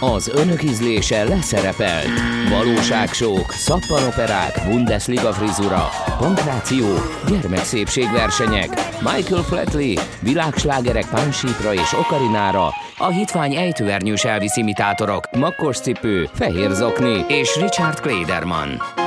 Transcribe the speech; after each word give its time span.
Az 0.00 0.28
önök 0.28 0.62
ízlése 0.62 1.24
leszerepelt. 1.24 2.08
Valóságsók, 2.48 3.52
szappanoperák, 3.52 4.62
Bundesliga 4.68 5.32
frizura, 5.32 5.88
pankráció, 6.18 6.86
gyermekszépségversenyek, 7.28 8.68
Michael 9.00 9.42
Flatley, 9.42 9.94
világslágerek 10.20 11.06
pánsípra 11.10 11.74
és 11.74 11.92
okarinára, 11.92 12.68
a 12.98 13.08
hitvány 13.08 13.54
ejtőernyős 13.54 14.24
Elvis 14.24 14.56
imitátorok, 14.56 15.24
makkos 15.36 15.78
cipő, 15.78 16.28
fehér 16.34 16.70
zokni 16.70 17.24
és 17.28 17.56
Richard 17.56 18.00
Klederman. 18.00 18.99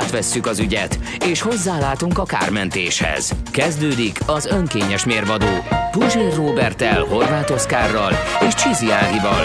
Átvesszük 0.00 0.46
az 0.46 0.58
ügyet, 0.58 0.98
és 1.30 1.40
hozzálátunk 1.40 2.18
a 2.18 2.22
kármentéshez. 2.22 3.32
Kezdődik 3.50 4.18
az 4.26 4.46
önkényes 4.46 5.04
mérvadó 5.04 5.46
Puzsér 5.90 6.34
Robertel, 6.36 7.04
Horváth 7.04 7.52
Oszkárral 7.52 8.12
és 8.46 8.54
Csizi 8.54 8.90
Ágival. 8.90 9.44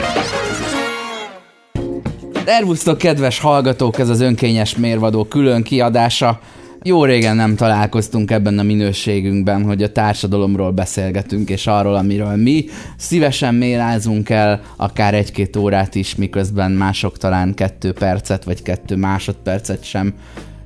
Szervusztok, 2.46 2.98
kedves 2.98 3.40
hallgatók, 3.40 4.00
ez 4.00 4.10
az 4.10 4.22
önkényes 4.22 4.76
mérvadó 4.76 5.24
külön 5.24 5.64
kiadása. 5.64 6.40
Jó 6.84 7.06
régen 7.06 7.36
nem 7.36 7.56
találkoztunk 7.56 8.32
ebben 8.32 8.60
a 8.60 8.64
minőségünkben, 8.64 9.64
hogy 9.64 9.84
a 9.84 9.92
társadalomról 9.92 10.72
beszélgetünk, 10.72 11.50
és 11.50 11.68
arról, 11.68 11.96
amiről 11.96 12.36
mi 12.36 12.66
szívesen 12.98 13.56
mélázunk 13.56 14.30
el, 14.30 14.62
akár 14.76 15.14
egy-két 15.14 15.56
órát 15.56 15.96
is, 15.96 16.16
miközben 16.16 16.72
mások 16.72 17.18
talán 17.18 17.54
kettő 17.54 17.92
percet, 17.92 18.44
vagy 18.44 18.62
kettő 18.62 18.96
másodpercet 18.96 19.84
sem 19.84 20.14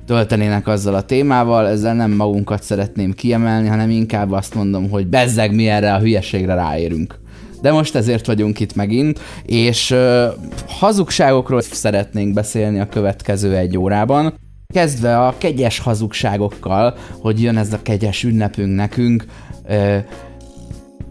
töltenének 0.06 0.66
azzal 0.66 0.94
a 0.94 1.02
témával, 1.02 1.68
ezzel 1.68 1.94
nem 1.94 2.10
magunkat 2.10 2.62
szeretném 2.62 3.12
kiemelni, 3.12 3.68
hanem 3.68 3.90
inkább 3.90 4.32
azt 4.32 4.54
mondom, 4.54 4.90
hogy 4.90 5.06
bezzeg 5.06 5.54
mi 5.54 5.68
erre 5.68 5.94
a 5.94 5.98
hülyeségre 5.98 6.54
ráérünk. 6.54 7.22
De 7.60 7.72
most 7.72 7.94
ezért 7.94 8.26
vagyunk 8.26 8.60
itt 8.60 8.74
megint, 8.74 9.20
és 9.42 9.90
uh, 9.90 10.24
hazugságokról 10.68 11.60
szeretnénk 11.60 12.34
beszélni 12.34 12.80
a 12.80 12.88
következő 12.88 13.56
egy 13.56 13.78
órában. 13.78 14.34
Kezdve 14.74 15.18
a 15.18 15.34
kegyes 15.38 15.78
hazugságokkal, 15.78 16.94
hogy 17.20 17.42
jön 17.42 17.56
ez 17.56 17.72
a 17.72 17.82
kegyes 17.82 18.22
ünnepünk 18.22 18.74
nekünk, 18.74 19.24
uh, 19.68 19.96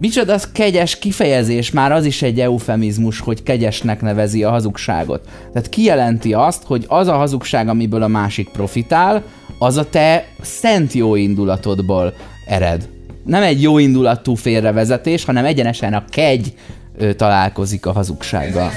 Micsoda 0.04 0.34
az 0.34 0.52
kegyes 0.52 1.00
kifejezés, 1.00 1.72
már 1.72 1.92
az 1.92 2.06
is 2.06 2.22
egy 2.22 2.40
eufemizmus, 2.40 3.20
hogy 3.20 3.44
kegyesnek 3.44 4.02
nevezi 4.02 4.44
a 4.44 4.50
hazugságot. 4.50 5.22
Tehát 5.54 5.70
kijelenti 5.70 6.34
azt, 6.34 6.64
hogy 6.64 6.86
az 6.88 7.08
a 7.08 7.14
hazugság, 7.14 7.68
amiből 7.68 8.04
a 8.04 8.08
másik 8.08 8.50
profitál, 8.50 9.24
az 9.60 9.78
a 9.78 9.90
te 9.90 10.26
szent 10.42 10.94
jó 10.94 11.16
indulatodból 11.16 12.14
ered. 12.48 12.88
Nem 13.26 13.44
egy 13.44 13.62
jó 13.62 13.78
indulatú 13.78 14.36
félrevezetés, 14.36 15.26
hanem 15.26 15.46
egyenesen 15.46 15.94
a 15.94 16.04
kegy 16.10 16.54
ő 16.98 17.14
találkozik 17.14 17.86
a 17.86 17.92
hazugsággal. 17.92 18.72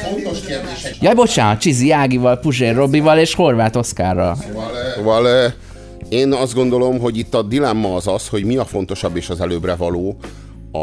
Jaj, 1.00 1.14
bocsánat, 1.14 1.60
Csizi 1.60 1.92
Ágival, 1.92 2.36
Puzsér 2.36 2.74
Robival 2.74 3.18
és 3.18 3.34
Horváth 3.34 3.78
Oszkárral. 3.78 4.36
Szóval, 4.46 4.70
szóval 4.96 5.52
én 6.08 6.32
azt 6.32 6.54
gondolom, 6.54 6.98
hogy 6.98 7.18
itt 7.18 7.34
a 7.34 7.42
dilemma 7.42 7.94
az 7.94 8.06
az, 8.06 8.28
hogy 8.28 8.44
mi 8.44 8.56
a 8.56 8.64
fontosabb 8.64 9.16
és 9.16 9.28
az 9.28 9.40
előbbre 9.40 9.74
való, 9.74 10.16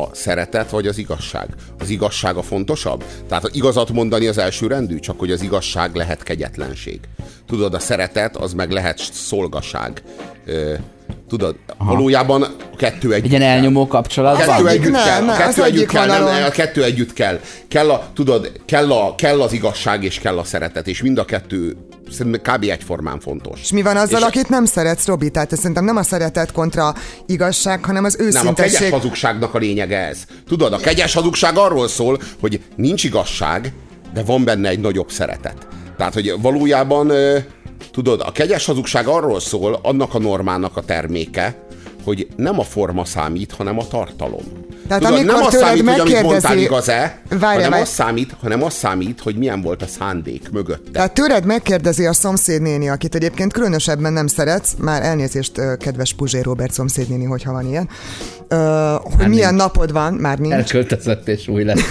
a 0.02 0.10
szeretet 0.12 0.70
vagy 0.70 0.88
az 0.88 0.98
igazság? 0.98 1.48
Az 1.80 1.90
igazság 1.90 2.36
a 2.36 2.42
fontosabb? 2.42 3.04
Tehát 3.28 3.50
igazat 3.52 3.92
mondani 3.92 4.28
az 4.28 4.38
első 4.38 4.68
rendű, 4.68 5.00
csak 5.00 5.20
hogy 5.20 5.32
az 5.32 5.42
igazság 5.42 5.96
lehet 5.96 6.24
kegyetlenség. 6.24 7.00
Tudod, 7.48 7.74
a 7.74 7.80
szeretet 7.80 8.38
az 8.38 8.54
meg 8.54 8.72
lehet 8.72 8.98
szolgaság. 9.00 10.04
Tudod, 11.34 11.56
Aha. 11.78 11.94
valójában 11.94 12.42
a 12.42 12.76
kettő 12.76 13.14
együtt 13.14 13.26
Egy 13.26 13.40
ilyen 13.40 13.42
elnyomó 13.42 13.88
kapcsolat. 13.88 14.42
A 14.42 14.46
kettő 14.46 14.68
együtt 14.68 14.92
ne, 14.92 15.04
kell. 15.04 15.26
Ne, 15.26 15.32
a 15.32 15.38
kettő 15.38 15.64
együtt 15.64 15.88
kell, 15.88 16.08
nem, 16.08 16.44
a 16.44 16.50
kettő 16.50 16.84
együtt 16.84 17.14
kell. 17.14 17.40
Kell 17.68 17.90
a, 17.90 18.08
tudod, 18.14 18.52
kell, 18.66 18.92
a, 18.92 19.16
kell 19.16 19.42
az 19.42 19.54
igazság 19.54 20.04
és 20.04 20.20
kell 20.20 20.38
a 20.38 20.44
szeretet, 20.44 20.88
és 20.88 21.02
mind 21.02 21.18
a 21.18 21.26
kettő 21.26 21.76
kb. 22.42 22.64
egyformán 22.64 23.20
fontos. 23.20 23.60
És 23.62 23.72
mi 23.72 23.82
van 23.82 23.98
azzal, 23.98 24.20
és 24.20 24.26
akit 24.26 24.50
nem 24.50 24.66
szeretsz, 24.66 25.06
Robi? 25.06 25.30
Tehát 25.30 25.56
szerintem 25.56 25.86
nem 25.86 25.98
a 25.98 26.04
szeretet 26.04 26.52
kontra 26.52 26.94
igazság, 27.26 27.86
hanem 27.86 28.04
az 28.04 28.16
őszintesség. 28.20 28.44
Nem, 28.44 28.54
a 28.54 28.78
kegyes 28.78 28.90
hazugságnak 28.90 29.54
a 29.54 29.58
lényege 29.58 29.98
ez. 29.98 30.18
Tudod, 30.48 30.74
a 30.74 30.78
kegyes 30.78 31.14
hazugság 31.14 31.58
arról 31.58 31.88
szól, 31.88 32.20
hogy 32.40 32.62
nincs 32.76 33.04
igazság, 33.04 33.74
de 34.14 34.24
van 34.24 34.44
benne 34.44 34.70
egy 34.70 34.80
nagyobb 34.80 35.12
szeretet. 35.12 35.68
Tehát, 35.98 36.14
hogy 36.14 36.34
valójában 36.42 37.12
Tudod, 37.94 38.22
a 38.26 38.32
kegyes 38.32 38.66
hazugság 38.66 39.08
arról 39.08 39.40
szól, 39.40 39.80
annak 39.82 40.14
a 40.14 40.20
normának 40.20 40.78
a 40.78 40.82
terméke, 40.82 41.56
hogy 42.04 42.28
nem 42.36 42.60
a 42.60 42.64
forma 42.64 43.06
számít, 43.06 43.52
hanem 43.52 43.80
a 43.80 43.88
tartalom. 43.88 44.44
Tehát 44.88 45.04
Tudod, 45.04 45.26
nem 45.26 45.44
az 45.44 45.56
számít, 45.56 45.90
hogy 45.90 46.00
amit 46.00 46.22
mondtál 46.22 46.58
igaz-e, 46.58 47.22
hanem 47.40 47.74
az, 47.74 47.90
számít, 47.90 48.36
hanem 48.42 48.64
az 48.64 48.74
számít, 48.74 49.20
hogy 49.20 49.36
milyen 49.36 49.62
volt 49.62 49.82
a 49.82 49.88
szándék 49.88 50.50
mögötte. 50.52 50.92
Tehát 50.92 51.14
tőled 51.14 51.46
megkérdezi 51.46 52.06
a 52.06 52.14
szomszédnéni, 52.14 52.90
akit 52.90 53.16
egyébként 53.16 53.54
különösebben 53.54 54.14
nem 54.14 54.28
szeretsz, 54.28 54.74
már 54.80 55.04
elnézést, 55.04 55.78
kedves 55.78 56.14
Puzsé 56.14 56.42
Robert 56.42 56.74
szomszédnéni, 56.74 57.26
hogyha 57.26 57.52
van 57.52 57.68
ilyen, 57.68 57.90
uh, 58.54 59.02
hogy 59.02 59.18
már 59.18 59.28
milyen 59.28 59.50
nincs. 59.50 59.62
napod 59.62 59.92
van, 59.92 60.14
már 60.14 60.38
nincs. 60.38 60.54
Elköltözött 60.54 61.28
és 61.28 61.48
új 61.48 61.64
lesz. 61.64 61.82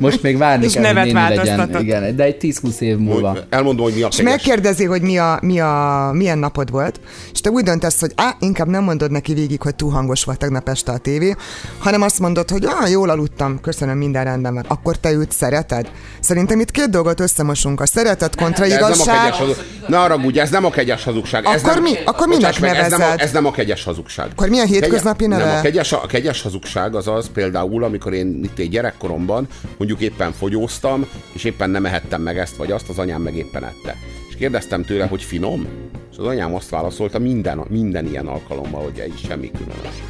Most 0.00 0.22
még 0.22 0.38
várni 0.38 0.64
és 0.64 0.72
kell, 0.72 0.94
hogy 0.94 1.12
néni 1.12 1.36
legyen. 1.36 1.76
Igen, 1.80 2.16
de 2.16 2.24
egy 2.24 2.36
10-20 2.40 2.80
év 2.80 2.98
múlva. 2.98 3.36
Elmondom, 3.48 3.84
hogy 3.84 3.94
mi 3.94 4.02
a 4.02 4.08
És 4.10 4.22
megkérdezi, 4.22 4.84
hogy 4.84 5.02
mi 5.02 5.18
a, 5.18 5.38
mi 5.42 5.60
a, 5.60 6.10
milyen 6.12 6.38
napod 6.38 6.70
volt, 6.70 7.00
és 7.32 7.40
te 7.40 7.50
úgy 7.50 7.64
döntesz, 7.64 8.00
hogy 8.00 8.12
á, 8.16 8.36
inkább 8.40 8.68
nem 8.68 8.84
mondod 8.84 9.10
neki 9.10 9.34
végig, 9.34 9.62
hogy 9.62 9.74
túl 9.74 9.90
hangos 9.90 10.24
volt 10.24 10.38
tegnap 10.38 10.68
este 10.68 10.92
a 10.92 10.98
tévé, 10.98 11.36
hanem 11.78 12.02
azt 12.02 12.18
mondod, 12.18 12.50
hogy 12.50 12.64
ah, 12.64 12.90
jól 12.90 13.10
aludtam, 13.10 13.60
köszönöm, 13.60 13.96
minden 13.96 14.24
rendben 14.24 14.54
van. 14.54 14.64
Akkor 14.68 14.96
te 14.96 15.10
őt 15.12 15.32
szereted? 15.32 15.90
Szerintem 16.20 16.60
itt 16.60 16.70
két 16.70 16.90
dolgot 16.90 17.20
összemosunk. 17.20 17.80
A 17.80 17.86
szeretet 17.86 18.36
kontra 18.36 18.66
ne, 18.66 18.74
igazság. 18.74 19.32
Ez 19.32 19.38
nem 19.38 19.48
a 19.48 19.88
Ne 19.88 19.96
haragudj, 19.96 20.38
ez 20.38 20.50
nem 20.50 20.64
a 20.64 20.70
kegyes 20.70 21.04
hazugság. 21.04 21.46
Ez 21.46 21.62
akkor 21.62 21.74
nem, 21.74 21.82
mi? 21.82 21.92
Akkor 22.04 22.28
minek 22.28 22.60
meg? 22.60 22.76
Ez 22.76 22.90
nem, 22.90 23.00
a, 23.00 23.14
ez 23.16 23.32
nem 23.32 23.46
a 23.46 23.50
kegyes 23.50 23.84
hazugság. 23.84 24.26
Akkor 24.30 24.48
mi 24.48 24.58
a 24.58 24.64
hétköznapi 24.64 25.26
neve? 25.26 25.60
Kegyes, 25.68 25.92
a 25.92 26.06
kegyes 26.06 26.42
hazugság 26.42 26.94
az 26.94 27.08
az 27.08 27.30
például, 27.32 27.84
amikor 27.84 28.12
én 28.12 28.44
itt 28.44 28.58
egy 28.58 28.68
gyerekkoromban 28.68 29.46
mondjuk 29.76 30.00
éppen 30.00 30.32
fogyóztam, 30.32 31.06
és 31.32 31.44
éppen 31.44 31.70
nem 31.70 31.86
ehettem 31.86 32.22
meg 32.22 32.38
ezt 32.38 32.56
vagy 32.56 32.72
azt, 32.72 32.88
az 32.88 32.98
anyám 32.98 33.22
meg 33.22 33.36
éppen 33.36 33.64
ette. 33.64 33.96
És 34.28 34.36
kérdeztem 34.36 34.84
tőle, 34.84 35.06
hogy 35.06 35.22
finom? 35.22 35.66
És 36.10 36.18
az 36.18 36.24
anyám 36.24 36.54
azt 36.54 36.70
válaszolta 36.70 37.18
minden, 37.18 37.64
minden 37.68 38.06
ilyen 38.06 38.26
alkalommal, 38.26 38.82
hogy 38.82 38.98
egy 38.98 39.22
semmi 39.26 39.50
különös. 39.50 40.02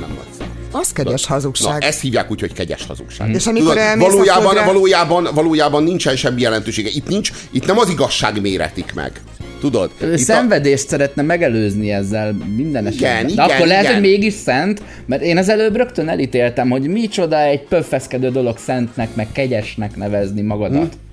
Nem 0.00 0.08
nagy. 0.08 0.33
Az 0.74 0.92
kegyes 0.92 1.26
hazugság. 1.26 1.80
Na, 1.80 1.86
ezt 1.86 2.00
hívják 2.00 2.30
úgy, 2.30 2.40
hogy 2.40 2.52
kegyes 2.52 2.86
hazugság. 2.86 3.34
És 3.34 3.46
amikor 3.46 3.76
Tudod, 3.76 3.98
valójában, 3.98 4.42
földre... 4.42 4.64
valójában, 4.64 5.28
valójában 5.34 5.82
nincsen 5.82 6.16
semmi 6.16 6.40
jelentősége. 6.40 6.88
Itt, 6.92 7.08
nincs, 7.08 7.30
itt 7.50 7.66
nem 7.66 7.78
az 7.78 7.88
igazság 7.88 8.40
méretik 8.40 8.94
meg. 8.94 9.20
Tudod? 9.60 9.90
Ő 10.00 10.16
szenvedést 10.16 10.84
a... 10.84 10.88
szeretne 10.88 11.22
megelőzni 11.22 11.92
ezzel 11.92 12.32
minden 12.56 12.86
esetben. 12.86 13.10
Igen, 13.10 13.26
De 13.26 13.32
igen, 13.32 13.44
akkor 13.44 13.66
lehet, 13.66 13.82
igen. 13.82 13.94
hogy 13.94 14.02
mégis 14.02 14.32
szent, 14.32 14.82
mert 15.06 15.22
én 15.22 15.38
az 15.38 15.48
előbb 15.48 15.76
rögtön 15.76 16.08
elítéltem, 16.08 16.70
hogy 16.70 16.88
micsoda 16.88 17.40
egy 17.40 17.62
pöffeszkedő 17.62 18.30
dolog 18.30 18.58
szentnek, 18.58 19.14
meg 19.14 19.26
kegyesnek 19.32 19.96
nevezni 19.96 20.42
magadat. 20.42 20.92
Hm. 20.92 21.03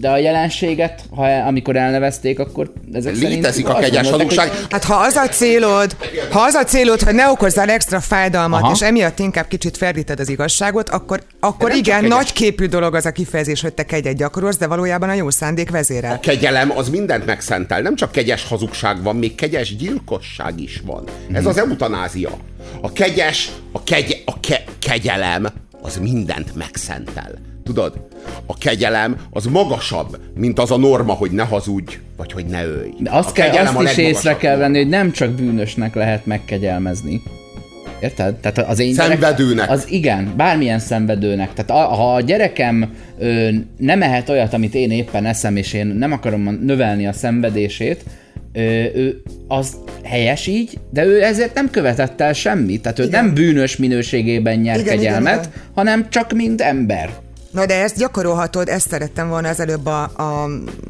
De 0.00 0.10
a 0.10 0.16
jelenséget, 0.16 1.02
ha 1.14 1.24
amikor 1.24 1.76
elnevezték, 1.76 2.38
akkor 2.38 2.72
ezek 2.92 3.16
Létezik 3.16 3.68
a 3.68 3.74
kegyes 3.74 4.10
hazugság. 4.10 4.48
Hogy... 4.48 4.66
Hát 4.70 4.84
ha 4.84 4.94
az 4.94 5.14
a 5.14 5.28
célod, 5.28 5.96
ha 6.30 6.40
az 6.40 6.54
a 6.54 6.64
célod, 6.64 7.00
hogy 7.00 7.14
ne 7.14 7.30
okozzál 7.30 7.70
extra 7.70 8.00
fájdalmat, 8.00 8.62
Aha. 8.62 8.72
és 8.72 8.82
emiatt 8.82 9.18
inkább 9.18 9.48
kicsit 9.48 9.76
ferdíted 9.76 10.20
az 10.20 10.28
igazságot, 10.28 10.88
akkor, 10.88 11.22
akkor 11.40 11.74
igen, 11.74 12.04
nagy 12.04 12.32
képű 12.32 12.66
dolog 12.66 12.94
az 12.94 13.06
a 13.06 13.10
kifejezés, 13.10 13.60
hogy 13.60 13.74
te 13.74 13.84
kegyet 13.84 14.16
gyakorolsz, 14.16 14.56
de 14.56 14.66
valójában 14.66 15.08
a 15.08 15.14
jó 15.14 15.30
szándék 15.30 15.70
vezérel. 15.70 16.14
A 16.14 16.20
kegyelem 16.20 16.70
az 16.76 16.88
mindent 16.88 17.26
megszentel. 17.26 17.80
Nem 17.80 17.94
csak 17.94 18.12
kegyes 18.12 18.44
hazugság 18.44 19.02
van, 19.02 19.16
még 19.16 19.34
kegyes 19.34 19.76
gyilkosság 19.76 20.60
is 20.60 20.82
van. 20.86 21.04
Ez 21.32 21.46
az 21.46 21.58
eutanázia. 21.58 22.30
A 22.80 22.92
kegyes, 22.92 23.50
a, 23.72 23.82
kegy, 23.82 24.22
a 24.24 24.40
ke, 24.40 24.64
kegyelem 24.78 25.46
az 25.82 25.96
mindent 25.96 26.54
megszentel. 26.54 27.49
Tudod? 27.74 27.92
A 28.46 28.58
kegyelem 28.58 29.16
az 29.30 29.44
magasabb, 29.44 30.18
mint 30.34 30.58
az 30.58 30.70
a 30.70 30.76
norma, 30.76 31.12
hogy 31.12 31.30
ne 31.30 31.42
hazudj, 31.42 31.98
vagy 32.16 32.32
hogy 32.32 32.44
ne 32.46 32.64
ölj. 32.64 32.90
De 32.98 33.10
azt, 33.10 33.32
kell, 33.32 33.66
azt 33.66 33.82
is 33.82 33.96
észre 33.96 34.36
kell 34.36 34.56
venni, 34.56 34.78
hogy 34.78 34.88
nem 34.88 35.12
csak 35.12 35.30
bűnösnek 35.30 35.94
lehet 35.94 36.26
megkegyelmezni. 36.26 37.22
Érted? 38.00 38.34
Tehát 38.34 38.58
az 38.58 38.78
én 38.78 38.94
Szenvedőnek. 38.94 39.70
Az 39.70 39.86
igen, 39.88 40.32
bármilyen 40.36 40.78
szenvedőnek. 40.78 41.52
Tehát 41.54 41.70
a, 41.70 41.94
ha 41.94 42.14
a 42.14 42.20
gyerekem 42.20 42.94
ö, 43.18 43.48
nem 43.76 44.02
ehet 44.02 44.28
olyat, 44.28 44.52
amit 44.52 44.74
én 44.74 44.90
éppen 44.90 45.26
eszem, 45.26 45.56
és 45.56 45.72
én 45.72 45.86
nem 45.86 46.12
akarom 46.12 46.58
növelni 46.62 47.06
a 47.06 47.12
szenvedését, 47.12 48.04
ö, 48.52 48.60
ő, 48.94 49.22
az 49.48 49.76
helyes 50.02 50.46
így, 50.46 50.78
de 50.90 51.04
ő 51.04 51.22
ezért 51.22 51.54
nem 51.54 51.70
követett 51.70 52.20
el 52.20 52.32
semmit. 52.32 52.82
Tehát 52.82 52.98
ő 52.98 53.04
igen. 53.04 53.24
nem 53.24 53.34
bűnös 53.34 53.76
minőségében 53.76 54.58
nyer 54.58 54.78
igen, 54.78 54.96
kegyelmet, 54.96 55.32
igen, 55.32 55.50
igen. 55.54 55.70
hanem 55.74 56.08
csak 56.08 56.32
mint 56.32 56.60
ember. 56.60 57.10
Na 57.50 57.66
de 57.66 57.82
ezt 57.82 57.96
gyakorolhatod, 57.96 58.68
ezt 58.68 58.88
szerettem 58.88 59.28
volna 59.28 59.48
az 59.48 59.60
előbb 59.60 59.86
a, 59.86 60.02
a 60.02 60.48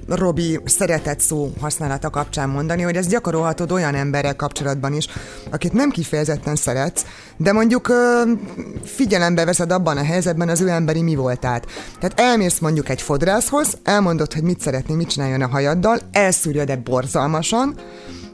Robi 0.08 0.60
szeretett 0.64 1.20
szó 1.20 1.52
használata 1.60 2.10
kapcsán 2.10 2.48
mondani, 2.48 2.82
hogy 2.82 2.96
ezt 2.96 3.08
gyakorolhatod 3.08 3.72
olyan 3.72 3.94
emberrel 3.94 4.36
kapcsolatban 4.36 4.94
is, 4.94 5.06
akit 5.50 5.72
nem 5.72 5.90
kifejezetten 5.90 6.56
szeretsz, 6.56 7.04
de 7.36 7.52
mondjuk 7.52 7.88
ö, 7.88 8.22
figyelembe 8.84 9.44
veszed 9.44 9.72
abban 9.72 9.96
a 9.96 10.04
helyzetben 10.04 10.48
az 10.48 10.60
ő 10.60 10.68
emberi 10.68 11.02
mi 11.02 11.14
voltát. 11.14 11.66
Tehát 12.00 12.20
elmész 12.20 12.58
mondjuk 12.58 12.88
egy 12.88 13.02
fodrászhoz, 13.02 13.78
elmondod, 13.84 14.32
hogy 14.32 14.42
mit 14.42 14.60
szeretnél, 14.60 14.96
mit 14.96 15.08
csináljon 15.08 15.42
a 15.42 15.48
hajaddal, 15.48 15.98
elszúrja, 16.12 16.64
de 16.64 16.76
borzalmasan, 16.76 17.74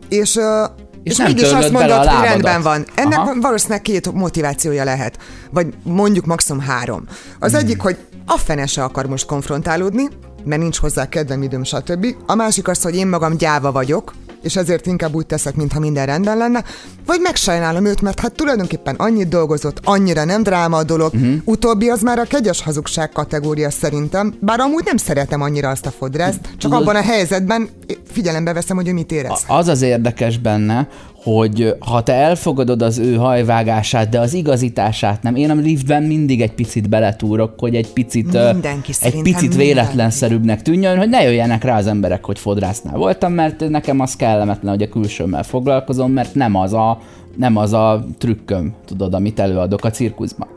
és 0.09 0.37
ö, 0.37 0.65
És 1.03 1.13
és, 1.13 1.17
nem 1.19 1.27
mégis 1.27 1.51
azt 1.51 1.71
mondod, 1.71 2.07
hogy 2.07 2.29
rendben 2.29 2.63
van. 2.63 2.87
Ennek. 2.95 3.19
Aha. 3.19 3.35
valószínűleg 3.41 3.83
két 3.83 4.13
motivációja 4.13 4.85
lehet. 4.85 5.19
Vagy 5.51 5.67
mondjuk 5.83 6.25
maximum 6.25 6.63
három. 6.63 7.05
Az 7.39 7.51
Hmm. 7.51 7.61
egyik, 7.61 7.81
hogy 7.81 7.97
a 8.27 8.37
fene 8.39 8.67
se 8.67 8.83
akar 8.85 9.07
most 9.07 9.27
konfrontálódni, 9.27 10.09
mert 10.45 10.61
nincs 10.61 10.79
hozzá 10.79 11.09
kedvem, 11.09 11.43
időm, 11.43 11.65
stb. 11.65 12.07
A 12.27 12.35
másik 12.35 12.69
az, 12.69 12.83
hogy 12.83 12.95
én 12.95 13.07
magam 13.07 13.37
gyáva 13.37 13.73
vagyok, 13.73 14.15
és 14.43 14.57
ezért 14.57 14.87
inkább 14.87 15.15
úgy 15.15 15.27
teszek, 15.27 15.55
mintha 15.55 15.81
minden 15.81 16.07
rendben 16.07 16.37
lenne, 16.37 16.65
vagy 17.07 17.21
megsajnálom 17.21 17.85
őt, 17.85 18.01
mert 18.03 18.21
hát 18.21 18.33
tulajdonképpen 18.33 18.95
annyit 18.95 19.29
dolgozott, 19.29 19.81
annyira 19.85 20.25
nem 20.25 20.43
dráma 20.43 20.77
a 20.77 20.83
dolog. 20.85 21.15
Uh-huh. 21.15 21.35
Utóbbi 21.45 21.89
az 21.89 22.01
már 22.01 22.19
a 22.19 22.25
kegyes 22.25 22.63
hazugság 22.63 23.11
kategória 23.11 23.71
szerintem, 23.71 24.35
bár 24.41 24.61
amúgy 24.61 24.85
nem 24.85 24.97
szeretem 24.97 25.41
annyira 25.41 25.69
azt 25.69 25.87
a 25.87 25.91
fodrászt, 25.91 26.41
csak 26.43 26.59
Tudod- 26.59 26.81
abban 26.81 26.97
a 26.97 27.03
helyzetben 27.03 27.69
figyelembe 28.13 28.53
veszem, 28.53 28.77
hogy 28.77 28.89
ő 28.89 28.93
mit 28.93 29.13
érez. 29.13 29.45
Az 29.47 29.69
az 29.69 29.83
érdekes 29.83 30.39
benne, 30.39 30.89
hogy 31.27 31.75
ha 31.79 32.03
te 32.03 32.13
elfogadod 32.13 32.83
az 32.83 32.99
ő 32.99 33.15
hajvágását, 33.15 34.09
de 34.09 34.21
az 34.21 34.33
igazítását 34.33 35.23
nem. 35.23 35.37
Én 35.37 35.51
a 35.51 35.55
liftben 35.55 36.03
mindig 36.03 36.41
egy 36.41 36.53
picit 36.53 36.89
beletúrok, 36.89 37.61
hogy 37.61 37.75
egy 37.75 37.93
picit, 37.93 38.33
Mindenki, 38.53 38.93
egy 39.01 39.23
picit 39.23 39.55
véletlenszerűbbnek 39.55 40.63
tűnjön, 40.63 40.97
hogy 40.97 41.09
ne 41.09 41.23
jöjjenek 41.23 41.65
rá 41.65 41.77
az 41.77 41.87
emberek, 41.87 42.25
hogy 42.25 42.39
fodrásznál 42.39 42.97
voltam, 42.97 43.33
mert 43.33 43.69
nekem 43.69 44.01
az 44.01 44.17
kellemetlen, 44.17 44.73
hogy 44.73 44.83
a 44.83 44.89
külsőmmel 44.89 45.43
foglalkozom, 45.43 46.13
mert 46.13 46.35
nem 46.35 46.55
az 46.55 46.73
a, 46.73 46.99
nem 47.37 47.57
az 47.57 47.73
a 47.73 48.05
trükköm, 48.19 48.75
tudod, 48.85 49.15
amit 49.15 49.41
előadok 49.41 49.85
a 49.85 49.91
cirkuszban. 49.91 50.49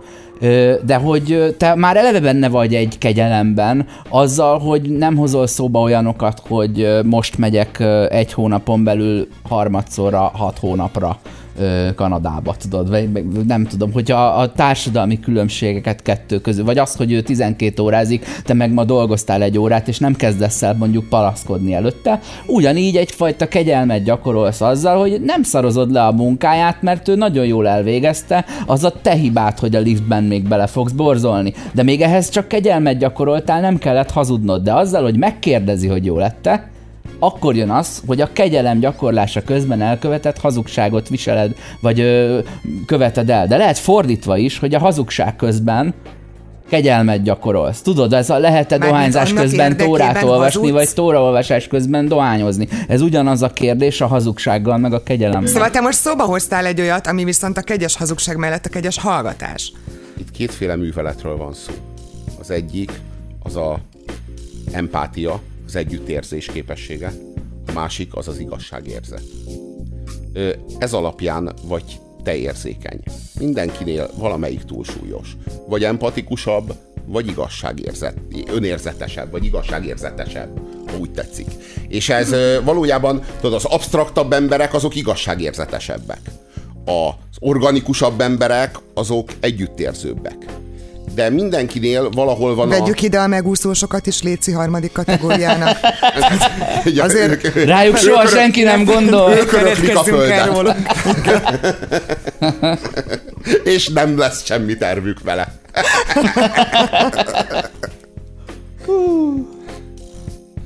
De 0.85 0.95
hogy 0.95 1.55
te 1.57 1.75
már 1.75 1.97
eleve 1.97 2.19
benne 2.19 2.49
vagy 2.49 2.75
egy 2.75 2.97
kegyelemben, 2.97 3.85
azzal, 4.09 4.59
hogy 4.59 4.81
nem 4.81 5.15
hozol 5.15 5.47
szóba 5.47 5.79
olyanokat, 5.81 6.41
hogy 6.47 6.99
most 7.03 7.37
megyek 7.37 7.83
egy 8.09 8.33
hónapon 8.33 8.83
belül 8.83 9.27
harmadszorra, 9.49 10.31
hat 10.33 10.57
hónapra 10.57 11.19
Kanadába, 11.95 12.55
tudod, 12.59 12.89
vagy 12.89 13.09
nem 13.47 13.65
tudom, 13.65 13.91
hogyha 13.91 14.27
a 14.27 14.51
társadalmi 14.51 15.19
különbségeket 15.19 16.01
kettő 16.01 16.39
közül, 16.39 16.65
vagy 16.65 16.77
az, 16.77 16.95
hogy 16.95 17.11
ő 17.11 17.21
12 17.21 17.81
órázik, 17.81 18.25
te 18.43 18.53
meg 18.53 18.73
ma 18.73 18.83
dolgoztál 18.83 19.41
egy 19.41 19.57
órát, 19.57 19.87
és 19.87 19.99
nem 19.99 20.15
kezdesz 20.15 20.61
el 20.61 20.75
mondjuk 20.75 21.09
palaszkodni 21.09 21.73
előtte, 21.73 22.19
ugyanígy 22.47 22.95
egyfajta 22.95 23.47
kegyelmet 23.47 24.03
gyakorolsz 24.03 24.61
azzal, 24.61 24.99
hogy 24.99 25.21
nem 25.21 25.43
szarozod 25.43 25.91
le 25.91 26.05
a 26.05 26.11
munkáját, 26.11 26.81
mert 26.81 27.07
ő 27.07 27.15
nagyon 27.15 27.45
jól 27.45 27.67
elvégezte, 27.67 28.45
az 28.65 28.83
a 28.83 28.91
te 29.01 29.13
hibád, 29.13 29.59
hogy 29.59 29.75
a 29.75 29.79
liftben 29.79 30.23
még 30.23 30.47
bele 30.47 30.67
fogsz 30.67 30.91
borzolni. 30.91 31.53
De 31.73 31.83
még 31.83 32.01
ehhez 32.01 32.29
csak 32.29 32.47
kegyelmet 32.47 32.97
gyakoroltál, 32.97 33.61
nem 33.61 33.77
kellett 33.77 34.11
hazudnod, 34.11 34.63
de 34.63 34.73
azzal, 34.73 35.03
hogy 35.03 35.17
megkérdezi, 35.17 35.87
hogy 35.87 36.05
jó 36.05 36.17
lette, 36.17 36.69
akkor 37.19 37.55
jön 37.55 37.69
az, 37.69 38.01
hogy 38.07 38.21
a 38.21 38.33
kegyelem 38.33 38.79
gyakorlása 38.79 39.43
közben 39.43 39.81
elkövetett 39.81 40.39
hazugságot 40.39 41.09
viseled, 41.09 41.55
vagy 41.81 41.99
ö, 41.99 42.39
követed 42.85 43.29
el. 43.29 43.47
De 43.47 43.57
lehet 43.57 43.77
fordítva 43.77 44.37
is, 44.37 44.59
hogy 44.59 44.75
a 44.75 44.79
hazugság 44.79 45.35
közben 45.35 45.93
kegyelmet 46.69 47.23
gyakorolsz. 47.23 47.81
Tudod, 47.81 48.13
ez 48.13 48.29
a 48.29 48.37
lehet-e 48.37 48.77
Mármint 48.77 48.91
dohányzás 48.91 49.33
közben 49.33 49.77
tórát 49.77 50.23
olvasni, 50.23 50.59
hazudsz? 50.59 50.77
vagy 50.77 50.93
tóraolvasás 50.93 51.67
közben 51.67 52.07
dohányozni. 52.07 52.67
Ez 52.87 53.01
ugyanaz 53.01 53.41
a 53.41 53.49
kérdés 53.49 54.01
a 54.01 54.07
hazugsággal, 54.07 54.77
meg 54.77 54.93
a 54.93 55.03
kegyelemmel. 55.03 55.47
Szóval 55.47 55.69
te 55.69 55.79
most 55.79 55.97
szóba 55.97 56.23
hoztál 56.23 56.65
egy 56.65 56.81
olyat, 56.81 57.07
ami 57.07 57.23
viszont 57.23 57.57
a 57.57 57.61
kegyes 57.61 57.95
hazugság 57.95 58.37
mellett 58.37 58.65
a 58.65 58.69
kegyes 58.69 58.99
hallgatás. 58.99 59.71
Itt 60.17 60.31
kétféle 60.31 60.75
műveletről 60.75 61.37
van 61.37 61.53
szó. 61.53 61.73
Az 62.39 62.51
egyik 62.51 62.91
az 63.43 63.55
a 63.55 63.79
empátia, 64.71 65.39
az 65.69 65.75
együttérzés 65.75 66.45
képessége, 66.45 67.13
a 67.67 67.71
másik 67.71 68.15
az 68.15 68.27
az 68.27 68.39
igazságérzet. 68.39 69.23
Ez 70.77 70.93
alapján 70.93 71.53
vagy 71.63 71.99
te 72.23 72.35
érzékeny. 72.35 72.99
Mindenkinél 73.39 74.09
valamelyik 74.15 74.63
túlsúlyos. 74.63 75.37
Vagy 75.67 75.83
empatikusabb, 75.83 76.73
vagy 77.05 77.27
igazságérzet, 77.27 78.17
önérzetesebb, 78.47 79.31
vagy 79.31 79.45
igazságérzetesebb, 79.45 80.59
ha 80.91 80.97
úgy 80.97 81.11
tetszik. 81.11 81.47
És 81.87 82.09
ez 82.09 82.35
valójában, 82.63 83.23
tudod, 83.41 83.53
az 83.53 83.65
absztraktabb 83.65 84.33
emberek 84.33 84.73
azok 84.73 84.95
igazságérzetesebbek. 84.95 86.21
Az 86.85 87.35
organikusabb 87.39 88.21
emberek 88.21 88.77
azok 88.93 89.29
együttérzőbbek. 89.39 90.45
De 91.19 91.29
mindenkinél 91.29 92.09
valahol 92.09 92.55
van 92.55 92.69
Vegyük 92.69 93.01
ide 93.01 93.19
a 93.19 93.27
megúszósokat 93.27 94.07
is 94.07 94.21
Léci 94.21 94.51
harmadik 94.51 94.91
kategóriának. 94.91 95.77
a... 96.85 96.99
azért- 96.99 97.45
Ők- 97.45 97.65
Rájuk 97.65 97.97
soha 97.97 98.23
ők- 98.23 98.31
senki 98.31 98.61
nem 98.63 98.83
gondol. 98.85 99.31
Ők 99.31 99.51
öröklik 99.53 99.95
a 99.97 100.03
földet, 100.03 100.75
és 103.63 103.87
nem 103.87 104.17
lesz 104.17 104.45
semmi 104.45 104.77
tervük 104.77 105.21
vele. 105.23 105.59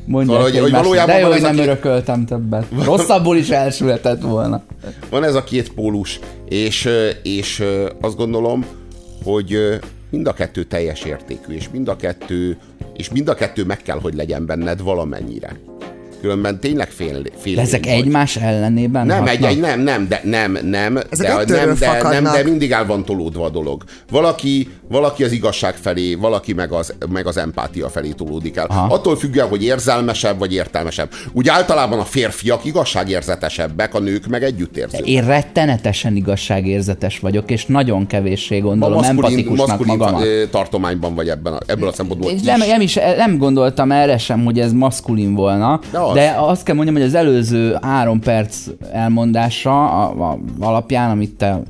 Mondják, 0.06 0.38
Valahogy- 0.38 0.60
hogy, 0.60 0.72
valójában 0.72 1.16
de 1.16 1.20
jó, 1.22 1.28
van 1.28 1.32
hogy 1.32 1.38
ez 1.38 1.44
a 1.44 1.48
nem 1.48 1.56
két- 1.56 1.66
örököltem 1.66 2.26
többet. 2.26 2.66
Rosszabbul 2.84 3.38
is 3.38 3.50
elsülhetett 3.50 4.22
volna. 4.22 4.64
Van 5.10 5.24
ez 5.24 5.36
a 5.36 5.44
két 5.44 5.74
pólus, 5.74 6.20
és, 6.50 6.90
és 7.24 7.64
azt 8.02 8.16
gondolom, 8.16 8.66
hogy 9.24 9.80
mind 10.13 10.27
a 10.27 10.33
kettő 10.33 10.63
teljes 10.63 11.04
értékű, 11.04 11.54
és 11.54 11.69
mind 11.71 11.88
a 11.88 11.95
kettő, 11.95 12.57
és 12.98 13.10
mind 13.10 13.27
a 13.27 13.33
kettő 13.33 13.63
meg 13.65 13.81
kell, 13.81 14.00
hogy 14.00 14.13
legyen 14.13 14.45
benned 14.45 14.81
valamennyire. 14.81 15.60
Különben 16.21 16.60
tényleg 16.60 16.89
fél, 16.89 17.21
fél 17.38 17.60
ezek 17.60 17.83
vagy. 17.83 17.94
egymás 17.94 18.36
ellenében 18.36 19.06
Nem, 19.06 19.27
egy, 19.27 19.30
hatnak? 19.30 19.50
egy, 19.51 19.60
nem, 19.60 19.81
nem, 19.81 20.07
de 20.07 20.21
nem, 20.24 20.57
nem, 20.63 20.98
Ezek 21.10 21.45
de, 21.45 21.65
nem, 21.65 21.75
de, 21.75 22.01
nem, 22.10 22.24
de 22.24 22.44
mindig 22.44 22.71
el 22.71 22.86
van 22.86 23.06
tolódva 23.06 23.45
a 23.45 23.50
dolog. 23.50 23.83
Valaki, 24.10 24.69
valaki 24.94 25.24
az 25.24 25.31
igazság 25.31 25.75
felé, 25.75 26.13
valaki 26.16 26.54
meg 26.54 26.72
az, 26.72 26.94
meg 27.10 27.28
az 27.28 27.38
empátia 27.38 27.90
felé 27.90 28.10
tolódik 28.10 28.57
el. 28.57 28.66
Aha. 28.66 28.94
Attól 28.94 29.16
függően, 29.16 29.48
hogy 29.48 29.63
érzelmesebb 29.63 30.40
vagy 30.40 30.54
értelmesebb. 30.54 31.10
Úgy 31.31 31.48
általában 31.48 32.00
a 32.00 32.04
férfiak 32.04 32.66
igazságérzetesebbek, 32.66 33.94
a 33.94 34.00
nők 34.00 34.28
meg 34.28 34.44
együttérzők. 34.44 35.07
Én 35.07 35.25
rettenetesen 35.25 36.16
igazságérzetes 36.16 37.19
vagyok, 37.19 37.51
és 37.51 37.66
nagyon 37.66 38.07
kevéssé 38.07 38.60
gondolom 38.60 39.04
empatikusnak 39.04 39.68
maszkulin 39.68 39.97
magamat. 39.97 40.50
tartományban 40.50 41.16
vagy 41.16 41.30
ebben 41.30 41.54
a, 41.54 41.57
ebből 41.66 41.88
a 41.88 41.94
szempontból 41.94 42.31
is. 42.31 42.42
nem, 42.42 42.59
nem, 42.59 42.81
is, 42.81 42.94
nem 43.18 43.38
gondoltam 43.38 43.92
erre 43.92 44.18
sem, 44.18 44.44
hogy 44.44 44.59
ez 44.59 44.71
maszkulin 44.71 45.33
volna, 45.33 45.80
De 45.92 45.97
de, 45.97 46.00
az. 46.00 46.14
de 46.14 46.35
azt 46.38 46.64
kell 46.64 46.76
mondjam, 46.76 46.95
hogy 46.95 47.06
az 47.06 47.14
előző 47.14 47.78
három 47.81 48.19
perc 48.19 48.57
elmondása 48.92 49.90
a, 49.90 50.31
a, 50.31 50.40
alapján, 50.59 51.09
amit 51.09 51.31
te 51.31 51.62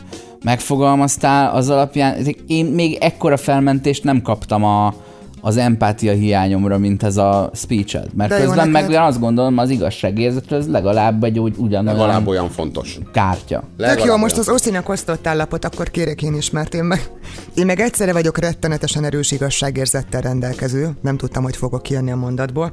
megfogalmaztál, 0.43 1.55
az 1.55 1.69
alapján 1.69 2.15
én 2.47 2.65
még 2.65 2.97
ekkora 2.99 3.37
felmentést 3.37 4.03
nem 4.03 4.21
kaptam 4.21 4.63
a, 4.63 4.93
az 5.41 5.57
empátia 5.57 6.11
hiányomra, 6.11 6.77
mint 6.77 7.03
ez 7.03 7.17
a 7.17 7.49
speech 7.53 7.99
Mert 8.15 8.29
De 8.29 8.37
jó 8.37 8.45
közben 8.45 8.69
meg 8.69 8.87
neked. 8.87 9.01
azt 9.01 9.19
gondolom, 9.19 9.57
az 9.57 9.69
igazságérzet 9.69 10.51
az 10.51 10.67
legalább 10.67 11.23
egy 11.23 11.39
úgy 11.39 11.55
ugyanolyan 11.57 11.99
Legalább 11.99 12.27
olyan 12.27 12.49
fontos. 12.49 12.99
kártya. 13.13 13.59
Tök 13.59 13.87
Legalább 13.87 14.07
jó, 14.07 14.17
most 14.17 14.37
az 14.37 14.49
Oszinak 14.49 14.89
osztott 14.89 15.27
állapot, 15.27 15.65
akkor 15.65 15.89
kérek 15.89 16.21
én 16.21 16.33
is, 16.33 16.49
mert 16.49 16.73
én 16.73 16.83
meg, 16.83 17.11
én 17.55 17.65
meg 17.65 17.79
egyszerre 17.79 18.13
vagyok 18.13 18.37
rettenetesen 18.37 19.03
erős 19.03 19.31
igazságérzettel 19.31 20.21
rendelkező, 20.21 20.89
nem 21.01 21.17
tudtam, 21.17 21.43
hogy 21.43 21.55
fogok 21.55 21.83
kijönni 21.83 22.11
a 22.11 22.15
mondatból, 22.15 22.71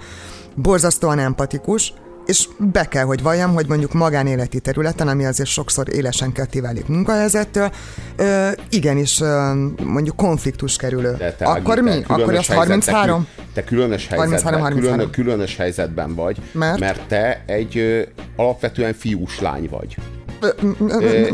borzasztóan 0.54 1.18
empatikus, 1.18 1.92
és 2.30 2.48
be 2.72 2.84
kell, 2.88 3.04
hogy 3.04 3.22
valljam, 3.22 3.54
hogy 3.54 3.66
mondjuk 3.68 3.92
magánéleti 3.92 4.60
területen, 4.60 5.08
ami 5.08 5.24
azért 5.24 5.48
sokszor 5.48 5.86
élesen 5.94 6.32
ketté 6.32 6.60
válik 6.60 6.86
munkahelyzettől, 6.86 7.70
ö, 8.16 8.48
igenis 8.70 9.20
ö, 9.20 9.52
mondjuk 9.84 10.16
konfliktus 10.16 10.76
kerülő. 10.76 11.14
De 11.18 11.32
te, 11.32 11.44
Akkor 11.44 11.78
Ági, 11.78 11.88
mi? 11.88 11.90
te 12.00 12.14
Akkor 12.14 12.22
az 12.22 12.46
helyzet- 12.46 12.56
33? 12.56 13.26
Te, 13.36 13.42
te 13.54 13.64
különös 13.64 14.06
helyzetben, 14.06 14.30
33, 14.30 14.60
33. 14.60 14.96
Külön, 14.96 15.10
különös 15.10 15.56
helyzetben 15.56 16.14
vagy, 16.14 16.36
Mert? 16.52 16.78
mert 16.78 17.00
te 17.08 17.42
egy 17.46 17.78
ö, 17.78 18.02
alapvetően 18.36 18.92
fiús 18.94 19.40
lány 19.40 19.68
vagy. 19.70 19.96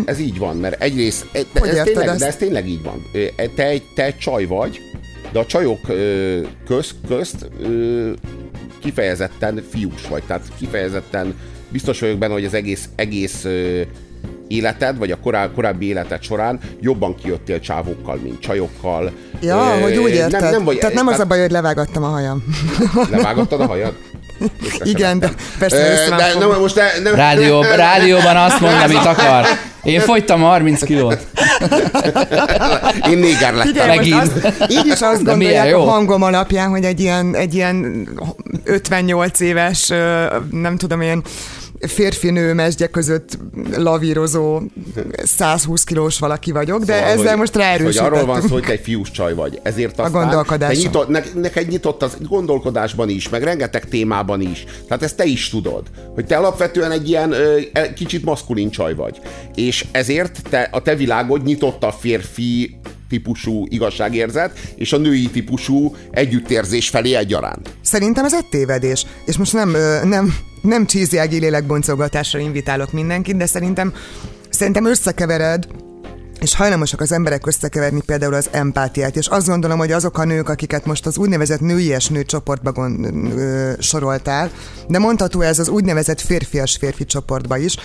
Ez 0.04 0.18
így 0.18 0.38
van, 0.38 0.56
mert 0.56 0.82
egyrészt, 0.82 1.26
e- 1.32 1.40
de 1.60 1.60
ez, 1.78 1.84
tényleg, 1.84 2.08
ezt? 2.08 2.18
de 2.18 2.26
ez 2.26 2.36
tényleg 2.36 2.68
így 2.68 2.82
van. 2.82 3.02
Ö, 3.12 3.24
Te 3.56 3.66
egy, 3.66 3.82
te 3.94 4.04
egy 4.04 4.18
csaj 4.18 4.44
vagy, 4.44 4.80
de 5.32 5.38
a 5.38 5.46
csajok 5.46 5.78
közt, 6.66 6.94
közt 7.08 7.50
kifejezetten 8.87 9.62
fiús 9.71 10.09
vagy, 10.09 10.23
tehát 10.23 10.43
kifejezetten 10.59 11.35
biztos 11.69 12.00
vagyok 12.00 12.19
benne, 12.19 12.33
hogy 12.33 12.45
az 12.45 12.55
egész, 12.55 12.88
egész 12.95 13.45
ö, 13.45 13.81
életed, 14.49 14.99
vagy 14.99 15.11
a 15.11 15.16
korá, 15.21 15.50
korábbi 15.55 15.87
életed 15.87 16.23
során 16.23 16.61
jobban 16.81 17.14
kijöttél 17.14 17.61
csávókkal, 17.61 18.19
mint 18.23 18.40
csajokkal. 18.40 19.12
Ja, 19.40 19.75
Ö, 19.76 19.81
hogy 19.81 19.97
úgy 19.97 20.11
érted. 20.11 20.40
Nem, 20.40 20.50
nem 20.50 20.64
vagy, 20.64 20.78
Tehát 20.78 20.95
nem 20.95 21.07
az 21.07 21.19
a 21.19 21.25
baj, 21.25 21.40
hogy 21.40 21.50
levágattam 21.50 22.02
a 22.02 22.07
hajam. 22.07 22.45
Levágattad 23.11 23.61
a 23.61 23.66
hajad? 23.66 23.95
Igen, 24.83 25.19
de 25.19 25.31
persze 25.59 25.93
össze 25.93 26.16
de 26.16 26.38
nem, 26.38 26.61
most 26.61 26.75
ne, 26.75 26.99
nem, 27.02 27.14
Rádió, 27.14 27.62
rádióban 27.76 28.37
azt 28.37 28.61
mondja, 28.61 28.83
amit 28.83 28.97
akar. 28.97 29.47
Én 29.83 30.00
fogytam 30.00 30.40
30 30.40 30.85
kilót. 30.85 31.19
Én 33.11 33.19
néger 33.19 33.55
lettem. 33.55 33.87
Megint. 33.87 34.14
most 34.14 34.45
azt, 34.45 34.71
így 34.71 34.87
is 34.87 35.00
azt 35.00 35.23
De 35.23 35.31
gondolják 35.31 35.69
jó. 35.69 35.81
a 35.81 35.90
hangom 35.90 36.23
alapján, 36.23 36.69
hogy 36.69 36.85
egy 36.85 37.00
ilyen, 37.00 37.35
egy 37.35 37.55
ilyen 37.55 38.09
58 38.64 39.40
éves, 39.40 39.93
nem 40.50 40.76
tudom 40.76 41.00
én, 41.00 41.23
férfi-nő 41.80 42.54
mesdje 42.54 42.87
között 42.87 43.38
lavírozó 43.76 44.61
120 45.23 45.85
kilós 45.85 46.18
valaki 46.18 46.52
vagyok, 46.52 46.78
de 46.85 46.92
Szóval, 46.95 47.09
ezzel 47.11 47.26
hogy- 47.28 47.37
most 47.38 47.52
Hogy 47.52 47.62
ráerősítettünk. 47.62 48.14
arról 48.14 48.26
van 48.26 48.40
szó, 48.40 48.49
hogy 48.52 48.62
te 48.62 48.71
egy 48.73 48.80
fiús 48.80 49.11
csaj 49.11 49.35
vagy. 49.35 49.61
Ezért 49.62 50.00
aztán 50.00 50.23
gondolkodásom. 50.23 50.76
te 50.76 50.83
nyitott, 50.83 51.09
ne, 51.09 51.40
neked 51.40 51.68
nyitott 51.68 52.02
az 52.02 52.16
gondolkodásban 52.28 53.09
is, 53.09 53.28
meg 53.28 53.42
rengeteg 53.42 53.88
témában 53.88 54.40
is. 54.40 54.64
Tehát 54.88 55.02
ezt 55.02 55.16
te 55.16 55.25
is 55.25 55.49
tudod, 55.50 55.83
hogy 56.14 56.26
te 56.26 56.37
alapvetően 56.37 56.90
egy 56.90 57.09
ilyen 57.09 57.33
ö, 57.33 57.59
e- 57.73 57.92
kicsit 57.92 58.25
maszkulin 58.25 58.71
csaj 58.71 58.95
vagy. 58.95 59.21
És 59.54 59.87
ezért 59.92 60.40
te, 60.50 60.68
a 60.73 60.83
te 60.83 60.95
világod 60.97 61.42
nyitott 61.45 61.83
a 61.85 61.92
férfi 61.92 62.78
típusú 63.08 63.66
igazságérzet, 63.68 64.58
és 64.76 64.92
a 64.92 64.96
női 64.96 65.30
típusú 65.30 65.94
együttérzés 66.10 66.88
felé 66.88 67.14
egyaránt. 67.14 67.76
Szerintem 67.80 68.25
ez 68.25 68.34
egy 68.34 68.46
tévedés. 68.46 69.06
És 69.25 69.36
most 69.36 69.52
nem, 69.52 69.76
nem, 70.04 70.34
nem 70.62 70.86
csíziági 70.86 71.38
lélekboncolgatásra 71.38 72.38
invitálok 72.38 72.92
mindenkit, 72.92 73.36
de 73.36 73.46
szerintem, 73.46 73.92
szerintem 74.48 74.86
összekevered 74.86 75.66
és 76.40 76.55
hajlamosak 76.55 77.00
az 77.00 77.12
emberek 77.12 77.47
összekeverni 77.47 78.00
például 78.07 78.35
az 78.35 78.49
empátiát, 78.52 79.16
és 79.16 79.26
azt 79.26 79.47
gondolom, 79.47 79.78
hogy 79.78 79.93
azok 79.93 80.19
a 80.19 80.25
nők, 80.25 80.49
akiket 80.49 80.87
most 80.87 81.07
az 81.07 81.19
úgynevezett 81.19 81.61
nőies 81.61 82.09
nő 82.09 82.25
csoportba 82.25 82.73
gond, 82.73 83.05
ö, 83.37 83.71
soroltál, 83.78 84.50
de 84.88 84.99
mondható 84.99 85.40
ez 85.40 85.59
az 85.59 85.69
úgynevezett 85.69 86.21
férfias 86.21 86.76
férfi 86.76 87.05
csoportba 87.05 87.57
is, 87.57 87.76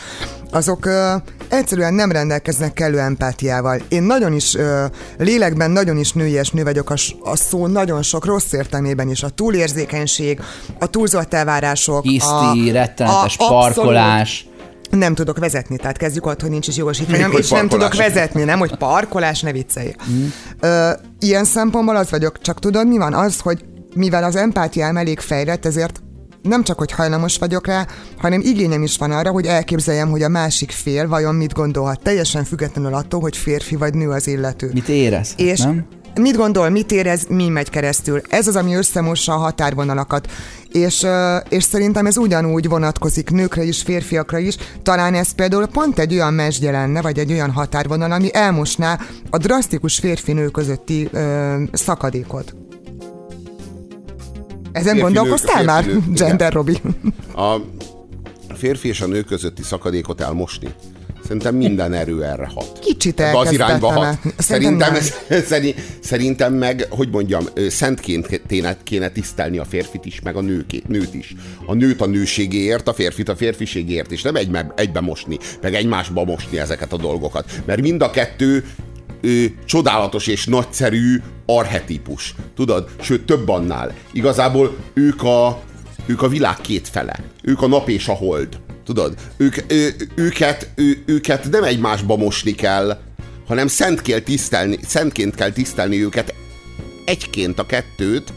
azok 0.51 0.85
ö, 0.85 1.13
egyszerűen 1.49 1.93
nem 1.93 2.11
rendelkeznek 2.11 2.73
kellő 2.73 2.99
empátiával. 2.99 3.81
Én 3.89 4.03
nagyon 4.03 4.33
is, 4.33 4.55
ö, 4.55 4.85
lélekben 5.17 5.71
nagyon 5.71 5.97
is 5.97 6.11
nőies 6.13 6.49
nő 6.49 6.63
vagyok, 6.63 6.89
a, 6.89 6.95
a 7.23 7.35
szó 7.35 7.67
nagyon 7.67 8.01
sok 8.01 8.25
rossz 8.25 8.51
értelmében 8.51 9.09
is. 9.09 9.23
A 9.23 9.29
túlérzékenység, 9.29 10.39
a 10.79 10.85
túlzott 10.87 11.33
elvárások, 11.33 12.03
Hiszti, 12.03 12.69
a, 12.69 12.71
rettenetes 12.71 13.35
a- 13.37 13.47
parkolás. 13.47 14.45
Nem 14.91 15.15
tudok 15.15 15.37
vezetni, 15.39 15.77
tehát 15.77 15.97
kezdjük 15.97 16.25
ott, 16.25 16.41
hogy 16.41 16.49
nincs 16.49 16.67
is 16.67 16.77
jogosítványom, 16.77 17.31
és 17.31 17.49
nem 17.49 17.67
tudok 17.67 17.87
parkolás. 17.89 18.13
vezetni, 18.13 18.43
nem, 18.43 18.59
hogy 18.59 18.75
parkolás, 18.75 19.41
ne 19.41 19.51
viccelj. 19.51 19.95
Mm. 20.11 20.25
Ö, 20.59 20.91
ilyen 21.19 21.43
szempontból 21.43 21.95
az 21.95 22.09
vagyok, 22.09 22.41
csak 22.41 22.59
tudod, 22.59 22.87
mi 22.87 22.97
van? 22.97 23.13
Az, 23.13 23.39
hogy 23.39 23.65
mivel 23.95 24.23
az 24.23 24.35
empátiám 24.35 24.97
elég 24.97 25.19
fejlett, 25.19 25.65
ezért 25.65 26.01
nem 26.41 26.63
csak, 26.63 26.77
hogy 26.77 26.91
hajlamos 26.91 27.37
vagyok 27.37 27.67
rá, 27.67 27.85
hanem 28.17 28.41
igényem 28.43 28.83
is 28.83 28.97
van 28.97 29.11
arra, 29.11 29.31
hogy 29.31 29.45
elképzeljem, 29.45 30.09
hogy 30.09 30.23
a 30.23 30.29
másik 30.29 30.71
fél 30.71 31.07
vajon 31.07 31.35
mit 31.35 31.53
gondolhat, 31.53 32.01
teljesen 32.03 32.43
függetlenül 32.43 32.93
attól, 32.93 33.19
hogy 33.19 33.37
férfi 33.37 33.75
vagy 33.75 33.93
nő 33.93 34.09
az 34.09 34.27
illető. 34.27 34.69
Mit 34.73 34.87
érez? 34.87 35.33
És 35.37 35.59
Nem? 35.59 35.85
mit 36.19 36.35
gondol, 36.35 36.69
mit 36.69 36.91
érez, 36.91 37.25
mi 37.29 37.47
megy 37.47 37.69
keresztül. 37.69 38.21
Ez 38.29 38.47
az, 38.47 38.55
ami 38.55 38.73
összemossa 38.75 39.33
a 39.33 39.37
határvonalakat. 39.37 40.27
És, 40.71 41.07
és 41.49 41.63
szerintem 41.63 42.05
ez 42.05 42.17
ugyanúgy 42.17 42.67
vonatkozik 42.67 43.29
nőkre 43.29 43.63
is, 43.63 43.81
férfiakra 43.81 44.37
is. 44.37 44.55
Talán 44.83 45.13
ez 45.13 45.31
például 45.31 45.65
pont 45.65 45.99
egy 45.99 46.13
olyan 46.13 46.33
mesdje 46.33 46.71
lenne, 46.71 47.01
vagy 47.01 47.19
egy 47.19 47.31
olyan 47.31 47.51
határvonal, 47.51 48.11
ami 48.11 48.29
elmosná 48.33 48.99
a 49.29 49.37
drasztikus 49.37 49.99
férfi-nő 49.99 50.47
közötti 50.47 51.09
ö, 51.11 51.55
szakadékot. 51.71 52.55
Ezen 54.71 54.93
Férfi-nők, 54.93 55.03
gondolkoztál 55.03 55.63
már, 55.63 55.83
férfi-nők, 55.83 56.15
igen. 56.15 56.27
Gender 56.27 56.53
Robi? 56.53 56.81
A 57.35 57.57
férfi 58.55 58.87
és 58.87 59.01
a 59.01 59.07
nő 59.07 59.21
közötti 59.21 59.63
szakadékot 59.63 60.21
elmosni. 60.21 60.73
Szerintem 61.31 61.55
minden 61.55 61.93
erő 61.93 62.23
erre 62.23 62.49
hat. 62.55 62.79
Kicsit 62.79 63.19
Ebbe 63.19 63.37
az 63.37 63.51
irányba 63.51 63.91
hat. 63.91 64.17
Szerintem 64.37 64.95
Szerintem, 64.95 65.43
szeri- 65.49 65.75
szerintem 65.99 66.53
meg, 66.53 66.87
hogy 66.89 67.09
mondjam, 67.11 67.43
szentként 67.69 68.41
kéne, 68.83 69.09
tisztelni 69.09 69.57
a 69.57 69.65
férfit 69.65 70.05
is, 70.05 70.21
meg 70.21 70.35
a 70.35 70.41
nőké, 70.41 70.81
nőt 70.87 71.13
is. 71.13 71.35
A 71.65 71.73
nőt 71.73 72.01
a 72.01 72.05
nőségéért, 72.05 72.87
a 72.87 72.93
férfit 72.93 73.29
a 73.29 73.35
férfiségért, 73.35 74.11
és 74.11 74.21
nem 74.21 74.35
egybe, 74.35 74.73
egybe 74.75 74.99
mosni, 74.99 75.37
meg 75.61 75.73
egymásba 75.73 76.23
mosni 76.23 76.59
ezeket 76.59 76.93
a 76.93 76.97
dolgokat. 76.97 77.51
Mert 77.65 77.81
mind 77.81 78.01
a 78.01 78.09
kettő 78.09 78.65
ö, 79.21 79.43
csodálatos 79.65 80.27
és 80.27 80.45
nagyszerű 80.45 81.21
arhetipus. 81.45 82.35
Tudod? 82.55 82.89
Sőt, 83.01 83.25
több 83.25 83.49
annál. 83.49 83.93
Igazából 84.13 84.75
ők 84.93 85.23
a, 85.23 85.61
ők 86.05 86.21
a 86.21 86.27
világ 86.27 86.55
két 86.61 86.87
fele. 86.87 87.19
Ők 87.43 87.61
a 87.61 87.67
nap 87.67 87.89
és 87.89 88.07
a 88.07 88.13
hold. 88.13 88.59
Tudod? 88.85 89.13
Ők, 89.37 89.55
ő, 89.67 89.95
őket, 90.15 90.69
ő, 90.75 91.03
őket 91.05 91.49
nem 91.51 91.63
egymásba 91.63 92.15
mosni 92.15 92.51
kell, 92.51 92.97
hanem 93.47 93.67
szent 93.67 94.01
kell 94.01 94.19
tisztelni, 94.19 94.77
szentként 94.87 95.35
kell 95.35 95.51
tisztelni 95.51 96.03
őket 96.03 96.33
egyként 97.05 97.59
a 97.59 97.65
kettőt, 97.65 98.33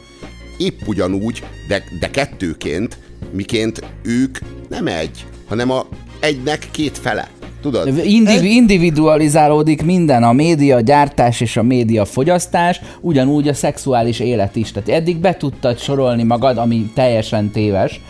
épp 0.58 0.80
ugyanúgy, 0.86 1.42
de, 1.68 1.84
de 2.00 2.10
kettőként, 2.10 2.98
miként 3.32 3.82
ők 4.02 4.38
nem 4.68 4.86
egy, 4.86 5.24
hanem 5.48 5.70
a 5.70 5.86
egynek 6.20 6.68
két 6.70 6.98
fele. 6.98 7.28
Tudod? 7.62 7.86
Indiv- 8.04 8.42
individualizálódik 8.42 9.82
minden, 9.82 10.22
a 10.22 10.32
média 10.32 10.80
gyártás 10.80 11.40
és 11.40 11.56
a 11.56 11.62
média 11.62 12.04
fogyasztás, 12.04 12.80
ugyanúgy 13.00 13.48
a 13.48 13.54
szexuális 13.54 14.20
élet 14.20 14.56
is. 14.56 14.72
Tehát 14.72 14.88
eddig 14.88 15.16
be 15.16 15.36
tudtad 15.36 15.78
sorolni 15.78 16.22
magad, 16.22 16.58
ami 16.58 16.90
teljesen 16.94 17.50
téves, 17.50 18.00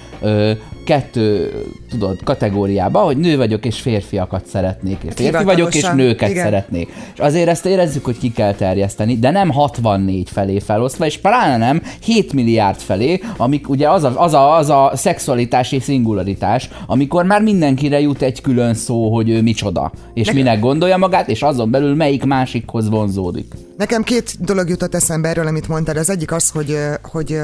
kettő, 0.85 1.53
tudod, 1.91 2.23
kategóriába, 2.25 2.99
hogy 3.01 3.17
nő 3.17 3.37
vagyok 3.37 3.65
és 3.65 3.81
férfiakat 3.81 4.47
szeretnék, 4.47 4.99
és 5.03 5.13
férfi 5.15 5.45
vagyok 5.45 5.75
és 5.75 5.91
nőket 5.95 6.31
igen. 6.31 6.45
szeretnék. 6.45 6.93
És 7.15 7.21
azért 7.21 7.49
ezt 7.49 7.67
érezzük, 7.67 8.05
hogy 8.05 8.19
ki 8.19 8.33
kell 8.33 8.55
terjeszteni, 8.55 9.19
de 9.19 9.31
nem 9.31 9.51
64 9.51 10.29
felé 10.31 10.59
felosztva, 10.59 11.07
és 11.07 11.19
pláne 11.19 11.57
nem 11.57 11.83
7 12.05 12.33
milliárd 12.33 12.79
felé, 12.79 13.21
amik 13.37 13.69
ugye 13.69 13.91
az 13.91 14.05
a, 14.05 14.23
az 14.23 14.33
a, 14.35 14.57
az 14.57 14.69
a 14.69 14.91
szexualitási 14.95 15.81
szingularitás, 15.81 16.69
amikor 16.87 17.25
már 17.25 17.43
mindenkire 17.43 18.01
jut 18.01 18.23
egy 18.23 18.41
külön 18.41 18.75
szó, 18.75 19.15
hogy 19.15 19.29
ő 19.29 19.43
micsoda, 19.43 19.93
és 20.15 20.27
Nekem- 20.27 20.43
minek 20.43 20.61
gondolja 20.61 20.97
magát, 20.97 21.29
és 21.29 21.43
azon 21.43 21.71
belül 21.71 21.95
melyik 21.95 22.25
másikhoz 22.25 22.89
vonzódik. 22.89 23.55
Nekem 23.77 24.03
két 24.03 24.45
dolog 24.45 24.69
jutott 24.69 24.95
eszembe 24.95 25.29
erről, 25.29 25.47
amit 25.47 25.69
mondtál. 25.69 25.97
Az 25.97 26.11
egyik 26.11 26.33
az, 26.33 26.51
hogy, 26.51 26.79
hogy 27.03 27.41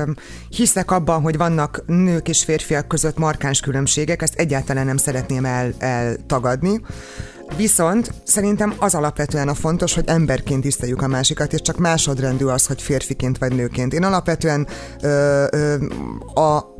hiszek 0.49 0.91
abban, 0.91 1.21
hogy 1.21 1.37
vannak 1.37 1.83
nők 1.87 2.29
és 2.29 2.45
férfiak 2.45 2.89
között 2.89 3.19
markáns 3.19 3.61
különbségek, 3.61 4.23
ezt 4.23 4.35
egyáltalán 4.35 4.87
nem 4.87 4.97
szeretném 4.97 5.45
el, 5.45 5.73
eltagadni. 5.79 6.81
Viszont 7.57 8.13
szerintem 8.25 8.75
az 8.79 8.95
alapvetően 8.95 9.49
a 9.49 9.55
fontos, 9.55 9.95
hogy 9.95 10.05
emberként 10.07 10.63
tiszteljük 10.63 11.03
a 11.03 11.07
másikat, 11.07 11.53
és 11.53 11.63
csak 11.63 11.77
másodrendű 11.77 12.45
az, 12.45 12.67
hogy 12.67 12.83
férfiként 12.83 13.39
vagy 13.39 13.55
nőként. 13.55 13.93
Én 13.93 14.05
alapvetően 14.05 14.67
ö, 15.03 15.45
ö, 15.51 15.75
a, 16.41 16.75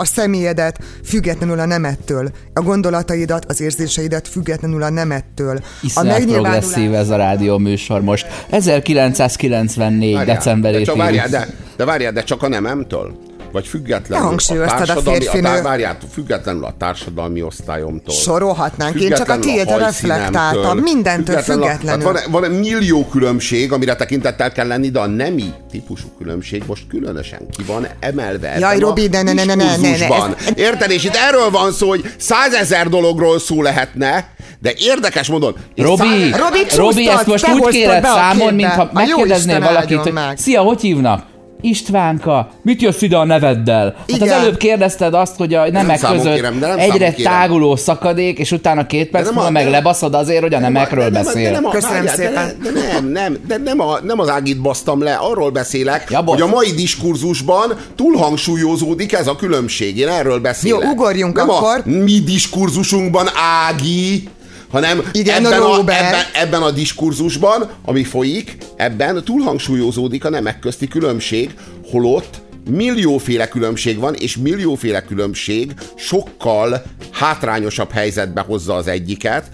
a 0.00 0.04
személyedet 0.04 0.78
függetlenül 1.04 1.58
a 1.58 1.64
nemettől, 1.64 2.30
a 2.54 2.60
gondolataidat, 2.60 3.44
az 3.44 3.60
érzéseidet 3.60 4.28
függetlenül 4.28 4.82
a 4.82 4.90
nemettől. 4.90 5.60
Iszonyat 5.82 6.24
progresszív 6.24 6.94
ez 6.94 7.08
a 7.08 7.16
rádió 7.16 7.58
műsor 7.58 8.02
most. 8.02 8.26
1994. 8.50 10.14
Várjál, 10.14 10.34
decemberét 10.34 10.78
de, 10.78 10.84
csak, 10.84 10.96
várjál, 10.96 11.28
de, 11.28 11.48
de 11.76 11.84
várjál, 11.84 12.12
de 12.12 12.22
csak 12.22 12.42
a 12.42 12.48
nememtől? 12.48 13.29
Vagy 13.52 13.66
függetlenül 13.66 14.26
a 14.28 14.36
társadalmi, 14.66 15.18
férfinő- 15.18 15.42
tár- 15.42 15.62
várjál, 15.62 15.96
függetlenül 16.12 16.64
a 16.64 16.74
társadalmi 16.78 17.42
osztályomtól. 17.42 18.14
Sorolhatnánk, 18.14 18.94
én 19.00 19.08
csak 19.08 19.10
a 19.10 19.32
Függetlenül 19.32 19.44
tiédre 19.44 19.82
hajszínemtől, 19.84 20.24
reflektáltam, 20.24 20.78
mindentől 20.78 21.38
függetlenül. 21.38 22.04
hát 22.14 22.22
van, 22.30 22.40
van 22.40 22.50
millió 22.50 23.06
különbség, 23.06 23.72
amire 23.72 23.96
tekintettel 23.96 24.52
kell 24.52 24.66
lenni, 24.66 24.90
de 24.90 25.00
a 25.00 25.06
nemi 25.06 25.52
típusú 25.70 26.06
különbség 26.18 26.62
most 26.66 26.86
különösen 26.88 27.40
ki 27.56 27.62
van 27.62 27.86
emelve 28.00 28.58
Jaj, 28.58 28.78
Robi, 28.78 29.04
a 29.04 29.08
de 29.08 29.22
ne, 29.22 29.32
ne, 29.32 29.44
ne, 29.44 29.54
ne, 29.54 29.76
ne, 29.76 29.96
ne, 29.96 30.34
Érted? 30.54 30.90
És 30.90 31.04
itt 31.04 31.16
erről 31.28 31.50
van 31.50 31.72
szó, 31.72 31.88
hogy 31.88 32.12
százezer 32.18 32.88
dologról 32.88 33.38
szó 33.38 33.62
lehetne, 33.62 34.28
de 34.58 34.72
érdekes 34.78 35.28
módon... 35.28 35.56
Robi, 35.76 35.96
százezer- 35.96 36.36
Robi, 36.40 36.58
Robi, 36.76 37.08
ezt 37.08 37.26
most 37.26 37.48
úgy 37.48 37.68
kéred 37.68 38.04
a 38.04 38.06
számon, 38.06 38.54
mintha 38.54 38.82
A 38.82 38.90
megkérdeznél 38.92 39.60
valakit, 39.60 39.98
hogy 39.98 40.12
meg. 40.12 40.38
szia, 40.38 40.60
hogy 40.60 40.80
hívnak? 40.80 41.28
Istvánka, 41.60 42.50
mit 42.62 42.82
jössz 42.82 43.02
ide 43.02 43.16
a 43.16 43.24
neveddel? 43.24 43.84
Hát 43.84 44.10
az 44.10 44.14
Igen. 44.14 44.40
előbb 44.40 44.56
kérdezted 44.56 45.14
azt, 45.14 45.36
hogy 45.36 45.54
a 45.54 45.70
nemek 45.70 45.98
számon 45.98 46.16
között 46.16 46.34
kérem, 46.34 46.58
de 46.58 46.66
nem 46.66 46.78
egyre 46.78 47.12
kérem. 47.12 47.32
táguló 47.32 47.76
szakadék, 47.76 48.38
és 48.38 48.52
utána 48.52 48.86
két 48.86 49.10
perc 49.10 49.24
nem 49.24 49.34
múlva 49.34 49.50
meg 49.50 49.64
de- 49.64 49.70
lebaszod 49.70 50.14
azért, 50.14 50.42
hogy 50.42 50.54
a 50.54 50.58
nemekről 50.58 51.08
nem, 51.08 51.12
beszél. 51.12 51.50
Nem, 51.50 51.66
a, 51.66 51.70
Köszönöm 51.70 52.04
várjál, 52.04 52.14
szépen. 52.16 52.52
De, 52.62 52.70
de 52.70 52.92
nem, 52.92 53.06
nem, 53.06 53.36
de 53.46 53.56
nem, 53.56 53.80
a, 53.80 53.98
nem 54.02 54.18
az 54.18 54.28
ágit 54.28 54.60
basztam 54.60 55.02
le, 55.02 55.14
arról 55.14 55.50
beszélek, 55.50 56.06
Ja, 56.10 56.22
hogy 56.26 56.40
a 56.40 56.46
mai 56.46 56.70
diskurzusban 56.70 57.72
túlhangsúlyozódik 57.96 59.12
ez 59.12 59.26
a 59.26 59.36
különbség. 59.36 59.98
Én 59.98 60.08
erről 60.08 60.38
beszélek. 60.38 60.82
Jó, 60.82 60.90
ugorjunk 60.90 61.36
nem 61.36 61.50
akkor. 61.50 61.82
a 61.84 61.88
mi 61.88 62.20
diskurzusunkban 62.20 63.26
Ági, 63.68 64.28
hanem 64.70 65.02
Igen, 65.12 65.46
ebben, 65.46 65.62
a, 65.62 65.76
Robert. 65.76 66.00
ebben, 66.00 66.24
ebben 66.34 66.62
a 66.62 66.70
diskurzusban, 66.70 67.70
ami 67.84 68.04
folyik, 68.04 68.56
ebben 68.76 69.24
túlhangsúlyozódik 69.24 70.24
a 70.24 70.30
nemek 70.30 70.58
közti 70.58 70.88
különbség, 70.88 71.54
holott 71.90 72.40
millióféle 72.70 73.48
különbség 73.48 73.98
van, 73.98 74.14
és 74.14 74.36
millióféle 74.36 75.02
különbség 75.02 75.74
sokkal 75.96 76.82
hátrányosabb 77.10 77.90
helyzetbe 77.90 78.40
hozza 78.40 78.74
az 78.74 78.86
egyiket, 78.86 79.50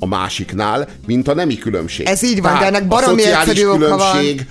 a 0.00 0.06
másiknál, 0.06 0.88
mint 1.06 1.28
a 1.28 1.34
nemi 1.34 1.58
különbség. 1.58 2.06
Ez 2.06 2.22
így 2.22 2.42
van, 2.42 2.52
de 2.52 2.58
Tehát 2.58 2.74
ennek 2.74 2.82
a 2.82 2.86
baromi 2.86 3.20
szociális 3.20 3.48
egyszerű 3.48 3.68
oka 3.68 3.78
van. 3.78 3.98
különbség, 3.98 4.46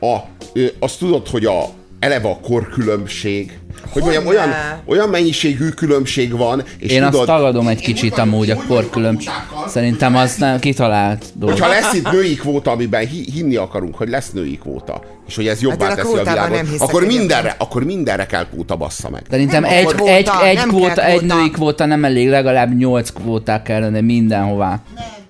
a, 0.00 0.16
ö, 0.52 0.66
azt 0.78 0.98
tudod, 0.98 1.28
hogy 1.28 1.44
a 1.44 1.64
eleve 2.00 2.28
a 2.28 2.40
korkülönbség, 2.40 3.58
hogy 3.92 4.02
mondjam, 4.02 4.26
olyan, 4.26 4.48
olyan 4.86 5.08
mennyiségű 5.08 5.68
különbség 5.68 6.36
van, 6.36 6.62
és 6.78 6.90
Én 6.92 6.98
tudod, 7.04 7.14
azt 7.14 7.24
tagadom 7.26 7.68
egy 7.68 7.80
kicsit 7.80 8.18
amúgy 8.18 8.50
a 8.50 8.56
korkülönbség. 8.68 9.30
Szerintem 9.68 10.16
az 10.16 10.34
nem 10.36 10.58
kitalált 10.58 11.24
dolog. 11.34 11.54
Hogyha 11.58 11.70
lesz 11.70 11.92
itt 11.92 12.10
női 12.10 12.34
kvóta, 12.34 12.70
amiben 12.70 13.06
hi- 13.06 13.28
hinni 13.34 13.56
akarunk, 13.56 13.94
hogy 13.96 14.08
lesz 14.08 14.30
női 14.30 14.58
kvóta, 14.58 15.00
és 15.28 15.36
hogy 15.36 15.46
ez 15.46 15.60
jobbá 15.62 15.84
Hát 15.88 15.92
a 15.92 15.96
teszi 15.96 16.08
a 16.08 16.12
kvótában 16.12 16.48
világot, 16.50 16.70
nem 16.70 16.74
akkor 16.78 17.06
mindenre, 17.06 17.54
akkor 17.58 17.84
mindenre 17.84 18.26
kell 18.26 18.46
kvóta 18.52 18.76
bassza 18.76 19.08
meg. 19.10 19.22
Szerintem 19.30 19.62
Nem 19.62 19.70
egy, 19.72 19.84
kvóta, 19.86 20.10
egy, 20.12 20.28
egy, 20.44 20.54
nem 20.54 20.68
kvóta, 20.68 20.94
kell 20.94 21.04
egy 21.04 21.18
kvóta. 21.18 21.34
női 21.34 21.50
kvóta 21.50 21.84
nem 21.84 22.04
elég, 22.04 22.28
legalább 22.28 22.76
nyolc 22.78 23.10
kvóták 23.10 23.62
kellene 23.62 24.00
mindenhová. 24.00 24.80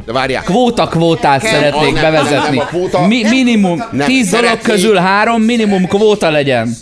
De 0.06 0.12
várják, 0.12 0.42
Kvóta 0.44 0.88
kvótát 0.88 1.42
Kell. 1.42 1.50
szeretnék 1.52 1.92
Nem, 1.92 2.02
bevezetni. 2.02 2.56
nem, 2.56 2.58
a 2.58 2.68
kvóta- 2.68 3.06
Mi, 3.06 3.22
minimum, 3.28 3.82
Nem, 3.92 4.06
tíz 4.06 4.30
dolog 4.30 4.58
közül 4.62 4.96
három 4.96 5.42
minimum 5.42 5.86
kvóta 5.86 6.30
legyen. 6.30 6.74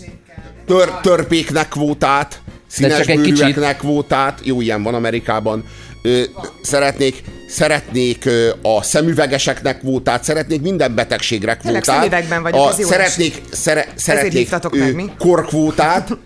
Tör, 0.68 1.00
törpéknek 1.02 1.68
kvótát, 1.68 2.40
színes 2.66 3.06
bőrűeknek 3.06 3.76
kvótát, 3.76 4.40
jó, 4.42 4.60
ilyen 4.60 4.82
van 4.82 4.94
Amerikában, 4.94 5.64
ö, 6.02 6.22
szeretnék, 6.62 7.22
szeretnék 7.48 8.24
ö, 8.24 8.50
a 8.62 8.82
szemüvegeseknek 8.82 9.78
kvótát, 9.78 10.24
szeretnék 10.24 10.60
minden 10.60 10.94
betegségre 10.94 11.56
Tényleg 11.56 11.82
kvótát. 11.82 12.00
szemüvegben 12.00 12.42
vagyok, 12.42 12.66
a, 12.66 12.68
ez 12.68 12.78
jó 12.78 12.88
szeretnék, 12.88 13.42
szere, 13.50 13.86
szeretnék 13.94 14.48
ö, 14.70 14.78
meg, 14.78 14.94
mi? 14.94 15.12
korkvótát, 15.18 16.16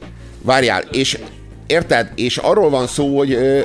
várjál, 0.42 0.82
és 0.90 1.18
Érted? 1.66 2.10
És 2.14 2.36
arról 2.36 2.70
van 2.70 2.86
szó, 2.86 3.18
hogy 3.18 3.32
ö, 3.32 3.60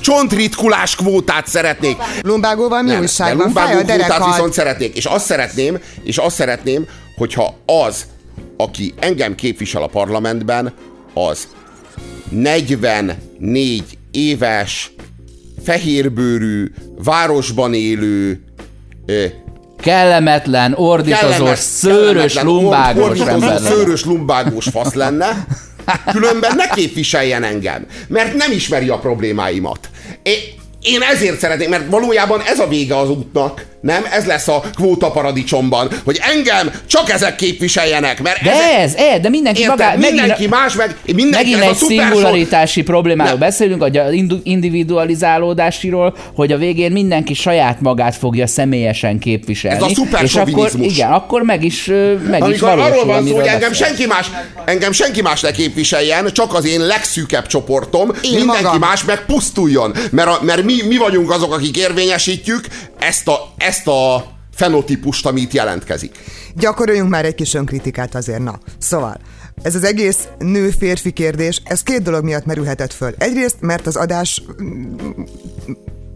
csontritkulás 0.00 0.96
kvótát 0.96 1.46
szeretnék. 1.46 1.96
Lumbágóval 2.22 2.82
mi 2.82 2.96
újság 2.96 3.36
van? 3.36 3.44
Lumbágó 3.44 3.78
kvótát 3.78 4.26
viszont 4.26 4.52
szeretnék. 4.52 4.96
És 4.96 5.04
azt 5.04 5.24
szeretném, 5.24 5.78
és 6.02 6.16
azt 6.16 6.36
szeretném, 6.36 6.86
hogyha 7.16 7.54
az, 7.66 8.06
aki 8.56 8.94
engem 8.98 9.34
képvisel 9.34 9.82
a 9.82 9.86
parlamentben, 9.86 10.72
az 11.14 11.48
44 12.30 13.98
éves, 14.10 14.92
fehérbőrű, 15.64 16.70
városban 17.04 17.74
élő, 17.74 18.42
Kellemetlen, 19.80 20.72
ordítozós, 20.72 21.30
kellemes- 21.30 21.60
szőrös, 21.60 22.32
kellemetlen, 22.32 22.44
lumbágos 22.44 23.04
ordítozó, 23.04 23.30
ember. 23.30 23.60
Szőrös, 23.60 24.04
lumbágós 24.04 24.66
fasz 24.68 24.92
lenne, 24.92 25.46
különben 26.12 26.56
ne 26.56 26.68
képviseljen 26.68 27.42
engem, 27.42 27.86
mert 28.08 28.34
nem 28.34 28.52
ismeri 28.52 28.88
a 28.88 28.98
problémáimat. 28.98 29.90
Én 30.82 31.00
ezért 31.12 31.38
szeretnék, 31.38 31.68
mert 31.68 31.90
valójában 31.90 32.40
ez 32.40 32.58
a 32.58 32.68
vége 32.68 32.98
az 32.98 33.10
útnak, 33.10 33.66
nem? 33.80 34.04
Ez 34.12 34.24
lesz 34.24 34.48
a 34.48 34.62
kvóta 34.74 35.10
paradicsomban, 35.10 35.88
hogy 36.04 36.20
engem 36.22 36.70
csak 36.86 37.10
ezek 37.10 37.36
képviseljenek, 37.36 38.22
mert 38.22 38.42
De 38.42 38.50
ezek, 38.50 38.72
ez, 38.72 38.94
ez, 38.94 39.20
de 39.20 39.28
mindenki 39.28 39.60
érted, 39.60 39.78
magá, 39.78 39.94
mindenki 39.94 40.28
megint, 40.28 40.50
más, 40.50 40.74
meg 40.74 40.96
mindenki 41.14 41.50
megint 41.50 41.70
egy 41.70 41.76
szuper 41.76 41.96
szingularitási 41.96 42.82
problémáról 42.82 43.30
Nem. 43.38 43.48
beszélünk, 43.48 43.82
hogy 43.82 43.96
a 43.96 44.10
individualizálódásiról, 44.42 46.16
hogy 46.34 46.52
a 46.52 46.56
végén 46.56 46.92
mindenki 46.92 47.34
saját 47.34 47.80
magát 47.80 48.16
fogja 48.16 48.46
személyesen 48.46 49.18
képviselni. 49.18 49.76
Ez 49.76 49.82
a 49.82 50.22
És 50.22 50.34
akkor, 50.34 50.70
igen, 50.80 51.10
akkor 51.10 51.42
meg 51.42 51.64
is, 51.64 51.86
meg 51.86 52.38
is 52.38 52.40
Amikor 52.40 52.68
valósul, 52.68 52.92
arról 52.92 53.04
van 53.04 53.26
szó, 53.26 53.34
hogy 53.34 53.46
engem 53.46 53.68
beszél. 53.70 53.86
senki 53.86 54.06
más, 54.06 54.30
engem 54.64 54.92
senki 54.92 55.22
más 55.22 55.40
ne 55.40 55.50
képviseljen, 55.50 56.32
csak 56.32 56.54
az 56.54 56.66
én 56.66 56.80
legszűkebb 56.80 57.46
csoportom, 57.46 58.10
Én 58.22 58.34
mindenki 58.34 58.62
magam. 58.62 58.78
más 58.78 59.04
meg 59.04 59.24
pusztuljon. 59.24 59.94
Mert, 60.10 60.28
a, 60.28 60.38
mert 60.42 60.64
mi, 60.64 60.74
mi 60.88 60.96
vagyunk 60.96 61.30
azok, 61.30 61.52
akik 61.52 61.76
érvényesítjük 61.76 62.66
ezt 62.98 63.28
a, 63.28 63.52
ezt 63.68 63.86
a 63.86 64.24
fenotípust, 64.54 65.26
amit 65.26 65.52
jelentkezik. 65.52 66.18
Gyakoroljunk 66.54 67.10
már 67.10 67.24
egy 67.24 67.34
kis 67.34 67.54
önkritikát 67.54 68.14
azért, 68.14 68.42
na. 68.42 68.58
Szóval, 68.78 69.20
ez 69.62 69.74
az 69.74 69.84
egész 69.84 70.28
nő-férfi 70.38 71.10
kérdés, 71.10 71.62
ez 71.64 71.82
két 71.82 72.02
dolog 72.02 72.24
miatt 72.24 72.44
merülhetett 72.44 72.92
föl. 72.92 73.14
Egyrészt, 73.18 73.56
mert 73.60 73.86
az 73.86 73.96
adás 73.96 74.42
mm, 74.62 74.96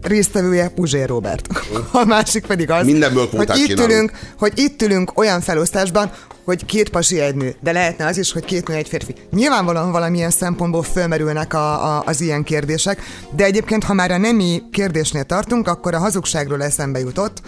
résztvevője 0.03 0.69
Puzsér 0.69 1.07
Robert. 1.07 1.47
A 1.91 2.05
másik 2.05 2.45
pedig 2.45 2.69
az, 2.69 2.85
Mindenből 2.85 3.27
hogy 3.31 3.49
itt, 3.55 3.65
csinálunk. 3.65 3.91
ülünk, 3.91 4.11
hogy 4.37 4.51
itt 4.55 4.81
ülünk 4.81 5.17
olyan 5.17 5.41
felosztásban, 5.41 6.11
hogy 6.43 6.65
két 6.65 6.89
pasi 6.89 7.19
egy 7.19 7.35
nő, 7.35 7.55
de 7.61 7.71
lehetne 7.71 8.05
az 8.05 8.17
is, 8.17 8.31
hogy 8.31 8.45
két 8.45 8.67
nő 8.67 8.75
egy 8.75 8.87
férfi. 8.87 9.15
Nyilvánvalóan 9.31 9.91
valamilyen 9.91 10.29
szempontból 10.29 10.83
fölmerülnek 10.83 11.53
a, 11.53 11.97
a, 11.97 12.03
az 12.05 12.21
ilyen 12.21 12.43
kérdések, 12.43 13.01
de 13.35 13.43
egyébként, 13.43 13.83
ha 13.83 13.93
már 13.93 14.11
a 14.11 14.17
nemi 14.17 14.61
kérdésnél 14.71 15.23
tartunk, 15.23 15.67
akkor 15.67 15.93
a 15.93 15.99
hazugságról 15.99 16.63
eszembe 16.63 16.99
jutott, 16.99 17.41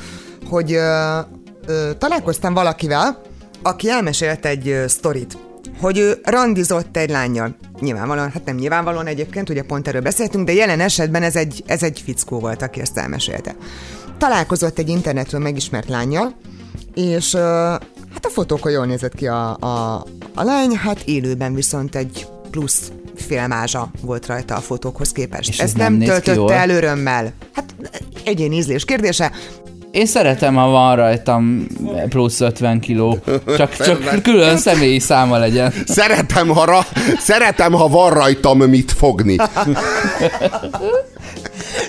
hogy 0.50 0.74
ö, 0.74 1.20
ö, 1.66 1.90
találkoztam 1.98 2.54
valakivel, 2.54 3.22
aki 3.64 3.90
elmesélt 3.90 4.46
egy 4.46 4.68
ö, 4.70 4.88
sztorit, 4.88 5.38
hogy 5.80 5.98
ő 5.98 6.20
randizott 6.24 6.98
egy 6.98 7.10
lányjal. 7.10 7.56
Nyilvánvalóan, 7.80 8.32
hát 8.32 8.46
nem 8.46 8.56
nyilvánvalóan 8.56 9.08
egyébként, 9.08 9.50
ugye 9.50 9.62
pont 9.62 9.88
erről 9.88 10.02
beszéltünk, 10.02 10.46
de 10.46 10.54
jelen 10.54 10.80
esetben 10.80 11.24
ez 11.24 11.36
egy, 11.36 11.64
ez 11.66 11.84
egy 11.84 12.02
fickó 12.06 12.40
volt, 12.40 12.62
aki 12.62 12.80
ezt 12.82 12.98
elmesélte. 12.98 13.56
Találkozott 14.18 14.80
egy 14.80 14.90
internetről 14.90 15.42
megismert 15.42 15.90
lányjal, 15.90 16.36
és 16.94 17.36
hát 17.36 18.26
a 18.26 18.30
fotókon 18.30 18.72
jól 18.72 18.86
nézett 18.86 19.16
ki 19.16 19.28
a, 19.28 19.58
a, 19.58 20.06
a 20.34 20.44
lány, 20.44 20.76
hát 20.76 21.02
élőben 21.06 21.54
viszont 21.54 21.96
egy 21.96 22.28
plusz 22.52 22.92
félmázsa 23.16 23.92
volt 24.02 24.26
rajta 24.26 24.56
a 24.56 24.60
fotókhoz 24.60 25.12
képest. 25.12 25.50
És 25.50 25.60
ez 25.60 25.66
Ezt 25.66 25.78
nem 25.78 25.94
nem, 25.94 26.08
töltötte 26.08 26.54
el 26.54 26.70
örömmel. 26.70 27.34
Hát 27.54 27.76
egyén 28.26 28.52
ízlés 28.52 28.86
kérdése. 28.86 29.32
Én 29.96 30.06
szeretem, 30.06 30.56
ha 30.56 30.70
van 30.70 30.96
rajtam 30.96 31.68
plusz 32.10 32.40
50 32.40 32.80
kiló. 32.80 33.20
Csak, 33.58 33.76
csak 33.76 34.22
külön 34.22 34.58
személyi 34.58 35.00
száma 35.00 35.38
legyen. 35.38 35.74
Szeretem, 35.86 36.48
ha, 36.48 36.66
ra, 36.66 36.80
szeretem, 37.20 37.74
ha 37.74 37.88
van 37.88 38.14
rajtam 38.14 38.58
mit 38.58 38.92
fogni. 38.92 39.36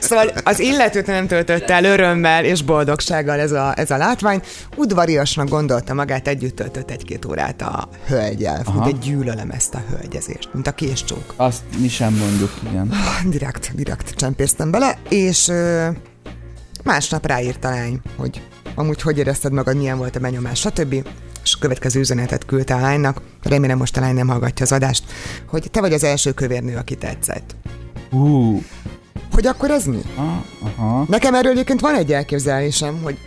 Szóval 0.01 0.31
az 0.45 0.61
illetőt 0.61 1.07
nem 1.07 1.27
töltötte 1.27 1.75
el 1.75 1.85
örömmel 1.85 2.45
és 2.45 2.63
boldogsággal 2.63 3.39
ez 3.39 3.53
a, 3.53 3.73
ez 3.77 3.91
a 3.91 3.97
látvány. 3.97 4.41
Udvariasnak 4.77 5.49
gondolta 5.49 5.95
magát, 5.95 6.29
együtt 6.29 6.57
töltött 6.57 6.91
egy-két 6.91 7.25
órát 7.25 7.63
a 7.63 7.89
hölgyel. 8.07 8.63
Fú, 8.65 8.81
de 8.81 8.91
gyűlölem 9.03 9.51
ezt 9.51 9.75
a 9.75 9.83
hölgyezést, 9.91 10.49
mint 10.53 10.67
a 10.67 10.73
késcsók. 10.73 11.35
Azt 11.37 11.63
mi 11.79 11.89
sem 11.89 12.15
mondjuk, 12.15 12.51
igen. 12.71 12.93
Direkt, 13.25 13.71
direkt 13.75 14.15
csempésztem 14.15 14.71
bele, 14.71 14.99
és 15.09 15.49
ö, 15.49 15.89
másnap 16.87 17.27
ráírt 17.27 17.65
a 17.65 17.69
lány, 17.71 18.01
hogy 18.17 18.43
amúgy 18.75 19.03
hogy 19.03 19.19
érezted 19.19 19.53
magad, 19.53 19.77
milyen 19.77 19.99
volt 19.99 20.17
a 20.17 20.21
benyomás, 20.21 20.59
stb. 20.59 20.93
És 21.45 21.55
a 21.55 21.59
következő 21.61 22.01
üzenetet 22.01 22.45
küldte 22.45 22.75
a 22.75 22.81
lánynak, 22.81 23.21
remélem 23.43 23.79
most 23.79 23.97
a 23.97 24.01
lány 24.01 24.15
nem 24.15 24.29
hallgatja 24.29 24.65
az 24.65 24.73
adást, 24.73 25.05
hogy 25.49 25.71
te 25.71 25.81
vagy 25.81 25.93
az 25.93 26.05
első 26.05 26.33
kövérnő, 26.33 26.77
aki 26.77 26.95
tetszett. 26.95 27.57
Hú, 28.11 28.63
Hogy 29.33 29.47
akkor 29.47 29.71
ez 29.71 29.85
mi? 29.85 30.01
aha. 30.61 31.05
Nekem 31.09 31.35
erről 31.35 31.53
egyébként 31.53 31.81
van 31.81 31.95
egy 31.95 32.13
elképzelésem, 32.13 33.01
hogy 33.03 33.19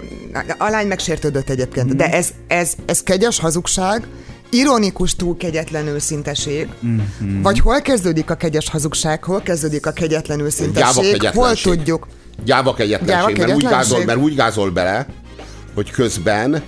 a 0.57 0.69
lány 0.69 0.87
megsértődött 0.87 1.49
egyébként, 1.49 1.87
Mhm. 1.87 1.97
de 1.97 2.11
ez, 2.13 2.29
ez, 2.47 2.73
ez 2.85 3.03
kegyes 3.03 3.39
hazugság, 3.39 4.07
ironikus 4.49 5.15
túl 5.15 5.37
kegyetlen 5.37 5.87
őszinteség, 5.87 6.67
Mhm. 6.79 7.41
vagy 7.41 7.59
hol 7.59 7.81
kezdődik 7.81 8.29
a 8.29 8.35
kegyes 8.35 8.69
hazugság, 8.69 9.23
hol 9.23 9.41
kezdődik 9.41 9.85
a 9.85 9.91
kegyetlen 9.91 10.39
őszinteség, 10.39 11.21
hol 11.33 11.53
tudjuk. 11.55 12.07
Gyáva 12.45 12.73
kegyetlenség, 12.73 13.35
Gyáva 13.35 13.47
mert, 13.47 13.63
úgy 13.63 13.69
gázol, 13.69 14.05
mert 14.05 14.19
úgy 14.19 14.35
gázol 14.35 14.69
bele, 14.69 15.05
hogy 15.75 15.91
közben 15.91 16.61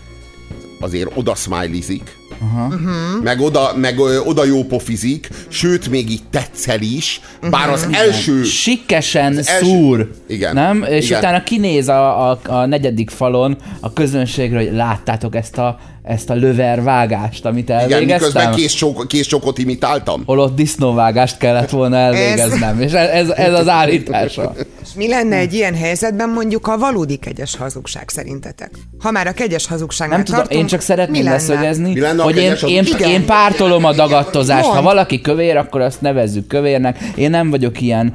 azért 0.80 1.12
oda 1.14 1.36
smileyzik, 1.36 2.18
uh-huh. 2.42 3.24
meg, 3.24 3.40
oda, 3.40 3.72
meg 3.76 4.00
oda 4.26 4.46
jó 4.46 4.64
pofizik, 4.64 5.30
sőt, 5.48 5.90
még 5.90 6.10
így 6.10 6.24
tetszel 6.30 6.82
is, 6.82 7.22
bár 7.50 7.70
az 7.70 7.88
első... 7.92 8.44
Sikkesen 8.44 9.38
első- 9.38 9.66
szúr. 9.66 10.12
Igen. 10.28 10.54
Nem? 10.54 10.84
És 10.84 11.06
Igen. 11.06 11.20
utána 11.20 11.44
kinéz 11.44 11.88
a, 11.88 12.32
a, 12.32 12.40
a 12.44 12.66
negyedik 12.66 13.10
falon 13.10 13.58
a 13.80 13.94
közönségre, 13.94 14.58
hogy 14.58 14.72
láttátok 14.72 15.36
ezt 15.36 15.58
a, 15.58 15.80
ezt 16.04 16.30
a 16.30 16.34
löver 16.34 16.84
vágást, 16.84 17.46
amit 17.46 17.70
Igen, 17.70 17.80
elvégeztem? 17.80 18.08
miközben 18.08 18.52
kész, 18.52 18.74
csók, 18.74 19.08
kész 19.08 19.28
csókot 19.28 19.58
imitáltam. 19.58 20.24
Holott 20.26 20.56
disznóvágást 20.56 21.38
kellett 21.38 21.70
volna 21.70 21.96
elvégeznem. 21.96 22.82
És 22.82 22.92
ez, 22.92 23.10
ez, 23.10 23.30
ez 23.30 23.54
az 23.54 23.68
állítása. 23.68 24.54
És 24.84 24.90
mi 24.96 25.08
lenne 25.08 25.36
egy 25.36 25.54
ilyen 25.54 25.76
helyzetben 25.76 26.30
mondjuk 26.30 26.68
a 26.68 26.78
valódi 26.78 27.16
kegyes 27.16 27.56
hazugság 27.56 28.10
szerintetek? 28.10 28.72
Ha 29.00 29.12
már 29.12 29.28
a 29.28 29.32
kegyes 29.32 29.68
hazugságnál 29.68 30.16
Nem 30.16 30.26
tudom, 30.26 30.42
tartunk, 30.42 30.62
én 30.62 30.68
csak 30.68 30.82
szeretném 30.82 31.18
mi 31.18 31.24
lenne? 31.24 31.36
leszögezni, 31.36 32.00
hogy 32.18 32.38
én, 32.38 32.56
én, 32.68 32.86
én 33.08 33.26
pártolom 33.26 33.86
a 33.86 33.94
dagadtozást. 33.94 34.68
Ha 34.68 34.82
valaki 34.82 35.22
kövér, 35.22 35.58
akkor 35.58 35.82
azt 35.82 36.02
nevezzük 36.02 36.48
kövérnek. 36.48 37.00
Én 37.16 37.30
nem 37.30 37.50
vagyok 37.50 37.82
ilyen 37.82 38.14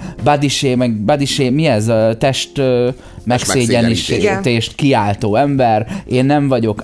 shame, 0.48 0.86
meg 1.06 1.26
shame, 1.26 1.50
mi 1.50 1.66
ez? 1.66 1.90
Test 2.18 2.60
megszégyenítést 3.26 4.74
kiáltó 4.74 5.36
ember, 5.36 5.86
én 6.06 6.24
nem 6.24 6.48
vagyok 6.48 6.82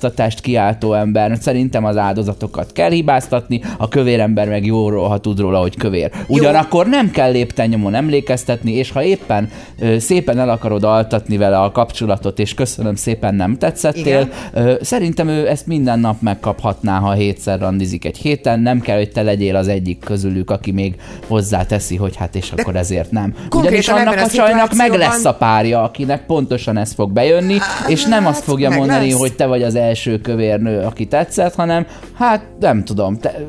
áldozathibáztatást 0.00 0.40
kiáltó 0.40 0.92
ember, 0.92 1.38
szerintem 1.40 1.84
az 1.84 1.96
áldozatokat 1.96 2.72
kell 2.72 2.90
hibáztatni, 2.90 3.60
a 3.78 3.88
kövér 3.88 4.20
ember 4.20 4.48
meg 4.48 4.66
jóról, 4.66 5.08
ha 5.08 5.18
tud 5.18 5.38
róla, 5.38 5.58
hogy 5.60 5.76
kövér. 5.76 6.10
Ugyanakkor 6.26 6.86
nem 6.86 7.10
kell 7.10 7.30
lépten 7.30 7.68
nyomon 7.68 7.94
emlékeztetni, 7.94 8.72
és 8.72 8.90
ha 8.90 9.02
éppen 9.02 9.48
ö, 9.78 9.98
szépen 9.98 10.38
el 10.38 10.48
akarod 10.48 10.84
altatni 10.84 11.36
vele 11.36 11.58
a 11.58 11.72
kapcsolatot, 11.72 12.38
és 12.38 12.54
köszönöm 12.54 12.94
szépen 12.94 13.34
nem 13.34 13.58
tetszettél, 13.58 14.28
ö, 14.52 14.74
szerintem 14.80 15.28
ő 15.28 15.48
ezt 15.48 15.66
minden 15.66 15.98
nap 15.98 16.20
megkaphatná, 16.20 16.98
ha 16.98 17.12
hétszer 17.12 17.58
randizik 17.58 18.04
egy 18.04 18.18
héten, 18.18 18.60
nem 18.60 18.80
kell, 18.80 18.96
hogy 18.96 19.10
te 19.10 19.22
legyél 19.22 19.56
az 19.56 19.68
egyik 19.68 19.98
közülük, 19.98 20.50
aki 20.50 20.72
még 20.72 20.94
hozzáteszi, 21.26 21.96
hogy 21.96 22.16
hát 22.16 22.34
és 22.34 22.52
akkor 22.56 22.76
ezért 22.76 23.10
nem. 23.10 23.34
Ugyanis 23.50 23.88
annak 23.88 24.16
a 24.16 24.22
a 24.22 24.28
csajnak 24.28 24.74
meg 24.74 24.92
lesz 24.92 25.24
a 25.24 25.34
párja, 25.34 25.82
akinek 25.82 26.26
pontosan 26.26 26.76
ez 26.76 26.92
fog 26.92 27.12
bejönni, 27.12 27.56
és 27.88 28.04
nem 28.04 28.26
azt 28.26 28.44
fogja 28.44 28.70
mondani, 28.70 29.10
hogy 29.12 29.32
te 29.32 29.46
vagy 29.46 29.62
az 29.62 29.74
első 29.90 30.20
kövérnő, 30.20 30.80
aki 30.80 31.06
tetszett, 31.06 31.54
hanem 31.54 31.86
hát 32.14 32.42
nem 32.60 32.84
tudom, 32.84 33.18
te, 33.18 33.46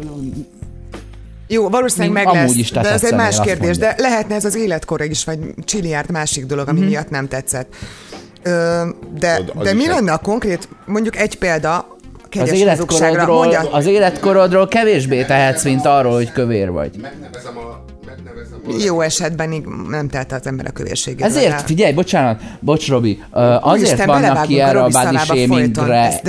Jó, 1.47 1.69
valószínűleg 1.69 2.13
Még 2.13 2.33
meg 2.33 2.43
lesz, 2.43 2.55
is 2.55 2.71
de 2.71 2.91
ez 2.91 3.03
egy 3.03 3.15
más 3.15 3.39
kérdés. 3.41 3.77
De 3.77 3.95
lehetne 3.97 4.35
ez 4.35 4.45
az 4.45 4.55
életkora 4.55 5.03
is, 5.03 5.23
vagy 5.23 5.39
Csiliárd 5.65 6.11
másik 6.11 6.45
dolog, 6.45 6.67
ami 6.67 6.79
miatt 6.79 7.09
nem 7.09 7.27
tetszett. 7.27 7.75
Ö, 8.43 8.81
de, 9.19 9.41
Az- 9.55 9.63
de 9.63 9.73
mi 9.73 9.87
lenne 9.87 10.11
a 10.11 10.17
konkrét, 10.17 10.67
mondjuk 10.85 11.17
egy 11.17 11.37
példa, 11.37 11.97
az 12.39 12.51
életkorodról, 12.51 13.55
az 13.71 13.85
életkorodról 13.85 14.67
kevésbé 14.67 15.23
tehetsz, 15.23 15.63
mint 15.63 15.85
arról, 15.85 16.13
hogy 16.13 16.31
kövér 16.31 16.71
vagy. 16.71 16.91
Megnevezem 17.01 17.57
a... 17.57 17.90
Jó 18.85 19.01
esetben 19.01 19.63
nem 19.89 20.07
telt 20.09 20.31
az 20.31 20.47
ember 20.47 20.65
a 20.65 20.71
kövérségével. 20.71 21.29
Ezért, 21.29 21.61
figyelj, 21.61 21.93
bocsánat, 21.93 22.41
bocs 22.59 22.87
Robi, 22.87 23.23
azért 23.31 23.65
Úristen, 23.65 24.07
vannak 24.07 24.47
ki 24.47 24.59
erre 24.59 24.83
a 24.83 24.87
body 24.87 25.17
shamingre. 25.17 26.21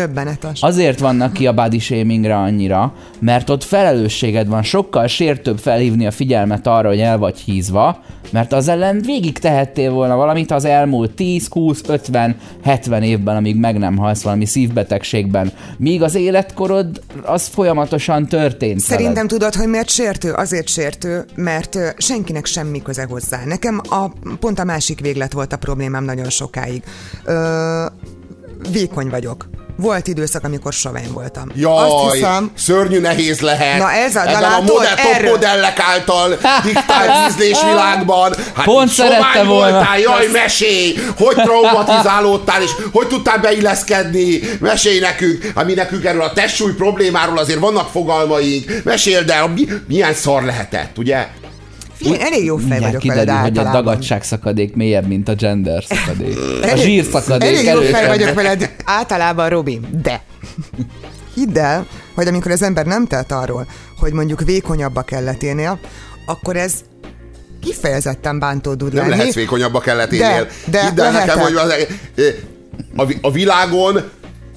Azért 0.61 0.99
vannak 0.99 1.33
ki 1.33 1.47
a 1.47 1.55
body 1.55 1.79
shamingre 1.79 2.37
annyira, 2.37 2.95
mert 3.18 3.51
ott 3.51 3.64
felelősséged 3.64 4.49
van, 4.49 4.62
sokkal 4.62 5.07
sértőbb 5.07 5.59
felhívni 5.59 6.07
a 6.07 6.11
figyelmet 6.11 6.66
arra, 6.66 6.88
hogy 6.88 7.01
el 7.01 7.18
vagy 7.18 7.38
hízva, 7.38 8.03
mert 8.31 8.53
az 8.53 8.68
ellen 8.68 9.03
végig 9.05 9.38
tehettél 9.38 9.90
volna 9.90 10.16
valamit 10.16 10.51
az 10.51 10.64
elmúlt 10.64 11.11
10, 11.11 11.47
20, 11.49 11.81
50, 11.87 12.37
70 12.62 13.03
évben, 13.03 13.37
amíg 13.37 13.57
meg 13.57 13.79
nem 13.79 13.97
halsz 13.97 14.23
valami 14.23 14.45
szívbetegségben. 14.45 15.53
Míg 15.77 16.03
az 16.03 16.14
életkorod 16.14 17.01
az 17.23 17.47
folyamatosan 17.47 18.27
történt. 18.27 18.81
Szerintem 18.81 19.14
veled. 19.14 19.29
tudod, 19.29 19.55
hogy 19.55 19.68
miért 19.68 19.88
sértő? 19.88 20.33
Azért 20.33 20.68
sértő, 20.68 21.25
mert 21.35 21.75
ö, 21.75 21.88
senkinek 22.23 22.47
semmi 22.47 22.83
köze 22.83 23.07
hozzá. 23.09 23.41
Nekem 23.45 23.81
a, 23.89 24.09
pont 24.41 24.59
a 24.59 24.65
másik 24.65 25.01
véglet 25.01 25.33
volt 25.33 25.53
a 25.53 25.57
problémám 25.57 26.05
nagyon 26.05 26.31
sokáig. 26.31 26.83
Ö, 27.25 27.85
vékony 28.73 29.09
vagyok. 29.09 29.49
Volt 29.77 30.07
időszak, 30.07 30.45
amikor 30.45 30.73
sovány 30.73 31.09
voltam. 31.13 31.49
Jaj, 31.55 31.89
Azt 31.91 32.13
hiszem, 32.15 32.51
szörnyű 32.55 32.99
nehéz 33.01 33.41
lehet. 33.41 33.79
Na 33.79 33.93
ez 33.93 34.17
a- 34.17 34.29
Ebben 34.29 34.43
a 34.53 34.61
modell, 34.61 34.95
top 34.97 35.13
erről- 35.15 35.31
modellek 35.31 35.79
által 35.81 36.29
diktált 36.65 37.11
ízlésvilágban. 37.31 38.35
Hát 38.55 38.65
Pont 38.65 38.89
szerette 38.89 39.43
volna. 39.45 39.73
Voltál, 39.77 39.99
jaj, 39.99 40.27
mesélj! 40.33 40.95
Hogy 41.17 41.35
traumatizálódtál, 41.35 42.63
és 42.63 42.71
hogy 42.93 43.07
tudtál 43.07 43.39
beilleszkedni? 43.39 44.41
Mesélj 44.61 44.99
nekünk. 45.01 45.53
Hát 45.55 45.65
mi 45.67 45.75
nekünk 45.75 46.05
erről 46.05 46.23
a 46.23 46.33
testsúly 46.33 46.73
problémáról 46.75 47.39
azért 47.39 47.59
vannak 47.59 47.89
fogalmaink. 47.91 48.73
Meséld 48.85 49.31
el, 49.31 49.49
mi, 49.49 49.67
milyen 49.89 50.15
szar 50.15 50.43
lehetett, 50.43 50.99
ugye? 50.99 51.29
Figyelj, 52.03 52.21
elég 52.23 52.45
jó 52.45 52.57
fej 52.57 52.81
vagyok 52.81 52.81
veled 52.81 53.01
kiderül, 53.01 53.25
hogy 53.25 53.59
a 53.59 53.61
általában. 53.61 53.85
dagadság 53.85 54.23
szakadék 54.25 54.75
mélyebb, 54.75 55.07
mint 55.07 55.29
a 55.29 55.35
gender 55.35 55.85
szakadék. 55.85 56.37
A 56.62 56.77
zsír 56.77 57.05
szakadék 57.05 57.49
Elég 57.49 57.65
jó 57.65 57.81
fej 57.81 58.07
vagyok 58.07 58.35
veled 58.35 58.75
általában, 58.85 59.49
Robi, 59.49 59.81
de 60.03 60.23
hidd 61.35 61.59
el, 61.59 61.87
hogy 62.15 62.27
amikor 62.27 62.51
az 62.51 62.62
ember 62.62 62.87
nem 62.87 63.07
telt 63.07 63.33
arról, 63.33 63.67
hogy 63.99 64.12
mondjuk 64.12 64.41
vékonyabb 64.45 64.97
a 64.97 65.03
kelleténél, 65.03 65.79
akkor 66.27 66.57
ez 66.57 66.75
kifejezetten 67.62 68.38
bántó 68.38 68.75
tud 68.75 68.93
Nem 68.93 69.09
lenni. 69.09 69.19
lehetsz 69.19 69.35
vékonyabb 69.35 69.75
a 69.75 69.81
kelleténél. 69.81 70.47
De, 70.65 70.71
de 70.71 70.81
Hidd 70.88 71.01
el 71.01 71.12
nekem, 71.12 71.12
lehetek. 71.12 71.43
hogy 71.43 71.55
az, 71.55 71.75
a, 72.97 73.15
a 73.21 73.31
világon 73.31 74.03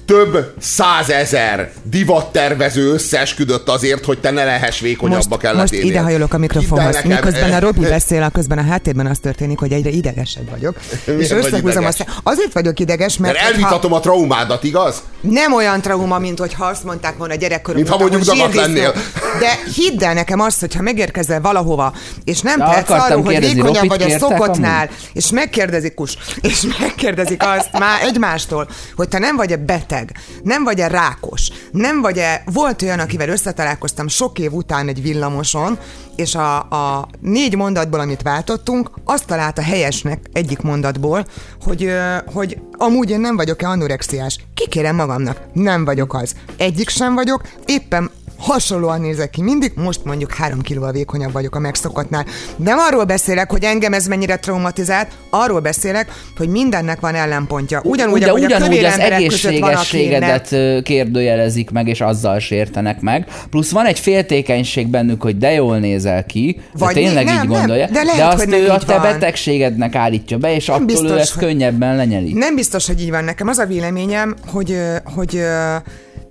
több 0.06 0.52
százezer 0.60 1.72
divattervező 1.82 2.92
összeesküdött 2.92 3.68
azért, 3.68 4.04
hogy 4.04 4.18
te 4.18 4.30
ne 4.30 4.44
lehess 4.44 4.80
vékonyabb 4.80 5.14
Most, 5.16 5.26
a 5.26 5.30
most 5.30 5.42
kelleténél. 5.42 5.84
idehajolok 5.86 6.34
a 6.34 6.38
mikrofonhoz. 6.38 6.94
el 6.94 7.02
nekem, 7.02 7.10
Miközben 7.10 7.52
a 7.52 7.58
Robi 7.58 7.80
beszél, 7.80 8.22
a 8.22 8.28
közben 8.28 8.58
a 8.58 8.62
háttérben 8.62 9.06
az 9.06 9.18
történik, 9.18 9.58
hogy 9.58 9.72
egyre 9.72 9.90
idegesebb 9.90 10.50
vagyok. 10.50 10.76
Miért 11.06 11.20
és 11.20 11.28
vagy 11.28 11.38
összehúzom 11.38 11.82
ideges? 11.82 12.00
azt. 12.00 12.04
Azért 12.22 12.52
vagyok 12.52 12.80
ideges, 12.80 13.16
mert, 13.18 13.34
Mert 13.34 13.46
elvitatom 13.46 13.92
a 13.92 14.00
traumádat, 14.00 14.64
igaz? 14.64 15.02
nem 15.20 15.52
olyan 15.54 15.80
trauma, 15.80 16.18
mint 16.18 16.38
hogyha 16.38 16.64
azt 16.64 16.84
mondták 16.84 17.16
volna 17.16 17.34
gyerekkoromban. 17.34 17.90
Mint 17.90 18.02
ha 18.02 18.08
mondjuk 18.08 18.24
hogy 18.42 18.52
zsírdisznó. 18.52 18.82
lennél. 18.82 18.92
De 19.40 19.58
hidd 19.74 20.04
el 20.04 20.14
nekem 20.14 20.40
azt, 20.40 20.60
hogyha 20.60 20.82
megérkezel 20.82 21.40
valahova, 21.40 21.94
és 22.24 22.40
nem 22.40 22.58
De 22.58 22.64
tehetsz 22.64 22.90
arról, 22.90 23.22
hogy 23.22 23.38
vékonyabb 23.38 23.88
vagy 23.88 24.02
a 24.02 24.18
szokottnál, 24.18 24.88
és 25.12 25.30
megkérdezik 25.30 25.94
kus, 25.94 26.16
és 26.40 26.62
megkérdezik 26.80 27.42
azt 27.42 27.72
már 27.78 28.02
egymástól, 28.02 28.68
hogy 28.96 29.08
te 29.08 29.18
nem 29.18 29.36
vagy-e 29.36 29.56
beteg, 29.56 29.95
nem 30.42 30.64
vagy-e 30.64 30.88
rákos, 30.88 31.50
nem 31.70 32.00
vagy-e, 32.00 32.42
volt 32.52 32.82
olyan, 32.82 32.98
akivel 32.98 33.28
összetalálkoztam 33.28 34.08
sok 34.08 34.38
év 34.38 34.52
után 34.52 34.88
egy 34.88 35.02
villamoson, 35.02 35.78
és 36.16 36.34
a, 36.34 36.56
a 36.58 37.08
négy 37.20 37.56
mondatból, 37.56 38.00
amit 38.00 38.22
váltottunk, 38.22 38.90
azt 39.04 39.26
találta 39.26 39.62
helyesnek 39.62 40.20
egyik 40.32 40.60
mondatból, 40.60 41.26
hogy, 41.62 41.92
hogy 42.32 42.58
amúgy 42.72 43.10
én 43.10 43.20
nem 43.20 43.36
vagyok-e 43.36 43.68
anorexiás. 43.68 44.38
Kikérem 44.54 44.96
magamnak, 44.96 45.40
nem 45.52 45.84
vagyok 45.84 46.14
az. 46.14 46.34
Egyik 46.56 46.88
sem 46.88 47.14
vagyok, 47.14 47.42
éppen 47.66 48.10
hasonlóan 48.38 49.00
nézek 49.00 49.30
ki 49.30 49.42
mindig, 49.42 49.72
most 49.74 50.04
mondjuk 50.04 50.32
három 50.32 50.60
kilóval 50.60 50.92
vékonyabb 50.92 51.32
vagyok 51.32 51.54
a 51.54 51.58
megszokottnál. 51.58 52.24
Nem 52.56 52.78
arról 52.78 53.04
beszélek, 53.04 53.50
hogy 53.50 53.64
engem 53.64 53.92
ez 53.92 54.06
mennyire 54.06 54.36
traumatizált, 54.36 55.08
arról 55.30 55.60
beszélek, 55.60 56.10
hogy 56.36 56.48
mindennek 56.48 57.00
van 57.00 57.14
ellenpontja. 57.14 57.80
Ugyanúgy, 57.84 58.20
de 58.20 58.28
ahogy 58.28 58.42
a 58.42 58.46
ugyanúgy 58.46 58.66
kövér 58.68 58.84
az 58.84 58.98
között 59.28 59.58
van, 59.58 60.82
kérdőjelezik 60.82 61.70
meg, 61.70 61.88
és 61.88 62.00
azzal 62.00 62.38
sértenek 62.38 63.00
meg. 63.00 63.26
Plusz 63.50 63.70
van 63.70 63.86
egy 63.86 63.98
féltékenység 63.98 64.88
bennük, 64.88 65.22
hogy 65.22 65.38
de 65.38 65.52
jól 65.52 65.78
nézel 65.78 66.24
ki, 66.26 66.60
Vagy 66.72 66.80
Vagy 66.80 66.94
tényleg 66.94 67.24
nem, 67.24 67.34
így 67.34 67.48
nem, 67.48 67.58
gondolja, 67.58 67.86
de 67.86 68.02
lehet, 68.02 68.16
de 68.16 68.24
azt 68.26 68.44
hogy 68.44 68.52
ő 68.54 68.66
nem 68.66 68.74
a 68.74 68.78
te 68.78 68.92
van. 68.92 69.02
betegségednek 69.02 69.94
állítja 69.94 70.38
be, 70.38 70.54
és 70.54 70.68
attól 70.68 70.84
biztos, 70.84 71.10
ő 71.10 71.18
ezt 71.18 71.34
hogy- 71.34 71.44
könnyebben 71.44 71.96
lenyeli. 71.96 72.32
Nem 72.32 72.54
biztos, 72.54 72.86
hogy 72.86 73.00
így 73.00 73.10
van 73.10 73.24
nekem. 73.24 73.48
Az 73.48 73.58
a 73.58 73.66
véleményem, 73.66 74.34
hogy, 74.46 74.78
hogy 75.14 75.40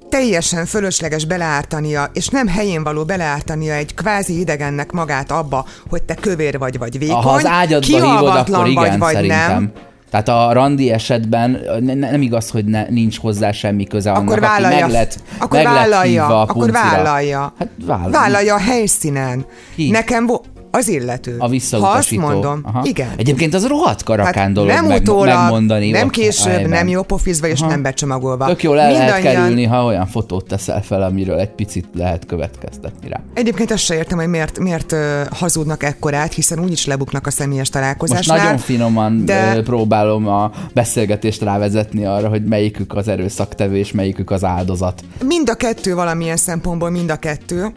teljesen 0.10 0.66
fölösleges 0.66 1.26
beleártania, 1.26 2.10
és 2.14 2.28
nem 2.28 2.48
helyén 2.48 2.84
való 2.84 3.04
beleártania 3.06 3.74
egy 3.74 3.94
kvázi 3.94 4.40
idegennek 4.40 4.92
magát 4.92 5.32
abba, 5.32 5.66
hogy 5.90 6.04
te 6.04 6.14
kövér 6.14 6.58
vagy, 6.58 6.78
vagy 6.78 6.98
vékony, 6.98 7.16
Ha 7.22 7.30
az 7.30 7.46
ágyadba 7.46 7.88
hívod, 8.12 8.36
akkor 8.36 8.68
igen, 8.68 8.84
vagy, 8.90 8.98
vagy 9.00 9.14
szerintem. 9.14 9.52
nem. 9.52 9.72
Tehát 10.10 10.28
a 10.30 10.54
randi 10.54 10.92
esetben 10.92 11.60
ne, 11.80 11.94
ne- 11.94 12.12
nem 12.12 12.22
igaz, 12.22 12.50
hogy 12.50 12.66
ne, 12.66 12.86
nincs 12.90 13.20
hozzá 13.20 13.52
semmi 13.52 13.86
köze 13.86 14.12
annak, 14.12 14.24
Akkor 14.24 14.44
aki 14.44 14.62
vállalja, 14.62 14.86
meg 14.86 14.90
lett, 14.96 15.20
akkor 15.38 15.58
meg 15.58 15.64
lett 15.64 15.74
vállalja, 15.76 16.22
hívva 16.22 16.40
a 16.40 16.42
akkor 16.42 16.56
puncira. 16.56 16.80
vállalja. 16.82 17.54
Hát 17.60 17.68
vállal. 17.86 18.10
Vállalja 18.10 18.54
a 18.54 18.60
helyszínen. 18.60 19.46
Ki? 19.76 19.90
Nekem 19.90 20.26
vo- 20.26 20.46
az 20.76 20.88
illető. 20.88 21.32
A 21.32 21.38
Ha 21.38 21.44
azt 21.44 21.52
visszautasító. 21.52 22.22
mondom, 22.22 22.60
Aha. 22.64 22.82
igen. 22.84 23.10
Egyébként 23.18 23.54
az 23.54 23.68
rohadt 23.68 24.04
karakán 24.04 24.34
Hát 24.44 24.52
dolog 24.52 24.70
nem 24.70 24.86
meg, 24.86 25.02
utólag, 25.02 25.28
megmondani. 25.40 25.90
nem 25.92 26.10
később, 26.10 26.52
helyben. 26.52 26.70
nem 26.70 26.88
jó 26.88 27.02
pofizva 27.02 27.48
és 27.48 27.60
Aha. 27.60 27.70
nem 27.70 27.82
becsomagolva. 27.82 28.46
Tök 28.46 28.64
jól 28.64 28.80
el 28.80 28.92
lehet 28.92 29.14
Mindannyian- 29.14 29.42
kerülni, 29.44 29.64
ha 29.66 29.86
olyan 29.86 30.08
fotót 30.08 30.48
teszel 30.48 30.82
fel, 30.84 31.02
amiről 31.04 31.40
egy 31.40 31.50
picit 31.52 31.86
lehet 31.94 32.26
következtetni 32.26 33.10
rá. 33.10 33.20
Egyébként 33.34 33.72
azt 33.72 33.84
se 33.84 33.96
értem, 33.96 34.18
hogy 34.18 34.28
miért, 34.28 34.60
miért 34.60 34.96
hazudnak 35.32 35.84
ekkorát, 35.84 36.34
hiszen 36.34 36.60
úgyis 36.60 36.86
lebuknak 36.86 37.28
a 37.28 37.32
személyes 37.32 37.60
Most 37.60 37.72
találkozásnál. 37.72 38.38
nagyon 38.38 38.58
finoman 38.58 39.26
de... 39.26 39.62
próbálom 39.64 40.28
a 40.28 40.52
beszélgetést 40.74 41.42
rávezetni 41.42 42.06
arra, 42.06 42.28
hogy 42.30 42.44
melyikük 42.44 42.96
az 42.96 43.08
erőszaktevő 43.08 43.76
és 43.78 43.92
melyikük 43.92 44.32
az 44.32 44.44
áldozat. 44.44 45.04
Mind 45.26 45.50
a 45.50 45.54
kettő 45.56 45.96
valamilyen 45.96 46.38
szempontból, 46.38 46.90
mind 46.90 47.10
a 47.12 47.16
kettő. 47.16 47.74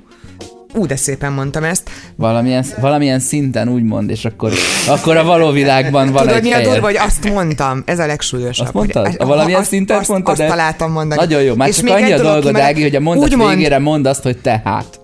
Ú, 0.74 0.87
de 0.87 0.96
szépen 0.96 1.33
mondtam 1.33 1.64
ezt. 1.64 1.90
Valamilyen, 2.16 2.64
valamilyen 2.81 3.18
szinten 3.20 3.68
úgy 3.68 3.83
mond, 3.83 4.11
és 4.11 4.24
akkor, 4.24 4.52
akkor 4.88 5.16
a 5.16 5.24
való 5.24 5.50
világban 5.50 6.12
van 6.12 6.22
Tudod, 6.22 6.37
egy 6.37 6.42
mi 6.42 6.52
a 6.52 6.61
durva, 6.62 6.87
hogy 6.87 6.96
azt 6.96 7.31
mondtam? 7.33 7.83
Ez 7.87 7.98
a 7.98 8.07
legsúlyosabb. 8.07 8.66
Azt 8.66 8.74
mondtad? 8.74 9.07
Hogy- 9.07 9.16
A 9.18 9.26
valamilyen 9.26 9.61
azt, 9.61 9.68
szinten 9.68 9.98
azt, 9.98 10.09
mondtad? 10.09 10.38
Azt 10.40 10.48
találtam 10.48 10.92
mondani. 10.92 11.20
Nagyon 11.20 11.42
jó, 11.42 11.54
már 11.54 11.68
És 11.68 11.74
csak 11.76 11.85
még 11.85 11.92
annyi 11.94 12.12
a 12.12 12.20
dolgod, 12.22 12.57
Ági, 12.57 12.83
hogy 12.83 12.94
a 12.96 13.00
mondat 13.00 13.24
Úgymond, 13.31 13.54
végére 13.54 13.78
mondd 13.78 14.07
azt, 14.07 14.22
hogy 14.22 14.38
tehát. 14.38 15.00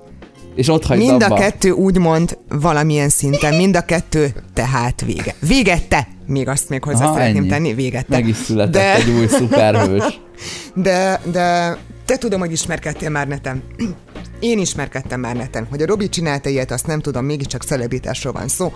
És 0.55 0.69
ott 0.69 0.85
hagyd 0.87 1.01
Mind 1.01 1.23
abba. 1.23 1.35
a 1.35 1.39
kettő 1.39 1.71
úgymond 1.71 2.39
valamilyen 2.49 3.09
szinten, 3.09 3.55
mind 3.55 3.77
a 3.77 3.81
kettő 3.81 4.33
tehát 4.55 5.03
vége. 5.07 5.35
Véget 5.49 5.89
te! 5.89 6.07
Még 6.27 6.49
azt 6.49 6.69
még 6.69 6.85
hozzá 6.85 7.05
Aha, 7.05 7.15
szeretném 7.15 7.37
ennyi. 7.43 7.49
tenni, 7.49 7.75
véget 7.75 8.07
te. 8.07 8.17
Meg 8.17 8.29
is 8.29 8.37
született 8.37 8.73
De- 8.73 8.95
egy 8.95 9.09
új 9.19 9.27
szuperhős. 9.27 10.03
De, 10.75 11.21
de 11.33 11.77
te 12.05 12.17
tudom, 12.17 12.41
hogy 12.41 12.53
ismerkedtél 12.53 13.11
már 13.11 13.29
netem. 13.29 13.63
Én 14.41 14.59
ismerkedtem 14.59 15.21
már 15.21 15.37
neten. 15.37 15.67
Hogy 15.71 15.83
a 15.83 15.87
Robi 15.87 16.09
csinálta 16.09 16.49
ilyet, 16.49 16.71
azt 16.71 16.87
nem 16.87 17.01
tudom, 17.01 17.25
mégiscsak 17.25 17.63
celebritásról 17.63 18.33
van 18.33 18.49
szó. 18.49 18.73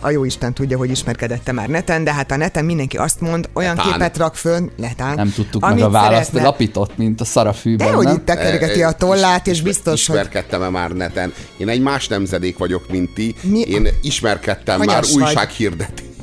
A 0.00 0.10
jó 0.10 0.24
Isten 0.24 0.54
tudja, 0.54 0.76
hogy 0.78 0.90
ismerkedette 0.90 1.52
már 1.52 1.68
neten, 1.68 2.04
de 2.04 2.12
hát 2.12 2.30
a 2.30 2.36
neten 2.36 2.64
mindenki 2.64 2.96
azt 2.96 3.20
mond, 3.20 3.48
olyan 3.52 3.74
Netán. 3.76 3.92
képet 3.92 4.16
rak 4.16 4.34
föl, 4.34 4.70
netán. 4.76 5.14
Nem 5.14 5.32
tudtuk 5.32 5.62
amit 5.64 5.76
meg 5.76 5.84
a 5.84 5.90
választ, 5.90 6.24
szeretne. 6.24 6.42
lapított, 6.48 6.96
mint 6.96 7.20
a 7.20 7.24
szarafűben, 7.24 7.86
De 7.86 7.92
hogy 7.92 8.08
itt 8.12 8.24
tekergeti 8.24 8.82
a 8.82 8.92
tollát, 8.92 9.46
és 9.46 9.62
biztos, 9.62 10.06
hogy 10.06 10.16
Ismerkedtem-e 10.16 10.68
már 10.68 10.90
neten? 10.90 11.32
Én 11.56 11.68
egy 11.68 11.80
más 11.80 12.08
nemzedék 12.08 12.58
vagyok, 12.58 12.90
mint 12.90 13.14
ti. 13.14 13.34
Mi- 13.42 13.60
Én 13.60 13.88
ismerkedtem 14.02 14.78
már 14.78 14.88
Hanyas 14.88 15.10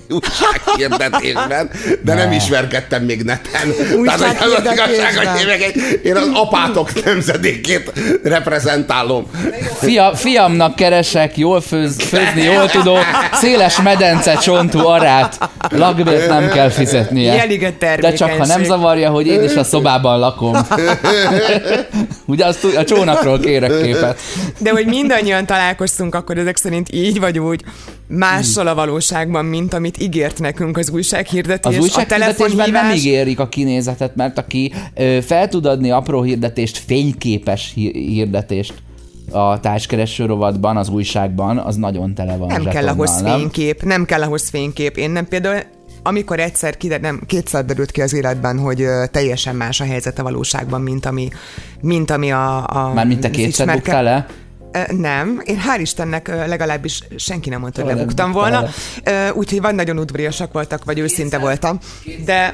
újsághirdetés 0.09 1.25
újsághirdetésben, 1.25 1.69
de 2.01 2.13
nem 2.13 2.31
ismerkedtem 2.31 3.03
még 3.03 3.23
neten. 3.23 3.73
Tehát, 4.05 4.37
hogy 4.37 4.51
az 4.53 4.65
az 4.65 4.71
igazság, 4.71 5.15
hogy 5.15 5.41
én, 5.41 5.49
egy, 5.49 5.99
én 6.03 6.15
az 6.15 6.29
apátok 6.33 7.03
nemzedékét 7.05 7.91
reprezentálom. 8.23 9.25
Fia, 9.79 10.15
fiamnak 10.15 10.75
keresek, 10.75 11.37
jól 11.37 11.61
főz, 11.61 11.95
főzni, 12.01 12.41
jól 12.43 12.67
tudó, 12.69 12.97
széles 13.33 13.81
medence 13.81 14.33
csontú 14.33 14.85
arát, 14.87 15.49
lakbért 15.69 16.27
nem 16.27 16.49
kell 16.49 16.69
fizetnie. 16.69 17.47
De 17.99 18.13
csak 18.13 18.31
ha 18.31 18.45
nem 18.45 18.63
zavarja, 18.63 19.09
hogy 19.09 19.27
én 19.27 19.43
is 19.43 19.55
a 19.55 19.63
szobában 19.63 20.19
lakom. 20.19 20.55
Ugye 22.25 22.45
azt 22.45 22.63
a 22.63 22.83
csónakról 22.83 23.39
kérek 23.39 23.81
képet. 23.81 24.19
De 24.57 24.69
hogy 24.69 24.85
mindannyian 24.85 25.45
találkoztunk, 25.45 26.15
akkor 26.15 26.37
ezek 26.37 26.57
szerint 26.57 26.87
így 26.91 27.19
vagy 27.19 27.39
úgy 27.39 27.63
mással 28.07 28.67
a 28.67 28.75
valóságban, 28.75 29.45
mint 29.45 29.73
amit 29.73 30.01
ígért 30.01 30.39
nekünk 30.39 30.77
az 30.77 30.89
újsághirdetés. 30.89 31.77
Az 31.77 31.83
újsághirdetésben 31.83 32.71
nem 32.71 32.91
ígérik 32.91 33.39
a 33.39 33.49
kinézetet, 33.49 34.15
mert 34.15 34.37
aki 34.37 34.73
ö, 34.95 35.17
fel 35.21 35.47
tud 35.47 35.65
adni 35.65 35.91
apró 35.91 36.21
hirdetést, 36.21 36.77
fényképes 36.77 37.71
hi- 37.73 37.97
hirdetést 37.97 38.73
a 39.31 39.59
társkereső 39.59 40.25
rovatban, 40.25 40.77
az 40.77 40.89
újságban, 40.89 41.57
az 41.57 41.75
nagyon 41.75 42.13
tele 42.13 42.37
van 42.37 42.47
Nem 42.47 42.63
kell 42.63 42.71
zsetonnal, 42.71 42.93
ahhoz 42.93 43.21
nem? 43.21 43.37
fénykép, 43.37 43.83
nem 43.83 44.05
kell 44.05 44.21
ahhoz 44.21 44.49
fénykép. 44.49 44.97
Én 44.97 45.09
nem 45.11 45.27
például 45.27 45.59
amikor 46.07 46.39
egyszer 46.39 46.77
kider, 46.77 46.99
nem, 46.99 47.21
kétszer 47.25 47.65
derült 47.65 47.91
ki 47.91 48.01
az 48.01 48.13
életben, 48.13 48.59
hogy 48.59 48.81
ö, 48.81 49.03
teljesen 49.11 49.55
más 49.55 49.81
a 49.81 49.83
helyzet 49.83 50.19
a 50.19 50.23
valóságban, 50.23 50.81
mint 50.81 51.05
ami, 51.05 51.29
mint 51.81 52.11
ami 52.11 52.31
a... 52.31 52.67
a 52.67 52.93
Mármint 52.93 53.19
te 53.19 53.29
kétszer 53.29 53.67
ismerke- 53.67 54.01
le? 54.01 54.27
Nem, 54.89 55.41
én 55.43 55.61
hál' 55.67 55.79
Istennek 55.79 56.27
legalábbis 56.27 57.01
senki 57.15 57.49
nem 57.49 57.59
mondta, 57.59 57.83
hogy 57.83 57.95
lebuktam 57.95 58.31
volna, 58.31 58.69
úgyhogy 59.33 59.61
vagy 59.61 59.75
nagyon 59.75 59.99
udvariasak 59.99 60.53
voltak, 60.53 60.83
vagy 60.85 60.99
őszinte 60.99 61.37
voltam. 61.37 61.79
De 62.25 62.53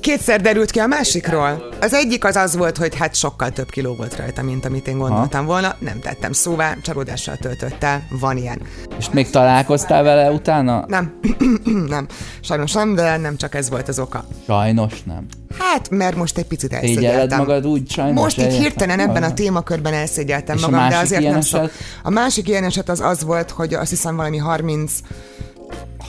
kétszer 0.00 0.40
derült 0.40 0.70
ki 0.70 0.78
a 0.78 0.86
másikról. 0.86 1.68
Az 1.80 1.94
egyik 1.94 2.24
az 2.24 2.36
az 2.36 2.56
volt, 2.56 2.76
hogy 2.76 2.96
hát 2.96 3.14
sokkal 3.14 3.50
több 3.50 3.70
kiló 3.70 3.94
volt 3.94 4.16
rajta, 4.16 4.42
mint 4.42 4.64
amit 4.64 4.88
én 4.88 4.98
gondoltam 4.98 5.46
volna. 5.46 5.76
Nem 5.78 6.00
tettem 6.00 6.32
szóvá, 6.32 6.76
csalódással 6.82 7.36
töltött 7.36 7.82
el, 7.82 8.06
van 8.20 8.36
ilyen. 8.36 8.62
És 8.98 9.10
még 9.10 9.30
találkoztál 9.30 10.02
vele 10.02 10.30
utána? 10.30 10.84
Nem, 10.86 11.18
nem, 11.88 12.06
sajnos 12.40 12.72
nem, 12.72 12.94
de 12.94 13.16
nem 13.16 13.36
csak 13.36 13.54
ez 13.54 13.70
volt 13.70 13.88
az 13.88 13.98
oka. 13.98 14.24
Sajnos 14.46 15.02
nem. 15.02 15.26
Hát, 15.58 15.90
mert 15.90 16.16
most 16.16 16.38
egy 16.38 16.46
picit 16.46 16.72
elszégyeltem. 16.72 17.38
magad 17.38 17.66
úgy 17.66 17.90
sajnos? 17.90 18.20
Most 18.20 18.40
így 18.40 18.54
hirtelen 18.54 19.00
ebben 19.00 19.22
a 19.22 19.34
témakörben 19.34 19.92
elszégyeltem 19.94 20.56
És 20.56 20.62
magam, 20.62 20.88
de 20.88 20.96
azért 20.96 21.22
nem 21.22 21.40
sok. 21.40 21.60
eset? 21.60 21.72
A 22.02 22.10
másik 22.10 22.48
ilyen 22.48 22.64
eset 22.64 22.88
az 22.88 23.00
az 23.00 23.24
volt, 23.24 23.50
hogy 23.50 23.74
azt 23.74 23.90
hiszem 23.90 24.16
valami 24.16 24.36
30 24.36 24.92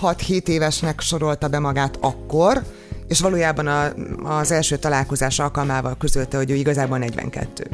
6-7 0.01 0.47
évesnek 0.47 1.01
sorolta 1.01 1.47
be 1.47 1.59
magát 1.59 1.97
akkor, 2.01 2.63
és 3.09 3.19
valójában 3.19 3.67
a, 3.67 3.91
az 4.39 4.51
első 4.51 4.75
találkozás 4.77 5.39
alkalmával 5.39 5.95
közölte, 5.97 6.37
hogy 6.37 6.51
ő 6.51 6.55
igazából 6.55 6.97
42. 6.97 7.67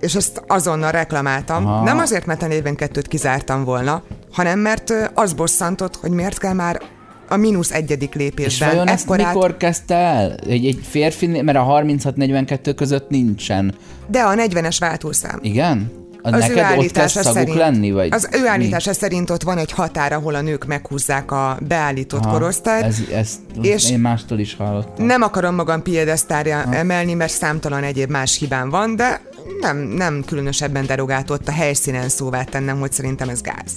És 0.00 0.14
ezt 0.14 0.42
azonnal 0.46 0.90
reklamáltam. 0.90 1.66
Aha. 1.66 1.84
Nem 1.84 1.98
azért, 1.98 2.26
mert 2.26 2.42
a 2.42 2.46
42-t 2.46 3.04
kizártam 3.08 3.64
volna, 3.64 4.02
hanem 4.32 4.58
mert 4.58 4.94
az 5.14 5.32
bosszantott, 5.32 5.96
hogy 5.96 6.10
miért 6.10 6.38
kell 6.38 6.52
már 6.52 6.80
a 7.28 7.36
mínusz 7.36 7.70
egyedik 7.72 8.14
És 8.14 8.20
lépésben. 8.20 8.68
vajon 8.68 8.88
ezt 8.88 9.02
ekkorát- 9.02 9.34
mikor 9.34 9.56
kezdte 9.56 9.94
el? 9.94 10.34
Egy, 10.46 10.66
egy 10.66 10.80
férfi, 10.88 11.26
mert 11.26 11.58
a 11.58 11.64
36-42 11.64 12.72
között 12.76 13.08
nincsen. 13.08 13.74
De 14.06 14.20
a 14.20 14.34
40-es 14.34 14.76
váltószám. 14.78 15.38
Igen? 15.42 15.92
Az 16.34 16.48
ő 16.50 16.54
neked 16.54 16.56
ott 16.56 16.62
kezd 16.62 16.78
állítása 16.78 17.22
szaguk 17.22 17.38
szerint, 17.38 17.56
lenni? 17.56 17.90
Vagy 17.90 18.08
az 18.12 18.28
ő 18.32 18.40
mi? 18.40 18.46
állítása 18.48 18.92
szerint 18.92 19.30
ott 19.30 19.42
van 19.42 19.58
egy 19.58 19.72
határ, 19.72 20.12
ahol 20.12 20.34
a 20.34 20.40
nők 20.40 20.66
meghúzzák 20.66 21.30
a 21.30 21.58
beállított 21.68 22.24
Aha, 22.24 22.32
korosztályt. 22.32 22.84
Ez, 22.84 22.96
ezt 23.12 23.38
és- 23.62 23.90
én 23.90 23.98
mástól 23.98 24.38
is 24.38 24.54
hallottam. 24.54 25.06
Nem 25.06 25.22
akarom 25.22 25.54
magam 25.54 25.82
piedesztárja 25.82 26.64
emelni, 26.70 27.14
mert 27.14 27.32
számtalan 27.32 27.82
egyéb 27.82 28.10
más 28.10 28.38
hibám 28.38 28.70
van, 28.70 28.96
de 28.96 29.20
nem, 29.60 29.76
nem 29.76 30.22
különösebben 30.26 30.86
derogált 30.86 31.30
a 31.30 31.50
helyszínen 31.50 32.08
szóvá 32.08 32.42
tennem, 32.44 32.78
hogy 32.80 32.92
szerintem 32.92 33.28
ez 33.28 33.40
gáz. 33.40 33.72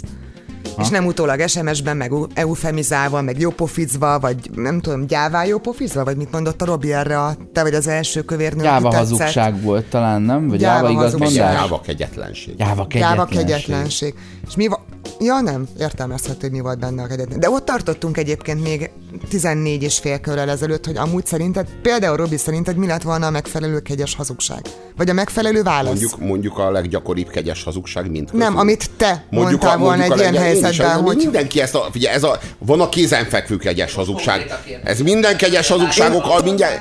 Ha. 0.76 0.82
És 0.82 0.90
nem 0.90 1.06
utólag 1.06 1.48
SMS-ben, 1.48 1.98
meg 1.98 2.12
eufemizálva, 2.34 3.22
meg 3.22 3.40
jópofizva, 3.40 4.20
vagy 4.20 4.38
nem 4.56 4.80
tudom, 4.80 5.08
gyává 5.08 5.44
jópofizva, 5.46 6.04
vagy 6.04 6.18
mit 6.18 6.32
mondott 6.32 6.62
a 6.62 6.66
Robi 6.66 6.94
erre, 6.94 7.20
a, 7.20 7.36
te 7.54 7.62
vagy 7.62 7.74
az 7.74 7.88
első 7.88 8.22
kövérnő, 8.22 8.62
Gyáva 8.64 8.96
hazugság 8.96 9.62
volt 9.62 9.86
talán, 9.86 10.22
nem? 10.22 10.48
Vagy 10.48 10.60
Gyáva 10.60 10.80
gyáva 10.88 10.92
igazmondás? 10.92 11.34
Jáva 11.36 11.82
kegyetlenség. 11.82 12.56
Gyáva 12.56 12.86
Gyáva 12.90 13.26
kegyetlenség. 13.26 13.38
kegyetlenség. 13.38 14.14
És 14.48 14.56
mi 14.56 14.68
va- 14.68 14.82
Ja, 15.20 15.40
nem, 15.40 15.68
értelmezhető, 15.80 16.38
hogy 16.40 16.52
mi 16.52 16.60
volt 16.60 16.80
benne 16.80 17.04
a 17.04 17.08
kegyetlen. 17.08 17.40
De 17.40 17.50
ott 17.50 17.66
tartottunk 17.66 18.18
egyébként 18.18 18.64
még 18.64 18.92
14 19.30 19.84
és 19.84 19.98
fél 19.98 20.20
körrel 20.20 20.50
ezelőtt, 20.50 20.86
hogy 20.86 20.98
amúgy 20.98 21.26
szerinted, 21.26 21.68
például 21.82 22.18
Robi 22.18 22.38
szerinted 22.38 22.76
mi 22.76 22.88
lett 22.88 23.02
volna 23.02 23.26
a 23.26 23.30
megfelelő 23.30 23.80
kegyes 23.80 24.16
hazugság? 24.16 24.62
Vagy 24.98 25.10
a 25.10 25.14
megfelelő 25.14 25.64
válasz? 25.64 25.90
Mondjuk, 25.90 26.20
mondjuk 26.20 26.58
a 26.58 26.72
leggyakoribb 26.72 27.30
kegyes 27.30 27.64
hazugság 27.64 28.12
mint 28.12 28.34
nem, 28.34 28.58
amit 28.58 28.90
te 28.98 29.26
mondtál 29.30 29.78
volna 29.78 30.04
egy 30.04 30.18
ilyen 30.18 30.36
helyzetben, 30.38 31.02
hogy 31.02 31.16
Mindenki 31.16 31.62
ezt 31.62 31.76
a, 31.76 31.90
ugye 31.96 32.12
ez 32.12 32.24
a, 32.24 32.40
van 32.58 32.82
a 32.82 32.90
kézenfekvő 32.90 33.58
kegyes 33.58 33.94
hazugság. 33.94 34.54
Ez 34.84 35.00
minden 35.00 35.38
kegyes 35.38 35.68
hazugságok, 35.68 36.26
al, 36.26 36.42
minden, 36.44 36.72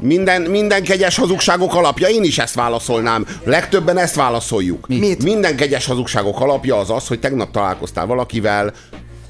minden, 0.00 0.42
minden 0.42 0.82
kegyes 0.82 1.16
hazugságok 1.16 1.74
alapja, 1.74 2.08
én 2.08 2.22
is 2.22 2.38
ezt 2.38 2.54
válaszolnám. 2.54 3.26
Legtöbben 3.44 3.98
ezt 3.98 4.14
válaszoljuk. 4.14 4.86
Mit? 4.88 5.22
Minden 5.22 5.56
kegyes 5.56 5.86
hazugságok 5.86 6.40
alapja 6.40 6.78
az 6.78 6.90
az, 6.90 7.06
hogy 7.06 7.20
tegnap 7.20 7.50
találkoztál 7.60 8.06
valakivel, 8.06 8.72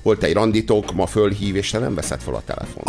volt 0.02 0.22
egy 0.22 0.32
randitok, 0.32 0.92
ma 0.94 1.06
fölhív, 1.06 1.56
és 1.56 1.70
te 1.70 1.78
nem 1.78 1.94
veszed 1.94 2.20
fel 2.24 2.34
a 2.34 2.42
telefon. 2.46 2.82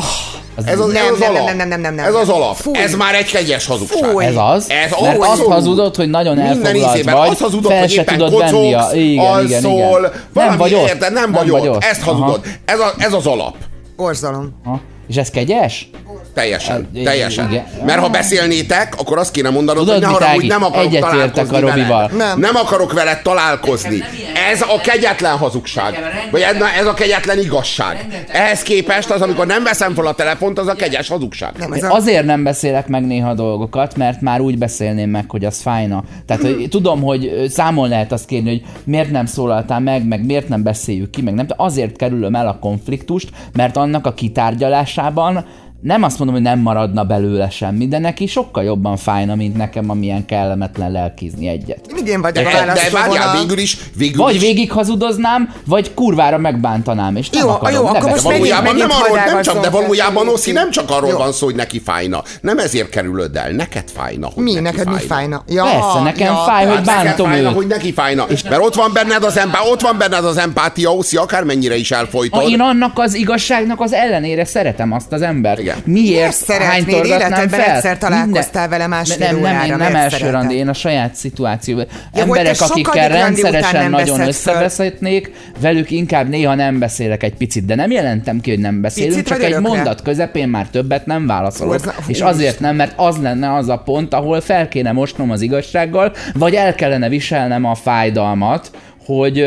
ez 0.65 0.79
az, 0.79 0.91
Nem, 0.91 1.05
ez 1.05 1.11
az 1.11 1.19
nem, 1.19 1.29
alap. 1.35 1.45
nem, 1.45 1.57
nem, 1.57 1.67
nem, 1.67 1.81
nem, 1.81 1.93
nem. 1.93 2.05
Ez 2.05 2.13
az 2.13 2.29
alap. 2.29 2.55
Fúj. 2.55 2.77
Ez 2.77 2.95
már 2.95 3.15
egy 3.15 3.31
kegyes 3.31 3.65
hazugság. 3.65 4.09
Fúj. 4.09 4.25
Ez 4.25 4.35
az? 4.35 4.69
Ez 4.69 4.91
Mert 5.01 5.17
azt 5.19 5.29
abszolút. 5.29 5.51
hazudod, 5.53 5.95
hogy 5.95 6.09
nagyon 6.09 6.35
Minden 6.35 6.65
elfoglalt 6.65 6.95
ízében. 6.95 7.15
vagy, 7.15 7.29
Azt 7.29 7.39
hazudod, 7.39 7.71
hogy 7.71 7.91
éppen 7.91 8.17
tudod 8.17 8.37
venni 8.39 8.73
a... 8.73 8.77
kocogsz, 8.79 8.93
Igen, 8.93 9.07
igen, 9.11 9.25
alszol, 9.25 9.99
igen. 9.99 10.11
valami 10.33 10.57
vagy 10.57 10.73
ott. 10.73 10.87
érted, 10.87 11.13
nem 11.13 11.31
vagy 11.31 11.49
ott. 11.51 11.83
Ezt 11.83 12.01
Aha. 12.01 12.11
hazudod. 12.13 12.45
Ez, 12.65 12.79
a, 12.79 12.93
ez 12.97 13.13
az 13.13 13.25
alap. 13.27 13.55
Borzalom. 13.95 14.59
Aha. 14.65 14.79
És 15.07 15.15
ez 15.15 15.29
kegyes? 15.29 15.89
Teljesen, 16.33 16.75
Hát, 16.95 17.03
teljesen. 17.03 17.49
igen. 17.51 17.65
Mert 17.85 17.99
ha 17.99 18.09
beszélnétek, 18.09 18.95
akkor 18.99 19.17
azt 19.17 19.31
kéne 19.31 19.49
mondanod, 19.49 19.85
Tudod 19.85 20.03
hogy 20.03 20.11
ne 20.11 20.25
haragudj, 20.25 20.47
nem 20.47 20.63
akarok 20.63 20.85
Egyetértek 20.85 21.11
találkozni 21.31 21.55
a 21.57 21.59
Robival. 21.59 21.87
veled. 22.07 22.15
Nem. 22.17 22.39
nem 22.39 22.55
akarok 22.55 22.93
veled 22.93 23.21
találkozni. 23.21 24.03
Ez 24.51 24.61
a 24.61 24.79
kegyetlen 24.83 25.37
hazugság. 25.37 25.99
Vagy 26.31 26.41
ez, 26.41 26.55
ez 26.79 26.85
a 26.85 26.93
kegyetlen 26.93 27.39
igazság. 27.39 28.25
Ehhez 28.31 28.61
képest 28.61 29.09
az, 29.09 29.21
amikor 29.21 29.45
nem 29.45 29.63
veszem 29.63 29.93
fel 29.93 30.05
a 30.05 30.13
telefont, 30.13 30.59
az 30.59 30.67
a 30.67 30.73
kegyes 30.73 31.07
hazugság. 31.07 31.51
Nem, 31.57 31.71
ez 31.71 31.83
a... 31.83 31.91
Azért 31.93 32.25
nem 32.25 32.43
beszélek 32.43 32.87
meg 32.87 33.05
néha 33.05 33.33
dolgokat, 33.33 33.95
mert 33.97 34.21
már 34.21 34.39
úgy 34.39 34.57
beszélném 34.57 35.09
meg, 35.09 35.25
hogy 35.29 35.45
az 35.45 35.61
fájna. 35.61 36.03
Tehát 36.25 36.41
hogy 36.41 36.67
tudom, 36.69 37.01
hogy 37.01 37.45
számon 37.49 37.89
lehet 37.89 38.11
azt 38.11 38.25
kérni, 38.25 38.49
hogy 38.49 38.61
miért 38.83 39.11
nem 39.11 39.25
szólaltál 39.25 39.79
meg, 39.79 40.07
meg 40.07 40.25
miért 40.25 40.49
nem 40.49 40.63
beszéljük 40.63 41.09
ki, 41.09 41.21
meg 41.21 41.33
nem. 41.33 41.45
Azért 41.57 41.95
kerülöm 41.95 42.35
el 42.35 42.47
a 42.47 42.57
konfliktust, 42.59 43.29
mert 43.53 43.77
annak 43.77 44.05
a 44.05 44.13
kitárgyalásában 44.13 45.45
nem 45.81 46.03
azt 46.03 46.17
mondom, 46.17 46.35
hogy 46.35 46.45
nem 46.45 46.59
maradna 46.59 47.03
belőle 47.03 47.49
semmi, 47.49 47.87
de 47.87 47.99
neki 47.99 48.27
sokkal 48.27 48.63
jobban 48.63 48.97
fájna, 48.97 49.35
mint 49.35 49.57
nekem, 49.57 49.89
amilyen 49.89 50.25
kellemetlen 50.25 50.91
lelkizni 50.91 51.47
egyet. 51.47 51.79
Mindig 51.93 52.13
én 52.13 52.21
vagyok 52.21 52.43
De, 52.43 52.57
a 52.57 52.73
de 52.73 52.89
várjál, 52.91 53.37
végül 53.37 53.57
is, 53.57 53.77
végül 53.97 54.23
Vagy 54.23 54.35
is 54.35 54.41
végig 54.41 54.71
hazudoznám, 54.71 55.53
vagy 55.65 55.93
kurvára 55.93 56.37
megbántanám, 56.37 57.15
és 57.15 57.29
nem 57.29 57.43
Jó, 57.45 57.49
akarom. 57.49 57.73
jó, 57.81 57.85
akkor 57.87 58.09
most 58.09 58.21
valójában 58.21 58.63
megint- 58.73 58.87
nem, 58.87 58.97
arról, 59.03 59.17
nem 59.25 59.41
csak, 59.41 59.61
de 59.61 59.69
valójában 59.69 60.27
Oszi, 60.27 60.51
nem 60.51 60.69
csak 60.71 60.89
arról 60.89 61.09
Jó. 61.09 61.17
van 61.17 61.31
szó, 61.31 61.45
hogy 61.45 61.55
neki 61.55 61.79
fájna. 61.79 62.23
Nem 62.41 62.57
ezért 62.57 62.89
kerülöd 62.89 63.35
el, 63.35 63.51
neked 63.51 63.89
fájna, 63.95 64.27
hogy 64.35 64.43
Mi, 64.43 64.51
neki 64.53 64.63
neked 64.63 64.93
mi 64.93 64.99
fájna? 64.99 65.43
Ja, 65.47 65.63
Persze, 65.63 65.99
nekem 66.03 66.35
fáj, 66.35 66.65
hogy 66.65 66.81
bántom 66.83 67.27
fájna, 67.29 67.49
őt. 67.49 67.55
hogy 67.55 67.67
neki 67.67 67.93
fájna. 67.93 68.25
Mert 68.49 68.61
ott 68.63 68.75
van 68.75 68.91
benned 68.93 69.23
az, 69.23 69.37
empá, 69.37 69.59
ott 69.71 69.81
van 69.81 69.97
benned 69.97 70.25
az 70.25 70.37
empátia, 70.37 70.93
Oszi, 70.93 71.17
akármennyire 71.17 71.75
is 71.75 71.91
elfolytod. 71.91 72.49
én 72.49 72.59
annak 72.61 72.99
az 72.99 73.13
igazságnak 73.13 73.81
az 73.81 73.93
ellenére 73.93 74.45
szeretem 74.45 74.91
azt 74.91 75.11
az 75.11 75.21
embert. 75.21 75.59
Igen. 75.71 75.93
Miért 75.93 76.09
Miért 76.09 76.33
szeretnéd? 76.33 77.05
Életedben 77.05 77.49
fel? 77.49 77.75
egyszer 77.75 77.97
találkoztál 77.97 78.69
vele 78.69 78.87
másfél 78.87 79.17
nem, 79.25 79.35
nem, 79.35 79.39
órára, 79.39 79.65
én 79.65 79.75
nem 79.75 79.91
miért 79.91 79.95
első 79.95 80.29
randi, 80.29 80.55
én 80.55 80.67
a 80.67 80.73
saját 80.73 81.15
szituációban. 81.15 81.85
Ja, 82.13 82.21
Emberek, 82.21 82.61
akikkel 82.61 83.09
rendszeresen 83.09 83.81
nem 83.81 83.91
nagyon 83.91 84.21
összebeszélnék, 84.21 85.31
velük 85.59 85.91
inkább 85.91 86.29
néha 86.29 86.55
nem 86.55 86.79
beszélek 86.79 87.23
egy 87.23 87.35
picit, 87.35 87.65
de 87.65 87.75
nem 87.75 87.91
jelentem 87.91 88.39
ki, 88.39 88.49
hogy 88.49 88.59
nem 88.59 88.81
beszélünk, 88.81 89.13
Picit 89.13 89.27
csak 89.27 89.43
egy 89.43 89.51
örökre? 89.51 89.67
mondat 89.67 90.01
közepén 90.01 90.47
már 90.49 90.67
többet 90.67 91.05
nem 91.05 91.27
válaszolok. 91.27 91.81
Hú, 91.81 91.91
és 92.07 92.21
azért 92.21 92.59
nem, 92.59 92.75
mert 92.75 92.93
az 92.95 93.17
lenne 93.17 93.53
az 93.53 93.69
a 93.69 93.77
pont, 93.77 94.13
ahol 94.13 94.41
fel 94.41 94.67
kéne 94.67 94.91
mosnom 94.91 95.31
az 95.31 95.41
igazsággal, 95.41 96.13
vagy 96.33 96.53
el 96.53 96.75
kellene 96.75 97.09
viselnem 97.09 97.65
a 97.65 97.75
fájdalmat, 97.75 98.71
hogy, 99.05 99.45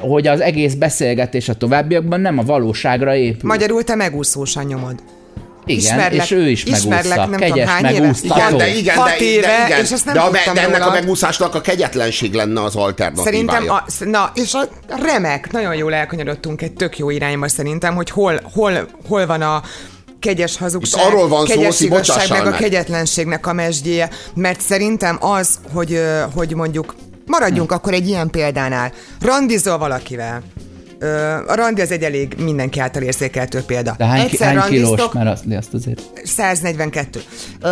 hogy 0.00 0.26
az 0.26 0.40
egész 0.40 0.74
beszélgetés 0.74 1.48
a 1.48 1.54
továbbiakban 1.54 2.20
nem 2.20 2.38
a 2.38 2.42
valóságra 2.42 3.14
épül. 3.14 3.48
Magyarul 3.48 3.84
te 3.84 3.94
megúszósan 3.94 4.64
nyomod. 4.64 4.94
Igen, 5.66 5.80
ismerlek- 5.80 6.22
és 6.22 6.30
ő 6.30 6.50
is 6.50 6.64
ismerlek, 6.64 6.90
megúszta. 6.90 7.26
nem 7.26 7.30
tudom, 7.40 7.48
Kegyes 7.54 7.68
hány 7.68 7.84
éve? 7.94 8.00
megúsztató. 8.00 8.34
Igen, 8.36 8.56
de 8.56 8.68
igen, 8.74 8.96
Hat 8.96 9.08
de, 9.08 9.16
de, 9.18 9.24
éve, 9.24 9.64
igen. 9.66 9.80
és 9.80 9.90
ezt 9.90 10.04
nem 10.04 10.14
de, 10.14 10.20
a, 10.20 10.30
de 10.30 10.40
ennek 10.62 10.74
a 10.74 10.78
rólad. 10.78 10.92
megúszásnak 10.92 11.54
a 11.54 11.60
kegyetlenség 11.60 12.32
lenne 12.34 12.62
az 12.62 12.76
alternatívája. 12.76 13.30
Szerintem, 13.30 13.68
a, 13.70 13.84
na, 14.04 14.30
és 14.34 14.54
a 14.54 14.68
remek, 15.02 15.50
nagyon 15.52 15.74
jól 15.74 15.94
elkanyarodtunk 15.94 16.62
egy 16.62 16.72
tök 16.72 16.98
jó 16.98 17.10
irányba 17.10 17.48
szerintem, 17.48 17.94
hogy 17.94 18.10
hol, 18.10 18.40
hol, 18.54 18.88
hol 19.08 19.26
van 19.26 19.42
a 19.42 19.62
kegyes 20.20 20.56
hazugság, 20.56 21.00
Itt 21.02 21.06
arról 21.08 21.28
van 21.28 21.46
szó, 21.46 21.54
kegyes 21.54 21.68
Oszi, 21.68 21.84
igazság, 21.84 22.14
bocsássál 22.16 22.38
meg 22.38 22.46
a 22.46 22.50
meg. 22.50 22.58
kegyetlenségnek 22.60 23.46
a 23.46 23.52
mesdjéje, 23.52 24.08
mert 24.34 24.60
szerintem 24.60 25.16
az, 25.20 25.58
hogy, 25.72 26.00
hogy 26.34 26.54
mondjuk 26.54 26.94
maradjunk 27.26 27.68
Hm. 27.68 27.74
akkor 27.74 27.92
egy 27.92 28.08
ilyen 28.08 28.30
példánál. 28.30 28.92
Randizol 29.20 29.78
valakivel, 29.78 30.42
a 31.46 31.54
randi 31.54 31.80
az 31.80 31.90
egy 31.90 32.02
elég 32.02 32.34
mindenki 32.38 32.80
által 32.80 33.02
érzékeltő 33.02 33.62
példa. 33.62 33.94
De 33.98 34.04
hány, 34.04 34.20
Egyszer 34.20 34.56
hány 34.56 34.70
kilós? 34.70 35.00
Mert 35.12 35.28
azt, 35.28 35.44
azt 35.56 35.74
azért... 35.74 36.02
142. 36.24 37.20
Ö, 37.60 37.68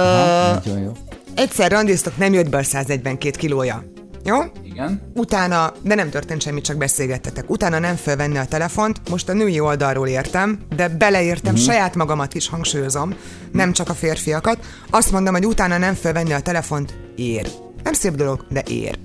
Nagyon 0.64 0.82
jó. 0.82 0.92
egyszer 1.34 1.70
randiztok, 1.70 2.16
nem 2.16 2.32
jött 2.32 2.48
be 2.48 2.56
a 2.58 2.62
142 2.62 3.38
kilója. 3.38 3.84
Jó? 4.24 4.36
Igen. 4.64 5.00
Utána, 5.14 5.72
de 5.82 5.94
nem 5.94 6.10
történt 6.10 6.42
semmi, 6.42 6.60
csak 6.60 6.76
beszélgettetek. 6.76 7.50
Utána 7.50 7.78
nem 7.78 7.96
felvenni 7.96 8.38
a 8.38 8.44
telefont, 8.44 9.00
most 9.10 9.28
a 9.28 9.32
női 9.32 9.60
oldalról 9.60 10.08
értem, 10.08 10.58
de 10.76 10.88
beleértem 10.88 11.52
uh-huh. 11.52 11.68
saját 11.68 11.94
magamat 11.94 12.34
is, 12.34 12.48
hangsúlyozom, 12.48 13.14
nem 13.52 13.72
csak 13.72 13.88
a 13.88 13.94
férfiakat. 13.94 14.58
Azt 14.90 15.12
mondom, 15.12 15.34
hogy 15.34 15.46
utána 15.46 15.78
nem 15.78 15.94
felvenni 15.94 16.32
a 16.32 16.40
telefont, 16.40 16.94
ér. 17.16 17.46
Nem 17.82 17.92
szép 17.92 18.14
dolog, 18.14 18.44
de 18.48 18.62
ér. 18.66 18.98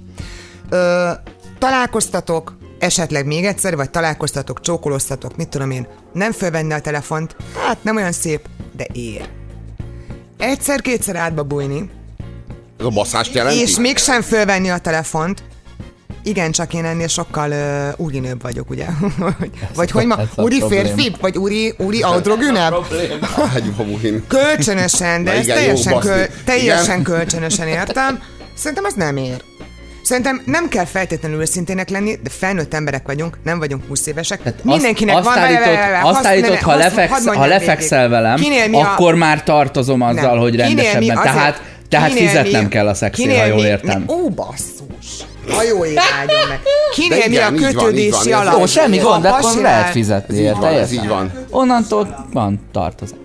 Ö, 0.69 1.09
találkoztatok, 1.59 2.57
esetleg 2.79 3.25
még 3.25 3.45
egyszer, 3.45 3.75
vagy 3.75 3.89
találkoztatok, 3.89 4.61
csókoloztatok, 4.61 5.35
mit 5.37 5.47
tudom 5.47 5.71
én, 5.71 5.87
nem 6.13 6.31
felvenni 6.31 6.73
a 6.73 6.79
telefont, 6.79 7.35
hát 7.65 7.83
nem 7.83 7.95
olyan 7.95 8.11
szép, 8.11 8.47
de 8.75 8.85
ér. 8.93 9.29
Egyszer-kétszer 10.37 11.15
átba 11.15 11.43
bújni, 11.43 11.89
Ez 12.79 12.85
a 12.85 12.89
basszást 12.89 13.33
jelenti? 13.33 13.59
és 13.59 13.77
mégsem 13.79 14.21
fölvenni 14.21 14.69
a 14.69 14.77
telefont. 14.77 15.43
Igen, 16.23 16.51
csak 16.51 16.73
én 16.73 16.85
ennél 16.85 17.07
sokkal 17.07 17.51
uh, 17.51 18.05
úrinőbb 18.05 18.41
vagyok, 18.41 18.69
ugye? 18.69 18.85
vagy 19.75 19.91
hogy 19.91 20.05
ma, 20.05 20.17
úri 20.35 20.63
férfi, 20.67 21.15
vagy 21.21 21.37
úri, 21.37 21.73
úri 21.77 22.01
androgynebb? 22.01 22.73
Kölcsönösen, 24.27 25.23
de 25.23 25.31
Na 25.31 25.37
ezt 25.37 25.45
igen, 25.45 25.57
teljesen, 25.57 25.99
köl, 25.99 26.25
teljesen 26.45 26.99
Igen. 26.99 27.03
kölcsönösen 27.03 27.67
értem. 27.67 28.19
Szerintem 28.53 28.83
az 28.85 28.93
nem 28.93 29.17
ér. 29.17 29.43
Szerintem 30.07 30.41
nem 30.45 30.69
kell 30.69 30.85
feltétlenül 30.85 31.41
őszintének 31.41 31.89
lenni, 31.89 32.19
de 32.23 32.29
felnőtt 32.29 32.73
emberek 32.73 33.07
vagyunk, 33.07 33.37
nem 33.43 33.59
vagyunk 33.59 33.83
20 33.87 34.07
évesek. 34.07 34.41
Tehát 34.43 34.63
Mindenkinek 34.63 35.15
azt, 35.15 35.25
van... 35.25 35.33
vele- 35.33 35.59
vele- 35.65 36.03
azt 36.03 36.21
ne- 36.23 36.39
ne, 36.39 36.59
ha, 36.59 36.75
lefeksz, 36.75 37.25
ha 37.25 37.45
lefekszel 37.45 37.97
végig. 38.07 38.11
velem, 38.15 38.35
Kinél 38.35 38.67
mi 38.67 38.77
a- 38.81 38.91
akkor 38.91 39.15
már 39.15 39.43
tartozom 39.43 40.01
azzal, 40.01 40.29
Nem. 40.31 40.39
hogy 40.39 40.55
rendesebben. 40.55 41.21
Tehát, 41.21 41.61
tehát 41.89 42.11
fizetnem 42.11 42.63
mi- 42.63 42.69
kell 42.69 42.87
a 42.87 43.09
kinél 43.09 43.39
ha 43.39 43.45
jól 43.45 43.65
értem. 43.65 43.99
mi- 44.07 44.13
Ó, 44.13 44.29
basszus! 44.29 45.25
Ha 45.55 45.63
jó 45.63 45.83
irányon 45.83 46.47
meg. 46.49 46.59
Kinél 46.93 47.27
mi 47.29 47.37
a 47.37 47.51
kötődési 47.67 48.31
alap? 48.31 48.57
Jó, 48.57 48.65
semmi 48.65 48.97
gond, 48.97 49.21
de 49.21 49.29
akkor 49.29 49.61
lehet 49.61 49.89
fizetni 49.89 50.37
érte, 50.37 50.67
ez 50.67 50.91
így 50.91 51.07
van. 51.07 51.31
Onnantól 51.49 52.27
van 52.33 52.59
tartozás. 52.71 53.17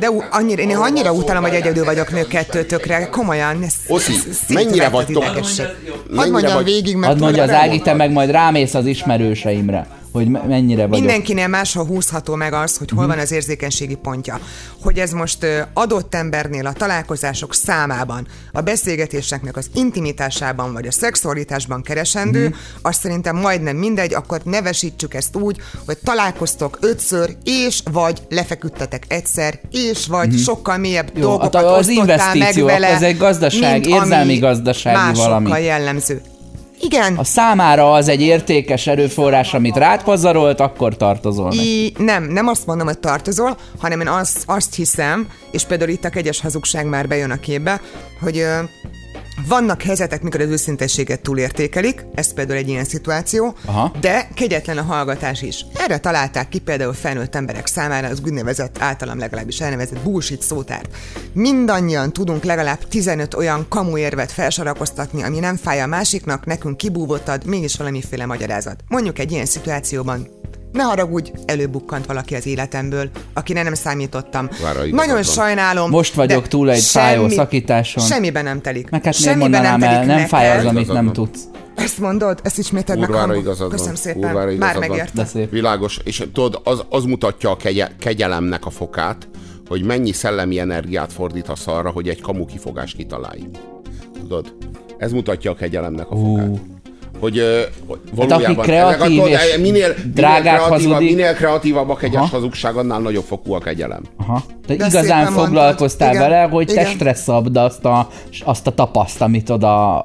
De 0.00 0.08
annyira, 0.30 0.62
én 0.62 0.76
annyira 0.76 1.12
utálom, 1.12 1.42
hogy 1.42 1.54
egyedül 1.54 1.84
vagyok 1.84 2.10
nők 2.12 2.28
kettőtökre. 2.28 3.08
Komolyan. 3.08 3.62
Ez, 3.62 3.74
Oszi, 3.88 4.12
mennyire 4.48 4.88
vagytok- 4.88 5.24
idegesség. 5.24 5.66
Hadd 6.16 6.30
mondjam 6.30 6.54
vagy- 6.54 6.64
végig, 6.64 6.96
mert 6.96 7.12
Hadd 7.12 7.22
mondja 7.22 7.42
az 7.42 7.50
Ági, 7.50 7.80
te 7.80 7.94
meg 7.94 8.10
majd 8.12 8.30
rámész 8.30 8.74
az 8.74 8.86
ismerőseimre, 8.86 9.86
hogy 10.12 10.28
me- 10.28 10.46
mennyire 10.46 10.86
vagyok. 10.86 11.04
Mindenkinél 11.04 11.48
máshol 11.48 11.84
húzható 11.84 12.34
meg 12.34 12.52
az, 12.52 12.76
hogy 12.76 12.90
hol 12.90 13.06
van 13.06 13.18
az 13.18 13.32
érzékenységi 13.32 13.94
pontja. 13.94 14.40
Hogy 14.82 14.98
ez 14.98 15.10
most 15.10 15.46
adott 15.72 16.14
embernél 16.14 16.66
a 16.66 16.72
találkozások 16.72 17.54
számában, 17.54 18.26
a 18.52 18.60
beszélgetéseknek 18.60 19.56
az 19.56 19.70
intimitásában 19.74 20.72
vagy 20.72 20.86
a 20.86 20.92
szexualitásban 20.92 21.82
keresendő, 21.82 22.48
mm. 22.48 22.52
azt 22.82 23.00
szerintem 23.00 23.36
majdnem 23.36 23.76
mindegy, 23.76 24.14
akkor 24.14 24.40
nevesítsük 24.44 25.14
ezt 25.14 25.36
úgy, 25.36 25.56
hogy 25.86 25.98
találkoztok 26.04 26.78
ötször, 26.80 27.36
és 27.44 27.82
vagy 27.92 28.22
lefeküdtetek 28.28 29.04
egyszer, 29.08 29.60
és 29.70 30.06
vagy 30.06 30.38
sokkal 30.38 30.76
mélyebb 30.76 31.10
Jó, 31.14 31.20
dolgokat 31.20 31.54
az 31.54 31.88
osztottál 31.88 32.16
meg 32.16 32.36
investíció, 32.36 32.66
vele, 32.66 32.86
ez 32.86 33.02
egy 33.02 33.16
gazdaság, 33.16 33.86
érzelmi 33.86 34.38
gazdasági 34.38 34.96
másokkal 34.96 35.42
valami. 35.42 35.62
jellemző. 35.62 36.22
Igen, 36.80 37.16
A 37.16 37.24
számára 37.24 37.92
az 37.92 38.08
egy 38.08 38.20
értékes 38.20 38.86
erőforrás, 38.86 39.54
amit 39.54 39.76
rád 39.76 40.02
pazarolt, 40.02 40.60
akkor 40.60 40.96
tartozol 40.96 41.44
neki. 41.48 41.84
I, 41.86 41.92
nem, 41.98 42.24
nem 42.24 42.46
azt 42.46 42.66
mondom, 42.66 42.86
hogy 42.86 42.98
tartozol, 42.98 43.56
hanem 43.78 44.00
én 44.00 44.08
azt, 44.08 44.42
azt 44.46 44.74
hiszem, 44.74 45.28
és 45.50 45.64
például 45.64 45.90
itt 45.90 46.04
a 46.04 46.08
kegyes 46.08 46.40
hazugság 46.40 46.86
már 46.86 47.08
bejön 47.08 47.30
a 47.30 47.36
képbe, 47.36 47.80
hogy 48.20 48.46
vannak 49.46 49.82
helyzetek, 49.82 50.22
mikor 50.22 50.40
az 50.40 50.50
őszintességet 50.50 51.20
túlértékelik, 51.20 52.04
ez 52.14 52.32
például 52.32 52.58
egy 52.58 52.68
ilyen 52.68 52.84
szituáció, 52.84 53.54
Aha. 53.64 53.92
de 54.00 54.28
kegyetlen 54.34 54.78
a 54.78 54.82
hallgatás 54.82 55.42
is. 55.42 55.64
Erre 55.74 55.98
találták 55.98 56.48
ki 56.48 56.58
például 56.58 56.92
felnőtt 56.92 57.34
emberek 57.34 57.66
számára 57.66 58.08
az 58.08 58.20
úgynevezett, 58.24 58.76
általam 58.80 59.18
legalábbis 59.18 59.60
elnevezett 59.60 60.02
bullshit 60.02 60.42
szótárt. 60.42 60.96
Mindannyian 61.32 62.12
tudunk 62.12 62.44
legalább 62.44 62.88
15 62.88 63.34
olyan 63.34 63.66
kamu 63.68 63.96
érvet 63.96 64.32
felsorakoztatni, 64.32 65.22
ami 65.22 65.38
nem 65.38 65.56
fáj 65.56 65.80
a 65.80 65.86
másiknak, 65.86 66.46
nekünk 66.46 66.76
kibúvottad, 66.76 67.44
mégis 67.44 67.76
valamiféle 67.76 68.26
magyarázat. 68.26 68.84
Mondjuk 68.88 69.18
egy 69.18 69.32
ilyen 69.32 69.46
szituációban 69.46 70.38
ne 70.72 70.82
haragudj, 70.82 71.32
előbukkant 71.46 72.06
valaki 72.06 72.34
az 72.34 72.46
életemből, 72.46 73.10
akire 73.32 73.62
nem 73.62 73.74
számítottam. 73.74 74.48
Nagyon 74.90 75.22
sajnálom. 75.22 75.90
Most 75.90 76.14
vagyok 76.14 76.48
túl 76.48 76.70
egy 76.70 76.82
fájó 76.82 77.28
szakításon. 77.28 78.04
Semmiben 78.04 78.44
nem 78.44 78.60
telik. 78.60 78.90
Meg 78.90 79.04
hát 79.04 79.14
Semmiben 79.14 79.38
mondanám 79.38 79.82
el, 79.82 79.98
nem 79.98 80.06
neked. 80.06 80.28
fáj 80.28 80.58
az, 80.58 80.64
amit 80.64 80.92
nem 80.92 81.12
tudsz. 81.12 81.40
Ezt 81.76 81.98
mondod? 81.98 82.40
Ezt 82.42 82.58
isméted 82.58 82.98
meg. 82.98 83.08
Kurvára 83.08 83.34
igazad. 83.34 83.70
Köszönöm 83.70 83.94
szépen. 83.94 84.20
Kurvára 84.20 84.44
Már 84.44 84.52
igazad 84.52 84.74
van. 84.78 84.88
megértem. 84.88 85.48
Világos, 85.50 85.98
és 86.04 86.24
tudod, 86.32 86.60
az, 86.64 86.84
az 86.88 87.04
mutatja 87.04 87.50
a 87.50 87.56
kegye, 87.56 87.88
kegyelemnek 87.98 88.66
a 88.66 88.70
fokát, 88.70 89.28
hogy 89.68 89.82
mennyi 89.84 90.12
szellemi 90.12 90.58
energiát 90.58 91.12
fordítasz 91.12 91.66
arra, 91.66 91.90
hogy 91.90 92.08
egy 92.08 92.20
kamu 92.20 92.44
kifogást 92.44 92.96
kitalálj. 92.96 93.40
Tudod? 94.20 94.52
Ez 94.98 95.12
mutatja 95.12 95.50
a 95.50 95.54
kegyelemnek 95.54 96.10
a 96.10 96.16
fokát. 96.16 96.60
Hogy, 97.20 97.42
hogy 97.86 97.98
valójában... 98.14 98.44
aki 98.56 98.60
kreatív 98.70 99.24
ezek 99.24 99.46
és 99.48 99.56
minél, 99.56 99.94
drágát 100.14 100.42
minél, 100.42 100.42
kreatívabb, 100.42 100.70
hazudik- 100.70 101.10
minél 101.16 101.34
kreatívabb 101.34 101.88
a 101.90 101.94
kegyes 101.96 102.20
Aha. 102.20 102.26
hazugság, 102.30 102.76
annál 102.76 103.00
nagyobb 103.00 103.24
fokú 103.24 103.52
a 103.52 103.58
kegyelem. 103.58 104.02
Aha. 104.16 104.42
De, 104.46 104.66
De 104.66 104.74
igazán 104.74 105.22
mondtad. 105.22 105.44
foglalkoztál 105.44 106.14
Igen. 106.14 106.28
vele, 106.28 106.42
hogy 106.42 106.66
te 106.66 106.72
Igen. 106.72 106.84
stresszabbd 106.86 107.56
azt 107.56 107.84
a, 107.84 108.08
azt 108.44 108.66
a 108.66 108.70
tapaszt, 108.70 109.20
amit 109.20 109.50
oda 109.50 110.04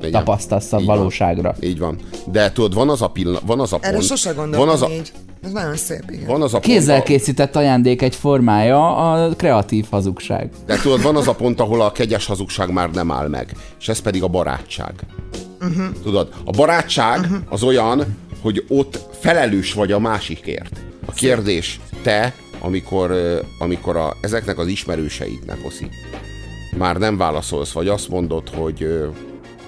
Igen. 0.00 0.12
tapasztalsz 0.12 0.72
a 0.72 0.78
Így 0.78 0.86
van. 0.86 0.96
valóságra. 0.96 1.54
Így 1.60 1.78
van. 1.78 1.98
De 2.32 2.52
tudod, 2.52 2.74
van 2.74 2.88
az 2.88 3.02
a 3.02 3.08
pillanat, 3.08 3.42
van 3.46 3.60
az 3.60 3.72
a 3.72 3.78
Erre 3.80 3.92
pont, 3.92 4.04
sose 4.04 4.32
van 4.32 4.68
az 4.68 4.82
a, 4.82 4.88
így. 4.90 5.12
Ez 5.44 5.52
nagyon 5.52 5.76
szép, 5.76 6.02
igen. 6.10 6.26
van 6.26 6.42
az 6.42 6.54
a 6.54 6.58
pont, 6.58 6.72
Kézzel 6.72 6.98
a- 6.98 7.02
készített 7.02 7.56
ajándék 7.56 8.02
egy 8.02 8.14
formája 8.14 8.96
a 8.96 9.28
kreatív 9.36 9.86
hazugság. 9.90 10.50
De 10.66 10.76
tudod, 10.82 11.02
van 11.02 11.16
az 11.16 11.28
a 11.28 11.32
pont, 11.34 11.60
ahol 11.60 11.80
a 11.80 11.92
kegyes 11.92 12.26
hazugság 12.26 12.72
már 12.72 12.90
nem 12.90 13.10
áll 13.10 13.28
meg, 13.28 13.52
és 13.80 13.88
ez 13.88 14.00
pedig 14.00 14.22
a 14.22 14.28
barátság. 14.28 14.92
Uh-huh. 15.60 15.84
Tudod, 16.02 16.28
a 16.44 16.50
barátság 16.50 17.20
uh-huh. 17.20 17.38
az 17.48 17.62
olyan, 17.62 18.16
hogy 18.40 18.64
ott 18.68 19.00
felelős 19.20 19.72
vagy 19.72 19.92
a 19.92 19.98
másikért. 19.98 20.80
A 21.06 21.12
kérdés, 21.12 21.80
te, 22.02 22.34
amikor, 22.60 23.12
amikor 23.58 23.96
a, 23.96 24.16
ezeknek 24.20 24.58
az 24.58 24.66
ismerőseidnek, 24.66 25.58
Oszi, 25.66 25.88
már 26.78 26.96
nem 26.96 27.16
válaszolsz, 27.16 27.72
vagy 27.72 27.88
azt 27.88 28.08
mondod, 28.08 28.48
hogy, 28.48 28.86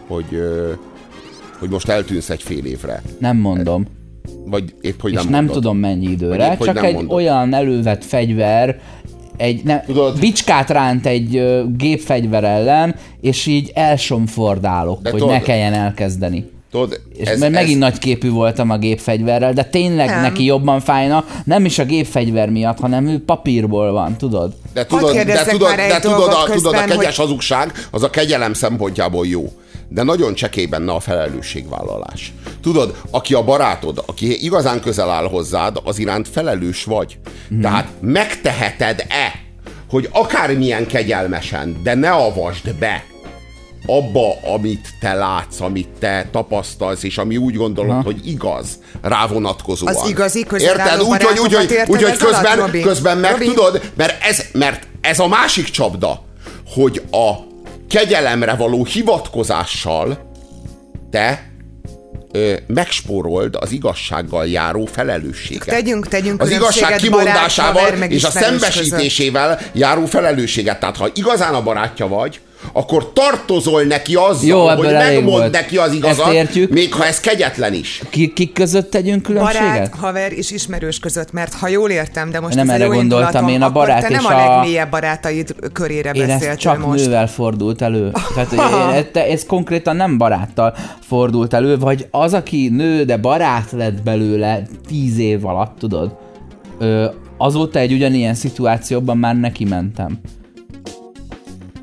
hogy, 0.07 0.43
hogy 1.59 1.69
most 1.71 1.89
eltűnsz 1.89 2.31
egy 2.31 2.43
fél 2.43 2.65
évre, 2.65 3.03
Nem 3.19 3.37
mondom. 3.37 3.87
vagy 4.47 4.75
épp, 4.81 5.01
hogy 5.01 5.13
és 5.13 5.17
nem 5.17 5.29
nem 5.29 5.45
mondod. 5.45 5.55
tudom 5.63 5.77
mennyi 5.79 6.07
időre, 6.11 6.53
épp, 6.53 6.63
csak 6.63 6.75
nem 6.75 6.85
egy 6.85 6.95
mondod. 6.95 7.17
olyan 7.17 7.55
elővett 7.55 8.05
fegyver, 8.05 8.81
egy 9.41 9.65
ne, 9.65 9.81
Tudod- 9.81 10.19
bicskát 10.21 10.71
ránt 10.71 11.07
egy 11.07 11.37
ö, 11.37 11.63
gépfegyver 11.77 12.45
ellen, 12.45 12.95
és 13.21 13.47
így 13.47 13.71
elsomfordálok, 13.75 15.03
De 15.03 15.11
hogy 15.11 15.21
tudod- 15.21 15.35
ne 15.35 15.41
kelljen 15.41 15.73
elkezdeni. 15.73 16.51
Tudod, 16.71 17.01
És 17.17 17.29
ez, 17.29 17.41
mert 17.41 17.53
megint 17.53 17.83
ez... 17.83 17.91
nagy 17.91 17.99
képű 17.99 18.31
voltam 18.31 18.71
a 18.71 18.79
gépfegyverrel, 18.79 19.53
de 19.53 19.65
tényleg 19.65 20.09
nem. 20.09 20.21
neki 20.21 20.45
jobban 20.45 20.81
fájna, 20.81 21.25
nem 21.45 21.65
is 21.65 21.79
a 21.79 21.85
gépfegyver 21.85 22.51
miatt, 22.51 22.79
hanem 22.79 23.07
ő 23.07 23.25
papírból 23.25 23.93
van, 23.93 24.17
tudod? 24.17 24.53
De 24.75 24.87
tudod, 24.87 25.17
de 25.17 25.45
tudod, 25.45 25.75
de 25.75 25.99
tudod, 26.01 26.33
a, 26.33 26.43
közben, 26.45 26.73
tudod, 26.73 26.75
a 26.75 26.85
kegyes 26.85 27.17
hogy... 27.17 27.27
hazugság 27.27 27.73
az 27.91 28.03
a 28.03 28.11
kegyelem 28.11 28.53
szempontjából 28.53 29.27
jó 29.27 29.53
de 29.93 30.03
nagyon 30.03 30.35
csekély 30.35 30.67
benne 30.67 30.93
a 30.93 31.01
felelősségvállalás. 31.01 32.33
Tudod, 32.63 32.97
aki 33.11 33.35
a 33.35 33.45
barátod, 33.45 34.03
aki 34.07 34.45
igazán 34.45 34.81
közel 34.81 35.11
áll 35.11 35.29
hozzád, 35.29 35.81
az 35.85 35.99
iránt 35.99 36.29
felelős 36.29 36.85
vagy. 36.85 37.19
Mm. 37.55 37.61
Tehát 37.61 37.89
megteheted-e, 38.01 39.41
hogy 39.91 40.09
akármilyen 40.13 40.87
kegyelmesen, 40.87 41.81
de 41.83 41.95
ne 41.95 42.11
avasd 42.11 42.75
be 42.75 43.05
abba, 43.87 44.41
amit 44.55 44.89
te 45.01 45.15
látsz, 45.15 45.61
amit 45.61 45.89
te 45.99 46.29
tapasztalsz, 46.33 47.03
és 47.03 47.19
ami 47.19 47.37
úgy 47.37 47.55
gondolod, 47.55 47.97
ha. 47.97 48.03
hogy 48.03 48.29
igaz, 48.29 48.79
rá 49.03 49.27
vonatkozóan. 49.27 49.95
Az 49.97 50.09
igazi 50.09 50.47
Érted? 50.59 51.01
Úgy, 51.01 51.23
hogy, 51.23 51.39
úgy, 51.39 51.55
hogy, 51.55 51.83
úgy, 51.87 52.03
hogy 52.03 52.17
közben, 52.17 52.59
alatt, 52.59 52.81
közben 52.81 53.19
meg 53.19 53.31
Robi? 53.31 53.45
tudod, 53.45 53.91
mert 53.97 54.25
ez, 54.25 54.45
mert 54.53 54.87
ez 55.01 55.19
a 55.19 55.29
másik 55.29 55.69
csapda, 55.69 56.23
hogy 56.75 57.03
a 57.11 57.50
kegyelemre 57.91 58.55
való 58.55 58.85
hivatkozással 58.85 60.31
te 61.11 61.51
ö, 62.33 62.55
megspórold 62.67 63.57
az 63.61 63.73
igazsággal 63.73 64.47
járó 64.47 64.85
felelősséget. 64.85 65.67
Tegyünk, 65.67 66.09
tegyünk 66.09 66.41
az 66.43 66.51
igazság 66.51 66.97
kimondásával 66.97 67.91
barát, 67.91 68.11
és 68.11 68.25
a 68.25 68.31
szembesítésével 68.31 69.57
között. 69.57 69.75
járó 69.75 70.05
felelősséget. 70.05 70.81
Tehát 70.81 70.97
ha 70.97 71.09
igazán 71.15 71.55
a 71.55 71.63
barátja 71.63 72.09
vagy, 72.09 72.41
akkor 72.73 73.13
tartozol 73.13 73.83
neki 73.83 74.15
azzal, 74.15 74.49
Jó, 74.49 74.69
hogy 74.69 74.93
megmond 74.93 75.51
neki 75.51 75.77
az 75.77 75.93
igazat, 75.93 76.71
még 76.71 76.95
ha 76.95 77.07
ez 77.07 77.21
kegyetlen 77.21 77.75
is. 77.75 78.03
Ki, 78.11 78.33
kik 78.33 78.53
között 78.53 78.91
tegyünk 78.91 79.23
különbséget? 79.23 79.69
Barát, 79.69 79.95
haver 79.95 80.33
és 80.33 80.51
ismerős 80.51 80.99
között, 80.99 81.33
mert 81.33 81.55
ha 81.55 81.69
jól 81.69 81.91
értem, 81.91 82.31
de 82.31 82.41
most 82.41 82.55
nem 82.55 82.71
erre 82.71 82.87
gondoltam, 82.87 83.49
én 83.49 83.63
a 83.63 83.71
barát 83.71 84.03
te 84.03 84.09
nem 84.09 84.25
a, 84.25 84.35
a 84.35 84.37
legmélyebb 84.37 84.91
barátaid 84.91 85.55
körére 85.73 86.11
én 86.11 86.27
beszéltél 86.27 86.57
csak 86.57 86.87
most. 86.87 87.05
nővel 87.05 87.29
fordult 87.29 87.83
elő. 87.83 88.13
Tehát 88.35 88.53
ez, 89.15 89.23
ez 89.23 89.45
konkrétan 89.47 89.97
nem 89.97 90.19
baráttal 90.19 90.77
fordult 91.01 91.55
elő, 91.55 91.79
vagy 91.79 92.07
az, 92.11 92.35
aki 92.35 92.69
nő, 92.69 93.05
de 93.05 93.17
barát 93.17 93.71
lett 93.71 94.03
belőle 94.03 94.63
tíz 94.89 95.19
év 95.19 95.47
alatt, 95.47 95.79
tudod? 95.79 96.17
Ö, 96.79 97.07
azóta 97.37 97.79
egy 97.79 97.93
ugyanilyen 97.93 98.35
szituációban 98.35 99.19
már 99.19 99.37
neki 99.37 99.65
mentem 99.65 100.21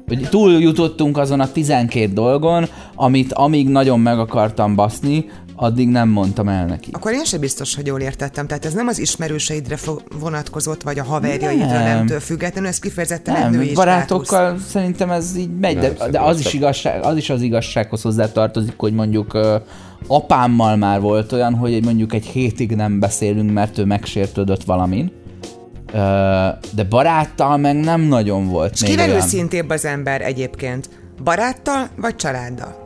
hogy 0.08 0.30
túl 0.30 0.52
jutottunk 0.52 1.18
azon 1.18 1.40
a 1.40 1.52
12 1.52 2.14
dolgon, 2.14 2.66
amit 2.96 3.34
amíg 3.34 3.70
nagyon 3.70 4.00
meg 4.00 4.20
akartam 4.20 4.76
baszni, 4.76 5.26
addig 5.56 5.88
nem 5.88 6.10
mondtam 6.10 6.48
el 6.48 6.66
neki. 6.66 6.90
Akkor 6.94 7.14
én 7.14 7.26
sem 7.26 7.40
biztos, 7.40 7.76
hogy 7.76 7.86
jól 7.86 8.00
értettem. 8.00 8.48
Tehát 8.48 8.66
ez 8.66 8.74
nem 8.74 8.88
az 8.88 9.00
ismerőseidre 9.00 9.78
vonatkozott, 10.20 10.82
vagy 10.82 11.00
a 11.00 11.04
haverjaidra 11.04 11.66
nem. 11.66 11.84
nemtől 11.84 12.20
függetlenül, 12.20 12.70
ez 12.70 12.80
kifejezetten 12.80 13.34
nem, 13.34 13.44
egy 13.44 13.58
női 13.58 13.74
barátokkal 13.74 14.26
státusz. 14.26 14.70
szerintem 14.70 15.10
ez 15.10 15.36
így 15.38 15.50
megy, 15.60 15.78
nem, 15.78 15.94
de, 15.98 16.10
de 16.10 16.20
az, 16.20 16.40
is 16.40 16.54
igazság, 16.54 17.04
az 17.04 17.18
is 17.18 17.30
az 17.30 17.42
igazsághoz 17.42 18.02
hozzá 18.02 18.32
tartozik, 18.32 18.74
hogy 18.78 18.94
mondjuk 18.94 19.34
uh, 19.34 19.56
apámmal 20.08 20.76
már 20.76 21.02
volt 21.02 21.32
olyan, 21.32 21.56
hogy 21.56 21.84
mondjuk 21.84 22.14
egy 22.14 22.26
hétig 22.26 22.76
nem 22.76 23.00
beszélünk, 23.00 23.52
mert 23.52 23.78
ő 23.78 23.86
megsértődött 23.86 24.64
valamin 24.64 25.12
de 26.72 26.84
baráttal 26.90 27.58
meg 27.58 27.76
nem 27.76 28.02
nagyon 28.02 28.48
volt 28.48 28.74
És 28.74 28.84
kivel 28.84 29.10
őszintébb 29.10 29.70
az 29.70 29.86
ember 29.86 30.22
egyébként? 30.22 30.90
Baráttal 31.24 31.90
vagy 31.96 32.16
családdal? 32.16 32.86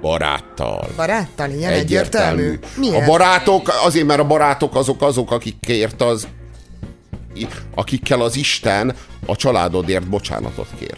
Baráttal. 0.00 0.88
Baráttal, 0.96 1.50
ilyen 1.50 1.72
egyértelmű. 1.72 2.42
egyértelmű. 2.42 2.88
Miért? 2.90 3.02
A 3.02 3.10
barátok, 3.10 3.72
azért 3.84 4.06
mert 4.06 4.20
a 4.20 4.26
barátok 4.26 4.76
azok 4.76 5.02
azok, 5.02 5.30
akikért 5.30 6.02
az 6.02 6.26
akikkel 7.74 8.20
az 8.20 8.36
Isten 8.36 8.94
a 9.26 9.36
családodért 9.36 10.08
bocsánatot 10.08 10.66
kér. 10.78 10.96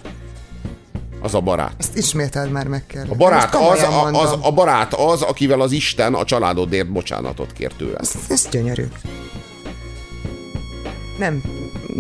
Az 1.22 1.34
a 1.34 1.40
barát. 1.40 1.74
Ezt 1.78 1.96
ismételd 1.96 2.50
már 2.50 2.66
meg 2.66 2.86
kell. 2.86 3.04
A 3.08 3.14
barát 3.14 3.54
az, 3.54 3.82
a, 3.82 4.06
az, 4.06 4.38
a 4.40 4.52
barát 4.52 4.94
az, 4.94 5.22
akivel 5.22 5.60
az 5.60 5.72
Isten 5.72 6.14
a 6.14 6.24
családodért 6.24 6.92
bocsánatot 6.92 7.52
kér 7.52 7.72
tőle. 7.72 7.98
Ez, 7.98 8.12
ez 8.28 8.48
gyönyörű 8.50 8.86
nem 11.20 11.42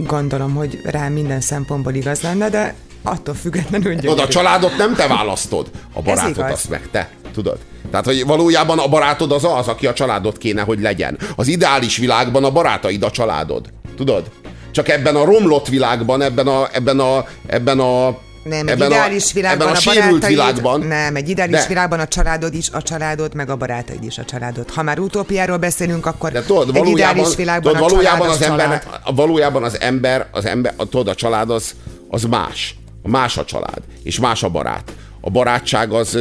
gondolom, 0.06 0.54
hogy 0.54 0.80
rá 0.84 1.08
minden 1.08 1.40
szempontból 1.40 1.94
igaz 1.94 2.20
lenne, 2.20 2.48
de 2.48 2.74
attól 3.02 3.34
függetlenül 3.34 3.94
gyönyörű. 3.94 4.08
Tudod, 4.08 4.24
a 4.24 4.28
családot 4.28 4.76
nem 4.76 4.94
te 4.94 5.06
választod, 5.06 5.70
a 5.92 6.02
barátod 6.02 6.50
azt 6.50 6.68
meg 6.68 6.88
te, 6.90 7.10
tudod? 7.32 7.58
Tehát, 7.90 8.04
hogy 8.04 8.26
valójában 8.26 8.78
a 8.78 8.88
barátod 8.88 9.32
az 9.32 9.44
az, 9.44 9.68
aki 9.68 9.86
a 9.86 9.92
családod 9.92 10.38
kéne, 10.38 10.62
hogy 10.62 10.80
legyen. 10.80 11.18
Az 11.36 11.48
ideális 11.48 11.96
világban 11.96 12.44
a 12.44 12.50
barátaid 12.50 13.02
a 13.02 13.10
családod. 13.10 13.72
Tudod? 13.96 14.30
Csak 14.70 14.88
ebben 14.88 15.16
a 15.16 15.24
romlott 15.24 15.68
világban, 15.68 16.22
ebben 16.22 16.46
a, 16.46 16.68
ebben 16.72 17.00
a, 17.00 17.24
ebben 17.46 17.80
a 17.80 18.18
nem, 18.42 18.66
egy 18.66 18.68
ebben 18.68 18.90
ideális 18.90 19.30
a, 19.30 19.34
világban 19.34 19.66
ebben 19.68 19.82
a, 19.84 19.90
a 19.90 19.94
barátaid, 19.94 20.26
világban. 20.26 20.80
Nem, 20.80 21.16
egy 21.16 21.28
ideális 21.28 21.60
de. 21.60 21.66
világban 21.66 22.00
a 22.00 22.06
családod 22.06 22.54
is 22.54 22.68
a 22.72 22.82
családod, 22.82 23.34
meg 23.34 23.50
a 23.50 23.56
barátaid 23.56 24.04
is 24.04 24.18
a 24.18 24.24
családod. 24.24 24.70
Ha 24.70 24.82
már 24.82 24.98
utópiáról 24.98 25.56
beszélünk, 25.56 26.06
akkor 26.06 26.32
de 26.32 26.42
tudod, 26.42 26.76
egy 26.76 26.86
ideális 26.86 27.34
világban 27.34 27.72
tudod, 27.72 27.90
valójában 27.90 28.28
a 28.28 28.30
az 28.30 28.42
ember, 28.42 28.82
valójában 29.14 29.62
az 29.62 29.80
ember, 29.80 30.26
az 30.30 30.44
ember, 30.44 30.74
tudod, 30.76 31.08
a 31.08 31.14
család 31.14 31.50
az, 31.50 31.74
az 32.08 32.22
más. 32.22 32.78
Más 33.02 33.38
a 33.38 33.44
család, 33.44 33.82
és 34.02 34.18
más 34.18 34.42
a 34.42 34.48
barát. 34.48 34.92
A 35.20 35.30
barátság 35.30 35.92
az, 35.92 36.18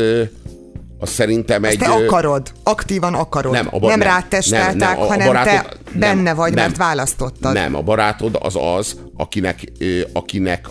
az 1.00 1.10
szerintem 1.10 1.64
egy... 1.64 1.82
Ezt 1.82 1.92
te 1.92 2.06
akarod, 2.06 2.52
aktívan 2.64 3.14
akarod. 3.14 3.52
Nem, 3.52 3.68
a 3.68 3.80
bar- 3.80 3.90
nem, 3.90 4.00
nem 4.00 4.08
rád 4.08 4.26
testeltek, 4.26 4.76
nem, 4.76 4.90
nem, 4.90 5.00
a, 5.00 5.06
hanem 5.06 5.28
barátod, 5.28 5.54
te 5.54 5.78
nem, 5.92 6.00
benne 6.00 6.34
vagy, 6.34 6.54
nem, 6.54 6.66
mert 6.66 6.78
választottad. 6.78 7.54
Nem, 7.54 7.76
a 7.76 7.82
barátod 7.82 8.38
az 8.42 8.56
az, 8.78 8.96
akinek, 9.18 9.64
akinek 10.14 10.68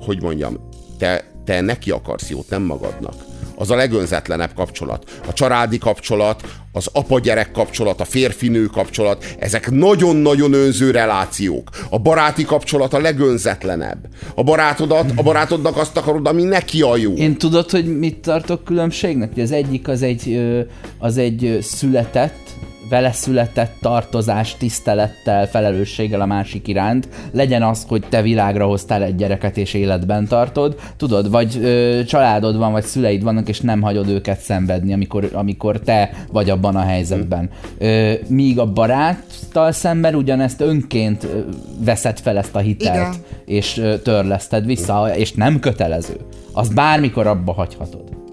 hogy 0.00 0.22
mondjam, 0.22 0.65
te, 0.98 1.24
te 1.44 1.60
neki 1.60 1.90
akarsz 1.90 2.30
jót, 2.30 2.50
nem 2.50 2.62
magadnak. 2.62 3.14
Az 3.58 3.70
a 3.70 3.76
legönzetlenebb 3.76 4.54
kapcsolat. 4.54 5.20
A 5.28 5.32
családi 5.32 5.78
kapcsolat, 5.78 6.42
az 6.72 6.88
apa-gyerek 6.92 7.50
kapcsolat, 7.52 8.00
a 8.00 8.04
férfinő 8.04 8.66
kapcsolat, 8.66 9.24
ezek 9.38 9.70
nagyon-nagyon 9.70 10.52
önző 10.52 10.90
relációk. 10.90 11.70
A 11.90 11.98
baráti 11.98 12.44
kapcsolat 12.44 12.94
a 12.94 12.98
legönzetlenebb. 12.98 14.08
A 14.34 14.42
barátodat, 14.42 15.12
a 15.14 15.22
barátodnak 15.22 15.76
azt 15.76 15.96
akarod, 15.96 16.26
ami 16.26 16.42
neki 16.42 16.82
a 16.82 16.96
jó. 16.96 17.14
Én 17.14 17.36
tudod, 17.36 17.70
hogy 17.70 17.98
mit 17.98 18.16
tartok 18.16 18.64
különbségnek? 18.64 19.32
az 19.36 19.52
egyik 19.52 19.88
az 19.88 20.02
egy, 20.02 20.40
az 20.98 21.16
egy 21.16 21.58
született, 21.62 22.55
vele 22.88 23.12
született 23.12 23.74
tartozás, 23.80 24.56
tisztelettel, 24.56 25.46
felelősséggel 25.46 26.20
a 26.20 26.26
másik 26.26 26.68
iránt, 26.68 27.08
legyen 27.32 27.62
az, 27.62 27.84
hogy 27.88 28.04
te 28.08 28.22
világra 28.22 28.66
hoztál 28.66 29.02
egy 29.02 29.16
gyereket 29.16 29.56
és 29.56 29.74
életben 29.74 30.26
tartod, 30.26 30.80
tudod, 30.96 31.30
vagy 31.30 31.58
ö, 31.62 32.00
családod 32.06 32.56
van, 32.56 32.72
vagy 32.72 32.84
szüleid 32.84 33.22
vannak, 33.22 33.48
és 33.48 33.60
nem 33.60 33.82
hagyod 33.82 34.08
őket 34.08 34.40
szenvedni, 34.40 34.92
amikor, 34.92 35.30
amikor 35.32 35.80
te 35.80 36.10
vagy 36.32 36.50
abban 36.50 36.76
a 36.76 36.82
helyzetben. 36.82 37.50
Ö, 37.78 38.12
míg 38.28 38.58
a 38.58 38.72
baráttal 38.72 39.72
szemben 39.72 40.14
ugyanezt 40.14 40.60
önként 40.60 41.24
ö, 41.24 41.38
veszed 41.84 42.20
fel 42.20 42.36
ezt 42.36 42.54
a 42.54 42.58
hitelt, 42.58 42.96
Igen. 42.96 43.14
és 43.44 43.78
ö, 43.78 43.98
törleszted 43.98 44.66
vissza, 44.66 45.10
és 45.16 45.32
nem 45.32 45.60
kötelező. 45.60 46.16
Azt 46.52 46.74
bármikor 46.74 47.26
abba 47.26 47.52
hagyhatod 47.52 48.25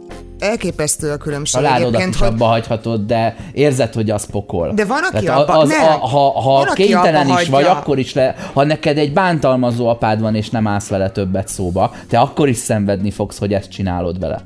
elképesztő 0.44 1.12
a 1.12 1.18
különbség. 1.18 1.62
Családodat 1.62 2.08
is 2.08 2.18
hogy... 2.18 2.28
abba 2.28 2.46
hagyhatod, 2.46 3.06
de 3.06 3.36
érzed, 3.52 3.94
hogy 3.94 4.10
az 4.10 4.26
pokol. 4.26 4.72
De 4.74 4.86
van, 4.86 5.04
aki 5.14 5.26
Tehát 5.26 5.39
abba... 5.39 5.58
Az, 5.58 5.70
a, 5.70 5.86
ha 5.86 6.41
ha 6.41 6.54
van, 6.54 6.74
kénytelen 6.74 7.28
is 7.28 7.48
vagy, 7.48 7.64
akkor 7.64 8.00
is 8.00 8.14
le, 8.14 8.36
ha 8.54 8.64
neked 8.64 8.98
egy 8.98 9.14
bántalmazó 9.14 9.88
apád 9.88 10.22
van, 10.22 10.36
és 10.36 10.50
nem 10.50 10.68
állsz 10.68 10.88
vele 10.88 11.10
többet 11.10 11.48
szóba, 11.48 11.94
te 12.10 12.20
akkor 12.20 12.50
is 12.50 12.58
szenvedni 12.58 13.12
fogsz, 13.12 13.39
hogy 13.39 13.54
ezt 13.54 13.70
csinálod 13.70 14.20
vele. 14.20 14.46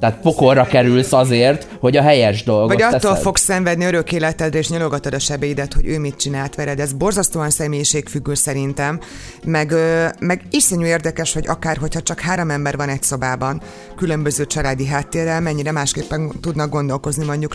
Tehát 0.00 0.20
pokolra 0.20 0.64
kerülsz 0.64 1.12
azért, 1.12 1.68
hogy 1.80 1.96
a 1.96 2.02
helyes 2.02 2.42
dolgot 2.42 2.68
Vagy 2.68 2.82
attól 2.82 3.00
teszed. 3.00 3.22
fogsz 3.22 3.42
szenvedni 3.42 3.84
örök 3.84 4.12
életedre, 4.12 4.58
és 4.58 4.68
nyalogatod 4.68 5.14
a 5.14 5.18
sebeidet, 5.18 5.72
hogy 5.72 5.86
ő 5.86 5.98
mit 5.98 6.16
csinált 6.16 6.54
veled. 6.54 6.80
Ez 6.80 6.92
borzasztóan 6.92 7.50
személyiségfüggő 7.50 8.34
szerintem. 8.34 9.00
Meg, 9.44 9.74
meg 10.18 10.42
iszonyú 10.50 10.84
érdekes, 10.84 11.32
hogy 11.32 11.46
akár, 11.46 11.76
hogyha 11.76 12.02
csak 12.02 12.20
három 12.20 12.50
ember 12.50 12.76
van 12.76 12.88
egy 12.88 13.02
szobában, 13.02 13.60
különböző 13.96 14.46
családi 14.46 14.86
háttérrel, 14.86 15.40
mennyire 15.40 15.72
másképpen 15.72 16.32
tudnak 16.40 16.70
gondolkozni 16.70 17.24
mondjuk 17.24 17.52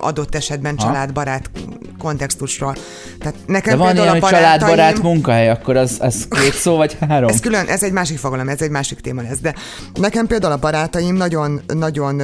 adott 0.00 0.34
esetben 0.34 0.74
ha? 0.78 0.84
családbarát 0.86 1.50
kontextusról. 1.98 2.74
Tehát 3.18 3.34
nekem 3.46 3.78
De 3.78 3.84
van 3.84 3.96
ilyen, 3.96 4.08
hogy 4.08 4.20
barátaim... 4.20 4.58
családbarát 4.58 5.02
munkahely, 5.02 5.50
akkor 5.50 5.76
az, 5.76 5.96
az 6.00 6.26
két 6.30 6.54
szó 6.54 6.76
vagy 6.76 6.96
három? 7.08 7.28
Ez 7.28 7.40
külön, 7.40 7.66
ez 7.66 7.82
egy 7.82 7.92
másik 7.92 8.18
fogalom, 8.18 8.48
ez 8.48 8.60
egy 8.60 8.70
másik 8.70 9.00
téma 9.00 9.22
lesz. 9.22 9.38
De 9.38 9.54
nekem 9.94 10.26
például 10.26 10.52
a 10.52 10.56
barátaim 10.56 11.14
nagyon, 11.14 11.60
nagyon 11.78 12.20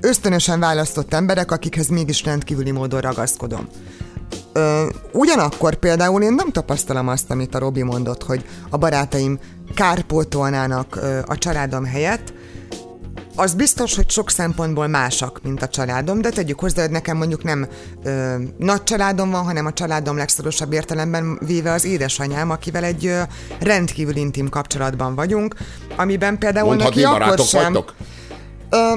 ösztönösen 0.00 0.60
választott 0.60 1.14
emberek, 1.14 1.50
akikhez 1.50 1.88
mégis 1.88 2.24
rendkívüli 2.24 2.70
módon 2.70 3.00
ragaszkodom. 3.00 3.68
Ö, 4.52 4.88
ugyanakkor 5.12 5.74
például 5.74 6.22
én 6.22 6.32
nem 6.32 6.50
tapasztalom 6.50 7.08
azt, 7.08 7.30
amit 7.30 7.54
a 7.54 7.58
Robi 7.58 7.82
mondott, 7.82 8.22
hogy 8.22 8.44
a 8.70 8.76
barátaim 8.76 9.38
kárpótolnának 9.74 10.96
ö, 10.96 11.18
a 11.26 11.38
családom 11.38 11.84
helyett. 11.84 12.32
Az 13.36 13.54
biztos, 13.54 13.94
hogy 13.94 14.10
sok 14.10 14.30
szempontból 14.30 14.86
másak, 14.86 15.40
mint 15.42 15.62
a 15.62 15.68
családom, 15.68 16.20
de 16.20 16.30
tegyük 16.30 16.60
hozzá, 16.60 16.82
hogy 16.82 16.90
nekem 16.90 17.16
mondjuk 17.16 17.44
nem 17.44 17.66
ö, 18.04 18.34
nagy 18.58 18.82
családom 18.82 19.30
van, 19.30 19.44
hanem 19.44 19.66
a 19.66 19.72
családom 19.72 20.16
legszorosabb 20.16 20.72
értelemben 20.72 21.38
véve 21.46 21.72
az 21.72 21.84
édesanyám, 21.84 22.50
akivel 22.50 22.84
egy 22.84 23.06
ö, 23.06 23.20
rendkívül 23.60 24.16
intim 24.16 24.48
kapcsolatban 24.48 25.14
vagyunk, 25.14 25.54
amiben 25.96 26.38
például 26.38 26.66
Mondhatni 26.66 27.00
neki 27.00 27.14
akkor 27.14 27.20
barátok 27.20 27.46
sem... 27.46 27.62
vagytok? 27.62 27.94
Ö, 28.70 28.94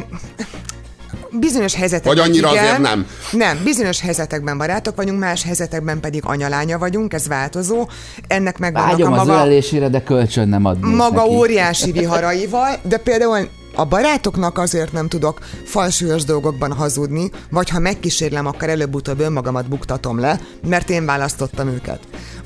bizonyos 1.31 1.75
helyzetekben 1.75 2.15
Vagy 2.15 2.29
annyira 2.29 2.51
igen, 2.51 2.63
azért 2.63 2.81
nem? 2.81 3.05
Nem, 3.31 3.59
bizonyos 3.63 4.01
helyzetekben 4.01 4.57
barátok 4.57 4.95
vagyunk, 4.95 5.19
más 5.19 5.43
helyzetekben 5.43 5.99
pedig 5.99 6.21
anyalánya 6.25 6.77
vagyunk, 6.77 7.13
ez 7.13 7.27
változó. 7.27 7.87
Ennek 8.27 8.57
megvannak 8.57 8.89
Vágyom 8.89 9.13
a 9.13 9.19
az 9.19 9.27
maga 9.27 9.39
ölelésére, 9.39 9.89
de 9.89 10.03
kölcsön 10.03 10.49
nem 10.49 10.65
adnék 10.65 10.95
maga 10.95 11.21
neki. 11.21 11.35
óriási 11.35 11.91
viharaival, 11.91 12.75
de 12.83 12.97
például 12.97 13.47
a 13.77 13.85
barátoknak 13.85 14.57
azért 14.57 14.91
nem 14.91 15.07
tudok 15.07 15.39
falsúlyos 15.65 16.23
dolgokban 16.23 16.73
hazudni, 16.73 17.31
vagy 17.49 17.69
ha 17.69 17.79
megkísérlem, 17.79 18.45
akkor 18.45 18.69
előbb-utóbb 18.69 19.19
önmagamat 19.19 19.69
buktatom 19.69 20.19
le, 20.19 20.39
mert 20.67 20.89
én 20.89 21.05
választottam 21.05 21.67
őket. 21.67 21.99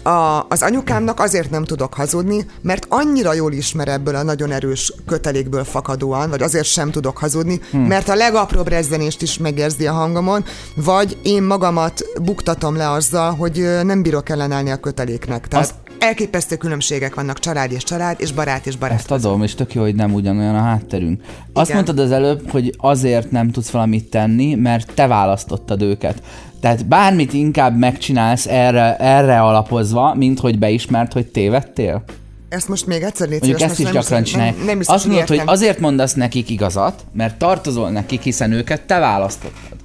A, 0.03 0.45
az 0.49 0.61
anyukámnak 0.61 1.19
azért 1.19 1.49
nem 1.49 1.63
tudok 1.63 1.93
hazudni, 1.93 2.45
mert 2.61 2.85
annyira 2.89 3.33
jól 3.33 3.53
ismer 3.53 3.87
ebből 3.87 4.15
a 4.15 4.23
nagyon 4.23 4.51
erős 4.51 4.93
kötelékből 5.07 5.63
fakadóan, 5.63 6.29
vagy 6.29 6.41
azért 6.41 6.67
sem 6.67 6.91
tudok 6.91 7.17
hazudni, 7.17 7.59
hmm. 7.71 7.81
mert 7.81 8.09
a 8.09 8.15
legapróbb 8.15 8.67
rezzenést 8.67 9.21
is 9.21 9.37
megérzi 9.37 9.87
a 9.87 9.93
hangomon, 9.93 10.43
vagy 10.75 11.17
én 11.23 11.43
magamat 11.43 12.03
buktatom 12.21 12.75
le 12.75 12.89
azzal, 12.89 13.35
hogy 13.35 13.79
nem 13.83 14.01
bírok 14.01 14.29
ellenállni 14.29 14.71
a 14.71 14.77
köteléknek. 14.77 15.47
Tehát 15.47 15.65
Azt- 15.65 15.80
elképesztő 16.01 16.55
különbségek 16.55 17.15
vannak 17.15 17.39
család 17.39 17.71
és 17.71 17.83
család, 17.83 18.15
és 18.19 18.31
barát 18.31 18.65
és 18.67 18.75
barát. 18.75 18.97
Ezt 18.97 19.11
adom, 19.11 19.43
és 19.43 19.55
tök 19.55 19.73
jó, 19.73 19.81
hogy 19.81 19.95
nem 19.95 20.13
ugyanolyan 20.13 20.55
a 20.55 20.61
hátterünk. 20.61 21.21
Azt 21.53 21.69
Igen. 21.69 21.83
mondtad 21.83 22.05
az 22.05 22.11
előbb, 22.11 22.49
hogy 22.49 22.75
azért 22.77 23.31
nem 23.31 23.51
tudsz 23.51 23.69
valamit 23.69 24.09
tenni, 24.09 24.55
mert 24.55 24.93
te 24.93 25.07
választottad 25.07 25.81
őket. 25.81 26.21
Tehát 26.59 26.85
bármit 26.87 27.33
inkább 27.33 27.77
megcsinálsz 27.77 28.47
erre, 28.47 28.95
erre 28.97 29.41
alapozva, 29.41 30.13
mint 30.15 30.39
hogy 30.39 30.59
beismert, 30.59 31.13
hogy 31.13 31.27
tévedtél? 31.27 32.03
Ezt 32.49 32.67
most 32.67 32.85
még 32.87 33.01
egyszer 33.01 33.27
légy 33.29 33.39
Mondjuk 33.39 33.61
ezt 33.61 33.79
is 33.79 33.85
nem- 33.85 33.93
gyakran 33.93 34.23
csinálják. 34.23 34.55
Nem, 34.57 34.65
nem 34.65 34.77
biztos, 34.77 34.95
Azt 34.95 35.05
mondod, 35.05 35.27
hogy 35.27 35.35
értem. 35.35 35.53
azért 35.53 35.79
mondasz 35.79 36.13
nekik 36.13 36.49
igazat, 36.49 37.05
mert 37.13 37.37
tartozol 37.37 37.89
nekik, 37.89 38.21
hiszen 38.21 38.51
őket 38.51 38.81
te 38.81 38.99
választottad. 38.99 39.77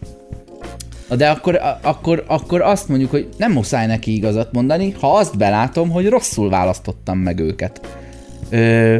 De 1.08 1.28
akkor, 1.28 1.60
akkor, 1.82 2.24
akkor 2.26 2.60
azt 2.60 2.88
mondjuk, 2.88 3.10
hogy 3.10 3.28
nem 3.36 3.52
muszáj 3.52 3.86
neki 3.86 4.14
igazat 4.14 4.52
mondani, 4.52 4.94
ha 5.00 5.16
azt 5.16 5.36
belátom, 5.36 5.90
hogy 5.90 6.08
rosszul 6.08 6.50
választottam 6.50 7.18
meg 7.18 7.38
őket. 7.38 7.80
Ö, 8.50 8.96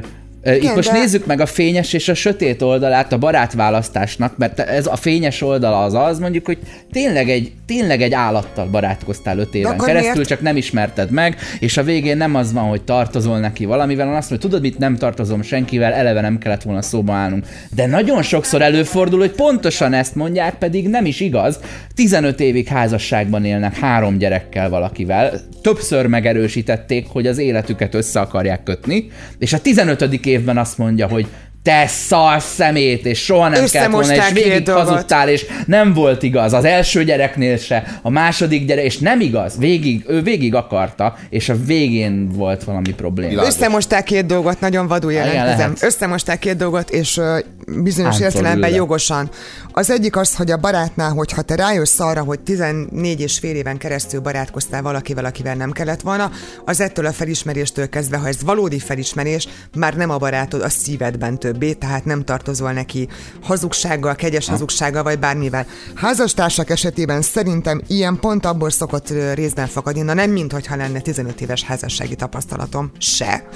ö, 0.46 0.54
itt 0.54 0.62
Igen, 0.62 0.74
most 0.74 0.90
de- 0.90 0.98
nézzük 0.98 1.26
meg 1.26 1.40
a 1.40 1.46
fényes 1.46 1.92
és 1.92 2.08
a 2.08 2.14
sötét 2.14 2.62
oldalát 2.62 3.12
a 3.12 3.18
barátválasztásnak, 3.18 4.36
mert 4.36 4.60
ez 4.60 4.86
a 4.86 4.96
fényes 4.96 5.42
oldala 5.42 5.82
az 5.82 5.94
az, 5.94 6.18
mondjuk, 6.18 6.46
hogy 6.46 6.58
tényleg 6.92 7.28
egy, 7.30 7.52
tényleg 7.66 8.02
egy 8.02 8.12
állattal 8.12 8.66
barátkoztál 8.66 9.38
öt 9.38 9.54
éven 9.54 9.78
keresztül, 9.78 10.12
miért- 10.12 10.28
csak 10.28 10.40
nem 10.40 10.56
ismerted 10.56 11.10
meg, 11.10 11.36
és 11.60 11.76
a 11.76 11.82
végén 11.82 12.16
nem 12.16 12.34
az 12.34 12.52
van, 12.52 12.68
hogy 12.68 12.82
tartozol 12.82 13.38
neki 13.38 13.64
valamivel, 13.64 14.04
hanem 14.04 14.18
azt 14.20 14.30
mondja, 14.30 14.48
tudod 14.48 14.64
mit, 14.64 14.78
nem 14.78 14.96
tartozom 14.96 15.42
senkivel, 15.42 15.92
eleve 15.92 16.20
nem 16.20 16.38
kellett 16.38 16.62
volna 16.62 16.82
szóba 16.82 17.12
állnunk. 17.12 17.46
De 17.74 17.86
nagyon 17.86 18.22
sokszor 18.22 18.62
előfordul, 18.62 19.18
hogy 19.18 19.30
pontosan 19.30 19.92
ezt 19.92 20.14
mondják, 20.14 20.54
pedig 20.54 20.88
nem 20.88 21.04
is 21.04 21.20
igaz. 21.20 21.58
15 21.94 22.40
évig 22.40 22.66
házasságban 22.66 23.44
élnek 23.44 23.76
három 23.76 24.18
gyerekkel 24.18 24.68
valakivel, 24.68 25.40
többször 25.62 26.06
megerősítették, 26.06 27.06
hogy 27.08 27.26
az 27.26 27.38
életüket 27.38 27.94
össze 27.94 28.20
akarják 28.20 28.62
kötni, 28.62 29.10
és 29.38 29.52
a 29.52 29.58
15. 29.60 30.18
évben 30.36 30.58
azt 30.58 30.78
mondja, 30.78 31.08
hogy 31.08 31.26
te 31.66 31.86
szar 31.86 32.42
szemét, 32.42 33.06
és 33.06 33.24
soha 33.24 33.48
nem 33.48 33.64
kellett 33.70 33.90
volna, 33.90 34.14
és 34.14 34.32
végig 34.32 34.70
hazudtál, 34.70 35.28
és 35.28 35.46
nem 35.66 35.92
volt 35.92 36.22
igaz. 36.22 36.52
Az 36.52 36.64
első 36.64 37.04
gyereknél 37.04 37.56
se, 37.56 37.98
a 38.02 38.10
második 38.10 38.66
gyerek, 38.66 38.84
és 38.84 38.98
nem 38.98 39.20
igaz. 39.20 39.58
Végig, 39.58 40.04
ő 40.08 40.22
végig 40.22 40.54
akarta, 40.54 41.16
és 41.30 41.48
a 41.48 41.54
végén 41.66 42.28
volt 42.28 42.64
valami 42.64 42.94
probléma. 42.94 43.42
Összemosták 43.42 44.04
két 44.04 44.26
dolgot, 44.26 44.60
nagyon 44.60 44.86
vadul 44.86 45.12
jelentkezem. 45.12 45.74
Összemosták 45.80 46.38
két 46.38 46.56
dolgot, 46.56 46.90
és 46.90 47.20
bizonyos 47.66 48.20
értelemben 48.20 48.70
jogosan. 48.70 49.30
Az 49.72 49.90
egyik 49.90 50.16
az, 50.16 50.36
hogy 50.36 50.50
a 50.50 50.56
barátnál, 50.56 51.12
hogyha 51.12 51.42
te 51.42 51.54
rájössz 51.54 52.00
arra, 52.00 52.22
hogy 52.22 52.40
14 52.40 53.20
és 53.20 53.38
fél 53.38 53.54
éven 53.56 53.78
keresztül 53.78 54.20
barátkoztál 54.20 54.82
valakivel, 54.82 55.24
akivel 55.24 55.54
nem 55.54 55.72
kellett 55.72 56.00
volna, 56.00 56.30
az 56.64 56.80
ettől 56.80 57.06
a 57.06 57.12
felismeréstől 57.12 57.88
kezdve, 57.88 58.16
ha 58.16 58.26
ez 58.26 58.42
valódi 58.42 58.78
felismerés, 58.78 59.48
már 59.76 59.96
nem 59.96 60.10
a 60.10 60.18
barátod 60.18 60.62
a 60.62 60.68
szívedben 60.68 61.38
többé, 61.38 61.72
tehát 61.72 62.04
nem 62.04 62.24
tartozol 62.24 62.72
neki 62.72 63.08
hazugsággal, 63.42 64.14
kegyes 64.14 64.48
hazugsággal, 64.48 65.02
vagy 65.02 65.18
bármivel. 65.18 65.66
Házastársak 65.94 66.70
esetében 66.70 67.22
szerintem 67.22 67.82
ilyen 67.86 68.18
pont 68.20 68.46
abból 68.46 68.70
szokott 68.70 69.08
részben 69.34 69.66
fakadni, 69.66 70.00
na 70.00 70.14
nem 70.14 70.30
mint 70.30 70.52
hogyha 70.52 70.76
lenne 70.76 71.00
15 71.00 71.40
éves 71.40 71.62
házassági 71.62 72.14
tapasztalatom, 72.14 72.90
se. 72.98 73.48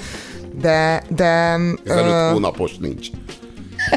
De, 0.61 1.03
de... 1.09 1.55
15 1.83 2.05
ö, 2.05 2.29
hónapos 2.31 2.77
nincs. 2.77 3.07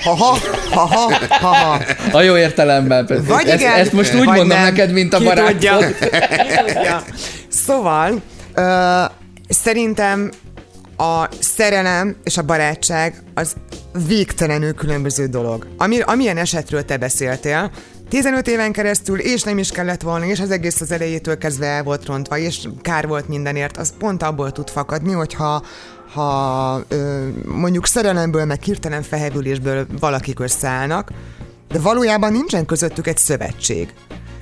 Ha-ha, 0.03 0.39
ha-ha, 0.71 1.13
ha-ha. 1.29 1.81
A 2.13 2.21
jó 2.21 2.37
értelemben. 2.37 3.07
Vagy 3.27 3.49
ezt, 3.49 3.61
igen, 3.61 3.73
ezt 3.73 3.93
most 3.93 4.15
úgy 4.15 4.25
mondom 4.25 4.47
nem. 4.47 4.63
neked, 4.63 4.93
mint 4.93 5.15
a 5.15 5.19
Ki 5.19 5.25
barátod. 5.25 5.97
tudja. 6.67 7.03
Szóval, 7.49 8.23
ö, 8.55 9.03
szerintem 9.49 10.31
a 10.97 11.29
szerelem 11.41 12.17
és 12.25 12.37
a 12.37 12.43
barátság 12.43 13.23
az 13.35 13.55
végtelenül 14.07 14.75
különböző 14.75 15.27
dolog. 15.27 15.67
Ami, 15.77 16.01
amilyen 16.01 16.37
esetről 16.37 16.85
te 16.85 16.97
beszéltél, 16.97 17.71
15 18.09 18.49
éven 18.49 18.73
keresztül, 18.73 19.19
és 19.19 19.43
nem 19.43 19.59
is 19.59 19.71
kellett 19.71 20.03
volna, 20.03 20.25
és 20.25 20.41
az 20.41 20.51
egész 20.51 20.81
az 20.81 20.93
elejétől 20.93 21.39
kezdve 21.39 21.67
el 21.67 21.83
volt 21.83 22.07
rontva, 22.07 22.39
és 22.39 22.69
kár 22.83 23.07
volt 23.07 23.29
mindenért, 23.29 23.77
az 23.77 23.93
pont 23.99 24.23
abból 24.23 24.53
tud 24.53 24.71
fakadni, 24.71 25.13
hogyha 25.13 25.63
ha 26.15 26.85
ö, 26.89 27.29
mondjuk 27.47 27.87
szerelemből, 27.87 28.45
meg 28.45 28.63
hirtelen 28.63 29.03
felhevülésből 29.03 29.87
valakik 30.01 30.41
összeállnak, 30.41 31.11
de 31.69 31.79
valójában 31.79 32.33
nincsen 32.33 32.67
közöttük 32.67 33.07
egy 33.07 33.17
szövetség. 33.17 33.95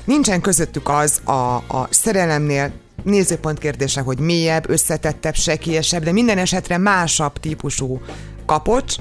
Nincsen 0.05 0.41
közöttük 0.41 0.89
az 0.89 1.21
a, 1.25 1.55
a 1.57 1.89
szerelemnél 1.91 2.73
nézőpont 3.03 3.59
kérdése, 3.59 4.01
hogy 4.01 4.19
mélyebb, 4.19 4.71
összetettebb, 4.71 5.35
sekélyesebb, 5.35 6.03
de 6.03 6.13
minden 6.13 6.39
esetre 6.39 6.79
másabb 6.79 7.39
típusú 7.39 8.01
kapocs, 8.47 8.95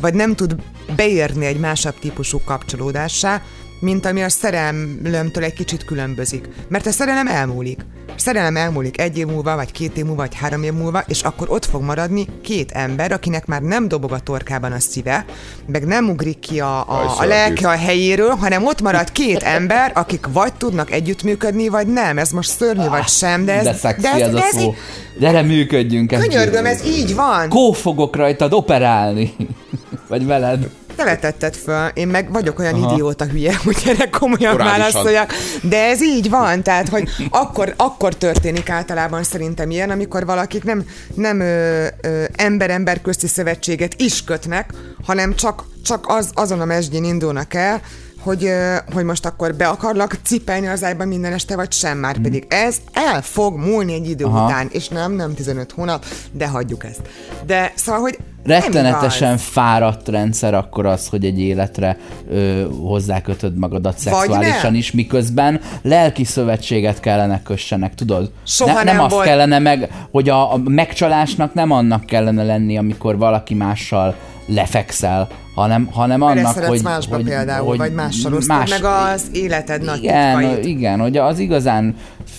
vagy 0.00 0.14
nem 0.14 0.34
tud 0.34 0.56
beérni 0.96 1.46
egy 1.46 1.58
másabb 1.58 1.98
típusú 1.98 2.40
kapcsolódássá, 2.44 3.42
mint 3.82 4.06
ami 4.06 4.22
a 4.22 4.28
szerelemtől 4.28 5.44
egy 5.44 5.52
kicsit 5.52 5.84
különbözik. 5.84 6.48
Mert 6.68 6.86
a 6.86 6.90
szerelem 6.90 7.26
elmúlik. 7.26 7.84
A 8.08 8.12
szerelem 8.16 8.56
elmúlik 8.56 9.00
egy 9.00 9.18
év 9.18 9.26
múlva, 9.26 9.56
vagy 9.56 9.72
két 9.72 9.96
év 9.96 10.04
múlva, 10.04 10.20
vagy 10.20 10.34
három 10.34 10.62
év 10.62 10.72
múlva, 10.72 11.04
és 11.06 11.22
akkor 11.22 11.50
ott 11.50 11.64
fog 11.64 11.82
maradni 11.82 12.26
két 12.42 12.70
ember, 12.70 13.12
akinek 13.12 13.46
már 13.46 13.62
nem 13.62 13.88
dobog 13.88 14.12
a 14.12 14.18
torkában 14.18 14.72
a 14.72 14.78
szíve, 14.78 15.24
meg 15.66 15.84
nem 15.86 16.08
ugrik 16.08 16.38
ki 16.38 16.60
a, 16.60 16.88
a, 16.88 17.14
a 17.18 17.24
lelke 17.24 17.68
a 17.68 17.76
helyéről, 17.76 18.30
hanem 18.30 18.64
ott 18.64 18.82
marad 18.82 19.12
két 19.12 19.42
ember, 19.42 19.92
akik 19.94 20.26
vagy 20.32 20.52
tudnak 20.52 20.90
együttműködni, 20.90 21.68
vagy 21.68 21.86
nem. 21.86 22.18
Ez 22.18 22.30
most 22.30 22.50
szörnyű, 22.50 22.88
vagy 22.88 23.08
sem, 23.08 23.44
de 23.44 23.52
ez... 23.52 23.64
De 23.64 23.74
szexi 23.74 24.02
de 24.02 24.24
ez, 24.24 24.34
a 24.34 24.40
szó. 24.50 24.74
Gyere, 25.18 25.42
működjünk. 25.42 26.10
Könyörgöm, 26.10 26.66
ez 26.66 26.84
így 26.86 27.14
van. 27.14 27.48
Kó 27.48 27.72
fogok 27.72 28.16
rajtad 28.16 28.52
operálni. 28.52 29.34
Vagy 30.08 30.26
veled. 30.26 30.68
Te 30.96 31.04
vetetted 31.04 31.54
föl, 31.54 31.86
én 31.94 32.08
meg 32.08 32.32
vagyok 32.32 32.58
olyan 32.58 32.74
Aha. 32.74 32.92
idióta 32.92 33.24
hülye, 33.24 33.56
hogy 33.64 33.82
erre 33.86 34.08
komolyan 34.10 34.54
Orálisan. 34.54 34.78
válaszoljak, 34.78 35.32
de 35.62 35.84
ez 35.84 36.02
így 36.02 36.30
van, 36.30 36.62
tehát, 36.62 36.88
hogy 36.88 37.08
akkor, 37.30 37.74
akkor 37.76 38.14
történik 38.14 38.68
általában 38.68 39.22
szerintem 39.22 39.70
ilyen, 39.70 39.90
amikor 39.90 40.26
valakik 40.26 40.64
nem, 40.64 40.84
nem 41.14 41.40
ö, 41.40 41.86
ö, 42.00 42.24
ember-ember 42.32 43.00
közti 43.00 43.26
szövetséget 43.26 43.94
is 44.00 44.24
kötnek, 44.24 44.70
hanem 45.04 45.34
csak, 45.34 45.64
csak 45.84 46.04
az, 46.08 46.30
azon 46.34 46.60
a 46.60 46.64
mesdjén 46.64 47.04
indulnak 47.04 47.54
el, 47.54 47.80
hogy, 48.20 48.44
ö, 48.44 48.74
hogy 48.92 49.04
most 49.04 49.26
akkor 49.26 49.54
be 49.54 49.68
akarlak 49.68 50.18
cipelni 50.24 50.66
az 50.66 50.84
ágyban 50.84 51.08
minden 51.08 51.32
este, 51.32 51.56
vagy 51.56 51.72
sem 51.72 51.98
már 51.98 52.18
pedig 52.18 52.46
ez 52.48 52.76
el 52.92 53.22
fog 53.22 53.56
múlni 53.56 53.92
egy 53.92 54.08
idő 54.08 54.24
Aha. 54.24 54.44
után, 54.44 54.68
és 54.72 54.88
nem, 54.88 55.12
nem 55.12 55.34
15 55.34 55.72
hónap, 55.72 56.04
de 56.32 56.48
hagyjuk 56.48 56.84
ezt. 56.84 57.00
De 57.46 57.72
szóval, 57.76 58.00
hogy 58.00 58.18
Rettenetesen 58.44 59.36
fáradt 59.36 60.08
rendszer 60.08 60.54
akkor 60.54 60.86
az, 60.86 61.08
hogy 61.08 61.24
egy 61.24 61.40
életre 61.40 61.96
ö, 62.30 62.66
hozzákötöd 62.80 63.58
magadat 63.58 63.98
szexuálisan 63.98 64.74
is, 64.74 64.92
miközben 64.92 65.60
lelki 65.82 66.24
szövetséget 66.24 67.00
kellene 67.00 67.42
kössenek, 67.42 67.94
tudod? 67.94 68.30
Soha 68.46 68.72
ne, 68.72 68.82
nem 68.82 68.94
nem 68.94 69.04
azt 69.04 69.14
volt. 69.14 69.26
kellene 69.26 69.58
meg, 69.58 69.90
hogy 70.10 70.28
a, 70.28 70.52
a 70.52 70.56
megcsalásnak 70.56 71.54
nem 71.54 71.70
annak 71.70 72.06
kellene 72.06 72.42
lenni, 72.42 72.78
amikor 72.78 73.18
valaki 73.18 73.54
mással 73.54 74.14
lefekszel, 74.46 75.28
hanem, 75.54 75.88
hanem 75.92 76.22
annak, 76.22 76.58
hogy, 76.58 76.82
másba 76.82 77.14
hogy, 77.14 77.24
például, 77.24 77.66
hogy 77.66 77.78
vagy 77.78 77.92
mással 77.92 78.40
más, 78.46 78.70
meg 78.70 78.84
az 78.84 79.22
életed 79.32 79.82
nagy 79.82 80.02
igen, 80.02 80.38
titkait. 80.38 80.64
igen, 80.64 81.00
hogy 81.00 81.16
az 81.16 81.38
igazán 81.38 81.94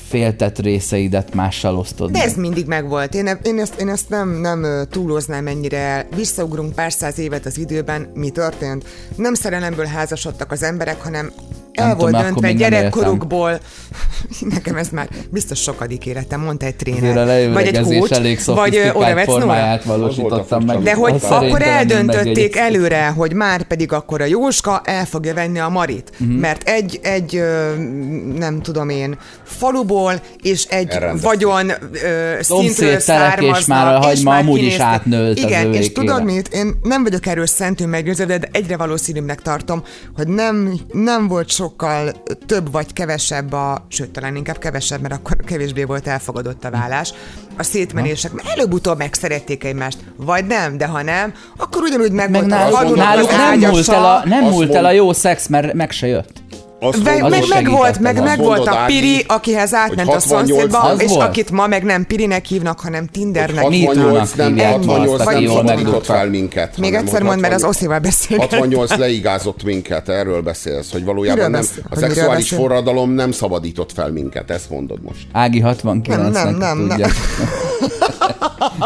féltett 0.08 0.60
részeidet 0.60 1.34
mással 1.34 1.78
osztod 1.78 2.12
De 2.12 2.18
meg. 2.18 2.28
ez 2.28 2.36
mindig 2.36 2.66
megvolt. 2.68 3.14
Én, 3.14 3.40
én, 3.44 3.60
ezt, 3.60 3.80
én 3.82 3.90
ezt 3.90 4.10
nem, 4.10 4.30
nem 4.30 4.88
túloznám 4.90 5.48
ennyire. 5.48 6.08
Visszaugrunk 6.16 6.74
pár 6.74 6.92
száz 6.92 7.18
évet 7.20 7.46
az 7.46 7.58
időben. 7.58 8.12
Mi 8.14 8.30
történt? 8.30 8.86
Nem 9.16 9.34
szerelemből 9.34 9.86
házasodtak 9.86 10.52
az 10.52 10.64
emberek, 10.64 11.02
hanem 11.02 11.32
el 11.74 11.88
Nem 11.88 11.98
volt 11.98 12.12
tudom, 12.12 12.26
döntve 12.26 12.52
gyerekkorukból. 12.52 13.60
Nekem 14.56 14.76
ez 14.76 14.90
már 14.90 15.08
biztos 15.30 15.60
sokadik 15.60 16.06
életem, 16.06 16.42
mondta 16.42 16.66
egy 16.66 16.76
tréner. 16.76 17.52
Vagy 17.54 17.68
egy 17.68 17.82
coach, 17.82 18.12
elég 18.12 18.40
vagy 18.46 18.92
Nóra. 18.94 19.24
formáját 19.24 19.84
valósítottam 19.84 20.64
meg. 20.64 20.80
De 20.80 20.94
hogy 20.94 21.16
akkor 21.22 21.62
eldöntötték 21.62 22.56
előre, 22.56 23.08
hogy 23.08 23.34
már 23.34 23.64
pedig 23.64 23.92
akkor 23.92 24.22
a 24.22 24.26
Jóska 24.26 24.82
el 24.84 25.06
fogja 25.06 25.34
venni 25.34 25.60
a 25.60 25.70
Marit. 25.70 26.12
Uh-huh. 26.20 26.40
Mert 26.40 26.70
egy, 26.70 27.00
egy 27.04 27.44
nem 28.38 28.62
tudom 28.62 28.90
én, 28.90 29.18
faluból 29.44 30.22
és 30.42 30.66
egy 30.66 30.98
vagyon 31.22 31.72
szintről 32.40 33.00
származnak. 33.00 33.60
és 33.60 33.66
már 33.66 33.96
a 33.96 34.00
hagyma 34.00 34.32
már 34.32 34.42
amúgy 34.42 34.64
is 34.64 34.78
átnőtt 34.78 35.38
Igen, 35.38 35.74
és 35.74 35.92
tudod 35.92 36.24
mit? 36.24 36.48
Én 36.48 36.80
nem 36.82 37.04
vagyok 37.04 37.26
erről 37.26 37.46
szentül 37.46 37.88
meggyőződve, 37.88 38.38
de 38.38 38.50
egyre 38.52 38.78
valószínűbbnek 38.78 39.42
tartom, 39.42 39.84
hogy 40.16 40.28
nem, 40.28 40.80
nem 40.92 41.28
volt 41.28 41.50
sokkal 41.64 42.12
több 42.46 42.72
vagy 42.72 42.94
kevesebb 42.94 43.54
a, 43.54 43.86
sőt, 43.88 44.10
talán 44.10 44.36
inkább 44.36 44.58
kevesebb, 44.58 45.02
mert 45.02 45.14
akkor 45.14 45.36
kevésbé 45.46 45.84
volt 45.84 46.08
elfogadott 46.08 46.64
a 46.64 46.70
vállás. 46.70 47.14
A 47.58 47.64
szétmenések, 47.64 48.32
mert 48.32 48.48
előbb-utóbb 48.48 48.98
megszerették 48.98 49.64
egymást, 49.64 49.98
vagy 50.16 50.46
nem, 50.46 50.78
de 50.78 50.86
ha 50.86 51.02
nem, 51.02 51.34
akkor 51.58 51.82
ugyanúgy 51.82 52.12
meg, 52.12 52.30
Meg 52.30 52.42
volt 52.42 52.52
a 52.52 52.56
náluk, 52.56 52.76
falunak 52.76 53.06
náluk 53.06 53.30
nem 53.30 53.70
múlt 53.70 53.88
el 53.88 54.06
a, 54.06 54.22
nem 54.26 54.44
múlt 54.44 54.74
el 54.74 54.86
a 54.86 54.92
jó 54.92 55.14
szex, 55.14 55.48
mert 55.48 55.74
meg 55.74 55.92
se 55.92 56.08
jött. 56.08 56.32
Azt 56.86 57.04
Meg, 57.04 57.30
meg, 57.30 57.44
meg 57.50 57.70
volt, 57.70 58.00
meg, 58.00 58.24
meg 58.24 58.38
volt 58.38 58.68
a 58.68 58.76
Ági, 58.76 58.94
Piri, 58.94 59.26
akihez 59.28 59.74
átment 59.74 60.08
a 60.08 60.12
68 60.12 60.48
szomszédba, 60.48 60.94
és 60.98 61.10
volt? 61.10 61.28
akit 61.28 61.52
ma 61.52 61.68
meg 61.68 61.84
nem 61.84 62.06
Pirinek 62.06 62.46
hívnak, 62.46 62.80
hanem 62.80 63.08
Tindernek. 63.08 63.64
hogy 63.64 63.72
Mi 63.72 63.86
68 63.86 64.32
nem, 64.34 64.48
hívják 64.48 64.84
ma 64.84 64.92
68 64.92 65.20
azt, 65.20 65.28
aki 65.30 65.46
nem 65.46 65.54
szabadított 65.56 66.06
fel 66.06 66.30
minket. 66.30 66.78
Még 66.78 66.94
egyszer 66.94 67.22
mondd, 67.22 67.40
mert 67.40 67.54
az 67.54 67.62
68 67.62 67.76
Oszival 67.76 68.00
beszélgetünk. 68.00 68.62
68 68.62 68.98
leigázott 68.98 69.64
minket, 69.64 70.10
erről 70.10 70.42
beszélsz, 70.42 70.92
hogy 70.92 71.04
valójában 71.04 71.52
nem, 71.52 71.64
a 71.90 71.96
szexuális 71.96 72.50
forradalom 72.50 73.12
nem 73.12 73.32
szabadított 73.32 73.92
fel 73.96 74.10
minket, 74.12 74.52
ezt 74.52 74.70
mondod 74.70 75.02
most. 75.02 75.28
Ági 75.32 75.60
69 75.60 76.34
Nem, 76.34 76.44
nem, 76.44 76.58
nem, 76.58 76.78
nem. 76.78 76.88
tudja. 76.88 77.08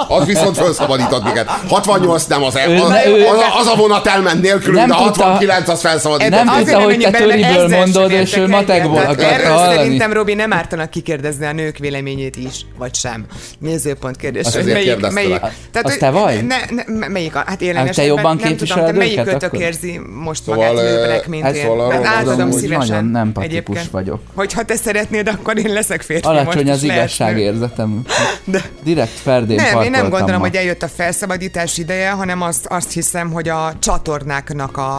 Az 0.08 0.26
viszont 0.26 0.58
felszabadított 0.58 1.24
minket. 1.24 1.48
68 1.68 2.26
nem 2.26 2.44
az, 2.44 2.56
az, 2.56 2.82
az, 2.82 3.40
az 3.60 3.68
a 3.68 3.76
vonat 3.76 4.08
elment 4.08 4.42
nélkülünk, 4.42 4.88
de 4.88 4.96
tudta- 4.96 5.24
69 5.24 5.70
az 5.70 5.80
felszabadított. 5.80 6.32
Nem 6.32 6.48
Azért 6.48 6.66
tudta, 6.66 6.84
hogy 6.84 6.98
te 6.98 7.12
töriből 7.12 7.68
sem 7.94 8.10
és 8.10 8.36
ő 8.38 8.48
matekból 8.48 8.98
akarta 8.98 9.24
Erről 9.32 9.52
hallani. 9.52 9.76
szerintem, 9.76 10.14
Robi, 10.14 10.34
nem 10.34 10.54
ártanak 10.54 10.90
kikérdezni 10.90 11.46
a 11.46 11.52
nők 11.52 11.78
véleményét 11.78 12.36
is, 12.36 12.66
vagy 12.78 12.96
sem. 12.96 13.26
Nézőpont 13.60 14.16
kérdés. 14.18 14.46
Azt 14.46 14.56
melyik, 14.56 14.74
kérdeztelek. 14.84 15.12
melyik, 15.14 15.42
Az 15.74 15.82
hogy 15.82 15.98
te 15.98 16.10
vagy? 16.10 16.46
Ne, 16.46 16.56
ne, 17.00 17.08
melyik, 17.08 17.34
hát 17.34 17.62
élen 17.62 17.86
Hát 17.86 17.96
te 17.96 18.04
jobban 18.06 18.40
nem 18.44 18.56
tudom, 18.58 18.86
te 18.86 18.92
melyik 18.92 19.22
kötök 19.24 19.58
érzi 19.58 20.00
most 20.24 20.44
Szóval, 20.44 20.68
magát 20.74 20.84
ö, 20.84 20.90
nőbbnek, 21.00 21.28
mint 21.28 21.46
ez 21.46 21.56
én. 21.56 21.64
szóval 21.64 21.92
Hát 21.92 22.06
átadom 22.06 22.52
szívesen. 22.52 22.88
nagyon 22.88 23.06
nem 23.06 23.32
patikus 23.32 23.46
Egyébként. 23.58 23.90
vagyok. 23.92 24.20
Hogyha 24.36 24.64
te 24.64 24.76
szeretnéd, 24.76 25.28
akkor 25.28 25.58
én 25.58 25.74
leszek 25.74 26.02
férfi. 26.02 26.28
Alacsony 26.28 26.70
az 26.70 26.84
igazságérzetem. 26.84 28.02
De- 28.46 28.64
Direkt 28.84 29.10
Ferdén 29.24 29.56
Nem, 29.56 29.82
én 29.82 29.92
nem 29.92 30.10
gondolom, 30.10 30.42
hogy 30.42 30.56
eljött 30.56 30.84
a 30.84 30.88
felszabadítás 30.88 31.78
ideje, 31.78 32.10
hanem 32.10 32.42
azt, 32.42 32.66
azt 32.66 32.92
hiszem, 32.92 33.32
hogy 33.32 33.50
a 33.50 33.74
csatornáknak 33.80 34.78
a, 34.78 34.98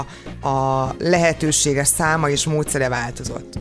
a 0.49 0.95
lehetősége, 0.99 1.85
száma 1.85 2.29
és 2.29 2.47
módszere 2.79 2.89
változott. 2.89 3.59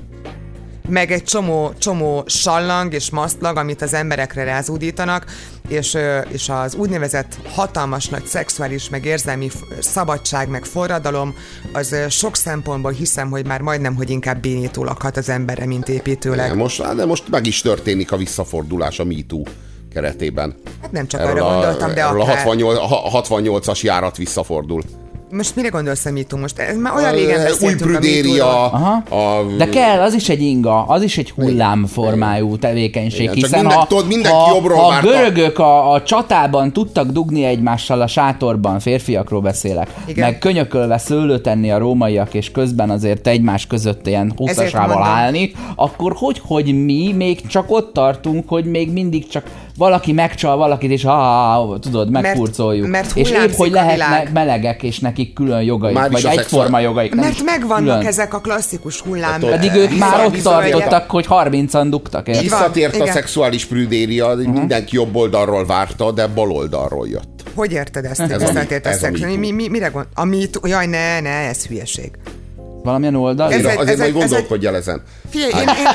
Meg 0.90 1.12
egy 1.12 1.24
csomó, 1.24 1.74
csomó 1.78 2.24
sallang 2.26 2.94
és 2.94 3.10
maszlag, 3.10 3.58
amit 3.58 3.82
az 3.82 3.94
emberekre 3.94 4.44
rázúdítanak, 4.44 5.26
és, 5.68 5.98
és 6.30 6.50
az 6.50 6.76
úgynevezett 6.76 7.38
hatalmas 7.54 8.08
nagy 8.08 8.26
szexuális, 8.26 8.90
meg 8.90 9.06
érzelmi 9.06 9.50
szabadság, 9.80 10.50
meg 10.50 10.66
forradalom, 10.66 11.36
az 11.74 11.96
sok 12.10 12.36
szempontból 12.36 12.92
hiszem, 12.92 13.30
hogy 13.30 13.46
már 13.46 13.62
majdnem, 13.62 13.96
hogy 13.96 14.10
inkább 14.10 14.42
bénító 14.42 14.84
lakhat 14.84 15.18
az 15.18 15.30
emberre, 15.30 15.66
mint 15.66 15.90
építőleg. 15.90 16.50
De 16.50 16.56
most, 16.56 16.96
de 16.96 17.06
most 17.06 17.30
meg 17.30 17.46
is 17.46 17.62
történik 17.62 18.12
a 18.12 18.18
visszafordulás 18.18 19.00
a 19.00 19.04
MeToo 19.04 19.44
keretében. 19.94 20.56
Hát 20.82 20.92
nem 20.92 21.08
csak 21.08 21.22
arra 21.22 21.44
gondoltam, 21.44 21.94
de 21.94 22.06
erről 22.06 22.22
a 22.22 22.24
akár. 22.24 22.38
68, 22.38 22.78
a 22.78 23.22
68-as 23.22 23.82
járat 23.82 24.18
visszafordul. 24.18 24.82
Most 25.32 25.56
mire 25.56 25.68
gondolsz 25.70 26.06
a 26.06 26.12
MeToo 26.12 26.40
most? 26.40 26.60
Ez 26.60 26.78
már 26.78 26.96
olyan 26.96 27.12
régen 27.12 27.38
Új 27.40 27.44
beszéltünk 27.44 27.82
a 27.82 27.98
prüdéria, 27.98 28.64
Aha. 28.72 29.04
a, 29.10 29.44
De 29.58 29.70
kell, 29.70 30.00
az 30.02 30.14
is 30.14 30.30
egy 30.30 30.42
inga, 30.42 30.84
az 30.86 31.02
is 31.02 31.18
egy 31.18 31.32
hullámformájú 31.32 32.58
tevékenység, 32.58 33.22
Igen, 33.22 33.34
csak 33.34 33.44
hiszen 33.44 33.60
minden- 33.60 33.78
ha, 33.78 33.88
tudod, 33.88 34.08
mindenki 34.08 34.38
ha, 34.38 34.54
jobbról 34.56 34.78
ha 34.78 34.88
a 34.88 35.00
görögök 35.02 35.60
a, 35.60 35.92
a 35.92 36.04
csatában 36.04 36.74
tudtak 36.74 37.08
dugni 37.08 37.44
egymással 37.44 38.02
a 38.02 38.08
sátorban, 38.08 38.80
férfiakról 38.80 39.42
beszélek, 39.42 39.94
Igen. 40.06 40.30
meg 40.30 40.40
könyökölve 40.40 40.98
szőlőt 40.98 41.42
tenni 41.42 41.72
a 41.72 41.78
rómaiak, 41.78 42.34
és 42.34 42.52
közben 42.52 42.90
azért 42.90 43.28
egymás 43.28 43.68
között 43.68 44.08
ilyen 44.08 44.34
hosszasával 44.36 44.88
mondom. 44.88 45.14
állni, 45.14 45.52
akkor 45.76 46.14
hogy, 46.16 46.42
hogy 46.46 46.84
mi 46.86 47.14
még 47.16 47.48
csak 47.48 47.66
ott 47.72 47.94
tartunk, 47.94 48.50
hogy 48.50 48.66
még 48.66 48.92
mindig 48.92 49.28
csak 49.28 49.44
valaki 49.78 50.12
megcsal 50.12 50.58
valakit, 50.58 50.92
és 50.92 51.04
ha 51.04 51.78
tudod, 51.82 52.12
megfurcoljuk. 52.12 52.88
mert 52.88 53.16
és 53.16 53.30
épp, 53.32 53.52
hogy 53.52 53.70
a 53.72 53.74
lehetnek 53.74 54.32
melegek, 54.34 54.84
és 54.84 55.00
nekik 55.00 55.34
külön 55.34 55.62
jogaik, 55.62 55.96
Már 55.96 56.12
vagy 56.12 56.26
a 56.26 56.30
szexuál- 56.30 56.46
egyforma 56.46 56.80
jogaik. 56.80 57.16
Mert 57.16 57.44
megvannak 57.44 57.96
külön. 57.98 58.06
ezek 58.12 58.34
a 58.34 58.40
klasszikus 58.40 59.02
hullám. 59.02 59.32
Hát 59.42 59.50
Pedig 59.50 59.74
ők 59.74 59.98
már 59.98 60.26
ott 60.26 60.42
tartottak, 60.42 61.10
hogy 61.10 61.26
30-an 61.30 61.88
dugtak, 61.90 62.26
van, 62.28 62.38
Visszatért 62.40 62.94
a 62.94 62.98
igen. 62.98 63.14
szexuális 63.14 63.66
prüdéria, 63.66 64.36
mindenki 64.36 64.96
jobb 64.96 65.16
oldalról 65.16 65.66
várta, 65.66 66.12
de 66.12 66.28
bal 66.28 66.52
oldalról 66.52 67.08
jött. 67.08 67.44
Hogy 67.56 67.72
érted 67.72 68.06
ezt? 68.06 68.20
Ez 68.20 68.32
a 68.32 68.38
visszatért 68.38 68.86
a 68.86 68.90
ez 68.90 68.96
a 68.96 69.00
szex. 69.00 69.20
Mi, 69.36 69.52
mi, 69.52 69.68
mire 69.68 69.88
gond? 69.88 70.06
A 70.14 70.26
MeToo? 70.26 70.68
Jaj, 70.68 70.86
ne, 70.86 71.20
ne, 71.20 71.30
ez 71.30 71.66
hülyeség. 71.66 72.12
Valamilyen 72.88 73.16
oldal? 73.16 73.52
Ez 73.52 73.60
Ez, 73.60 73.66
egy- 73.66 73.66
Azért 73.66 73.76
majd 73.78 73.90
ez 74.00 74.00
egy- 74.00 74.14
gondolkodj 74.14 74.68
el 74.68 74.76
ezen. 74.76 75.02
Figyelj, 75.32 75.52
én, 75.52 75.60
én, 75.60 75.88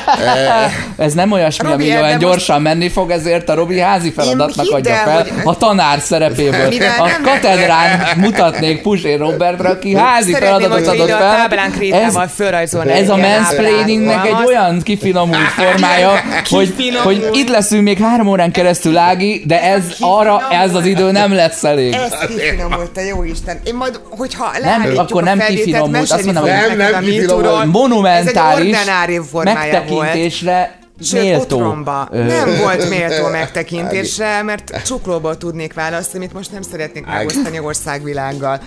ez 0.96 1.12
nem 1.12 1.32
olyasmi, 1.32 1.68
Robi, 1.70 1.82
ami 1.82 1.92
olyan 1.92 2.06
most- 2.08 2.18
gyorsan 2.18 2.62
menni 2.62 2.88
fog, 2.88 3.10
ezért 3.10 3.48
a 3.48 3.54
Robi 3.54 3.78
házi 3.80 4.10
feladatnak 4.10 4.64
hidd 4.66 4.74
adja 4.74 4.92
el, 4.94 5.04
fel 5.04 5.22
hogy- 5.22 5.32
a 5.44 5.56
tanár 5.56 6.00
szerepéből. 6.00 6.68
A 6.98 7.08
katedrán 7.22 8.00
mutatnék 8.16 8.82
Puzsér 8.82 9.18
Robertra, 9.18 9.68
aki 9.68 9.94
házi 9.96 10.32
feladatot 10.32 10.86
adott 10.86 11.08
a 11.10 11.16
fel. 11.16 11.36
táblán 11.36 11.70
krétával 11.72 12.26
fölrajzolnál 12.26 12.96
ez 12.96 13.08
a 13.08 13.16
mansplainingnek 13.16 14.26
egy 14.26 14.46
olyan 14.46 14.82
kifinomult 14.82 15.36
formája, 15.56 16.12
hogy, 16.50 16.74
hogy 17.02 17.28
itt 17.32 17.48
leszünk 17.48 17.82
még 17.82 17.98
három 17.98 18.26
órán 18.28 18.50
keresztül, 18.52 18.96
Ági, 18.96 19.42
de 19.46 19.62
ez 19.62 19.82
arra 20.00 20.40
ez 20.50 20.74
az 20.74 20.86
idő 20.86 21.10
nem 21.10 21.32
lesz 21.34 21.64
elég. 21.64 21.92
Ez 21.92 22.12
kifinomult, 22.28 22.96
a 22.96 23.00
jó 23.00 23.22
Isten. 23.24 23.60
Én 23.64 23.74
majd, 23.74 24.00
hogyha 24.08 24.50
Nem, 24.62 24.92
akkor 24.96 25.22
a 25.22 25.24
nem 25.24 25.38
kifinomult, 25.38 26.10
azt 26.10 26.24
mondom, 26.24 26.42
hogy- 26.42 26.50
Nem. 26.90 27.04
MeToo-ról. 27.04 27.64
Monumentális 27.64 28.34
Ez 28.36 28.66
egy 28.66 28.76
ordinárium 28.76 29.24
formája 29.24 29.56
volt. 29.56 30.00
megtekintésre 30.00 30.78
Sőt, 31.02 31.22
méltó. 31.22 31.56
otromba. 31.56 32.08
ö, 32.12 32.22
Nem 32.24 32.56
volt 32.58 32.88
méltó 32.88 33.28
megtekintésre, 33.40 34.42
mert 34.42 34.82
csuklóból 34.86 35.36
tudnék 35.38 35.74
választani, 35.74 36.24
amit 36.24 36.34
most 36.36 36.52
nem 36.52 36.62
szeretnék 36.62 37.06
megosztani 37.06 37.58
országvilággal. 37.58 38.60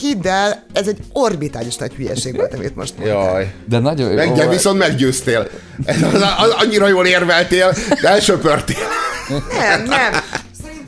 Hidd 0.00 0.26
el, 0.26 0.64
ez 0.72 0.86
egy 0.86 0.96
orbitális 1.12 1.76
nagy 1.76 1.92
hülyeség 1.92 2.36
volt, 2.36 2.54
amit 2.54 2.76
most 2.76 2.94
mondtál. 2.98 3.30
Jaj. 3.32 3.52
De 3.68 3.78
nagyon 3.78 4.10
jó. 4.10 4.16
Meg, 4.34 4.48
viszont 4.48 4.78
meggyőztél. 4.78 5.48
Ez 5.84 6.02
az, 6.02 6.22
az, 6.38 6.54
annyira 6.58 6.88
jól 6.88 7.06
érveltél, 7.06 7.74
de 8.02 8.08
elsöpörtél. 8.08 8.76
Nem, 9.58 9.82
nem. 9.82 10.12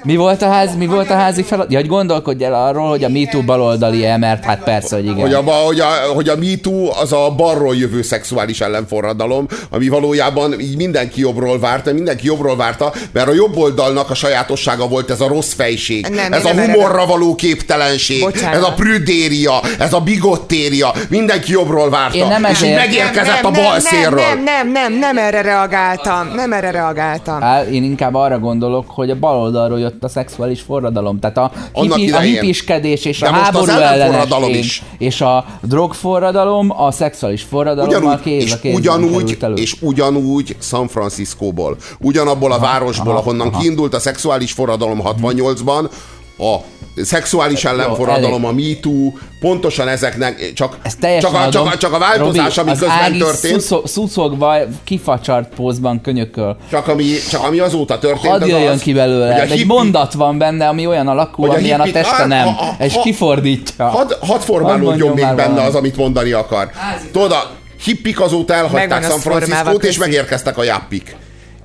Mi 0.05 0.17
volt 0.17 0.43
a 0.43 0.49
ház, 0.49 0.77
mi 0.77 0.87
volt 0.87 1.11
a 1.11 1.15
házi 1.15 1.43
feladat? 1.43 1.73
Ja, 1.73 1.79
hogy 1.79 1.89
gondolkodj 1.89 2.45
el 2.45 2.55
arról, 2.55 2.89
hogy 2.89 3.05
a 3.05 3.09
MeToo 3.09 3.43
baloldali-e, 3.43 4.17
mert 4.17 4.45
hát 4.45 4.63
persze, 4.65 4.95
hogy 4.97 5.05
igen. 5.05 5.21
Hogy 5.21 5.33
a, 5.35 5.41
hogy, 5.43 5.81
a, 5.81 5.87
hogy 6.15 6.29
a 6.29 6.37
MeToo 6.37 6.91
az 7.01 7.13
a 7.13 7.31
balról 7.37 7.77
jövő 7.77 8.03
szexuális 8.03 8.61
ellenforradalom, 8.61 9.47
ami 9.71 9.89
valójában 9.89 10.61
így 10.61 10.77
mindenki 10.77 11.21
jobbról 11.21 11.59
várta, 11.59 11.93
mindenki 11.93 12.27
jobbról 12.27 12.57
várta, 12.57 12.93
mert 13.13 13.29
a 13.29 13.33
jobb 13.33 13.57
oldalnak 13.57 14.11
a 14.11 14.15
sajátossága 14.15 14.89
volt 14.89 15.11
ez 15.11 15.21
a 15.21 15.29
rossz 15.29 15.53
fejség, 15.53 16.07
Nem, 16.07 16.33
ez 16.33 16.45
én 16.45 16.51
a 16.51 16.55
nem 16.55 16.71
humorra 16.71 17.07
való 17.07 17.35
képtelenség, 17.35 18.21
Bocsánat. 18.21 18.55
ez 18.57 18.63
a 18.63 18.73
prüdéria, 18.73 19.61
ez 19.79 19.93
a 19.93 20.01
bigottéria, 20.01 20.93
mindenki 21.09 21.53
jobbról 21.53 21.91
várta, 21.91 22.17
Én 22.17 22.27
nem 22.27 22.45
és 22.45 22.49
így 22.63 22.69
ezért- 22.69 22.77
megérkezett 22.87 23.43
nem, 23.43 23.47
a 23.47 23.51
bal 23.51 23.71
nem, 23.71 23.81
szélről. 23.81 24.21
Nem, 24.21 24.43
nem, 24.43 24.71
nem, 24.73 24.93
nem 24.99 25.19
erre 25.19 25.41
reagáltam. 25.43 26.29
Nem 26.35 26.53
erre 26.53 26.71
reagáltam. 26.71 27.43
Á, 27.43 27.63
én 27.63 27.85
inkább 27.85 28.15
arra 28.15 28.39
gondolok, 28.39 28.85
hogy 28.91 29.11
a 29.11 29.17
baloldalról 29.19 29.79
jött 29.81 29.93
a 30.01 30.09
szexuális 30.09 30.61
forradalom. 30.61 31.19
Tehát 31.19 31.37
a, 31.37 31.53
Annak 31.73 31.97
hipi, 31.97 32.13
a 32.13 32.17
idején. 32.17 32.33
hipiskedés 32.33 33.05
és 33.05 33.19
De 33.19 33.29
a 33.29 33.33
háború 33.33 33.71
ellenesség 33.71 34.55
is. 34.55 34.83
és 34.99 35.21
a 35.21 35.45
drogforradalom, 35.63 36.71
a 36.83 36.91
szexuális 36.91 37.43
forradalommal 37.43 38.01
Ugyanúgy, 38.01 38.21
kéz 38.21 38.43
és 38.43 38.53
a 38.53 38.59
kézben 38.59 38.81
ugyanúgy, 38.81 39.39
és 39.55 39.77
ugyanúgy 39.81 40.57
San 40.61 40.89
Franciscóból, 40.89 41.77
ugyanabból 42.01 42.53
a 42.53 42.59
városból, 42.59 43.13
aha, 43.13 43.21
ahonnan 43.21 43.49
aha. 43.49 43.61
kiindult 43.61 43.95
a 43.95 43.99
szexuális 43.99 44.53
forradalom 44.53 45.01
68-ban, 45.05 45.91
a 46.39 46.57
szexuális 46.97 47.65
ellenforradalom, 47.65 48.45
a 48.45 48.53
MeToo, 48.53 49.13
pontosan 49.41 49.89
ezeknek 49.89 50.53
csak, 50.55 50.77
Ez 50.83 50.97
csak, 51.21 51.35
a, 51.35 51.49
csak, 51.49 51.67
a, 51.67 51.77
csak 51.77 51.93
a 51.93 51.99
változás, 51.99 52.57
Robi, 52.57 52.69
ami 52.71 52.79
közben 52.79 52.99
Ági 52.99 53.19
történt, 53.19 53.61
szuszog- 53.61 53.87
Szuszogva, 53.89 54.57
kifacsart 54.85 55.55
pózban 55.55 56.01
könyököl. 56.01 56.57
csak 56.71 56.89
ami, 56.89 57.05
csak 57.31 57.43
ami 57.45 57.59
azóta 57.59 57.99
történt, 57.99 58.33
Hadd 58.33 58.43
az 58.43 58.49
jöjjön 58.49 58.73
az, 58.73 58.81
ki 58.83 58.93
belőle. 58.93 59.27
hogy 59.33 59.41
a 59.41 59.43
Egy 59.43 59.51
hippi- 59.51 59.65
mondat 59.65 60.13
van 60.13 60.39
benne, 60.39 60.69
ami 60.69 60.87
olyan 60.87 61.09
alakú, 61.09 61.43
Hogy 61.43 61.51
a 61.55 61.59
amilyen 61.59 61.81
a 61.81 61.83
hippik- 61.85 62.03
teste 62.03 62.17
hát, 62.17 62.27
nem, 62.27 62.45
ha- 62.47 62.53
ha- 62.65 62.85
és 62.85 62.95
kifordítja. 63.03 63.87
Hadd 63.89 64.13
had 64.21 64.41
formálódjon 64.41 64.85
mondjon 64.87 65.15
még 65.15 65.25
benne 65.25 65.37
valamit. 65.49 65.69
az, 65.69 65.75
amit 65.75 65.97
mondani 65.97 66.33
akar. 66.33 66.71
Tudod, 67.13 67.33
a 67.33 67.51
hippik 67.85 68.21
azóta 68.21 68.55
elhagyták 68.55 69.05
San 69.05 69.19
Franciscót, 69.19 69.85
és 69.85 69.99
megérkeztek 69.99 70.59
a 70.59 70.63
jappik. 70.63 71.17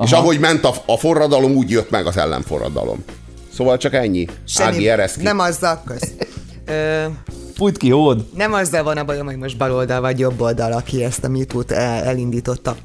És 0.03 0.11
ahogy 0.11 0.39
ment 0.39 0.65
a, 0.65 0.73
a 0.85 0.97
forradalom, 0.97 1.51
úgy 1.55 1.69
jött 1.69 1.89
meg 1.89 2.05
az 2.07 2.17
ellenforradalom. 2.17 3.03
Szóval 3.59 3.77
csak 3.77 3.93
ennyi. 3.93 4.27
Ági, 4.55 4.87
eresz 4.89 5.13
ki. 5.13 5.23
nem 5.23 5.39
azzal, 5.39 5.81
kösz. 5.85 6.11
Ö, 6.65 7.05
Fújt 7.55 7.77
ki, 7.77 7.89
hód. 7.89 8.25
nem 8.35 8.53
azzal 8.53 8.83
van 8.83 8.97
a 8.97 9.03
bajom, 9.03 9.25
hogy 9.25 9.37
most 9.37 9.57
baloldal 9.57 10.01
vagy 10.01 10.19
jobb 10.19 10.41
oldal, 10.41 10.71
aki 10.71 11.03
ezt 11.03 11.23
a 11.23 11.29
el, 11.71 12.03
elindította. 12.03 12.75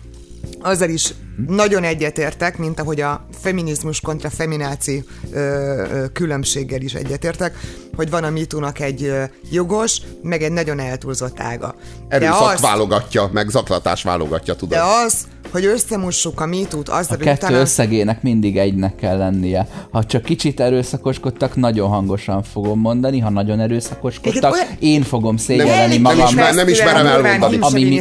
Azzal 0.60 0.88
is 0.88 1.14
nagyon 1.46 1.82
egyetértek, 1.84 2.58
mint 2.58 2.80
ahogy 2.80 3.00
a 3.00 3.26
feminizmus 3.40 4.00
kontra 4.00 4.30
femináci 4.30 5.04
ö, 5.30 5.38
ö, 5.38 6.04
különbséggel 6.12 6.80
is 6.80 6.94
egyetértek, 6.94 7.56
hogy 7.96 8.10
van 8.10 8.24
a 8.24 8.30
MeToo-nak 8.30 8.80
egy 8.80 9.02
ö, 9.02 9.22
jogos, 9.50 10.00
meg 10.22 10.42
egy 10.42 10.52
nagyon 10.52 10.80
eltúlzott 10.80 11.40
ága. 11.40 11.74
Erőszak 12.08 12.40
azt- 12.40 12.60
válogatja, 12.62 13.30
meg 13.32 13.48
zaklatás 13.48 14.02
válogatja, 14.02 14.54
tudod. 14.54 14.78
de 14.78 14.82
az, 15.04 15.14
hogy 15.54 15.64
összemussuk 15.64 16.40
a 16.40 16.46
MeToo-t 16.46 16.88
azzal, 16.88 17.16
A 17.20 17.24
kettő 17.24 17.46
utána... 17.46 17.58
összegének 17.60 18.22
mindig 18.22 18.56
egynek 18.58 18.94
kell 18.94 19.16
lennie. 19.18 19.66
Ha 19.90 20.04
csak 20.04 20.22
kicsit 20.22 20.60
erőszakoskodtak, 20.60 21.56
nagyon 21.56 21.88
hangosan 21.88 22.42
fogom 22.52 22.80
mondani, 22.80 23.18
ha 23.18 23.30
nagyon 23.30 23.60
erőszakoskodtak, 23.60 24.52
olyan- 24.52 24.66
én 24.78 25.02
fogom 25.02 25.36
szégyelni 25.36 25.92
nem 25.92 26.02
magam. 26.02 26.26
ismer- 26.26 26.54
nem 26.54 26.68
ismerem 26.68 27.06
elmondani. 27.06 27.56
Ami- 27.60 27.98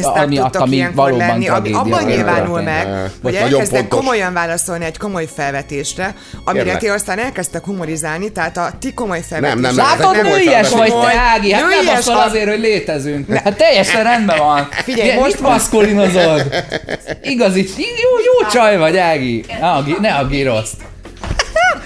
ami 0.54 0.86
valóban 0.94 1.26
lenni, 1.26 1.48
ami 1.48 1.72
abban 1.72 1.88
volt. 1.90 2.06
nyilvánul 2.06 2.60
meg, 2.60 3.10
hogy 3.22 3.34
elkezdek 3.34 3.88
komolyan 3.88 4.32
válaszolni 4.32 4.84
egy 4.84 4.96
komoly 4.98 5.26
felvetésre, 5.34 6.14
amire 6.44 6.76
ti 6.76 6.88
aztán 6.88 7.18
elkezdtek 7.18 7.64
humorizálni, 7.64 8.32
tehát 8.32 8.56
a 8.56 8.70
ti 8.78 8.92
komoly 8.94 9.20
felvetésre. 9.28 9.60
nem, 9.60 9.74
nem, 9.74 9.84
Látod, 9.86 10.12
nem 10.16 10.24
voltak 10.26 10.68
vagy 10.78 10.90
te, 10.90 11.18
Ági, 11.18 11.52
hát 11.52 11.60
nem 11.60 11.70
Nőies 11.70 11.94
baszol 11.94 12.14
az- 12.16 12.26
azért, 12.28 12.48
hogy 12.48 12.60
létezünk. 12.60 13.32
Hát 13.36 13.56
teljesen 13.56 14.02
rendben 14.02 14.38
van. 14.38 14.68
Figyelj, 14.70 15.14
most- 15.14 15.32
Mit 15.32 15.40
maszkolinozod? 15.40 16.42
Igazi, 17.44 17.66
jó, 17.78 18.10
jó 18.24 18.48
csaj 18.50 18.76
vagy, 18.76 18.96
Ági. 18.96 19.44
Ne 19.60 19.68
a, 19.68 19.84
ne 20.00 20.14
a 20.14 20.26
gíroszt. 20.26 20.74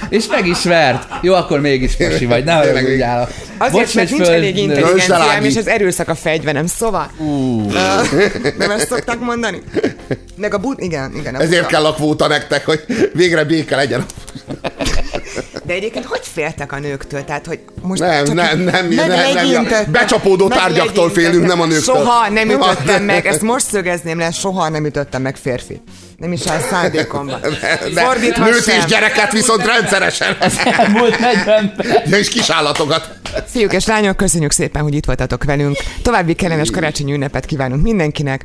És 0.08 0.26
meg 0.26 0.46
is 0.46 0.64
vert. 0.64 1.06
Jó, 1.22 1.34
akkor 1.34 1.60
mégis 1.60 1.96
pasi 1.96 2.26
vagy, 2.26 2.44
ne 2.44 2.60
Tényleg 2.60 2.74
haragudjál. 2.74 3.28
Azért, 3.58 3.94
mert 3.94 4.10
nincs 4.10 4.26
elég 4.26 4.54
Döntsd 4.54 4.70
el, 4.70 4.76
intelligenciám, 4.76 5.44
és 5.44 5.56
az 5.56 5.66
erőszak 5.66 6.08
a 6.08 6.14
fegyverem, 6.14 6.66
szóval. 6.66 7.10
Uh. 7.18 7.72
Nem 8.58 8.70
ezt 8.70 8.88
szokták 8.88 9.20
mondani? 9.20 9.62
Meg 10.36 10.54
a 10.54 10.58
bud... 10.58 10.80
Igen, 10.80 11.12
igen. 11.16 11.34
A 11.34 11.40
Ezért 11.40 11.66
kell 11.66 11.84
a 11.84 11.94
kvóta 11.94 12.26
nektek, 12.26 12.64
hogy 12.64 12.84
végre 13.12 13.44
béke 13.44 13.76
legyen. 13.76 14.04
De 15.68 15.74
egyébként 15.74 16.04
hogy 16.04 16.20
féltek 16.22 16.72
a 16.72 16.78
nőktől? 16.78 17.24
Tehát, 17.24 17.46
hogy 17.46 17.58
most 17.82 18.00
Nem, 18.00 18.24
csak 18.24 18.34
nem, 18.34 18.58
nem, 18.58 18.88
nem, 18.88 18.88
nem, 18.88 19.08
meglegyintettek- 19.08 19.90
becsapódó 19.90 20.48
tárgyaktól 20.48 21.10
félünk, 21.10 21.46
nem 21.46 21.60
a 21.60 21.66
nőktől. 21.66 21.96
Soha 21.96 22.28
nem 22.28 22.50
ütöttem 22.50 23.02
meg, 23.02 23.26
ezt 23.26 23.42
most 23.42 23.66
szögezném 23.66 24.18
le, 24.18 24.30
soha 24.30 24.68
nem 24.68 24.84
ütöttem 24.84 25.22
meg 25.22 25.36
férfi. 25.36 25.80
Nem 26.16 26.32
is 26.32 26.46
áll 26.46 26.60
szándékomban. 26.70 27.40
Fordítva 27.94 28.44
nőt 28.44 28.64
sem. 28.64 28.78
és 28.78 28.84
gyereket 28.84 29.32
viszont 29.32 29.66
rendszeresen. 29.66 30.36
Elmúlt 30.78 31.18
40 31.18 31.72
perc. 31.76 32.08
Ja, 32.10 32.16
és 32.16 32.28
kisállatokat. 32.28 33.08
Fiúk 33.46 33.72
és 33.72 33.86
lányok, 33.86 34.16
köszönjük 34.16 34.52
szépen, 34.52 34.82
hogy 34.82 34.94
itt 34.94 35.04
voltatok 35.04 35.44
velünk. 35.44 35.76
További 36.02 36.34
kellemes 36.34 36.70
karácsonyi 36.70 37.12
ünnepet 37.12 37.44
kívánunk 37.44 37.82
mindenkinek. 37.82 38.44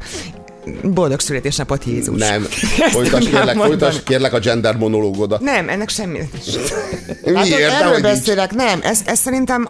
Boldog 0.84 1.20
születésnapot 1.20 1.84
Jézus. 1.86 2.20
Nem. 2.20 2.42
Folytas 2.92 3.30
kérlek, 3.30 3.56
folytas 3.56 4.04
kérlek 4.04 4.34
a 4.34 4.40
gender 4.40 4.78
monológodat. 4.78 5.42
Nem, 5.42 5.70
ennek 5.70 5.90
semmi. 5.90 6.20
Miért? 7.26 7.72
Hát, 7.72 7.82
erről 7.82 8.02
beszélek, 8.02 8.54
nem. 8.54 8.80
Ez, 8.84 9.00
ez 9.06 9.20
szerintem 9.20 9.70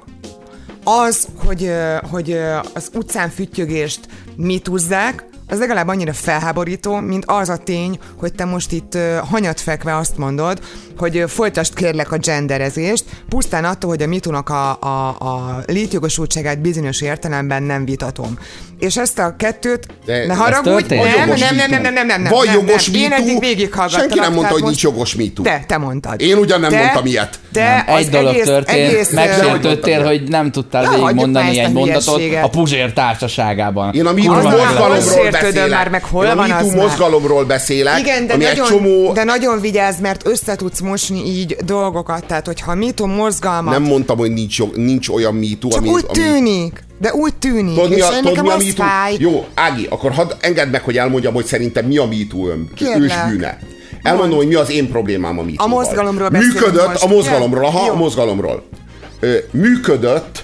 az, 0.84 1.28
hogy, 1.46 1.72
hogy 2.12 2.38
az 2.74 2.90
utcán 2.94 3.30
füttyögést 3.30 4.00
mitúzzák, 4.36 5.26
az 5.48 5.60
legalább 5.60 5.88
annyira 5.88 6.14
felháborító, 6.14 6.96
mint 6.96 7.24
az 7.28 7.50
a 7.50 7.58
tény, 7.58 8.00
hogy 8.18 8.34
te 8.34 8.46
most 8.46 8.72
itt 8.72 8.98
hanyatfekve 9.30 9.98
azt 9.98 10.18
mondod, 10.18 10.60
hogy 10.98 11.24
folytasd 11.28 11.74
kérlek 11.74 12.12
a 12.12 12.18
genderezést, 12.18 13.06
pusztán 13.30 13.66
attól, 13.66 13.90
hogy 13.90 14.02
a 14.02 14.08
mitunak 14.08 14.50
a, 14.50 14.78
a, 14.82 15.08
a 15.08 15.64
létjogosultságát 15.68 16.62
bizonyos 16.62 17.02
értelemben 17.02 17.64
nem 17.64 17.86
vitatom. 17.86 18.38
És 18.80 18.98
ezt 18.98 19.20
a 19.20 19.36
kettőt, 19.38 19.88
De 20.06 20.26
ne 20.26 20.34
haragudj, 20.34 20.96
nem, 20.96 21.28
nem, 21.28 21.56
nem, 21.56 21.56
nem, 21.56 21.82
nem, 21.82 21.94
nem, 21.94 21.94
nem, 21.94 22.22
nem, 22.22 22.32
Van 22.32 22.46
nem, 22.46 22.54
jogos 22.54 22.88
nem. 22.88 23.02
Én 23.02 23.10
MeToo. 23.10 23.26
eddig 23.26 23.40
végighallgattalak. 23.40 24.10
Senki 24.10 24.20
nem 24.20 24.34
mondta, 24.34 24.52
hogy 24.52 24.62
most- 24.62 24.74
nincs 24.74 24.84
jogos 24.84 25.16
MeToo. 25.16 25.44
Te, 25.44 25.64
te 25.68 25.78
mondtad. 25.78 26.22
Én 26.22 26.38
ugyan 26.38 26.60
nem 26.60 26.70
Te- 26.70 26.78
mondtam 26.78 27.06
ilyet. 27.06 27.40
Te 27.52 27.86
Egy 27.88 28.10
dolog 28.10 28.34
egész, 28.34 28.46
történt, 28.46 28.90
egész, 28.90 29.12
megsértődtél, 29.12 29.98
Nem 29.98 30.08
hogy 30.08 30.30
nem 30.30 30.52
tudtál 30.52 30.82
már 30.84 31.46
ezt 31.50 31.58
egy 31.58 31.72
mondatot 31.72 32.22
a 32.42 32.50
Puzsér 32.50 32.94
társaságában. 32.94 33.94
Én 33.94 34.06
a 34.06 34.14
MeToo 34.14 34.34
mozgalomról 34.34 35.30
beszélek. 35.32 35.70
már, 35.70 35.90
meg 35.90 36.04
hol 36.04 36.26
Én 36.26 36.32
a 36.32 36.36
van 36.36 36.50
MeToo 36.50 36.70
mozgalomról 36.70 37.46
beszélek, 37.46 38.00
Igen, 38.00 38.28
de 38.28 38.34
ami 38.34 38.44
nagyon, 38.44 38.66
egy 38.66 38.72
csomó... 38.72 39.12
de 39.14 39.24
nagyon 39.24 39.62
vigyázz, 39.62 40.00
mert 40.00 40.28
össze 40.28 40.56
tudsz 40.56 40.80
mosni 40.84 41.26
így 41.26 41.56
dolgokat. 41.66 42.26
Tehát, 42.26 42.46
hogyha 42.46 42.76
MeToo 42.76 43.08
mozgalmat, 43.08 43.74
Nem 43.74 43.84
mondtam, 43.84 44.18
hogy 44.18 44.32
nincs, 44.32 44.58
jog, 44.58 44.76
nincs 44.76 45.10
olyan 45.10 45.36
MeToo, 45.36 45.70
csak 45.70 45.82
ami... 45.82 45.90
úgy 45.90 46.06
ami... 46.08 46.20
tűnik. 46.20 46.84
De 47.00 47.14
úgy 47.14 47.36
tűnik. 47.36 47.76
Tudod, 47.76 47.92
és 47.92 48.02
a, 48.02 48.08
tudod, 48.08 48.24
nekem 48.24 48.58
mi 48.58 48.70
a 48.70 48.74
fáj. 48.74 49.16
Jó, 49.20 49.46
Ági, 49.54 49.88
akkor 49.90 50.12
hadd 50.12 50.32
engedd 50.40 50.68
meg, 50.68 50.82
hogy 50.82 50.98
elmondjam, 50.98 51.34
hogy 51.34 51.46
szerintem 51.46 51.86
mi 51.86 51.98
a 51.98 52.06
MeToo 52.06 52.48
ön, 52.48 52.70
ősbűne. 52.80 53.60
Elmondom, 54.04 54.38
hogy 54.38 54.48
mi 54.48 54.54
az 54.54 54.72
én 54.72 54.90
problémám 54.90 55.40
a 55.40 55.44
MeToo-val. 55.44 55.66
A 55.66 55.84
mozgalomról 55.84 56.30
Működött, 56.30 56.88
most, 56.88 57.04
a 57.04 57.08
mozgalomról, 57.08 57.66
aha, 57.66 57.92
a 57.92 57.96
mozgalomról. 57.96 58.64
Ö, 59.20 59.38
működött 59.52 60.44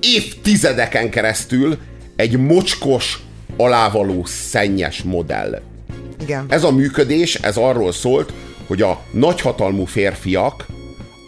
évtizedeken 0.00 1.10
keresztül 1.10 1.78
egy 2.16 2.38
mocskos, 2.38 3.18
alávaló, 3.56 4.24
szennyes 4.26 5.02
modell. 5.02 5.60
Igen. 6.22 6.44
Ez 6.48 6.64
a 6.64 6.72
működés, 6.72 7.34
ez 7.34 7.56
arról 7.56 7.92
szólt, 7.92 8.32
hogy 8.70 8.82
a 8.82 9.00
nagyhatalmú 9.10 9.84
férfiak 9.84 10.66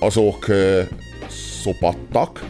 azok 0.00 0.48
ö, 0.48 0.82
szopattak, 1.62 2.44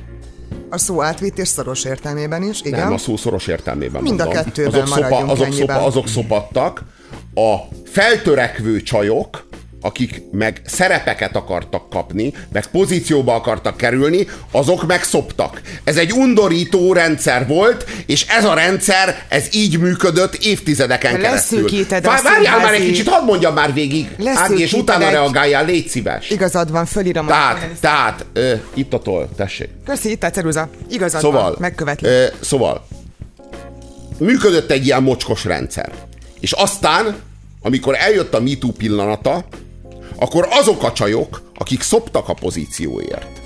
A 0.71 0.79
szó 0.79 1.03
átvitt 1.03 1.39
és 1.39 1.49
szoros 1.49 1.85
értelmében 1.85 2.43
is, 2.43 2.61
igen. 2.63 2.79
nem, 2.81 2.93
a 2.93 2.99
szó 2.99 3.17
szoros 3.17 3.47
értelmében 3.47 4.03
Mind 4.03 4.21
a 4.21 4.25
mondom. 4.25 4.43
kettőben 4.45 4.83
azok, 4.83 4.89
maradjunk 4.99 5.31
azok, 5.31 5.47
ennyiben. 5.47 5.67
szopa, 5.77 5.87
azok 5.87 6.09
szopattak. 6.09 6.83
A 7.35 7.57
feltörekvő 7.85 8.83
csajok, 8.83 9.47
akik 9.85 10.23
meg 10.33 10.61
szerepeket 10.67 11.37
akartak 11.37 11.91
kapni, 11.91 12.33
meg 12.53 12.67
pozícióba 12.67 13.35
akartak 13.35 13.77
kerülni, 13.77 14.27
azok 14.51 14.87
meg 14.87 15.03
szoptak. 15.05 15.61
Ez 15.85 15.97
egy 15.97 16.13
undorító 16.13 16.93
rendszer 16.93 17.47
volt, 17.47 17.85
és 18.07 18.27
ez 18.29 18.45
a 18.45 18.55
rendszer, 18.55 19.25
ez 19.29 19.47
így 19.53 19.79
működött 19.79 20.35
évtizedeken 20.35 21.13
De 21.13 21.19
keresztül. 21.19 21.69
a 21.91 22.21
Várjál 22.23 22.59
már 22.59 22.73
egy 22.75 22.85
kicsit, 22.85 23.09
hadd 23.09 23.25
mondjam 23.25 23.55
már 23.55 23.73
végig, 23.73 24.09
Ági, 24.35 24.63
és 24.63 24.73
utána 24.73 25.07
egy- 25.07 25.13
reagáljál, 25.13 25.65
légy 25.65 25.89
szíves. 25.89 26.31
Igazad 26.31 26.71
van, 26.71 26.87
fölírom. 26.87 27.27
a- 27.27 27.29
Tehát, 27.29 27.69
tehát, 27.81 28.25
ö, 28.33 28.55
itt 28.75 28.93
a 28.93 28.99
toll, 28.99 29.29
tessék. 29.37 29.69
Köszi, 29.85 30.11
itt 30.11 30.23
a 30.23 30.31
ceruza. 30.31 30.69
Igazad 30.91 31.21
Szóval, 31.21 31.43
van, 31.43 31.57
megkövetli. 31.59 32.09
ö, 32.09 32.25
szóval, 32.41 32.87
működött 34.19 34.71
egy 34.71 34.85
ilyen 34.87 35.03
mocskos 35.03 35.45
rendszer. 35.45 35.93
És 36.41 36.53
aztán, 36.53 37.17
amikor 37.63 37.95
eljött 37.99 38.35
a 38.35 38.41
MeToo 38.41 38.71
pillanata, 38.73 39.45
akkor 40.23 40.49
azok 40.51 40.83
a 40.83 40.93
csajok, 40.93 41.51
akik 41.55 41.83
szoptak 41.83 42.29
a 42.29 42.35
pozícióért, 42.35 43.41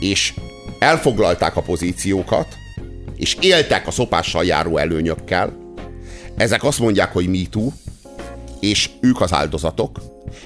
és 0.00 0.34
elfoglalták 0.78 1.56
a 1.56 1.62
pozíciókat, 1.62 2.56
és 3.16 3.36
éltek 3.40 3.86
a 3.86 3.90
szopással 3.90 4.44
járó 4.44 4.76
előnyökkel, 4.76 5.56
ezek 6.36 6.64
azt 6.64 6.78
mondják, 6.78 7.12
hogy 7.12 7.28
MeToo, 7.28 7.72
és 8.60 8.90
ők 9.00 9.20
az 9.20 9.32
áldozatok, 9.32 10.00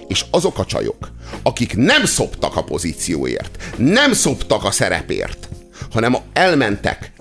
és 0.09 0.25
azok 0.31 0.59
a 0.59 0.65
csajok, 0.65 1.13
akik 1.43 1.77
nem 1.77 2.05
szoptak 2.05 2.57
a 2.57 2.65
pozícióért, 2.65 3.59
nem 3.77 4.13
szoptak 4.13 4.65
a 4.65 4.71
szerepért, 4.71 5.49
hanem 5.91 6.17
elmentek 6.33 7.13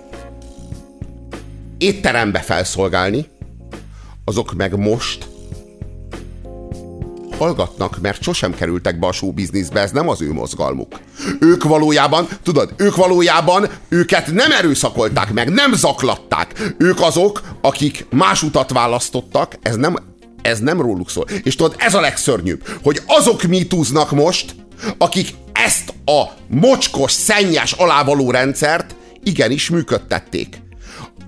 étterembe 1.78 2.40
felszolgálni, 2.40 3.26
azok 4.24 4.54
meg 4.54 4.76
most 4.76 5.31
hallgatnak, 7.36 8.00
mert 8.00 8.22
sosem 8.22 8.54
kerültek 8.54 8.98
be 8.98 9.06
a 9.06 9.12
showbizniszbe, 9.12 9.80
ez 9.80 9.90
nem 9.90 10.08
az 10.08 10.22
ő 10.22 10.32
mozgalmuk. 10.32 11.00
Ők 11.40 11.64
valójában, 11.64 12.28
tudod, 12.42 12.74
ők 12.76 12.96
valójában 12.96 13.68
őket 13.88 14.32
nem 14.32 14.52
erőszakolták 14.52 15.32
meg, 15.32 15.50
nem 15.50 15.72
zaklatták. 15.72 16.74
Ők 16.78 17.00
azok, 17.00 17.42
akik 17.60 18.06
más 18.10 18.42
utat 18.42 18.72
választottak, 18.72 19.58
ez 19.62 19.76
nem, 19.76 19.96
ez 20.42 20.58
nem 20.58 20.80
róluk 20.80 21.10
szól. 21.10 21.24
És 21.42 21.56
tudod, 21.56 21.74
ez 21.78 21.94
a 21.94 22.00
legszörnyűbb, 22.00 22.68
hogy 22.82 23.00
azok 23.06 23.42
mitúznak 23.42 24.10
most, 24.10 24.54
akik 24.98 25.28
ezt 25.52 25.94
a 26.04 26.22
mocskos, 26.48 27.12
szennyes 27.12 27.72
alávaló 27.72 28.30
rendszert 28.30 28.94
igenis 29.22 29.70
működtették. 29.70 30.60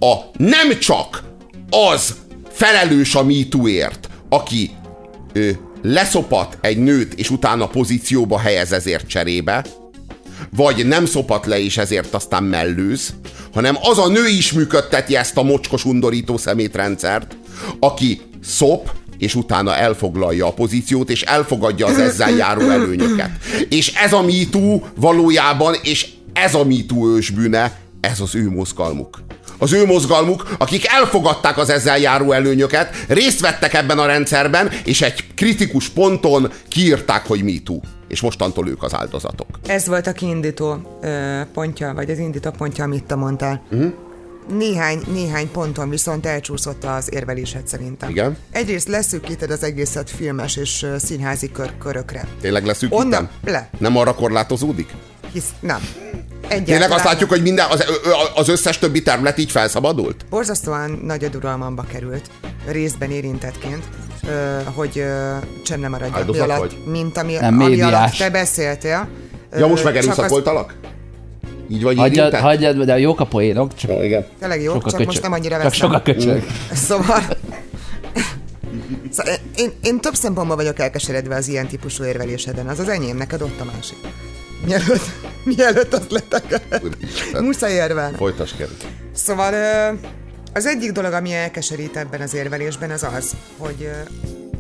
A 0.01 0.15
nem 0.37 0.79
csak 0.79 1.23
az 1.71 2.15
felelős 2.53 3.15
a 3.15 3.25
MeToo-ért, 3.25 4.09
aki 4.29 4.71
ö, 5.33 5.51
leszopat 5.85 6.59
egy 6.61 6.79
nőt, 6.79 7.15
és 7.15 7.31
utána 7.31 7.67
pozícióba 7.67 8.39
helyez 8.39 8.73
ezért 8.73 9.07
cserébe, 9.07 9.65
vagy 10.57 10.87
nem 10.87 11.07
szopat 11.07 11.47
le, 11.47 11.61
és 11.61 11.77
ezért 11.77 12.15
aztán 12.15 12.43
mellőz, 12.43 13.15
hanem 13.53 13.77
az 13.81 13.99
a 13.99 14.09
nő 14.09 14.27
is 14.27 14.53
működteti 14.53 15.17
ezt 15.17 15.37
a 15.37 15.43
mocskos 15.43 15.85
undorító 15.85 16.37
szemétrendszert, 16.37 17.37
aki 17.81 18.21
szop, 18.45 18.91
és 19.19 19.35
utána 19.35 19.77
elfoglalja 19.77 20.47
a 20.47 20.53
pozíciót, 20.53 21.11
és 21.11 21.23
elfogadja 21.23 21.87
az 21.87 21.99
ezzel 21.99 22.31
járó 22.31 22.61
előnyöket. 22.61 23.31
És 23.69 23.93
ez 23.95 24.13
a 24.13 24.23
MeToo 24.23 24.81
valójában, 24.97 25.75
és 25.83 26.09
ez 26.33 26.55
a 26.55 26.65
MeToo 26.65 27.17
ősbűne, 27.17 27.79
ez 28.01 28.21
az 28.21 28.35
ő 28.35 28.51
mozgalmuk. 28.51 29.23
Az 29.59 29.73
ő 29.73 29.87
mozgalmuk, 29.87 30.47
akik 30.59 30.87
elfogadták 30.87 31.59
az 31.59 31.71
ezzel 31.71 31.99
járó 31.99 32.33
előnyöket, 32.33 33.05
részt 33.09 33.41
vettek 33.41 33.75
ebben 33.75 33.99
a 33.99 34.07
rendszerben, 34.07 34.71
és 34.85 35.03
egy 35.03 35.25
kritikus 35.35 35.89
ponton 35.89 36.53
kiírták, 36.69 37.27
hogy 37.27 37.43
MeToo. 37.43 37.81
És 38.09 38.21
mostantól 38.21 38.69
ők 38.69 38.83
az 38.83 38.95
áldozatok. 38.95 39.47
Ez 39.67 39.87
volt 39.87 40.07
a 40.07 40.13
kiindító 40.13 40.99
ö, 41.03 41.41
pontja, 41.53 41.93
vagy 41.95 42.11
az 42.11 42.19
indító 42.19 42.51
pontja, 42.51 42.85
amit 42.85 43.05
te 43.05 43.15
mondtál. 43.15 43.63
Uh-huh. 43.71 43.93
Néhány, 44.59 45.01
néhány 45.13 45.51
ponton 45.51 45.91
viszont 45.91 46.27
elcsúszott 46.27 46.85
az 46.85 47.13
érvelésed 47.13 47.67
szerintem. 47.69 48.11
Igen. 48.11 48.37
Egyrészt 48.51 48.89
leszűkíted 48.89 49.51
az 49.51 49.63
egészet 49.63 50.11
filmes 50.11 50.57
és 50.57 50.87
színházi 50.99 51.51
kör, 51.53 51.71
körökre. 51.79 52.27
Tényleg 52.41 52.67
leszűkítem? 52.67 53.05
Onnan 53.05 53.29
le. 53.45 53.71
Nem 53.79 53.97
arra 53.97 54.15
korlátozódik? 54.15 54.95
Hisz, 55.35 55.49
nem. 55.61 55.81
Tényleg 56.49 56.61
Egyáltalán 56.63 56.93
azt 56.93 57.05
látjuk, 57.05 57.29
hogy 57.29 57.43
minden, 57.43 57.67
az, 57.71 57.85
az 58.35 58.49
összes 58.49 58.79
többi 58.79 59.03
terület 59.03 59.39
így 59.39 59.51
felszabadult? 59.51 60.25
Borzasztóan 60.31 61.01
nagy 61.05 61.25
aduralmamba 61.25 61.85
került, 61.93 62.31
részben 62.67 63.11
érintettként, 63.11 63.85
hogy 64.75 65.05
csend 65.65 65.81
nem 65.81 65.91
maradjak 65.91 66.15
mi 66.15 66.21
Áldozat 66.21 66.51
alatt, 66.51 66.87
mint 66.87 67.17
ami, 67.17 67.33
Nem, 67.33 67.55
ami 67.61 67.69
médiás. 67.69 67.93
alatt 67.93 68.17
te 68.17 68.31
beszéltél. 68.31 69.09
Ja, 69.57 69.67
most 69.67 69.83
csak 69.83 69.95
az- 69.97 70.05
megerőszakoltalak? 70.05 70.75
Így 71.71 71.83
vagy 71.83 71.97
Hagyjad, 71.97 72.17
érintett? 72.17 72.41
hagyjad, 72.41 72.83
de 72.85 72.99
jók 72.99 73.21
a 73.21 73.25
poénok, 73.27 73.75
csak 73.75 73.91
Ja, 73.91 74.05
igen. 74.05 74.27
Tényleg 74.39 74.63
jó, 74.63 74.71
a 74.71 74.75
csak 74.75 74.83
köcsög. 74.83 75.07
most 75.07 75.23
nem 75.23 75.33
annyira 75.33 75.55
Csak 75.55 75.63
veszem. 75.63 75.89
sok 75.89 75.93
a 75.93 76.03
köcsög. 76.03 76.45
Szóval... 76.89 77.23
Szóval 79.17 79.35
én, 79.57 79.73
én 79.83 80.01
több 80.01 80.15
szempontból 80.15 80.57
vagyok 80.57 80.79
elkeseredve 80.79 81.35
az 81.37 81.49
ilyen 81.49 81.67
típusú 81.67 82.05
érveléseden. 82.05 82.69
Az 82.69 82.79
az 82.79 82.89
enyém, 82.89 83.17
neked 83.17 83.43
ott 83.43 83.61
a 83.61 83.65
másik. 83.65 83.97
Mielőtt, 84.65 85.11
mielőtt 85.45 85.95
azt. 85.95 86.13
Úristen. 86.83 87.45
Muszáj 87.45 87.73
érvelni. 87.73 88.17
Folytas 88.17 88.53
kérlek. 88.53 88.77
Szóval 89.13 89.55
az 90.53 90.67
egyik 90.67 90.93
dolog, 90.93 91.13
ami 91.13 91.33
elkeserít 91.33 91.97
ebben 91.97 92.21
az 92.21 92.35
érvelésben, 92.35 92.91
az 92.91 93.07
az, 93.17 93.35
hogy 93.59 93.91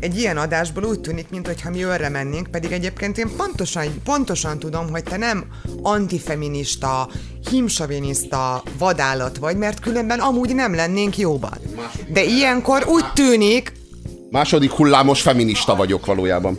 egy 0.01 0.19
ilyen 0.19 0.37
adásból 0.37 0.85
úgy 0.85 1.01
tűnik, 1.01 1.31
mintha 1.31 1.71
mi 1.71 1.83
örre 1.83 2.09
mennénk, 2.09 2.47
pedig 2.51 2.73
egyébként 2.73 3.19
én 3.19 3.31
pontosan, 3.37 3.85
pontosan 4.05 4.59
tudom, 4.59 4.91
hogy 4.91 5.03
te 5.03 5.17
nem 5.17 5.45
antifeminista, 5.83 7.09
himsoviniszta 7.51 8.63
vadállat 8.79 9.37
vagy, 9.37 9.57
mert 9.57 9.81
különben 9.81 10.21
amúgy 10.21 10.55
nem 10.55 10.75
lennénk 10.75 11.19
jóban. 11.19 11.59
De 12.09 12.25
ilyenkor 12.25 12.85
úgy 12.87 13.13
tűnik, 13.13 13.73
Második 14.31 14.71
hullámos 14.71 15.23
feminista 15.23 15.77
vagyok 15.77 16.07
valójában. 16.07 16.59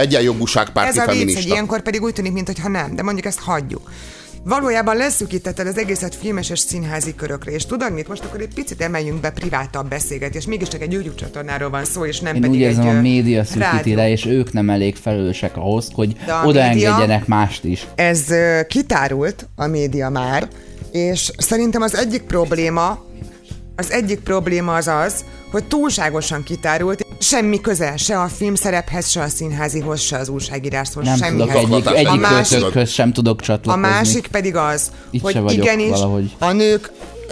Egyenjogúságpárti 0.00 0.98
ez 0.98 1.06
a 1.06 1.10
vicc, 1.10 1.18
feminista. 1.18 1.48
ilyenkor 1.52 1.82
pedig 1.82 2.02
úgy 2.02 2.12
tűnik, 2.12 2.32
mintha 2.32 2.68
nem, 2.68 2.94
de 2.94 3.02
mondjuk 3.02 3.26
ezt 3.26 3.40
hagyjuk. 3.40 3.90
Valójában 4.44 4.96
leszűkítetted 4.96 5.66
az 5.66 5.78
egészet 5.78 6.14
filmes 6.14 6.50
és 6.50 6.58
színházi 6.58 7.14
körökre, 7.14 7.50
és 7.50 7.66
tudod 7.66 7.92
mit? 7.92 8.08
Most 8.08 8.24
akkor 8.24 8.40
egy 8.40 8.54
picit 8.54 8.80
emeljünk 8.80 9.20
be 9.20 9.30
privátabb 9.30 9.88
beszélgetés, 9.88 10.46
mégiscsak 10.46 10.82
egy 10.82 10.92
YouTube 10.92 11.14
csatornáról 11.14 11.70
van 11.70 11.84
szó, 11.84 12.04
és 12.04 12.20
nem 12.20 12.34
Én 12.34 12.40
pedig 12.40 12.56
úgy 12.56 12.62
érzem, 12.62 12.88
egy 12.88 12.96
a 12.96 13.00
média 13.00 13.44
szűkíti 13.44 13.94
le, 13.94 14.10
és 14.10 14.26
ők 14.26 14.52
nem 14.52 14.70
elég 14.70 14.96
felelősek 14.96 15.56
ahhoz, 15.56 15.88
hogy 15.92 16.16
odaengedjenek 16.44 17.26
mást 17.26 17.64
is. 17.64 17.86
Ez 17.94 18.24
kitárult 18.68 19.48
a 19.56 19.66
média 19.66 20.08
már, 20.08 20.48
és 20.92 21.30
szerintem 21.38 21.82
az 21.82 21.96
egyik 21.96 22.22
probléma, 22.22 23.04
az 23.80 23.90
egyik 23.92 24.18
probléma 24.20 24.74
az 24.74 24.86
az, 24.88 25.24
hogy 25.50 25.64
túlságosan 25.64 26.42
kitárult, 26.42 27.06
semmi 27.18 27.60
köze 27.60 27.96
se 27.96 28.20
a 28.20 28.28
filmszerephez, 28.28 29.08
se 29.08 29.20
a 29.20 29.28
színházihoz, 29.28 30.00
se 30.00 30.16
az 30.16 30.28
újságíráshoz, 30.28 31.04
Nem 31.04 31.16
semmihez. 31.16 31.60
tudok 31.60 31.76
egyik, 31.76 31.86
A 31.86 31.94
egyik 31.94 32.20
másik- 32.20 32.58
költőkhöz 32.58 32.90
sem 32.90 33.12
tudok 33.12 33.40
A 33.40 33.42
csatlakozni. 33.44 33.88
másik 33.88 34.26
pedig 34.26 34.56
az, 34.56 34.90
Itt 35.10 35.22
hogy 35.22 35.52
igenis 35.52 35.88
valahogy. 35.90 36.36
a 36.38 36.52
nők 36.52 36.90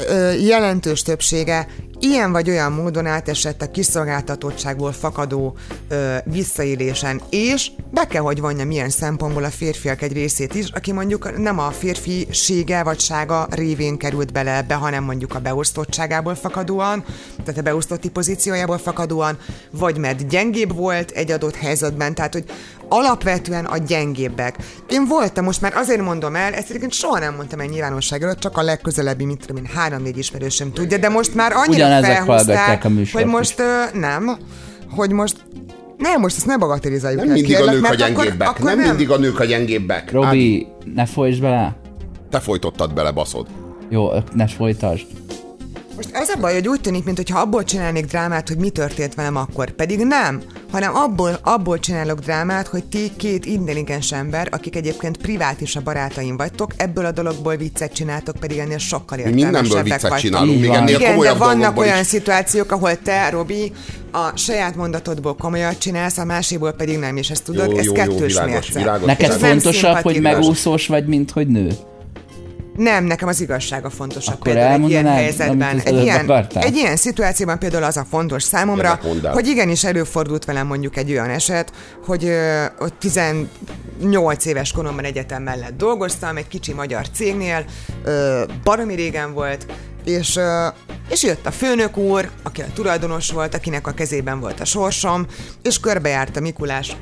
ö, 0.08 0.32
jelentős 0.32 1.02
többsége 1.02 1.66
ilyen 2.00 2.32
vagy 2.32 2.50
olyan 2.50 2.72
módon 2.72 3.06
átesett 3.06 3.62
a 3.62 3.70
kiszolgáltatottságból 3.70 4.92
fakadó 4.92 5.56
ö, 5.88 6.16
visszaélésen, 6.24 7.20
és 7.30 7.70
be 7.90 8.06
kell, 8.06 8.22
hogy 8.22 8.40
vonja 8.40 8.64
milyen 8.64 8.90
szempontból 8.90 9.44
a 9.44 9.50
férfiak 9.50 10.02
egy 10.02 10.12
részét 10.12 10.54
is, 10.54 10.70
aki 10.70 10.92
mondjuk 10.92 11.38
nem 11.38 11.58
a 11.58 11.70
férfisége 11.70 12.82
vagy 12.82 13.00
sága 13.00 13.46
révén 13.50 13.96
került 13.96 14.32
bele 14.32 14.56
ebbe, 14.56 14.74
hanem 14.74 15.04
mondjuk 15.04 15.34
a 15.34 15.40
beosztottságából 15.40 16.34
fakadóan, 16.34 17.04
tehát 17.44 17.60
a 17.60 17.62
beosztotti 17.62 18.10
pozíciójából 18.10 18.78
fakadóan, 18.78 19.38
vagy 19.70 19.98
mert 19.98 20.28
gyengébb 20.28 20.74
volt 20.74 21.10
egy 21.10 21.30
adott 21.30 21.56
helyzetben, 21.56 22.14
tehát 22.14 22.32
hogy 22.32 22.44
alapvetően 22.88 23.64
a 23.64 23.76
gyengébbek. 23.76 24.56
Én 24.88 25.04
voltam, 25.06 25.44
most 25.44 25.60
már 25.60 25.72
azért 25.76 26.00
mondom 26.02 26.34
el, 26.36 26.52
ezt 26.52 26.68
egyébként 26.68 26.92
soha 26.92 27.18
nem 27.18 27.34
mondtam 27.34 27.60
el 27.60 27.66
nyilvánosság 27.66 28.22
előtt, 28.22 28.38
csak 28.38 28.56
a 28.56 28.62
legközelebbi, 28.62 29.24
mint 29.24 29.46
tudom 29.46 29.64
én, 29.64 29.70
három-négy 29.74 30.18
ismerősöm 30.18 30.72
tudja, 30.72 30.98
de 30.98 31.08
most 31.08 31.34
már 31.34 31.52
annyira 31.52 31.84
Ugyanezek 31.86 32.10
felhúzták, 32.10 32.56
hallgatják 32.56 32.84
a 32.84 32.90
hogy 33.12 33.26
most 33.26 33.60
ö, 33.60 33.98
nem, 33.98 34.36
hogy 34.90 35.10
most 35.12 35.36
nem, 35.98 36.20
most 36.20 36.36
ezt 36.36 36.46
ne 36.46 36.56
bagatelizáljuk 36.56 37.20
Nem 37.20 37.28
el, 37.28 37.34
mindig 37.34 37.54
a 37.54 37.56
kérlek, 37.56 37.74
nők 37.74 37.84
a 37.84 37.88
mert 37.88 38.00
akkor- 38.02 38.14
gyengébbek. 38.24 38.48
akkor 38.48 38.64
Nem 38.64 38.78
mindig 38.78 39.10
a 39.10 39.16
nők 39.18 39.40
a 39.40 39.44
gyengébbek. 39.44 40.12
Robi, 40.12 40.66
ne 40.94 41.06
folytsd 41.06 41.40
bele. 41.40 41.76
te 42.30 42.40
folytottad 42.40 42.94
bele, 42.94 43.10
baszod. 43.10 43.46
Jó, 43.88 44.08
ne 44.34 44.46
folytasd. 44.46 45.06
Most 45.96 46.08
az 46.12 46.28
a 46.28 46.40
baj, 46.40 46.52
hogy 46.54 46.68
úgy 46.68 46.80
tűnik, 46.80 47.04
mintha 47.04 47.40
abból 47.40 47.64
csinálnék 47.64 48.04
drámát, 48.06 48.48
hogy 48.48 48.56
mi 48.58 48.68
történt 48.70 49.14
velem 49.14 49.36
akkor. 49.36 49.70
Pedig 49.70 49.98
nem, 50.06 50.42
hanem 50.70 50.94
abból, 50.94 51.38
abból 51.42 51.78
csinálok 51.78 52.18
drámát, 52.18 52.66
hogy 52.66 52.84
ti 52.84 53.10
két 53.16 53.46
intelligens 53.46 54.12
ember, 54.12 54.48
akik 54.50 54.76
egyébként 54.76 55.16
privát 55.16 55.60
is 55.60 55.76
a 55.76 55.80
barátaim 55.80 56.36
vagytok, 56.36 56.70
ebből 56.76 57.04
a 57.04 57.10
dologból 57.10 57.56
viccet 57.56 57.92
csináltok, 57.92 58.36
pedig 58.36 58.58
ennél 58.58 58.78
sokkal 58.78 59.18
értelmesebbek 59.18 59.82
viccet 59.82 60.00
vagytok. 60.00 60.18
csinálunk, 60.18 60.60
még 60.60 60.70
ennél 60.70 60.96
Igen, 60.96 61.18
de 61.18 61.32
vannak 61.32 61.78
olyan 61.78 62.00
is. 62.00 62.06
szituációk, 62.06 62.72
ahol 62.72 63.02
te, 63.02 63.28
Robi, 63.30 63.72
a 64.12 64.36
saját 64.36 64.76
mondatodból 64.76 65.34
komolyat 65.34 65.78
csinálsz, 65.78 66.18
a 66.18 66.24
másikból 66.24 66.72
pedig 66.72 66.98
nem, 66.98 67.16
és 67.16 67.30
ezt 67.30 67.44
tudod, 67.44 67.70
Jó, 67.70 67.76
ez 67.78 67.84
jó, 67.84 67.92
jó, 67.94 68.02
kettős 68.02 68.32
világos, 68.32 68.52
mérce. 68.52 68.78
világos. 68.78 69.06
Neked 69.06 69.28
nem 69.28 69.38
fontosabb, 69.38 69.96
hogy 69.96 70.20
megúszós 70.20 70.86
vagy, 70.86 71.06
mint 71.06 71.30
hogy 71.30 71.46
nő? 71.46 71.68
Nem, 72.78 73.04
nekem 73.04 73.28
az 73.28 73.40
igazsága 73.40 73.90
fontosabb 73.90 74.34
Akkor 74.34 74.52
például 74.52 74.82
egy 74.82 74.90
ilyen 74.90 75.06
helyzetben. 75.06 75.80
Egy 75.84 76.02
ilyen, 76.02 76.20
akartál? 76.20 76.62
egy 76.62 76.76
ilyen 76.76 76.96
szituációban 76.96 77.58
például 77.58 77.84
az 77.84 77.96
a 77.96 78.06
fontos 78.10 78.42
számomra, 78.42 79.00
el. 79.22 79.32
hogy 79.32 79.46
igenis 79.46 79.84
előfordult 79.84 80.44
velem 80.44 80.66
mondjuk 80.66 80.96
egy 80.96 81.10
olyan 81.10 81.30
eset, 81.30 81.72
hogy 82.06 82.24
ö, 82.24 82.64
ott 82.78 82.94
18 82.98 84.44
éves 84.44 84.72
koromban 84.72 85.04
egyetem 85.04 85.42
mellett 85.42 85.76
dolgoztam, 85.76 86.36
egy 86.36 86.48
kicsi 86.48 86.72
magyar 86.72 87.10
cégnél, 87.10 87.64
ö, 88.04 88.44
baromi 88.64 88.94
régen 88.94 89.32
volt, 89.32 89.66
és, 90.04 90.36
ö, 90.36 90.66
és 91.08 91.22
jött 91.22 91.46
a 91.46 91.50
főnök 91.50 91.96
úr, 91.96 92.30
aki 92.42 92.60
a 92.60 92.66
tulajdonos 92.74 93.30
volt, 93.30 93.54
akinek 93.54 93.86
a 93.86 93.92
kezében 93.92 94.40
volt 94.40 94.60
a 94.60 94.64
sorsom, 94.64 95.26
és 95.62 95.80
körbejárta 95.80 96.40
Mikulás 96.40 96.96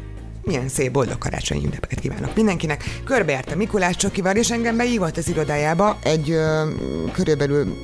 milyen 0.47 0.68
szép 0.68 0.92
boldog 0.92 1.18
karácsonyi 1.18 1.64
ünnepeket 1.64 2.01
kívánok 2.01 2.34
mindenkinek. 2.34 2.84
Körbejárta 3.05 3.57
Mikulás 3.57 3.97
Csokival, 3.97 4.36
és 4.36 4.51
engem 4.51 4.76
beívott 4.76 5.16
az 5.16 5.28
irodájába 5.28 5.99
egy 6.03 6.30
ö, 6.30 6.70
körülbelül 7.12 7.74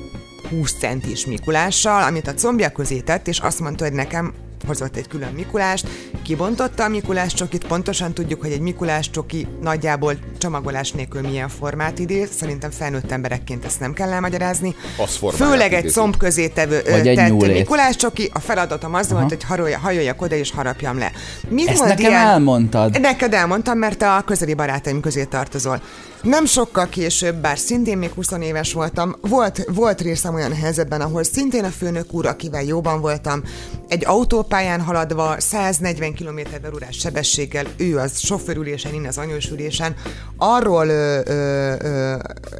20 0.49 0.73
centis 0.73 1.25
Mikulással, 1.25 2.03
amit 2.03 2.27
a 2.27 2.33
combja 2.33 2.69
közé 2.69 2.99
tett, 2.99 3.27
és 3.27 3.39
azt 3.39 3.59
mondta, 3.59 3.83
hogy 3.83 3.93
nekem 3.93 4.33
hozott 4.67 4.95
egy 4.95 5.07
külön 5.07 5.33
Mikulást, 5.33 5.87
kibontotta 6.23 6.83
a 6.83 6.87
Mikulás 6.87 7.33
csokit, 7.33 7.67
pontosan 7.67 8.13
tudjuk, 8.13 8.41
hogy 8.41 8.51
egy 8.51 8.59
Mikulás 8.59 9.09
csoki 9.09 9.47
nagyjából 9.61 10.13
csomagolás 10.37 10.91
nélkül 10.91 11.21
milyen 11.21 11.49
formát 11.49 11.99
idéz, 11.99 12.29
szerintem 12.31 12.71
felnőtt 12.71 13.11
emberekként 13.11 13.65
ezt 13.65 13.79
nem 13.79 13.93
kell 13.93 14.11
elmagyarázni. 14.11 14.75
Az 14.97 15.19
Főleg 15.35 15.73
egy 15.73 15.91
comb 15.91 16.17
közé 16.17 16.47
tevő, 16.47 16.81
tett. 16.81 17.31
Mikulás 17.53 17.95
csoki, 17.95 18.29
a 18.33 18.39
feladatom 18.39 18.93
az 18.93 19.11
volt, 19.11 19.29
hogy 19.29 19.43
harolja, 19.43 19.77
hajoljak 19.77 20.21
oda 20.21 20.35
és 20.35 20.51
harapjam 20.51 20.97
le. 20.97 21.11
Mit 21.49 21.67
Ezt 21.67 21.83
nekem 21.85 22.13
elmondtad. 22.13 22.99
Neked 22.99 23.33
elmondtam, 23.33 23.77
mert 23.77 23.97
te 23.97 24.13
a 24.13 24.21
közeli 24.21 24.53
barátaim 24.53 24.99
közé 24.99 25.23
tartozol. 25.23 25.81
Nem 26.23 26.45
sokkal 26.45 26.89
később, 26.89 27.35
bár 27.35 27.57
szintén 27.57 27.97
még 27.97 28.11
20 28.11 28.31
éves 28.31 28.73
voltam, 28.73 29.15
volt, 29.21 29.65
volt 29.73 30.01
részem 30.01 30.33
olyan 30.33 30.53
helyzetben, 30.53 31.01
ahol 31.01 31.23
szintén 31.23 31.63
a 31.63 31.69
főnök 31.69 32.13
úr, 32.13 32.25
akivel 32.25 32.63
jóban 32.63 33.01
voltam, 33.01 33.43
egy 33.87 34.05
autópályán 34.05 34.81
haladva 34.81 35.39
140 35.39 36.13
40 36.13 36.13
km 36.13 36.61
per 36.61 36.73
órás 36.73 36.97
sebességgel, 36.97 37.65
ő 37.77 37.97
az 37.97 38.19
sofőrülésen, 38.19 38.93
én 38.93 39.07
az 39.07 39.17
anyósülésen, 39.17 39.95
arról 40.37 40.87
ö, 40.87 41.19
ö, 41.25 41.75
ö, 41.79 42.15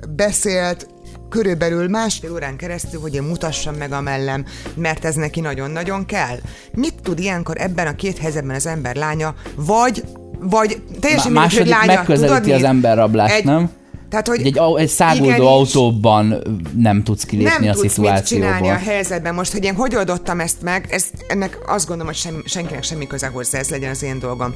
beszélt, 0.09 0.87
körülbelül 1.29 1.87
másfél 1.87 2.31
órán 2.31 2.57
keresztül, 2.57 3.01
hogy 3.01 3.15
én 3.15 3.23
mutassam 3.23 3.75
meg 3.75 3.91
a 3.91 4.01
mellem, 4.01 4.45
mert 4.75 5.05
ez 5.05 5.15
neki 5.15 5.39
nagyon-nagyon 5.39 6.05
kell. 6.05 6.37
Mit 6.73 7.01
tud 7.01 7.19
ilyenkor 7.19 7.61
ebben 7.61 7.87
a 7.87 7.95
két 7.95 8.17
helyzetben 8.17 8.55
az 8.55 8.65
ember 8.65 8.95
lánya, 8.95 9.35
vagy 9.55 10.03
vagy 10.43 10.81
teljesen 10.99 11.31
Má- 11.31 11.41
mindegy, 11.41 11.57
hogy 11.59 11.67
második 11.69 11.87
lánya, 11.87 11.93
megközelíti 11.99 12.41
tudod 12.41 12.55
az 12.57 12.63
emberrablást, 12.63 13.35
Egy- 13.35 13.45
nem? 13.45 13.69
Tehát, 14.09 14.27
hogy 14.27 14.41
Egy, 14.45 14.59
egy 14.77 14.87
száguldó 14.89 15.25
igenis, 15.25 15.45
autóban 15.47 16.41
nem 16.75 17.03
tudsz 17.03 17.23
kilépni 17.23 17.65
nem 17.65 17.69
a 17.69 17.73
tudsz 17.73 17.81
mit 17.81 17.93
csinálni 17.93 18.25
szituációból. 18.25 18.69
a 18.69 18.77
helyzetben. 18.77 19.33
Most, 19.33 19.51
hogy 19.51 19.63
én 19.63 19.75
hogy 19.75 19.95
oldottam 19.95 20.39
ezt 20.39 20.61
meg, 20.61 20.87
ez, 20.89 21.05
ennek 21.27 21.57
azt 21.67 21.87
gondolom, 21.87 22.11
hogy 22.13 22.21
sem, 22.21 22.43
senkinek 22.45 22.83
semmi 22.83 23.07
köze 23.07 23.27
hozzá, 23.27 23.59
ez 23.59 23.69
legyen 23.69 23.89
az 23.89 24.03
én 24.03 24.19
dolgom. 24.19 24.53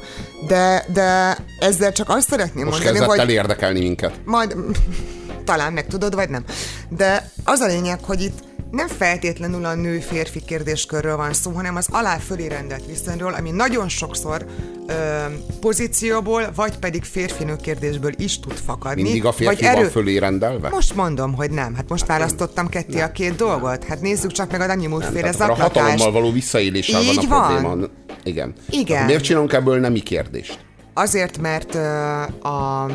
De, 0.48 0.84
de 0.92 1.36
ezzel 1.60 1.92
csak 1.92 2.08
azt 2.08 2.28
szeretném 2.28 2.64
Most 2.64 2.84
mondani, 2.84 3.06
hogy 3.06 3.18
el 3.18 3.28
érdekelni 3.28 3.78
minket. 3.80 4.12
majd 4.24 4.56
talán 5.44 5.72
meg 5.72 5.86
tudod, 5.86 6.14
vagy 6.14 6.28
nem. 6.28 6.44
De 6.88 7.30
az 7.44 7.60
a 7.60 7.66
lényeg, 7.66 7.98
hogy 8.02 8.20
itt 8.22 8.38
nem 8.70 8.88
feltétlenül 8.88 9.64
a 9.64 9.74
nő-férfi 9.74 10.40
kérdéskörről 10.46 11.16
van 11.16 11.32
szó, 11.32 11.50
hanem 11.50 11.76
az 11.76 11.86
alá 11.90 12.16
fölé 12.16 12.46
rendelt 12.46 12.86
viszonyról, 12.86 13.32
ami 13.32 13.50
nagyon 13.50 13.88
sokszor 13.88 14.46
ö, 14.86 14.92
pozícióból, 15.60 16.50
vagy 16.54 16.78
pedig 16.78 17.04
férfi-nő 17.04 17.56
kérdésből 17.56 18.12
is 18.16 18.40
tud 18.40 18.52
fakadni. 18.52 19.02
Mindig 19.02 19.24
a 19.24 19.32
férfi 19.32 19.64
vagy 19.64 19.74
van 19.74 19.90
fölé 19.90 20.16
rendelve? 20.16 20.68
Most 20.68 20.94
mondom, 20.94 21.34
hogy 21.34 21.50
nem. 21.50 21.74
Hát 21.74 21.88
most 21.88 22.06
választottam 22.06 22.68
ketté 22.68 23.00
a 23.00 23.12
két 23.12 23.36
dolgot. 23.36 23.84
Hát 23.84 24.00
nézzük 24.00 24.32
csak 24.32 24.50
meg 24.50 24.60
a 24.60 24.66
Dani 24.66 24.86
féle 24.86 25.20
Tehát 25.20 25.40
akkor 25.40 25.50
a 25.50 25.62
hatalommal 25.62 26.12
való 26.12 26.32
visszaéléssel 26.32 27.02
van 27.02 27.16
a 27.16 27.20
Így 27.20 27.28
van. 27.28 27.60
probléma. 27.60 27.86
Igen. 28.24 28.54
Igen. 28.70 28.94
Akkor 28.96 29.06
miért 29.06 29.22
csinálunk 29.24 29.52
ebből 29.52 29.78
nemi 29.80 30.00
kérdést? 30.00 30.58
Azért, 30.94 31.38
mert 31.38 31.74
ö, 31.74 31.80
a, 32.48 32.86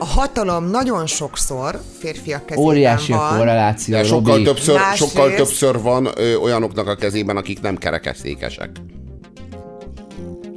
a 0.00 0.04
hatalom 0.04 0.64
nagyon 0.64 1.06
sokszor 1.06 1.80
férfiak 1.98 2.46
kezében 2.46 2.68
Óriási 2.68 3.12
a 3.12 3.16
van. 3.16 3.38
korreláció, 3.38 3.94
De 3.94 4.04
sokkal 4.04 4.32
Robi. 4.32 4.44
többször, 4.44 4.74
Másrészt- 4.74 5.12
sokkal 5.12 5.34
többször 5.34 5.80
van 5.80 6.08
ö, 6.16 6.34
olyanoknak 6.36 6.86
a 6.86 6.94
kezében, 6.94 7.36
akik 7.36 7.60
nem 7.60 7.76
kerekesztékesek. 7.76 8.70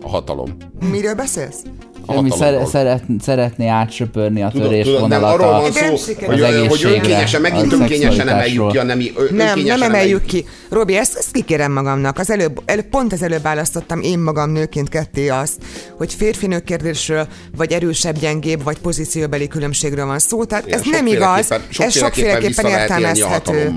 A 0.01 0.09
hatalom. 0.09 0.57
Miről 0.91 1.15
beszélsz? 1.15 1.61
A 2.05 2.15
Ami 2.15 2.29
szere, 2.29 2.65
szeret, 2.65 3.03
szeretné 3.21 3.67
átsöpörni 3.67 4.41
a 4.43 4.49
Tudod, 4.49 4.69
tudod, 4.69 5.09
nem 5.09 5.19
törésvonalat 5.19 5.33
arról 5.33 5.51
van 5.51 5.71
szó, 5.71 5.95
sikerül. 5.95 6.27
hogy, 6.29 6.41
Az 6.41 6.49
hogy 6.49 6.57
egészségre, 6.57 6.95
önkényesen, 6.95 7.41
megint 7.41 7.73
önkényesen 7.73 8.27
emeljük 8.29 8.67
ki 8.67 8.77
a 8.77 8.83
nemi, 8.83 9.11
Nem, 9.31 9.59
nem 9.59 9.81
emeljük 9.81 10.25
ki. 10.25 10.45
Robi, 10.69 10.95
ezt, 10.95 11.15
ezt 11.17 11.31
kikérem 11.31 11.71
magamnak. 11.71 12.19
Az 12.19 12.31
előbb, 12.31 12.61
előbb, 12.65 12.85
pont 12.85 13.13
az 13.13 13.23
előbb 13.23 13.41
választottam 13.41 14.01
én 14.01 14.19
magam 14.19 14.51
nőként 14.51 14.89
ketté 14.89 15.27
azt, 15.27 15.57
hogy 15.97 16.13
férfi-nő 16.13 16.59
kérdésről, 16.59 17.27
vagy 17.57 17.71
erősebb, 17.71 18.19
gyengébb, 18.19 18.63
vagy 18.63 18.79
pozícióbeli 18.79 19.47
különbségről 19.47 20.05
van 20.05 20.19
szó. 20.19 20.43
Tehát 20.43 20.65
Igen, 20.65 20.79
ez 20.79 20.85
nem 20.91 21.07
igaz. 21.07 21.51
Ez 21.77 21.93
sokféleképpen 21.93 22.65
értelmezhető. 22.65 23.73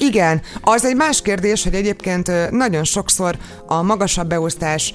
Igen, 0.00 0.40
az 0.60 0.84
egy 0.84 0.96
más 0.96 1.22
kérdés, 1.22 1.62
hogy 1.62 1.74
egyébként 1.74 2.50
nagyon 2.50 2.84
sokszor 2.84 3.36
a 3.66 3.82
magasabb 3.82 4.28
beosztás 4.28 4.94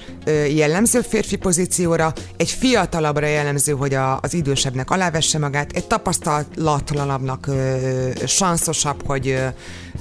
jellemző 0.54 1.00
férfi 1.08 1.36
pozícióra, 1.36 2.12
egy 2.36 2.50
fiatalabbra 2.74 3.26
jellemző, 3.26 3.72
hogy 3.72 3.94
a, 3.94 4.18
az 4.20 4.34
idősebbnek 4.34 4.90
alávesse 4.90 5.38
magát, 5.38 5.72
egy 5.72 5.86
tapasztalatlanabbnak 5.86 7.46
ö, 7.46 8.10
sanszosabb, 8.26 9.06
hogy 9.06 9.28
ö, 9.28 9.46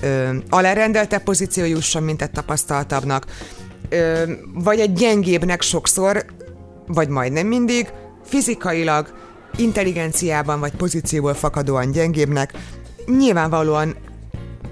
ö, 0.02 0.36
alárendelte 0.50 1.18
pozíció 1.18 1.66
jusson, 1.66 2.04
mint 2.04 2.22
egy 2.22 2.32
tapasztaltabbnak, 2.32 3.26
ö, 3.90 4.24
vagy 4.54 4.80
egy 4.80 4.94
gyengébbnek 4.94 5.62
sokszor, 5.62 6.26
vagy 6.88 7.08
majdnem 7.08 7.48
mindig, 7.48 7.92
fizikailag, 8.26 9.14
intelligenciában 9.56 10.60
vagy 10.60 10.76
pozícióból 10.76 11.34
fakadóan 11.34 11.92
gyengébbnek, 11.92 12.54
nyilvánvalóan 13.06 13.96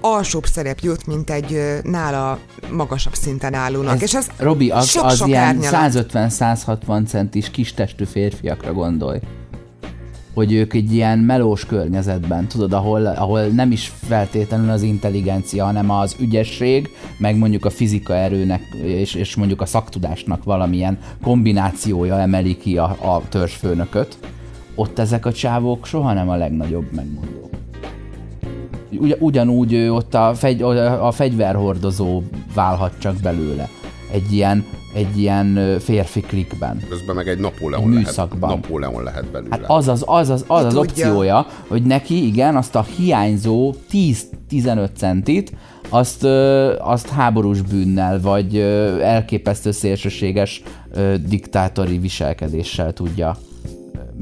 alsóbb 0.02 0.46
szerep 0.46 0.78
jut, 0.78 1.06
mint 1.06 1.30
egy 1.30 1.80
nála 1.82 2.38
magasabb 2.70 3.14
szinten 3.14 3.54
állónak. 3.54 3.94
Ez, 3.94 4.02
és 4.02 4.14
ez 4.14 4.26
Robi, 4.36 4.70
az, 4.70 4.88
sok, 4.88 5.04
az 5.04 5.16
sok 5.16 5.28
ilyen 5.28 5.42
árnyalat. 5.42 5.92
150-160 6.12 7.06
centis 7.06 7.50
kistestű 7.50 8.04
férfiakra 8.04 8.72
gondolj. 8.72 9.18
Hogy 10.34 10.52
ők 10.52 10.74
egy 10.74 10.94
ilyen 10.94 11.18
melós 11.18 11.66
környezetben, 11.66 12.48
tudod, 12.48 12.72
ahol, 12.72 13.06
ahol 13.06 13.42
nem 13.42 13.70
is 13.70 13.92
feltétlenül 14.06 14.70
az 14.70 14.82
intelligencia, 14.82 15.64
hanem 15.64 15.90
az 15.90 16.16
ügyesség, 16.18 16.88
meg 17.18 17.36
mondjuk 17.36 17.64
a 17.64 17.70
fizika 17.70 18.14
erőnek, 18.14 18.62
és, 18.82 19.14
és 19.14 19.34
mondjuk 19.34 19.60
a 19.60 19.66
szaktudásnak 19.66 20.44
valamilyen 20.44 20.98
kombinációja 21.22 22.18
emeli 22.18 22.56
ki 22.56 22.78
a, 22.78 22.84
a 22.84 23.22
törzsfőnököt. 23.28 24.18
Ott 24.74 24.98
ezek 24.98 25.26
a 25.26 25.32
csávók 25.32 25.86
soha 25.86 26.12
nem 26.12 26.28
a 26.28 26.36
legnagyobb 26.36 26.92
megmondók. 26.92 27.61
Ugy, 28.98 29.16
ugyanúgy 29.18 29.72
ő 29.72 29.92
ott 29.92 30.14
a, 30.14 30.34
fegy, 30.34 30.62
a 30.62 31.10
fegyverhordozó 31.10 32.22
válhat 32.54 32.92
csak 32.98 33.14
belőle. 33.16 33.68
Egy 34.12 34.32
ilyen, 34.32 34.64
egy 34.94 35.18
ilyen 35.18 35.78
férfi 35.78 36.20
klikben. 36.20 36.82
Közben 36.88 37.14
meg 37.14 37.28
egy 37.28 37.38
Napóleon, 37.38 37.82
Egy 37.82 37.88
lehet, 37.88 38.06
műszakban. 38.06 38.50
Napóleon 38.50 39.02
lehet 39.02 39.30
belőle. 39.30 39.56
Hát 39.56 39.64
az 39.66 39.88
az, 39.88 40.04
az, 40.06 40.28
az, 40.28 40.44
az, 40.46 40.64
az 40.64 40.74
tudja. 40.74 40.80
opciója, 40.80 41.46
hogy 41.68 41.82
neki 41.82 42.26
igen, 42.26 42.56
azt 42.56 42.74
a 42.74 42.82
hiányzó 42.96 43.74
10-15 44.50 44.88
centit, 44.96 45.52
azt, 45.88 46.24
azt 46.78 47.08
háborús 47.08 47.60
bűnnel, 47.60 48.20
vagy 48.20 48.58
elképesztő 49.00 49.70
szélsőséges 49.70 50.62
diktátori 51.28 51.98
viselkedéssel 51.98 52.92
tudja 52.92 53.36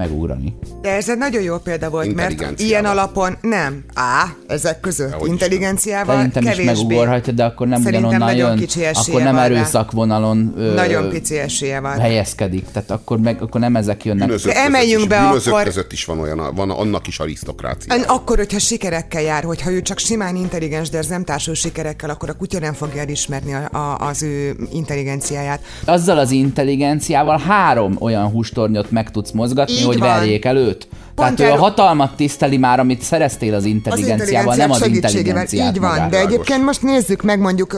megugrani. 0.01 0.55
De 0.83 0.91
ez 0.95 1.09
egy 1.09 1.19
nagyon 1.19 1.43
jó 1.43 1.57
példa 1.59 1.91
volt, 1.91 2.15
mert 2.15 2.61
ilyen 2.61 2.85
alapon 2.85 3.37
nem. 3.41 3.85
Á, 3.95 4.35
ezek 4.47 4.81
között. 4.81 5.09
Dehogy 5.11 5.27
is 5.27 5.33
Intelligenciával 5.33 6.17
Szerintem 6.17 6.43
is 6.43 6.49
kevésbé. 6.49 6.73
megugorhatja, 6.73 7.33
de 7.33 7.45
akkor 7.45 7.67
nem 7.67 7.83
Szerintem 7.83 8.09
ugyanonnan 8.09 8.35
nagyon 8.35 8.49
jön, 8.51 8.59
kicsi 8.59 8.85
akkor 8.85 9.23
nem 9.23 9.37
erőszakvonalon 9.37 10.55
ö, 10.57 10.75
Nagyon 10.75 11.09
pici 11.09 11.39
esélye 11.39 11.81
van. 11.81 11.99
helyezkedik, 11.99 12.65
tehát 12.73 12.91
akkor, 12.91 13.19
meg, 13.19 13.43
akkor 13.43 13.61
nem 13.61 13.77
ezek 13.77 14.05
jönnek. 14.05 14.27
Bűnözők 14.27 14.53
De 14.53 14.59
emeljünk 14.65 15.09
között 15.09 15.37
is, 15.37 15.45
be 15.45 15.51
akkor- 15.51 15.63
között 15.65 15.93
is 15.93 16.05
van 16.05 16.19
olyan, 16.21 16.55
van 16.55 16.71
annak 16.71 17.07
is 17.07 17.19
arisztokrácia. 17.19 17.95
Akkor, 18.07 18.37
hogyha 18.37 18.59
sikerekkel 18.59 19.23
jár, 19.23 19.45
hogyha 19.45 19.71
ő 19.71 19.83
csak 19.83 19.99
simán 19.99 20.37
intelligens, 20.37 20.89
de 20.91 20.99
ez 20.99 21.07
nem 21.07 21.25
társul 21.25 21.55
sikerekkel, 21.55 22.11
akkor 22.11 22.29
a 22.29 22.33
kutya 22.35 22.59
nem 22.59 22.73
fogja 22.73 23.01
elismerni 23.01 23.55
a, 23.55 23.69
a, 23.79 24.07
az 24.09 24.23
ő 24.23 24.57
intelligenciáját. 24.73 25.61
Azzal 25.85 26.19
az 26.19 26.31
intelligenciával 26.31 27.39
három 27.39 27.97
olyan 28.01 28.27
hústornyot 28.31 28.91
meg 28.91 29.11
tudsz 29.11 29.31
mozgatni, 29.31 29.75
Így 29.75 29.85
hogy 29.93 29.99
van. 29.99 30.09
verjék 30.19 30.45
el 30.45 30.57
őt. 30.57 30.89
Tehát 31.17 31.41
ő 31.41 31.45
erről- 31.45 31.57
a 31.57 31.61
hatalmat 31.61 32.17
tiszteli 32.17 32.57
már, 32.57 32.79
amit 32.81 33.03
szereztél 33.03 33.55
az 33.55 33.65
intelligenciával, 33.65 34.55
nem 34.55 34.71
az 34.71 34.87
intelligenciát 34.87 35.75
Így 35.75 35.81
van, 35.81 35.91
magát. 35.91 36.11
de 36.11 36.19
egyébként 36.19 36.65
most 36.65 36.83
nézzük 36.83 37.23
meg 37.23 37.39
mondjuk, 37.41 37.77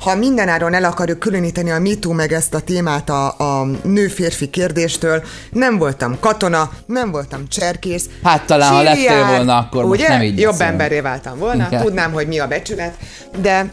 ha 0.00 0.14
mindenáron 0.14 0.74
el 0.74 0.84
akarjuk 0.84 1.18
különíteni 1.18 1.70
a 1.70 1.78
MeToo 1.78 2.12
meg 2.12 2.32
ezt 2.32 2.54
a 2.54 2.60
témát 2.60 3.10
a, 3.10 3.26
a 3.38 3.66
nő-férfi 3.82 4.48
kérdéstől, 4.50 5.22
nem 5.50 5.78
voltam 5.78 6.16
katona, 6.20 6.70
nem 6.86 7.10
voltam 7.10 7.48
cserkész. 7.48 8.08
Hát 8.22 8.46
talán, 8.46 8.72
ha 8.72 8.82
lettél 8.82 9.26
volna, 9.26 9.56
akkor 9.56 9.84
most 9.84 10.00
ugye? 10.00 10.08
nem 10.08 10.22
így 10.22 10.38
Jobb 10.38 10.50
beszélünk. 10.50 10.72
emberré 10.72 11.00
váltam 11.00 11.38
volna, 11.38 11.66
Igen. 11.66 11.82
tudnám, 11.82 12.12
hogy 12.12 12.26
mi 12.26 12.38
a 12.38 12.46
becsület, 12.46 12.94
de 13.40 13.72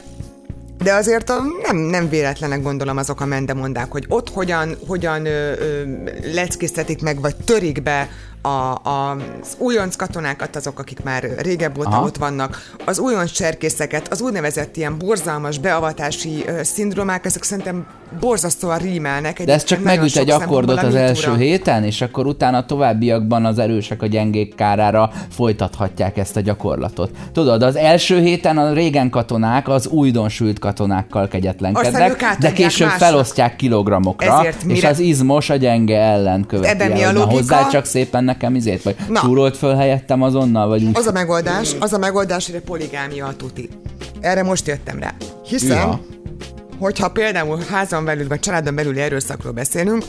de 0.83 0.93
azért 0.93 1.29
a, 1.29 1.41
nem, 1.61 1.77
nem 1.77 2.09
véletlenek 2.09 2.61
gondolom 2.61 2.97
azok 2.97 3.21
a 3.21 3.25
mendemondák, 3.25 3.91
hogy 3.91 4.05
ott 4.07 4.29
hogyan, 4.29 4.77
hogyan 4.87 5.25
ö, 5.25 5.53
leckésztetik 6.33 7.01
meg, 7.01 7.21
vagy 7.21 7.35
törik 7.35 7.83
be 7.83 8.09
a, 8.41 8.47
a, 8.89 9.11
az 9.41 9.55
újonc 9.57 9.95
katonákat, 9.95 10.55
azok, 10.55 10.79
akik 10.79 11.03
már 11.03 11.23
régebb 11.37 11.77
óta 11.77 11.89
Aha. 11.89 12.05
ott 12.05 12.17
vannak, 12.17 12.71
az 12.85 12.99
újonc 12.99 13.31
cserkészeket, 13.31 14.07
az 14.11 14.21
úgynevezett 14.21 14.77
ilyen 14.77 14.97
borzalmas 14.97 15.57
beavatási 15.57 16.43
ö, 16.47 16.63
szindrómák, 16.63 17.25
ezek 17.25 17.43
szerintem 17.43 17.87
borzasztóan 18.19 18.77
rímelnek. 18.77 19.43
De 19.43 19.53
ez 19.53 19.63
csak 19.63 19.83
megüt 19.83 20.15
egy 20.15 20.29
akkordot 20.29 20.83
az 20.83 20.93
a 20.93 20.97
első 20.97 21.35
héten, 21.37 21.83
és 21.83 22.01
akkor 22.01 22.25
utána 22.25 22.57
a 22.57 22.65
továbbiakban 22.65 23.45
az 23.45 23.59
erősek 23.59 24.01
a 24.01 24.05
gyengék 24.05 24.55
kárára 24.55 25.11
folytathatják 25.29 26.17
ezt 26.17 26.35
a 26.37 26.39
gyakorlatot. 26.39 27.11
Tudod, 27.33 27.63
az 27.63 27.75
első 27.75 28.19
héten 28.21 28.57
a 28.57 28.73
régen 28.73 29.09
katonák 29.09 29.67
az 29.67 29.87
újdonsült 29.87 30.59
katonákkal 30.59 31.27
kegyetlenkednek, 31.27 32.37
de 32.39 32.51
később 32.53 32.87
másnak. 32.87 33.07
felosztják 33.07 33.55
kilogramokra, 33.55 34.39
Ezért 34.39 34.57
és 34.57 34.63
mire- 34.63 34.91
az 34.91 34.99
izmos 34.99 35.49
a 35.49 35.55
gyenge 35.55 35.99
ellen 35.99 36.45
követi 36.45 36.67
Ebben 36.67 36.91
mi 36.91 37.01
el, 37.01 37.03
a 37.03 37.07
hogy 37.07 37.13
na, 37.13 37.19
logika? 37.19 37.55
hozzá 37.55 37.69
csak 37.69 37.85
szépen 37.85 38.23
nekem 38.27 38.55
izét, 38.55 38.83
vagy 38.83 38.95
Na. 39.09 39.19
csúrolt 39.19 39.57
föl 39.57 39.75
helyettem 39.75 40.21
azonnal, 40.21 40.67
vagy 40.67 40.83
úgy. 40.83 40.97
Az 40.97 41.07
a 41.07 41.11
megoldás, 41.11 41.75
az 41.79 41.93
a 41.93 41.97
megoldás, 41.97 42.45
hogy 42.45 42.55
a 42.55 42.61
poligámia 42.65 43.25
a 43.25 43.35
tuti. 43.35 43.69
Erre 44.19 44.43
most 44.43 44.67
jöttem 44.67 44.99
rá. 44.99 45.13
Hiszen, 45.45 45.77
Ja. 45.77 46.01
hogyha 46.79 47.11
például 47.11 47.59
házon 47.69 48.05
belül 48.05 48.27
vagy 48.27 48.39
családon 48.39 48.75
belüli 48.75 48.99
erőszakról 48.99 49.51
beszélünk, 49.51 50.05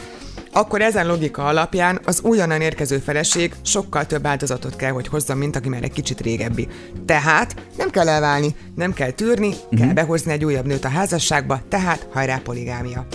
akkor 0.52 0.80
ezen 0.82 1.06
logika 1.06 1.44
alapján 1.44 2.00
az 2.04 2.20
újonnan 2.22 2.60
érkező 2.60 2.98
feleség 2.98 3.54
sokkal 3.62 4.06
több 4.06 4.26
áldozatot 4.26 4.76
kell, 4.76 4.90
hogy 4.90 5.08
hozzon, 5.08 5.36
mint 5.36 5.56
aki 5.56 5.68
már 5.68 5.82
egy 5.82 5.92
kicsit 5.92 6.20
régebbi. 6.20 6.68
Tehát 7.06 7.54
nem 7.76 7.90
kell 7.90 8.08
elválni, 8.08 8.54
nem 8.74 8.92
kell 8.92 9.10
tűrni, 9.10 9.48
uh-huh. 9.48 9.78
kell 9.78 9.92
behozni 9.92 10.32
egy 10.32 10.44
újabb 10.44 10.66
nőt 10.66 10.84
a 10.84 10.88
házasságba, 10.88 11.60
tehát 11.68 12.06
hajrá 12.12 12.40
poligámia. 12.44 13.06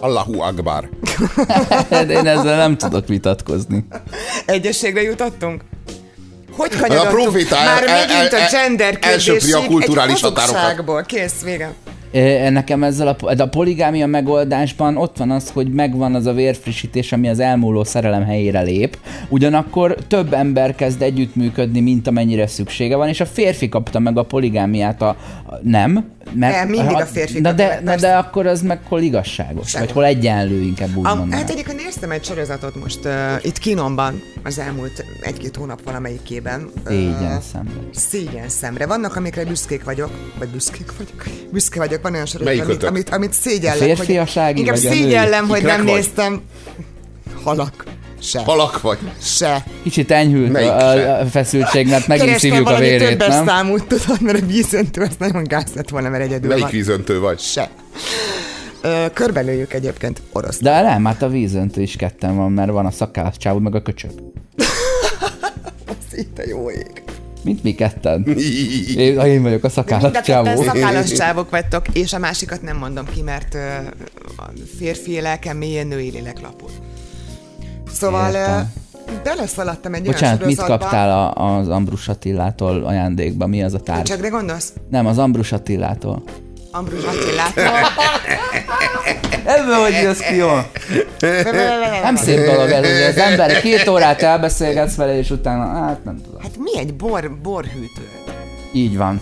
Allahu 0.00 0.40
Akbar. 0.40 0.88
De 1.90 2.02
én 2.02 2.26
ezzel 2.26 2.56
nem 2.56 2.76
tudok 2.76 3.08
vitatkozni. 3.08 3.84
Egyességre 4.46 5.02
jutottunk? 5.02 5.62
Hogy 6.56 6.70
a 6.76 6.80
kanyarodtunk? 6.80 7.22
proféta 7.22 7.56
el- 7.56 7.64
Már 7.64 7.82
el- 7.88 8.06
megint 8.06 8.32
el- 8.32 8.40
a 8.46 8.50
gender 8.50 8.98
elsöpri 9.00 9.52
a 9.52 9.56
kérdésig 9.58 9.70
kulturális 9.70 10.14
egy 10.14 10.20
határokat. 10.20 10.56
hazugságból. 10.56 11.02
Kész, 11.02 11.42
vége. 11.44 11.72
Nekem 12.50 12.82
ezzel 12.82 13.08
a, 13.08 13.16
a 13.42 13.46
poligámia 13.48 14.06
megoldásban 14.06 14.96
ott 14.96 15.16
van 15.16 15.30
az, 15.30 15.50
hogy 15.50 15.72
megvan 15.72 16.14
az 16.14 16.26
a 16.26 16.32
vérfrissítés, 16.32 17.12
ami 17.12 17.28
az 17.28 17.38
elmúló 17.40 17.84
szerelem 17.84 18.24
helyére 18.24 18.60
lép, 18.60 18.98
ugyanakkor 19.28 19.96
több 20.08 20.32
ember 20.32 20.74
kezd 20.74 21.02
együttműködni, 21.02 21.80
mint 21.80 22.06
amennyire 22.06 22.46
szüksége 22.46 22.96
van, 22.96 23.08
és 23.08 23.20
a 23.20 23.26
férfi 23.26 23.68
kapta 23.68 23.98
meg 23.98 24.18
a 24.18 24.22
poligámiát 24.22 25.02
a, 25.02 25.08
a 25.08 25.16
nem, 25.62 26.04
mert, 26.32 26.56
Nem, 26.56 26.68
mindig 26.68 26.96
a 26.96 27.06
férfi 27.06 27.40
na 27.40 27.52
de, 27.52 27.80
na 27.84 27.96
de 27.96 28.16
akkor 28.16 28.46
az 28.46 28.62
meg 28.62 28.80
hol 28.88 29.00
igazságos, 29.00 29.68
Sehol. 29.68 29.86
vagy 29.86 29.94
hol 29.94 30.04
egyenlő, 30.04 30.60
inkább 30.60 30.96
úgy 30.96 31.06
A, 31.06 31.14
mondanám. 31.14 31.38
hát 31.38 31.50
egyébként 31.50 31.82
néztem 31.84 32.10
egy 32.10 32.24
sorozatot 32.24 32.74
most 32.82 33.04
uh, 33.04 33.12
itt 33.42 33.58
kínomban, 33.58 34.22
az 34.42 34.58
elmúlt 34.58 35.04
egy-két 35.20 35.56
hónap 35.56 35.82
valamelyikében. 35.84 36.70
Szégyen 36.86 37.36
Ö, 37.36 37.36
szemre. 37.52 37.70
Szégyen 37.92 38.48
szemre. 38.48 38.86
Vannak, 38.86 39.16
amikre 39.16 39.44
büszkék 39.44 39.84
vagyok, 39.84 40.10
vagy 40.38 40.48
büszkék 40.48 40.92
vagyok. 40.96 41.24
Büszke 41.52 41.78
vagyok, 41.78 42.02
van 42.02 42.12
olyan 42.12 42.26
sorozat, 42.26 42.52
amit, 42.52 42.64
Melyikötök? 42.64 42.90
amit, 42.90 43.10
amit 43.10 43.32
szégyellek. 43.32 43.80
A 43.80 43.84
férfiasági 43.84 44.50
hogy, 44.50 44.60
inkább 44.60 44.76
szégyellem, 44.76 45.48
hogy 45.48 45.62
nem 45.62 45.84
vagy? 45.84 45.94
néztem. 45.94 46.42
Halak. 47.42 47.84
Se. 48.24 48.40
Halak 48.40 48.80
vagy. 48.80 48.98
Se. 49.22 49.64
Kicsit 49.82 50.10
enyhült 50.10 50.52
Melyik 50.52 50.70
a, 50.70 50.88
a, 50.90 51.20
a 51.20 51.26
feszültség, 51.26 51.88
mert 51.88 52.06
megint 52.06 52.26
Kerestem 52.26 52.50
szívjuk 52.50 52.68
a 52.68 52.70
valami 52.70 52.88
vérét, 52.88 53.08
többes 53.08 53.28
nem? 53.28 53.46
számút, 53.46 53.86
tudod, 53.86 54.20
mert 54.20 54.42
a 54.42 54.46
vízöntő 54.46 55.02
az 55.02 55.16
nagyon 55.18 55.44
gáz 55.44 55.72
lett 55.74 55.88
volna, 55.88 56.08
mert 56.08 56.22
egyedül 56.24 56.48
Melyik 56.48 56.62
van. 56.62 56.72
vízöntő 56.72 57.20
vagy? 57.20 57.38
Se. 57.38 57.70
Ö, 58.82 59.04
körbelőjük 59.12 59.72
egyébként 59.72 60.22
orosz. 60.32 60.58
De 60.60 60.82
nem, 60.82 61.04
hát 61.04 61.22
a 61.22 61.28
vízöntő 61.28 61.82
is 61.82 61.96
ketten 61.96 62.36
van, 62.36 62.52
mert 62.52 62.70
van 62.70 62.86
a 62.86 62.90
szakállas 62.90 63.36
csávó, 63.36 63.58
meg 63.58 63.74
a 63.74 63.82
köcsög. 63.82 64.10
Szinte 66.10 66.46
jó 66.46 66.70
ég. 66.70 67.02
Mint 67.42 67.62
mi 67.62 67.74
ketten. 67.74 68.24
Én, 68.96 69.20
én 69.20 69.42
vagyok 69.42 69.64
a 69.64 69.68
szakállas 69.68 70.16
a 70.16 70.20
csávó. 70.22 70.62
szakállas 70.62 71.12
csávok 71.22 71.50
vagytok, 71.50 71.86
és 71.92 72.12
a 72.12 72.18
másikat 72.18 72.62
nem 72.62 72.76
mondom 72.76 73.04
ki, 73.14 73.22
mert 73.22 73.54
a 74.36 74.50
férfi 74.78 75.20
lelkem 75.20 75.56
mélyen 75.56 75.86
női 75.86 76.10
lélek 76.10 76.40
lapul. 76.40 76.70
Szóval 77.94 78.34
Értem. 78.34 78.72
beleszaladtam 79.22 79.94
egy 79.94 80.02
Bocsánat, 80.02 80.36
olyan 80.36 80.46
mit 80.46 80.62
kaptál 80.64 81.10
a, 81.10 81.56
az 81.58 81.68
Ambrus 81.68 82.08
Attilától 82.08 82.84
ajándékba? 82.84 83.46
Mi 83.46 83.62
az 83.62 83.74
a 83.74 83.80
tárgy? 83.80 84.02
Csak 84.02 84.20
de 84.20 84.28
gondolsz? 84.28 84.72
Nem, 84.90 85.06
az 85.06 85.18
Ambrus 85.18 85.52
Attilától. 85.52 86.22
Ambrus 86.70 87.04
Attilától. 87.04 87.64
Ebből 89.44 89.74
hogy 89.74 89.92
jössz 90.02 90.18
ki 90.20 90.34
jól? 90.36 90.70
Nem 92.02 92.16
szép 92.16 92.44
dolog 92.44 92.70
ez, 92.70 92.84
hogy 92.92 93.02
az 93.02 93.16
ember 93.16 93.60
két 93.60 93.88
órát 93.88 94.22
elbeszélgetsz 94.22 94.94
vele, 94.94 95.18
és 95.18 95.30
utána, 95.30 95.84
hát 95.84 96.04
nem 96.04 96.20
tudom. 96.24 96.40
Hát 96.42 96.56
mi 96.58 96.78
egy 96.78 96.94
bor, 96.94 97.30
borhűtő? 97.42 98.08
Így 98.72 98.96
van. 98.96 99.20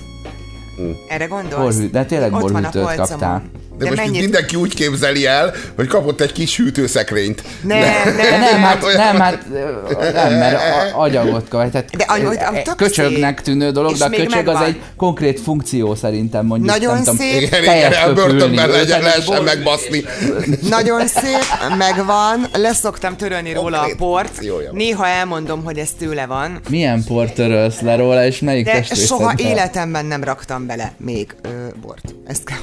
Erre 1.08 1.26
gondolsz? 1.26 1.74
Borhű- 1.74 1.90
de 1.90 2.04
tényleg 2.04 2.32
Ott 2.32 2.40
borhűtőt 2.40 2.94
kaptál. 2.94 3.42
De, 3.78 3.84
De, 3.84 3.90
most 3.90 4.02
mennyit? 4.02 4.20
mindenki 4.22 4.56
úgy 4.56 4.74
képzeli 4.74 5.26
el, 5.26 5.52
hogy 5.76 5.86
kapott 5.86 6.20
egy 6.20 6.32
kis 6.32 6.56
hűtőszekrényt. 6.56 7.42
Ne, 7.62 7.80
De 7.80 8.04
ne, 8.16 8.38
nem, 8.38 8.60
hát, 8.68 8.84
olyan- 8.84 8.98
nem, 8.98 9.16
hát 9.20 9.38
nem, 10.12 10.32
mert 10.32 10.54
a- 10.94 11.00
agyagot 11.00 11.48
kap. 11.48 11.70
Tehát 11.70 11.90
De 11.90 12.62
tök 12.62 12.76
köcsögnek 12.76 13.42
tűnő 13.42 13.70
dolog, 13.70 13.96
de 13.96 14.04
a 14.04 14.08
köcsög 14.08 14.28
az 14.28 14.34
megvan. 14.44 14.62
egy 14.64 14.80
konkrét 14.96 15.40
funkció 15.40 15.94
szerintem 15.94 16.46
mondjuk. 16.46 16.70
Nagyon 16.70 16.92
nem 16.94 17.02
tudom, 17.02 17.16
szép. 17.16 17.40
Igen, 17.42 17.62
igen, 17.62 17.92
a 17.92 18.12
börtönben 18.12 18.68
legyen, 18.68 19.02
lehessen 19.02 19.42
megbaszni. 19.42 20.04
Nagyon 20.68 21.06
szép, 21.06 21.76
megvan, 21.78 22.46
leszoktam 22.52 23.16
törölni 23.16 23.52
róla 23.52 23.80
a 23.80 23.90
port. 23.96 24.40
Néha 24.72 25.06
elmondom, 25.06 25.64
hogy 25.64 25.78
ez 25.78 25.88
tőle 25.98 26.26
van, 26.26 26.60
Milyen 26.68 27.04
port 27.04 27.34
törölsz 27.34 27.80
le 27.80 27.96
róla, 27.96 28.24
és 28.26 28.38
melyik 28.40 28.64
de 28.64 28.82
soha 28.82 29.32
életemben 29.36 30.06
nem 30.06 30.24
raktam 30.24 30.66
bele 30.66 30.92
még 30.96 31.34
bort. 31.82 32.14
Ezt, 32.26 32.44
kell, 32.44 32.58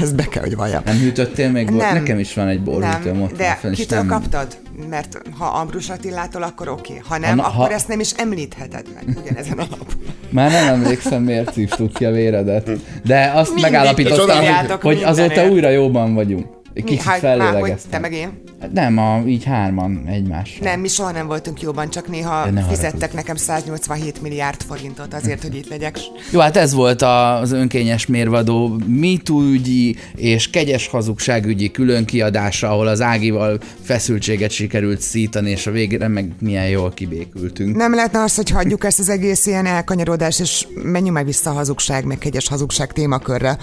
ezt 0.00 0.14
be 0.14 0.24
kell, 0.28 0.44
hogy 0.52 0.60
valljam. 0.60 0.82
Nem 0.84 0.96
hűtöttél 0.96 1.50
még 1.50 1.70
bort? 1.70 1.92
Nekem 1.92 2.18
is 2.18 2.34
van 2.34 2.48
egy 2.48 2.62
borhűtőm 2.62 3.12
nem, 3.12 3.22
ott. 3.22 3.36
de 3.36 3.58
fenn, 3.60 3.72
kitől 3.72 3.98
nem... 3.98 4.08
kaptad? 4.08 4.46
Mert 4.90 5.22
ha 5.38 5.44
Ambrus 5.44 5.90
Attilától, 5.90 6.42
akkor 6.42 6.68
oké. 6.68 7.00
Ha 7.08 7.18
nem, 7.18 7.38
Ha- 7.38 7.46
akkor 7.46 7.66
ha- 7.66 7.72
ezt 7.72 7.88
nem 7.88 8.00
is 8.00 8.10
említheted 8.12 8.86
meg. 8.94 9.16
Ugyanezen 9.22 9.58
a 9.58 9.66
nap. 9.70 9.92
Már 10.30 10.50
nem 10.50 10.68
emlékszem, 10.68 11.22
miért 11.22 11.52
szívtuk 11.52 11.92
ki 11.92 12.04
a 12.04 12.10
véredet. 12.10 12.70
De 13.04 13.32
azt 13.34 13.54
Mindig 13.54 13.70
megállapítottam, 13.70 14.44
hogy, 14.46 14.80
hogy 14.80 15.02
azóta 15.02 15.48
újra 15.48 15.68
jóban 15.68 16.14
vagyunk. 16.14 16.46
Kicsit 16.74 17.02
hát, 17.02 17.20
hogy 17.20 17.20
te 17.20 17.36
fellélegeztem. 17.36 18.00
meg 18.00 18.12
én? 18.12 18.42
Hát 18.60 18.72
Nem, 18.72 18.98
a, 18.98 19.22
így 19.26 19.44
hárman 19.44 20.04
egymással. 20.06 20.58
Nem, 20.62 20.80
mi 20.80 20.88
soha 20.88 21.10
nem 21.10 21.26
voltunk 21.26 21.60
jóban, 21.60 21.90
csak 21.90 22.08
néha 22.08 22.50
ne 22.50 22.62
fizettek 22.62 23.12
nekem 23.12 23.36
187 23.36 24.22
milliárd 24.22 24.62
forintot 24.62 25.14
azért, 25.14 25.42
hogy 25.42 25.56
itt 25.56 25.68
legyek. 25.68 25.98
Jó, 26.30 26.40
hát 26.40 26.56
ez 26.56 26.72
volt 26.72 27.02
az 27.02 27.52
önkényes 27.52 28.06
mérvadó 28.06 28.78
MeToo 28.86 29.42
ügyi 29.42 29.96
és 30.14 30.50
kegyes 30.50 30.88
hazugságügyi 30.88 31.70
külön 31.70 32.04
kiadása, 32.04 32.70
ahol 32.70 32.86
az 32.86 33.00
Ágival 33.00 33.58
feszültséget 33.82 34.50
sikerült 34.50 35.00
szítani, 35.00 35.50
és 35.50 35.66
a 35.66 35.70
végére 35.70 36.08
meg 36.08 36.32
milyen 36.40 36.68
jól 36.68 36.90
kibékültünk. 36.90 37.76
Nem 37.76 37.94
lehetne 37.94 38.22
az, 38.22 38.34
hogy 38.34 38.50
hagyjuk 38.50 38.84
ezt 38.84 38.98
az 38.98 39.08
egész 39.08 39.46
ilyen 39.46 39.66
elkanyarodás, 39.66 40.40
és 40.40 40.66
menjünk 40.82 41.14
már 41.14 41.24
vissza 41.24 41.50
a 41.50 41.54
hazugság, 41.54 42.04
meg 42.04 42.18
kegyes 42.18 42.48
hazugság 42.48 42.92
témakörre. 42.92 43.56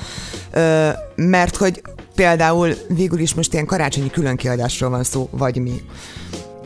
Ö, 0.52 0.90
mert 1.16 1.56
hogy 1.56 1.82
például 2.16 2.74
végül 2.88 3.20
is 3.20 3.34
most 3.34 3.54
ilyen 3.54 3.66
karácsonyi 3.66 4.10
különkiadásról 4.10 4.90
van 4.90 5.04
szó, 5.04 5.30
vagy 5.32 5.62
mi. 5.62 5.82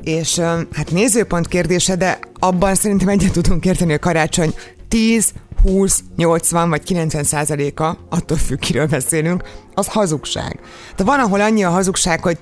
És 0.04 0.40
hát 0.72 0.92
nézőpont 0.92 1.48
kérdése, 1.48 1.96
de 1.96 2.20
abban 2.40 2.76
szerintem 2.76 3.08
egyet 3.08 3.32
tudunk 3.32 3.66
érteni, 3.66 3.94
a 3.94 4.00
karácsony 4.00 4.54
10, 4.88 5.34
20, 5.64 6.04
80 6.16 6.70
vagy 6.70 6.84
90 6.84 7.24
százaléka, 7.24 7.98
attól 8.10 8.38
függ, 8.38 8.60
kiről 8.60 8.88
beszélünk, 8.88 9.44
az 9.74 9.88
hazugság. 9.88 10.60
De 10.96 11.04
van, 11.04 11.20
ahol 11.20 11.42
annyi 11.42 11.64
a 11.64 11.70
hazugság, 11.70 12.22
hogy 12.22 12.38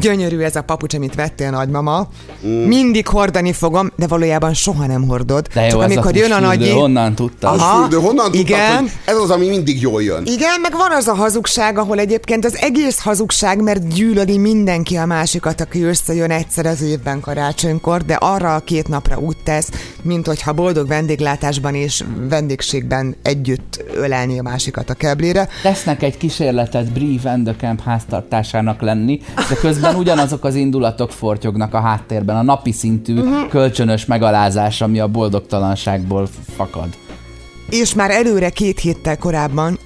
gyönyörű 0.00 0.40
ez 0.40 0.56
a 0.56 0.62
papucs, 0.62 0.94
amit 0.94 1.14
vettél 1.14 1.50
nagymama, 1.50 2.08
mm. 2.46 2.50
mindig 2.50 3.08
hordani 3.08 3.52
fogom, 3.52 3.92
de 3.96 4.06
valójában 4.06 4.54
soha 4.54 4.86
nem 4.86 5.08
hordod. 5.08 5.46
De 5.54 5.62
jó, 5.62 5.68
Csak 5.68 5.82
ez 5.82 5.90
amikor 5.90 6.12
a 6.14 6.18
jön 6.18 6.32
a 6.32 6.40
nagyi... 6.40 6.70
honnan 6.70 7.14
tudtad? 7.14 7.58
Aha. 7.58 7.80
Fürdő, 7.80 7.96
honnan 7.96 8.24
tudtad, 8.24 8.40
igen. 8.40 8.78
hogy 8.78 8.90
ez 9.04 9.16
az, 9.16 9.30
ami 9.30 9.48
mindig 9.48 9.80
jól 9.80 10.02
jön? 10.02 10.26
Igen, 10.26 10.60
meg 10.60 10.72
van 10.72 10.90
az 10.90 11.06
a 11.06 11.14
hazugság, 11.14 11.78
ahol 11.78 11.98
egyébként 11.98 12.44
az 12.44 12.56
egész 12.56 13.00
hazugság, 13.00 13.62
mert 13.62 13.94
gyűlöli 13.94 14.38
mindenki 14.38 14.96
a 14.96 15.06
másikat, 15.06 15.60
aki 15.60 15.82
összejön 15.82 16.30
egyszer 16.30 16.66
az 16.66 16.82
évben 16.82 17.20
karácsonykor, 17.20 18.04
de 18.04 18.14
arra 18.14 18.54
a 18.54 18.60
két 18.60 18.88
napra 18.88 19.18
úgy 19.18 19.36
tesz, 19.44 19.70
mint 20.02 20.26
hogyha 20.26 20.52
boldog 20.52 20.88
vendéglátásban 20.88 21.74
és 21.74 22.04
vendégségben 22.28 23.16
együtt 23.22 23.84
ölelni 23.94 24.38
a 24.38 24.42
másikat 24.42 24.90
a 24.90 24.94
keblére. 24.94 25.48
Tesznek 25.62 26.02
egy 26.02 26.16
kísérletet 26.16 26.92
Brie 26.92 27.20
Vandekamp 27.22 27.82
háztartásának 27.82 28.80
lenni, 28.80 29.20
de 29.48 29.54
közben 29.54 29.75
ugyanazok 29.96 30.44
az 30.44 30.54
indulatok 30.54 31.10
fortyognak 31.10 31.74
a 31.74 31.80
háttérben, 31.80 32.36
a 32.36 32.42
napi 32.42 32.72
szintű 32.72 33.18
uh-huh. 33.18 33.48
kölcsönös 33.48 34.04
megalázás, 34.04 34.80
ami 34.80 35.00
a 35.00 35.08
boldogtalanságból 35.08 36.28
fakad. 36.56 36.88
És 37.70 37.94
már 37.94 38.10
előre 38.10 38.50
két 38.50 38.78
héttel 38.80 39.18
korábban 39.18 39.78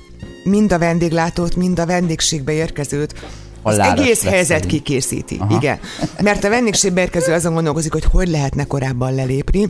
mind 0.44 0.72
a 0.72 0.78
vendéglátót, 0.78 1.56
mind 1.56 1.78
a 1.78 1.86
vendégségbe 1.86 2.52
érkezőt 2.52 3.14
az 3.62 3.78
egész 3.78 4.24
helyzet 4.24 4.66
kikészíti. 4.66 5.36
Aha. 5.40 5.56
Igen. 5.56 5.78
Mert 6.22 6.44
a 6.44 6.48
vendégségbe 6.48 7.00
érkező 7.00 7.32
azon 7.32 7.54
gondolkozik, 7.54 7.92
hogy 7.92 8.04
hogy 8.04 8.28
lehetne 8.28 8.64
korábban 8.64 9.14
lelépni. 9.14 9.68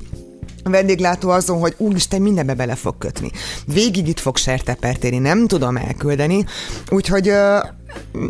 Vendéglátó 0.65 1.31
azon, 1.31 1.59
hogy 1.59 1.75
úristen, 1.77 2.23
mindenbe 2.23 2.55
bele 2.55 2.75
fog 2.75 2.99
kötni. 2.99 3.31
Végig 3.67 4.09
itt 4.09 4.21
fog 4.21 4.37
sertepert 4.37 5.05
érni, 5.05 5.19
nem 5.19 5.47
tudom 5.47 5.77
elküldeni. 5.77 6.45
Úgyhogy 6.91 7.29
ö, 7.29 7.59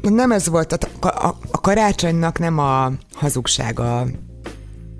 nem 0.00 0.32
ez 0.32 0.48
volt, 0.48 0.72
a, 0.72 1.06
a, 1.06 1.36
a 1.50 1.60
karácsonynak 1.60 2.38
nem 2.38 2.58
a 2.58 2.92
hazugság 3.14 3.80
a 3.80 4.06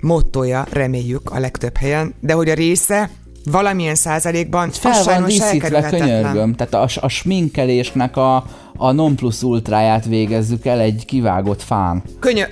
mottoja, 0.01 0.65
reméljük 0.71 1.31
a 1.31 1.39
legtöbb 1.39 1.77
helyen, 1.77 2.13
de 2.19 2.33
hogy 2.33 2.49
a 2.49 2.53
része 2.53 3.09
valamilyen 3.45 3.95
százalékban 3.95 4.71
Fel 4.71 5.03
van 5.03 5.25
díszítve, 5.25 5.89
könyörgöm. 5.89 6.55
Tehát 6.55 6.73
a, 6.73 7.05
a 7.05 7.07
sminkelésnek 7.07 8.17
a, 8.17 8.45
a 8.77 8.91
non 8.91 9.15
plus 9.15 9.41
ultráját 9.41 10.05
végezzük 10.05 10.65
el 10.65 10.79
egy 10.79 11.05
kivágott 11.05 11.61
fán. 11.61 12.03
Könyö... 12.19 12.45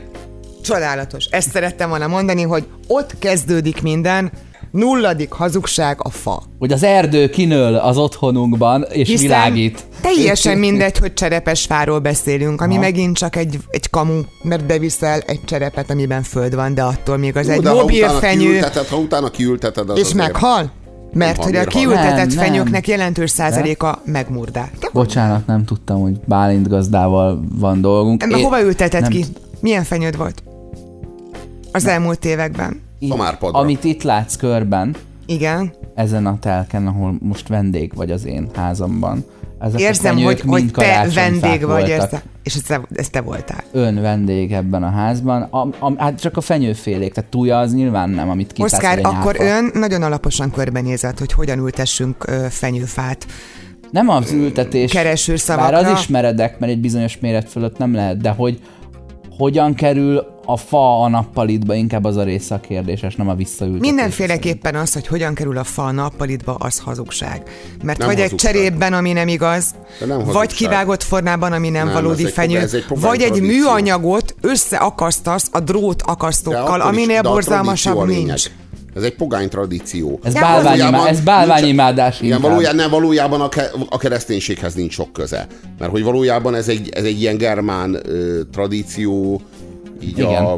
Csodálatos. 0.62 1.26
Ezt 1.26 1.52
szerettem 1.52 1.90
volna 1.90 2.08
mondani, 2.08 2.42
hogy 2.42 2.68
ott 2.88 3.20
kezdődik 3.20 3.82
minden, 3.82 4.32
nulladik 4.72 5.32
hazugság 5.32 5.98
a 6.02 6.10
fa. 6.10 6.44
Hogy 6.60 6.72
az 6.72 6.84
erdő 6.84 7.30
kinől 7.30 7.76
az 7.76 7.98
otthonunkban, 7.98 8.86
és 8.92 9.08
Hiszen 9.08 9.24
világít. 9.28 9.84
teljesen 10.02 10.58
mindegy, 10.58 10.98
hogy 10.98 11.14
cserepes 11.14 11.66
fáról 11.66 12.00
beszélünk, 12.00 12.62
ami 12.62 12.74
Aha. 12.74 12.82
megint 12.82 13.18
csak 13.18 13.36
egy, 13.36 13.60
egy 13.70 13.90
kamu, 13.90 14.22
mert 14.44 14.66
beviszel 14.66 15.20
egy 15.20 15.40
cserepet, 15.46 15.90
amiben 15.92 16.24
föld 16.24 16.56
van, 16.56 16.74
de 16.74 16.84
attól 16.84 17.18
még 17.18 17.36
az 17.38 17.48
Jó, 17.48 17.54
egy 17.54 17.62
de 17.62 17.70
ha 17.70 17.76
ha 18.90 18.98
utána 18.98 19.30
kiülteted, 19.30 19.90
az 19.90 19.98
és 19.98 20.04
azért- 20.04 20.18
meghal. 20.18 20.72
Mert 21.14 21.44
hogy 21.44 21.56
a 21.56 21.64
kiültetett 21.64 22.16
Nem, 22.16 22.28
nem. 22.28 22.38
fenyőknek 22.38 22.88
jelentős 22.88 23.30
százaléka 23.30 24.02
megmurdál. 24.06 24.70
De 24.80 24.90
Bocsánat, 24.94 25.46
nem 25.48 25.66
tudtam, 25.66 26.02
hogy 26.02 26.20
Bálint 26.26 26.68
gazdával 26.68 27.44
van 27.60 27.82
dolgunk. 27.82 28.24
Én- 28.24 28.44
hova 28.44 28.62
ülteted 28.62 29.02
nem 29.02 29.12
ki? 29.12 29.22
t- 29.24 29.40
Milyen 29.60 29.84
fenyőd 29.84 30.18
volt? 30.18 30.44
Az 31.72 31.86
elmúlt 31.86 32.26
években. 32.26 32.82
Itt, 33.00 33.14
amit 33.42 33.84
itt 33.84 34.04
látsz 34.04 34.36
körben, 34.36 34.96
Igen. 35.26 35.74
ezen 35.96 36.26
a 36.26 36.40
telken, 36.40 36.88
ahol 36.88 37.16
most 37.20 37.48
vendég 37.48 37.92
vagy 37.96 38.12
az 38.12 38.26
én 38.26 38.50
házamban. 38.56 39.26
Ezek 39.60 39.80
Érzem, 39.80 40.18
hogy, 40.18 40.42
hogy 40.42 40.72
te 40.72 41.08
vendég 41.14 41.42
vagy, 41.42 41.62
voltak. 41.62 41.88
érzem. 41.88 42.20
és 42.44 42.56
ez 42.56 42.62
te, 42.62 42.82
ez 42.94 43.10
te 43.10 43.22
voltál. 43.22 43.64
Ön 43.72 44.02
vendég 44.02 44.54
ebben 44.54 44.84
a 44.84 44.90
házban. 44.90 45.42
A, 45.42 45.58
a, 45.80 45.94
hát 45.98 46.20
csak 46.20 46.38
a 46.38 46.42
fenyőfélék, 46.42 47.14
tehát 47.14 47.30
túlja 47.30 47.60
az 47.60 47.74
nyilván 47.74 48.10
nem, 48.10 48.30
amit 48.30 48.54
kitász 48.54 48.74
Oszkár, 48.74 49.00
akkor 49.04 49.36
ön 49.40 49.70
nagyon 49.74 50.04
alaposan 50.04 50.52
körbenézett, 50.52 51.20
hogy 51.20 51.32
hogyan 51.32 51.60
ültessünk 51.60 52.28
ö, 52.28 52.46
fenyőfát. 52.50 53.26
Nem 53.92 54.10
az 54.10 54.32
ültetés. 54.32 54.92
Kereső 54.92 55.32
Bár 55.32 55.40
szavakra. 55.40 55.78
az 55.78 56.00
is 56.00 56.08
meredek, 56.08 56.60
mert 56.60 56.72
egy 56.72 56.82
bizonyos 56.82 57.20
méret 57.20 57.50
fölött 57.50 57.78
nem 57.78 57.94
lehet, 57.94 58.18
de 58.18 58.30
hogy 58.30 58.60
hogyan 59.38 59.74
kerül 59.74 60.26
a 60.52 60.56
fa 60.58 61.02
a 61.02 61.10
nappalitba, 61.10 61.74
inkább 61.74 62.04
az 62.04 62.16
a 62.18 62.24
része 62.24 62.56
a 62.56 62.60
kérdéses, 62.60 63.16
nem 63.16 63.30
a 63.30 63.36
visszaültetés. 63.36 63.88
Mindenféleképpen 63.90 64.76
az, 64.76 64.94
hogy 64.94 65.08
hogyan 65.08 65.34
kerül 65.34 65.58
a 65.58 65.64
fa 65.64 65.84
a 65.86 65.92
nappalitba, 65.92 66.56
az 66.56 66.80
hazugság. 66.80 67.42
Mert 67.84 67.98
Nem 67.98 68.08
vagy 68.08 68.18
egy 68.20 68.24
hazugság. 68.24 68.54
cserépben, 68.54 68.94
ami 68.94 69.12
nem 69.14 69.28
igaz, 69.28 69.66
De 70.00 70.06
nem 70.06 70.24
vagy 70.24 70.54
kivágott 70.54 71.04
formában, 71.04 71.52
ami 71.52 71.70
nem, 71.70 71.86
Nem, 71.86 71.94
valódi 71.94 72.26
egy 72.26 72.32
fenyő, 72.32 72.60
egy 72.60 72.86
vagy 72.90 73.22
egy 73.22 73.32
tradíció. 73.32 73.48
műanyagot 73.58 74.36
összeakasztasz 74.42 75.48
a 75.52 75.60
drót 75.60 76.02
akasztókkal, 76.02 76.82
aminél 76.82 77.22
borzalmasabb 77.22 78.08
nincs. 78.08 78.50
Ez 78.96 79.04
egy 79.04 79.16
pogány 79.16 79.50
tradíció. 79.50 80.20
Ez 80.24 80.34
bálványimá, 80.34 81.06
ez 81.08 81.20
bálványimádás 81.20 82.22
Igen, 82.22 82.42
valójában, 82.42 82.76
nem, 82.76 82.90
valójában 82.90 83.42
a, 83.42 83.50
ke, 83.50 83.72
a 83.90 83.98
kereszténységhez 83.98 84.74
nincs 84.74 84.94
sok 84.94 85.14
köze. 85.14 85.48
Mert 85.80 85.92
hogy 85.92 86.04
valójában 86.04 86.56
ez 86.56 86.68
egy, 86.68 86.90
ez 86.94 87.04
egy 87.04 87.22
ilyen 87.22 87.38
germán 87.38 88.00
ö, 88.06 88.40
tradíció, 88.52 89.42
így 90.02 90.18
Igen. 90.18 90.44
a 90.46 90.58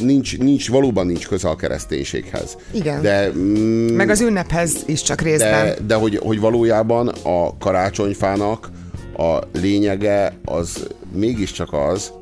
nincs, 0.00 0.38
nincs, 0.38 0.70
valóban 0.70 1.06
nincs 1.06 1.28
köze 1.28 1.48
a 1.48 1.56
kereszténységhez. 1.56 2.56
Igen. 2.72 3.02
De, 3.02 3.30
mm, 3.36 3.94
Meg 3.94 4.10
az 4.10 4.20
ünnephez 4.20 4.82
is 4.86 5.02
csak 5.02 5.20
részben. 5.20 5.64
de, 5.64 5.76
de 5.86 5.94
hogy, 5.94 6.16
hogy 6.22 6.40
valójában 6.40 7.08
a 7.08 7.56
karácsonyfának 7.58 8.70
a 9.16 9.38
lényege 9.60 10.38
az 10.44 10.86
mégiscsak 11.12 11.72
az, 11.72 12.12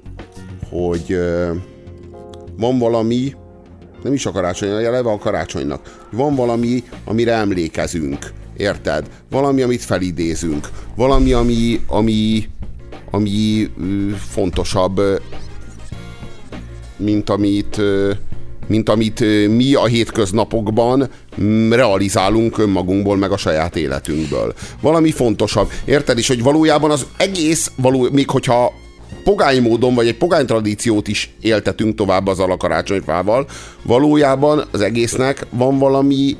hogy 0.70 1.04
ö, 1.12 1.50
van 2.58 2.78
valami, 2.78 3.34
nem 4.02 4.12
is 4.12 4.26
a 4.26 4.30
karácsony, 4.30 4.68
eleve 4.68 5.10
a 5.10 5.18
karácsonynak, 5.18 6.06
van 6.12 6.34
valami, 6.34 6.84
amire 7.04 7.32
emlékezünk, 7.32 8.32
érted? 8.56 9.08
Valami, 9.30 9.62
amit 9.62 9.82
felidézünk, 9.82 10.68
valami, 10.96 11.32
ami, 11.32 11.80
ami, 11.86 12.48
ami 13.10 13.68
ö, 13.80 14.10
fontosabb, 14.16 14.98
ö, 14.98 15.16
mint 16.98 17.30
amit, 17.30 17.80
mint 18.66 18.88
amit 18.88 19.20
mi 19.56 19.74
a 19.74 19.84
hétköznapokban 19.84 21.08
realizálunk 21.70 22.58
önmagunkból, 22.58 23.16
meg 23.16 23.30
a 23.30 23.36
saját 23.36 23.76
életünkből. 23.76 24.54
Valami 24.80 25.10
fontosabb. 25.10 25.70
Érted? 25.84 26.18
És 26.18 26.28
hogy 26.28 26.42
valójában 26.42 26.90
az 26.90 27.06
egész, 27.16 27.70
való, 27.76 28.08
még 28.12 28.30
hogyha 28.30 28.72
pogány 29.24 29.62
módon, 29.62 29.94
vagy 29.94 30.06
egy 30.06 30.16
pogány 30.16 30.46
tradíciót 30.46 31.08
is 31.08 31.34
éltetünk 31.40 31.94
tovább 31.94 32.26
az 32.26 32.38
alakarácsonyfával, 32.38 33.46
valójában 33.82 34.64
az 34.70 34.80
egésznek 34.80 35.46
van 35.50 35.78
valami 35.78 36.36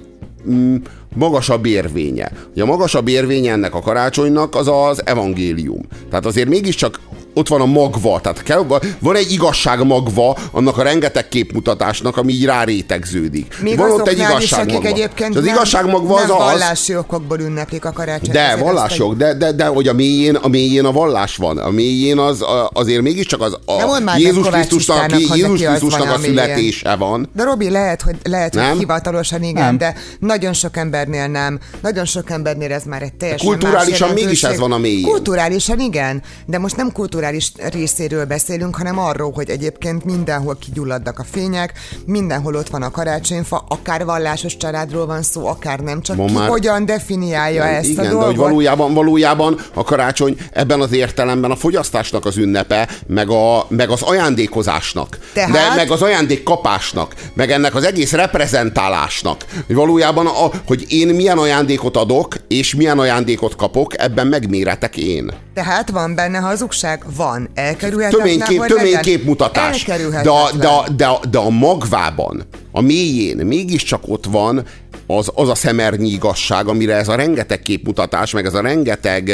mm, 0.50 0.76
magasabb 1.14 1.66
érvénye. 1.66 2.32
A 2.56 2.64
magasabb 2.64 3.08
érvénye 3.08 3.52
ennek 3.52 3.74
a 3.74 3.80
karácsonynak 3.80 4.54
az 4.54 4.68
az 4.68 5.06
evangélium. 5.06 5.80
Tehát 6.08 6.26
azért 6.26 6.48
mégiscsak 6.48 7.00
ott 7.34 7.48
van 7.48 7.60
a 7.60 7.66
magva, 7.66 8.20
tehát 8.20 8.42
kell, 8.42 8.66
van 8.98 9.16
egy 9.16 9.32
igazság 9.32 9.84
magva 9.86 10.36
annak 10.52 10.78
a 10.78 10.82
rengeteg 10.82 11.28
képmutatásnak, 11.28 12.16
ami 12.16 12.32
így 12.32 12.44
rárétegződik. 12.44 13.56
Még 13.62 13.76
van 13.76 13.90
ott 13.90 14.08
egy 14.08 14.18
is, 14.18 14.24
akik 14.24 14.36
igazság 14.36 14.72
magva. 14.72 14.88
egyébként 14.88 15.36
az 15.36 15.44
nem, 15.44 15.54
igazság 15.54 15.86
magva 15.86 16.14
az 16.14 16.28
nem 16.28 16.36
az, 16.36 16.42
vallási 16.42 16.96
okokból 16.96 17.40
ünneplik 17.40 17.84
a 17.84 17.92
karácsonyt. 17.92 18.32
de, 18.32 18.56
vallásjog, 18.56 19.16
de, 19.16 19.34
de, 19.34 19.52
de 19.52 19.66
hogy 19.66 19.88
a 19.88 19.92
mélyén, 19.92 20.34
a 20.34 20.48
mélyén 20.48 20.84
a 20.84 20.92
vallás 20.92 21.36
van. 21.36 21.58
A 21.58 21.70
mélyén 21.70 22.18
az, 22.18 22.42
a, 22.42 22.70
azért 22.72 23.02
mégiscsak 23.02 23.40
az 23.40 23.58
a 23.66 24.16
Jézus 24.16 24.48
Krisztusnak, 24.48 25.10
hogy 25.10 25.38
Jézus 25.38 25.60
Krisztusnak 25.60 26.10
a 26.10 26.18
születése 26.18 26.94
van. 26.94 27.28
De 27.34 27.44
Robi, 27.44 27.70
lehet, 27.70 28.02
hogy, 28.02 28.16
lehet, 28.22 28.54
Nem? 28.54 28.68
hogy 28.68 28.78
hivatalosan 28.78 29.42
igen, 29.42 29.64
Nem. 29.64 29.78
de 29.78 29.94
nagyon 30.20 30.52
sok 30.52 30.76
embernél 30.76 31.26
nem. 31.26 31.58
Nagyon 31.82 32.04
sok 32.04 32.30
embernél 32.30 32.72
ez 32.72 32.84
már 32.84 33.02
egy 33.02 33.14
teljesen 33.14 33.46
kulturálisan 33.46 34.08
más 34.08 34.22
mégis 34.22 34.44
ez 34.44 34.58
van 34.58 34.72
a 34.72 34.78
mélyén. 34.78 35.02
Kulturálisan 35.02 35.80
igen, 35.80 36.22
de 36.46 36.58
most 36.58 36.76
nem 36.76 36.92
kulturális 37.18 37.52
részéről 37.72 38.24
beszélünk, 38.24 38.76
hanem 38.76 38.98
arról, 38.98 39.32
hogy 39.32 39.50
egyébként 39.50 40.04
mindenhol 40.04 40.56
kigyulladnak 40.60 41.18
a 41.18 41.24
fények, 41.30 41.72
mindenhol 42.06 42.54
ott 42.54 42.68
van 42.68 42.82
a 42.82 42.90
karácsonyfa, 42.90 43.64
akár 43.68 44.04
vallásos 44.04 44.56
családról 44.56 45.06
van 45.06 45.22
szó, 45.22 45.46
akár 45.46 45.80
nem, 45.80 46.02
csak 46.02 46.16
Van 46.16 46.26
ki 46.26 46.32
már- 46.32 46.48
hogyan 46.48 46.84
definiálja 46.84 47.64
ezt 47.64 47.88
Igen, 47.88 48.06
a 48.06 48.18
de 48.18 48.24
hogy 48.24 48.36
valójában, 48.36 48.94
valójában 48.94 49.60
a 49.74 49.84
karácsony 49.84 50.36
ebben 50.52 50.80
az 50.80 50.92
értelemben 50.92 51.50
a 51.50 51.56
fogyasztásnak 51.56 52.24
az 52.24 52.36
ünnepe, 52.36 52.88
meg, 53.06 53.30
a, 53.30 53.66
meg 53.68 53.90
az 53.90 54.02
ajándékozásnak, 54.02 55.18
Tehát? 55.32 55.50
de 55.50 55.74
meg 55.74 55.90
az 55.90 56.02
ajándékkapásnak, 56.02 57.14
meg 57.34 57.50
ennek 57.50 57.74
az 57.74 57.84
egész 57.84 58.12
reprezentálásnak. 58.12 59.44
Hogy 59.66 59.76
valójában, 59.76 60.26
a, 60.26 60.50
hogy 60.66 60.84
én 60.88 61.08
milyen 61.08 61.38
ajándékot 61.38 61.96
adok, 61.96 62.34
és 62.48 62.74
milyen 62.74 62.98
ajándékot 62.98 63.56
kapok, 63.56 63.98
ebben 64.00 64.26
megméretek 64.26 64.96
én. 64.96 65.32
Tehát 65.54 65.90
van 65.90 66.14
benne 66.14 66.38
hazugság? 66.38 67.02
Van. 67.16 67.48
Elkerülhetetlen, 67.54 68.26
Tömény, 68.26 68.42
kép, 68.48 68.58
hogy 68.58 68.68
tömény 68.68 68.84
legyen? 68.84 69.02
képmutatás. 69.02 69.84
De, 69.84 69.96
de, 70.22 70.30
a- 70.66 70.88
de, 70.96 71.08
de 71.30 71.38
a 71.38 71.48
magvában, 71.50 72.42
a 72.72 72.80
mélyén 72.80 73.36
mégiscsak 73.36 74.02
ott 74.06 74.24
van 74.30 74.64
az, 75.06 75.30
az 75.34 75.48
a 75.48 75.54
szemernyi 75.54 76.08
igazság, 76.10 76.68
amire 76.68 76.94
ez 76.94 77.08
a 77.08 77.14
rengeteg 77.14 77.60
képmutatás, 77.60 78.32
meg 78.32 78.46
ez 78.46 78.54
a 78.54 78.60
rengeteg 78.60 79.32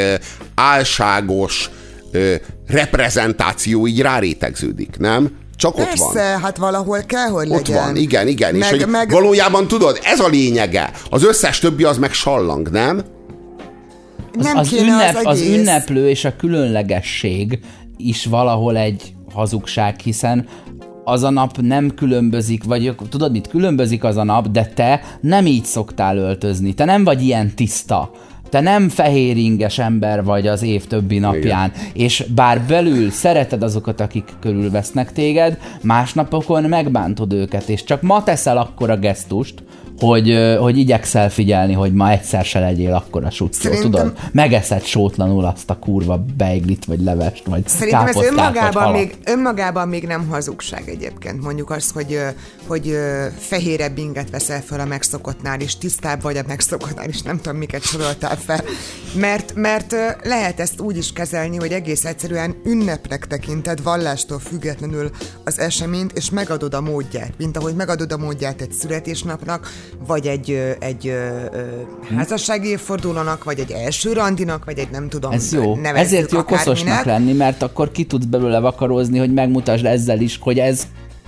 álságos 0.55 1.69
ö, 2.11 2.35
reprezentáció 2.67 3.87
így 3.87 4.01
rárétegződik, 4.01 4.97
nem? 4.97 5.29
Csak 5.55 5.77
ott 5.77 5.93
van. 5.95 6.11
Persze, 6.13 6.39
hát 6.41 6.57
valahol 6.57 7.01
kell, 7.07 7.27
hogy 7.27 7.49
Ott 7.49 7.67
legyen. 7.67 7.83
van, 7.83 7.95
igen, 7.95 8.27
igen. 8.27 8.55
Meg, 8.55 8.73
és 8.73 8.81
hogy 8.81 8.89
meg, 8.91 9.09
valójában 9.11 9.67
tudod, 9.67 9.99
ez 10.03 10.19
a 10.19 10.27
lényege. 10.27 10.91
Az 11.09 11.23
összes 11.23 11.59
többi 11.59 11.83
az 11.83 11.97
meg 11.97 12.13
sallang, 12.13 12.69
nem? 12.69 13.01
Nem 14.37 14.57
az, 14.57 14.69
kéne 14.69 14.81
ünnep, 14.81 15.15
az, 15.15 15.25
az 15.25 15.41
ünneplő 15.41 16.09
és 16.09 16.25
a 16.25 16.35
különlegesség 16.35 17.59
is 17.97 18.25
valahol 18.25 18.77
egy 18.77 19.13
hazugság, 19.33 19.99
hiszen 19.99 20.45
az 21.03 21.23
a 21.23 21.29
nap 21.29 21.57
nem 21.57 21.93
különbözik, 21.95 22.63
vagy 22.63 22.95
tudod 23.09 23.31
mit, 23.31 23.47
különbözik 23.47 24.03
az 24.03 24.17
a 24.17 24.23
nap, 24.23 24.47
de 24.47 24.65
te 24.65 25.01
nem 25.21 25.45
így 25.45 25.65
szoktál 25.65 26.17
öltözni, 26.17 26.73
te 26.73 26.85
nem 26.85 27.03
vagy 27.03 27.21
ilyen 27.21 27.55
tiszta. 27.55 28.11
Te 28.49 28.59
nem 28.59 28.89
fehér 28.89 29.37
inges 29.37 29.79
ember 29.79 30.23
vagy 30.23 30.47
az 30.47 30.61
év 30.63 30.87
többi 30.87 31.17
napján, 31.17 31.71
Igen. 31.75 31.91
és 31.93 32.25
bár 32.35 32.61
belül 32.61 33.11
szereted 33.11 33.63
azokat, 33.63 34.01
akik 34.01 34.33
körülvesznek 34.39 35.11
téged, 35.11 35.57
másnapokon 35.81 36.63
megbántod 36.63 37.33
őket, 37.33 37.69
és 37.69 37.83
csak 37.83 38.01
ma 38.01 38.23
teszel 38.23 38.57
akkora 38.57 38.97
gesztust, 38.97 39.63
hogy, 39.99 40.55
hogy 40.59 40.77
igyekszel 40.77 41.29
figyelni, 41.29 41.73
hogy 41.73 41.93
ma 41.93 42.09
egyszer 42.11 42.45
se 42.45 42.59
legyél 42.59 42.93
akkora 42.93 43.29
succó, 43.29 43.61
Szerintem- 43.61 43.91
tudod? 43.91 44.17
Megeszed 44.31 44.83
sótlanul 44.83 45.45
azt 45.45 45.69
a 45.69 45.79
kurva 45.79 46.25
beiglit, 46.37 46.85
vagy 46.85 47.01
levest, 47.01 47.45
vagy 47.45 47.67
Szerintem 47.67 48.07
ez 48.07 48.15
önmagában 48.15 48.91
még, 48.91 49.17
önmagában 49.25 49.87
még 49.87 50.07
nem 50.07 50.27
hazugság 50.27 50.89
egyébként. 50.89 51.43
Mondjuk 51.43 51.69
azt, 51.69 51.91
hogy, 51.91 52.19
hogy 52.67 52.97
fehérebb 53.37 53.97
inget 53.97 54.29
veszel 54.29 54.61
fel 54.61 54.79
a 54.79 54.85
megszokottnál, 54.85 55.59
és 55.59 55.77
tisztább 55.77 56.21
vagy 56.21 56.37
a 56.37 56.43
megszokottnál, 56.47 57.07
és 57.07 57.21
nem 57.21 57.37
tudom, 57.41 57.57
miket 57.57 57.83
soroltál 57.83 58.35
fel. 58.35 58.63
Mert, 59.15 59.53
mert 59.55 59.95
lehet 60.23 60.59
ezt 60.59 60.79
úgy 60.79 60.97
is 60.97 61.13
kezelni, 61.13 61.57
hogy 61.57 61.71
egész 61.71 62.05
egyszerűen 62.05 62.55
ünnepnek 62.65 63.27
tekinted 63.27 63.83
vallástól 63.83 64.39
függetlenül 64.39 65.09
az 65.43 65.59
eseményt, 65.59 66.11
és 66.11 66.29
megadod 66.29 66.73
a 66.73 66.81
módját, 66.81 67.33
mint 67.37 67.57
ahogy 67.57 67.75
megadod 67.75 68.11
a 68.11 68.17
módját 68.17 68.61
egy 68.61 68.71
születésnapnak, 68.71 69.67
vagy 70.07 70.27
egy, 70.27 70.75
egy 70.79 71.13
házassági 72.17 72.67
évfordulónak, 72.67 73.43
vagy 73.43 73.59
egy 73.59 73.71
első 73.71 74.13
randinak, 74.13 74.65
vagy 74.65 74.77
egy 74.79 74.89
nem 74.91 75.09
tudom, 75.09 75.31
Ez 75.31 75.53
jó. 75.53 75.77
Ezért 75.83 76.31
jó 76.31 76.43
koszosnak 76.43 77.03
lenni, 77.05 77.33
mert 77.33 77.61
akkor 77.61 77.91
ki 77.91 78.03
tudsz 78.05 78.25
belőle 78.25 78.59
vakarózni, 78.59 79.17
hogy 79.17 79.33
megmutasd 79.33 79.85
ezzel 79.85 80.19
is, 80.19 80.37
hogy 80.41 80.59
ez 80.59 80.81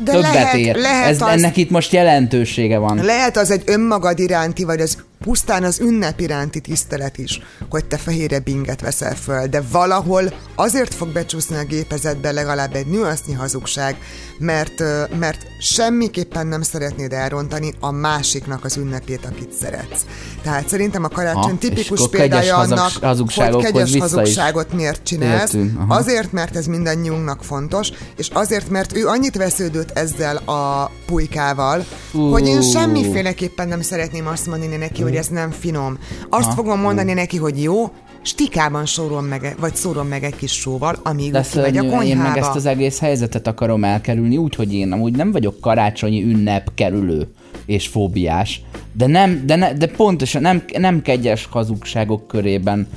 De 0.04 0.12
többet 0.12 0.34
lehet- 0.34 0.54
ér. 0.56 0.76
lehet 0.76 1.10
ez, 1.10 1.22
az- 1.22 1.28
Ennek 1.30 1.58
itt 1.58 1.70
most 1.70 1.94
jelentősége 1.94 2.78
van. 2.78 2.98
Lehet 3.06 3.38
az 3.38 3.52
egy 3.52 3.62
önmagad 3.66 4.20
iránti, 4.20 4.64
vagy 4.64 4.80
az 4.82 4.98
pusztán 5.20 5.64
az 5.64 5.80
ünnep 5.80 6.20
iránti 6.20 6.60
tisztelet 6.60 7.18
is, 7.18 7.42
hogy 7.70 7.86
te 7.86 7.98
fehérebb 7.98 8.48
inget 8.48 8.82
veszel 8.82 9.16
föl, 9.16 9.48
de 9.48 9.62
valahol 9.72 10.34
azért 10.56 10.94
fog 10.94 11.10
becsúszni 11.10 11.56
a 11.56 11.64
gépezetbe 11.64 12.32
legalább 12.32 12.76
egy 12.76 12.88
nüansznyi 12.88 13.34
hazugság, 13.34 13.98
mert, 14.40 14.84
mert 15.20 15.46
semmiképpen 15.60 16.48
nem 16.48 16.62
szeretnéd 16.62 17.14
elrontani 17.14 17.74
a 17.80 17.92
másiknak 17.92 18.66
az 18.66 18.78
ünnepét, 18.78 19.26
akit 19.26 19.52
szeretsz. 19.52 20.06
Tehát 20.42 20.68
szerintem 20.68 21.04
a 21.04 21.08
karácsony 21.08 21.52
Ha, 21.52 21.58
tipikus 21.58 22.10
példája 22.10 22.58
annak, 22.58 22.92
hogy 23.20 23.56
kegyes 23.64 23.98
hazugságot 23.98 24.74
miért 24.74 25.04
csinálsz, 25.04 25.54
értünk, 25.54 25.80
aha. 25.80 25.96
azért, 25.96 26.32
mert 26.32 26.56
ez 26.56 26.66
mindannyiunknak 26.66 27.44
fontos, 27.44 27.92
és 28.18 28.30
azért, 28.34 28.70
mert 28.70 28.96
ő 28.96 29.08
annyit 29.08 29.38
vesződött 29.38 29.92
ezzel 29.92 30.36
a 30.36 30.92
pulykával, 31.06 31.86
Ú. 32.14 32.30
hogy 32.30 32.48
én 32.48 32.62
semmiféleképpen 32.62 33.68
nem 33.68 33.82
szeretném 33.82 34.28
azt 34.28 34.48
mondani 34.48 34.76
neki, 34.76 35.02
hogy 35.08 35.18
ez 35.18 35.28
nem 35.28 35.52
finom. 35.52 35.98
Azt 36.30 36.54
fogom 36.54 36.80
mondani 36.80 37.14
neki, 37.14 37.38
hogy 37.38 37.64
jó, 37.64 37.92
stikában 38.22 38.86
sórom 38.86 39.26
meg, 39.26 39.56
vagy 39.60 39.76
szórom 39.76 40.08
meg 40.08 40.24
egy 40.24 40.36
kis 40.36 40.52
sóval, 40.52 41.00
amíg 41.04 41.32
De 41.32 41.42
kimegy 41.42 41.78
a 41.78 41.80
szörnyű, 41.82 41.88
én 41.88 41.90
meg 41.90 41.98
konyhába. 41.98 42.40
ezt 42.40 42.56
az 42.56 42.66
egész 42.66 43.00
helyzetet 43.00 43.48
akarom 43.48 43.84
elkerülni, 43.84 44.38
úgy, 44.38 44.56
hogy 44.56 44.74
én 44.74 44.92
amúgy 44.92 45.16
nem 45.16 45.32
vagyok 45.32 45.60
karácsonyi 45.60 46.24
ünnep 46.24 46.72
kerülő 46.76 47.28
és 47.66 47.88
fóbiás, 47.88 48.62
de 48.94 49.08
nem, 49.08 49.44
de, 49.46 49.56
ne, 49.56 49.74
de 49.74 49.88
pontosan 49.88 50.42
nem, 50.42 50.64
nem 50.78 51.02
kegyes 51.02 51.48
hazugságok 51.52 52.28
körében 52.28 52.88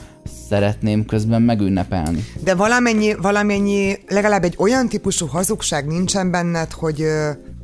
szeretném 0.48 1.06
közben 1.06 1.42
megünnepelni. 1.42 2.24
De 2.44 2.54
valamennyi, 2.54 3.14
valamennyi, 3.14 3.98
legalább 4.08 4.44
egy 4.44 4.54
olyan 4.58 4.88
típusú 4.88 5.26
hazugság 5.26 5.86
nincsen 5.86 6.30
benned, 6.30 6.72
hogy 6.72 7.04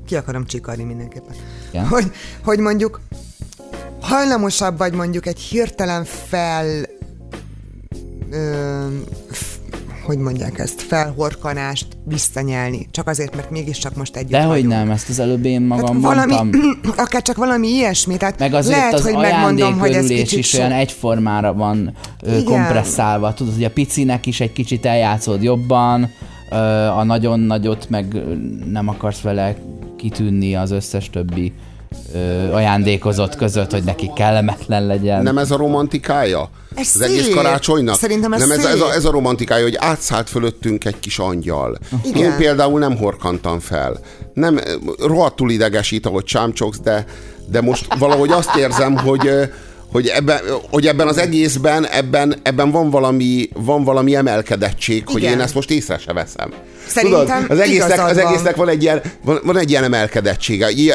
ki 0.06 0.16
akarom 0.16 0.46
csikarni 0.46 0.84
mindenképpen. 0.84 1.34
Igen. 1.70 1.86
Hogy, 1.86 2.12
hogy 2.44 2.58
mondjuk 2.58 3.00
hajlamosabb 4.08 4.78
vagy 4.78 4.92
mondjuk 4.92 5.26
egy 5.26 5.38
hirtelen 5.38 6.04
fel 6.04 6.66
ö, 8.30 8.86
f, 9.30 9.54
hogy 10.04 10.18
mondják 10.18 10.58
ezt, 10.58 10.82
felhorkanást 10.82 11.86
visszanyelni. 12.04 12.88
Csak 12.90 13.08
azért, 13.08 13.36
mert 13.36 13.50
mégiscsak 13.50 13.96
most 13.96 14.16
együtt 14.16 14.30
Dehogy 14.30 14.48
vagyunk. 14.48 14.72
nem, 14.72 14.90
ezt 14.90 15.08
az 15.08 15.18
előbb 15.18 15.44
én 15.44 15.60
magam 15.62 16.02
Hát 16.02 16.02
valami, 16.14 16.34
mondtam. 16.34 16.80
akár 17.04 17.22
csak 17.22 17.36
valami 17.36 17.68
ilyesmi, 17.68 18.16
tehát 18.16 18.38
Meg 18.38 18.54
azért 18.54 18.76
lehet, 18.76 18.92
az 18.92 19.02
hogy 19.02 19.16
megmondom, 19.16 19.78
hogy 19.78 19.92
ez 19.92 20.06
kicsit 20.06 20.38
is 20.38 20.48
sok. 20.48 20.60
olyan 20.60 20.72
egyformára 20.72 21.52
van 21.54 21.92
ö, 22.22 22.42
kompresszálva. 22.42 23.34
Tudod, 23.34 23.54
hogy 23.54 23.64
a 23.64 23.70
picinek 23.70 24.26
is 24.26 24.40
egy 24.40 24.52
kicsit 24.52 24.86
eljátszod 24.86 25.42
jobban, 25.42 26.10
ö, 26.50 26.56
a 26.86 27.04
nagyon 27.04 27.40
nagyot 27.40 27.88
meg 27.88 28.16
nem 28.70 28.88
akarsz 28.88 29.20
vele 29.20 29.56
kitűnni 29.96 30.54
az 30.56 30.70
összes 30.70 31.10
többi 31.10 31.52
ö, 32.14 32.52
ajándékozott 32.52 33.36
között, 33.36 33.70
hogy 33.70 33.84
neki 33.84 34.10
kellemetlen 34.14 34.86
legyen. 34.86 35.22
Nem 35.22 35.38
ez 35.38 35.50
a 35.50 35.56
romantikája? 35.56 36.50
Ez 36.74 36.90
az 36.94 37.00
egész 37.00 37.24
szép. 37.24 37.34
karácsonynak? 37.34 37.96
Szerintem 37.96 38.32
ez 38.32 38.40
nem 38.40 38.50
ez, 38.50 38.64
ez, 38.64 38.80
a, 38.80 38.92
ez 38.92 39.04
a 39.04 39.10
romantikája, 39.10 39.62
hogy 39.62 39.76
átszállt 39.78 40.28
fölöttünk 40.28 40.84
egy 40.84 40.98
kis 40.98 41.18
angyal. 41.18 41.78
Igen. 42.04 42.22
Én 42.22 42.36
például 42.36 42.78
nem 42.78 42.96
horkantam 42.96 43.60
fel. 43.60 44.00
Nem, 44.34 44.60
rohadtul 44.98 45.50
idegesít, 45.50 46.06
ahogy 46.06 46.24
csámcsogsz, 46.24 46.80
de, 46.80 47.04
de 47.50 47.60
most 47.60 47.94
valahogy 47.98 48.30
azt 48.30 48.56
érzem, 48.56 48.96
hogy 48.96 49.30
hogy 49.92 50.06
ebben, 50.06 50.38
hogy 50.70 50.86
ebben 50.86 51.08
az 51.08 51.18
egészben 51.18 51.86
ebben, 51.86 52.34
ebben 52.42 52.70
van, 52.70 52.90
valami, 52.90 53.48
van 53.54 53.84
valami 53.84 54.14
emelkedettség, 54.14 55.02
hogy 55.06 55.22
Igen. 55.22 55.32
én 55.32 55.40
ezt 55.40 55.54
most 55.54 55.70
észre 55.70 55.98
se 55.98 56.12
veszem. 56.12 56.52
Szerintem 56.86 57.26
Tudod, 57.26 57.50
az 57.50 57.58
egésznek, 57.58 58.04
az 58.04 58.16
van. 58.16 58.26
egésznek 58.26 58.56
van 58.56 58.68
egy 58.68 58.82
ilyen, 58.82 59.00
van, 59.24 59.38
van 59.44 59.58
egy 59.58 59.70
ilyen 59.70 59.84
emelkedettsége. 59.84 60.70
I- 60.70 60.90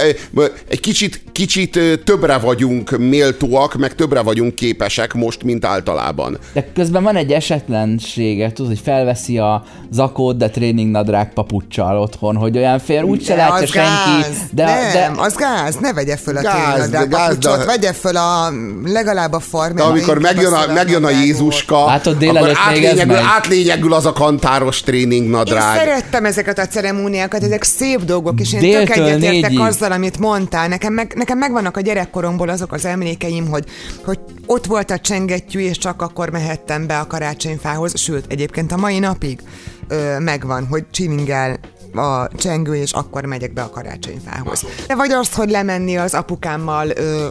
Egy 0.69 0.79
kicsit, 0.79 1.23
kicsit 1.31 1.79
többre 2.03 2.37
vagyunk 2.37 2.97
méltóak, 2.97 3.75
meg 3.75 3.95
többre 3.95 4.21
vagyunk 4.21 4.55
képesek 4.55 5.13
most, 5.13 5.43
mint 5.43 5.65
általában. 5.65 6.37
De 6.53 6.67
közben 6.73 7.03
van 7.03 7.15
egy 7.15 7.31
esetlensége, 7.31 8.51
tudod, 8.51 8.71
hogy 8.71 8.81
felveszi 8.83 9.37
a 9.37 9.63
zakót, 9.91 10.37
de 10.37 10.49
tréningnadrág 10.49 11.33
papucsal 11.33 11.97
otthon, 11.99 12.35
hogy 12.35 12.57
olyan 12.57 12.79
fél 12.79 13.03
úgyse 13.03 13.35
De 13.35 13.47
látja 13.47 13.67
senki. 13.67 13.89
gáz. 14.21 14.37
De, 14.51 14.63
nem, 14.65 15.13
de 15.15 15.21
az 15.21 15.35
gáz, 15.35 15.75
ne 15.75 15.93
vegye 15.93 16.17
föl 16.17 16.37
a 16.37 16.41
Gáz, 16.41 16.77
gáz, 16.77 16.89
de 16.89 16.97
de 16.97 17.05
gáz, 17.05 17.27
papucsot, 17.27 17.57
de- 17.57 17.65
vegye 17.65 17.93
föl 17.93 18.15
a 18.17 18.51
legalább 18.85 19.33
a 19.33 19.39
farmer. 19.39 19.75
De 19.75 19.83
amikor 19.83 20.19
megjön 20.19 20.53
a, 20.53 20.73
megjön 20.73 21.03
a 21.03 21.09
Jézuska, 21.09 21.85
Látod, 21.85 22.13
akkor 22.13 22.17
délelőtt 22.25 22.57
még 22.69 22.83
ez 22.83 22.89
átlényegül, 22.89 23.15
átlényegül 23.15 23.93
az 23.93 24.05
a 24.05 24.13
kantáros 24.13 24.77
Én 24.77 24.83
tréningnadrág. 24.85 25.75
Szerettem 25.83 26.25
ezeket 26.25 26.59
a 26.59 26.67
ceremóniákat, 26.67 27.43
ezek 27.43 27.63
szép 27.63 28.03
dolgok, 28.03 28.39
és 28.39 28.53
én 28.53 28.59
Déltől 28.59 28.85
tök 28.85 28.95
egyetértek 28.95 29.49
négyig. 29.49 29.59
azzal, 29.65 29.91
amit 29.91 30.19
mondtál. 30.19 30.67
Nekem, 30.67 30.93
meg, 30.93 31.13
nekem 31.15 31.37
megvannak 31.37 31.77
a 31.77 31.81
gyerekkoromból 31.81 32.49
azok 32.49 32.73
az 32.73 32.85
emlékeim, 32.85 33.47
hogy, 33.47 33.65
hogy 34.03 34.19
ott 34.45 34.65
volt 34.65 34.91
a 34.91 34.99
csengettyű, 34.99 35.59
és 35.59 35.77
csak 35.77 36.01
akkor 36.01 36.29
mehettem 36.29 36.87
be 36.87 36.99
a 36.99 37.07
karácsonyfához, 37.07 37.99
sőt, 37.99 38.25
egyébként 38.27 38.71
a 38.71 38.77
mai 38.77 38.99
napig 38.99 39.39
ö, 39.87 40.19
megvan, 40.19 40.67
hogy 40.67 40.83
csilingel 40.91 41.59
a 41.95 42.29
csengő, 42.35 42.75
és 42.75 42.91
akkor 42.91 43.25
megyek 43.25 43.53
be 43.53 43.61
a 43.61 43.69
karácsonyfához. 43.69 44.65
De 44.87 44.95
vagy 44.95 45.11
azt, 45.11 45.33
hogy 45.33 45.49
lemenni 45.49 45.97
az 45.97 46.13
apukámmal 46.13 46.89
ö, 46.89 47.27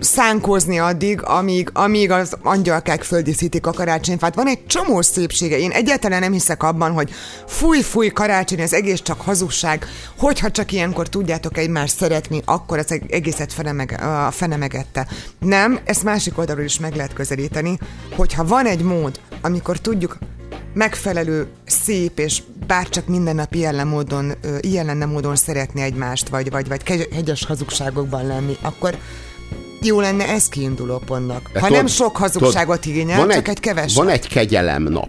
szánkózni 0.00 0.78
addig, 0.78 1.22
amíg, 1.22 1.70
amíg 1.72 2.10
az 2.10 2.36
angyalkák 2.42 3.02
földíszítik 3.02 3.66
a 3.66 3.72
karácsonyfát. 3.72 4.34
Van 4.34 4.46
egy 4.46 4.66
csomó 4.66 5.02
szépsége. 5.02 5.58
Én 5.58 5.70
egyáltalán 5.70 6.20
nem 6.20 6.32
hiszek 6.32 6.62
abban, 6.62 6.92
hogy 6.92 7.10
fúj, 7.46 7.80
fúj, 7.80 8.08
karácsony, 8.08 8.62
az 8.62 8.72
egész 8.72 9.00
csak 9.00 9.20
hazugság. 9.20 9.86
Hogyha 10.18 10.50
csak 10.50 10.72
ilyenkor 10.72 11.08
tudjátok 11.08 11.58
egymást 11.58 11.96
szeretni, 11.96 12.42
akkor 12.44 12.78
az 12.78 13.00
egészet 13.08 13.52
fene 13.52 13.72
meg, 13.72 14.00
a. 14.02 15.06
Nem, 15.38 15.78
ezt 15.84 16.02
másik 16.02 16.38
oldalról 16.38 16.64
is 16.64 16.78
meg 16.78 16.94
lehet 16.94 17.12
közelíteni, 17.12 17.78
hogyha 18.16 18.44
van 18.44 18.66
egy 18.66 18.82
mód, 18.82 19.20
amikor 19.42 19.78
tudjuk 19.78 20.18
megfelelő, 20.76 21.46
szép 21.66 22.18
és 22.18 22.42
bárcsak 22.66 23.06
mindennapi 23.06 23.58
ilyen 23.58 23.86
módon, 23.86 24.32
ilyen 24.60 24.86
lenne 24.86 25.04
módon 25.04 25.36
szeretni 25.36 25.80
egymást, 25.80 26.28
vagy, 26.28 26.50
vagy, 26.50 26.68
vagy 26.68 27.08
hegyes 27.14 27.44
hazugságokban 27.44 28.26
lenni, 28.26 28.56
akkor 28.60 28.96
jó 29.82 30.00
lenne 30.00 30.28
ez 30.28 30.48
kiinduló 30.48 30.98
pontnak. 30.98 31.50
De 31.52 31.60
Ha 31.60 31.66
tudod- 31.66 31.82
nem 31.82 31.86
sok 31.92 32.16
hazugságot 32.16 32.80
tudod, 32.80 32.96
igényel, 32.96 33.16
van 33.18 33.28
csak 33.30 33.48
egy, 33.48 33.60
keves. 33.60 33.94
Van 33.94 34.08
egy 34.08 34.28
kegyelem 34.28 34.82
nap. 34.82 35.08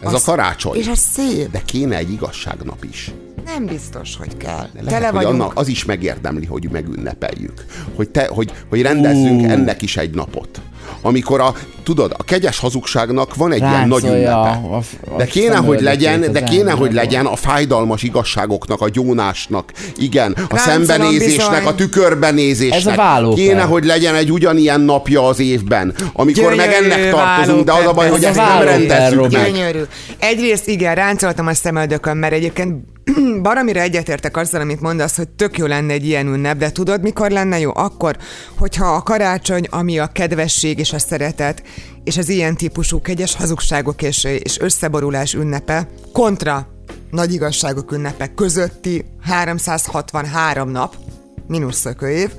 Ez 0.00 0.12
Az- 0.12 0.22
a 0.28 0.30
karácsony. 0.30 0.78
És 0.78 0.88
az 0.88 0.98
szép. 0.98 1.50
De 1.50 1.62
kéne 1.64 1.96
egy 1.96 2.12
igazságnap 2.12 2.84
is. 2.90 3.10
Nem 3.44 3.66
biztos, 3.66 4.16
hogy 4.16 4.36
kell. 4.36 4.68
Lehet, 4.74 4.88
Tele 4.88 5.06
hogy 5.06 5.14
vagyunk. 5.14 5.42
annak 5.42 5.58
az 5.58 5.68
is 5.68 5.84
megérdemli, 5.84 6.46
hogy 6.46 6.68
megünnepeljük. 6.70 7.64
Hogy, 7.94 8.08
te, 8.10 8.26
hogy, 8.26 8.52
hogy 8.68 8.82
rendezzünk 8.82 9.40
Ú. 9.42 9.44
ennek 9.50 9.82
is 9.82 9.96
egy 9.96 10.14
napot. 10.14 10.60
Amikor 11.04 11.40
a, 11.40 11.54
tudod, 11.82 12.14
a 12.18 12.24
kegyes 12.24 12.58
hazugságnak 12.58 13.34
van 13.34 13.52
egy 13.52 13.58
ilyen 13.58 13.88
nagy 13.88 14.02
Ráncolja 14.02 14.16
ünnepe. 14.16 14.36
a- 14.38 14.76
a 15.14 15.16
de 15.16 15.24
kéne, 15.24 15.56
hogy 15.56 15.80
legyen, 15.80 16.32
de 16.32 16.42
kéne, 16.42 16.70
hogy 16.72 16.92
legyen 16.92 17.26
a 17.26 17.36
fájdalmas 17.36 18.02
igazságoknak, 18.02 18.80
a 18.80 18.88
gyónásnak, 18.88 19.72
igen, 19.98 20.32
a 20.32 20.38
Ráncolom 20.54 20.84
szembenézésnek, 20.84 21.48
bizony. 21.58 21.66
a 21.66 21.74
tükörbenézésnek. 21.74 22.78
Ez 22.78 22.86
a. 22.98 23.34
Kéne, 23.34 23.62
hogy 23.62 23.84
legyen 23.84 24.14
egy 24.14 24.32
ugyanilyen 24.32 24.80
napja 24.80 25.26
az 25.26 25.40
évben, 25.40 25.94
amikor 26.12 26.54
meg 26.54 26.70
Gyönyörű 26.70 26.90
ennek 26.90 27.10
tartozunk, 27.10 27.64
de 27.64 27.72
az 27.72 27.86
a 27.86 27.92
baj, 27.92 28.08
hogy 28.08 28.24
Ez 28.24 28.36
a 28.36 28.40
ezt 28.42 28.52
nem 28.54 28.62
rendezzük 28.62 29.30
meg. 29.30 29.52
Gyönyörű. 29.52 29.80
Egyrészt 30.18 30.68
igen, 30.68 30.94
ráncoltam 30.94 31.46
a 31.46 31.54
szemöldökön, 31.54 32.16
mert 32.16 32.32
egyébként 32.32 32.74
baromira 33.42 33.80
egyetértek 33.80 34.36
azzal, 34.36 34.60
amit 34.60 34.80
mondasz, 34.80 35.16
hogy 35.16 35.28
tök 35.28 35.58
jó 35.58 35.66
lenne 35.66 35.92
egy 35.92 36.06
ilyen 36.06 36.26
ünnep, 36.26 36.56
de 36.56 36.72
tudod, 36.72 37.02
mikor 37.02 37.30
lenne 37.30 37.58
jó? 37.58 37.70
Akkor, 37.74 38.16
hogyha 38.58 38.86
a 38.86 39.02
karácsony, 39.02 39.66
ami 39.70 39.98
a 39.98 40.06
kedvesség 40.06 40.78
és 40.78 40.92
a 40.92 40.98
szeretet, 40.98 41.62
és 42.04 42.16
az 42.16 42.28
ilyen 42.28 42.56
típusú 42.56 43.00
kegyes 43.00 43.34
hazugságok 43.34 44.02
és, 44.02 44.24
és 44.24 44.58
összeborulás 44.60 45.34
ünnepe, 45.34 45.88
kontra 46.12 46.68
nagy 47.10 47.32
igazságok 47.32 47.92
ünnepe 47.92 48.34
közötti 48.34 49.04
363 49.22 50.68
nap, 50.68 50.96
mínusz 51.46 51.78
szökőév, 51.78 52.30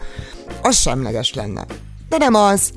az 0.62 0.76
semleges 0.76 1.34
lenne. 1.34 1.66
De 2.10 2.18
nem 2.18 2.34
az, 2.34 2.72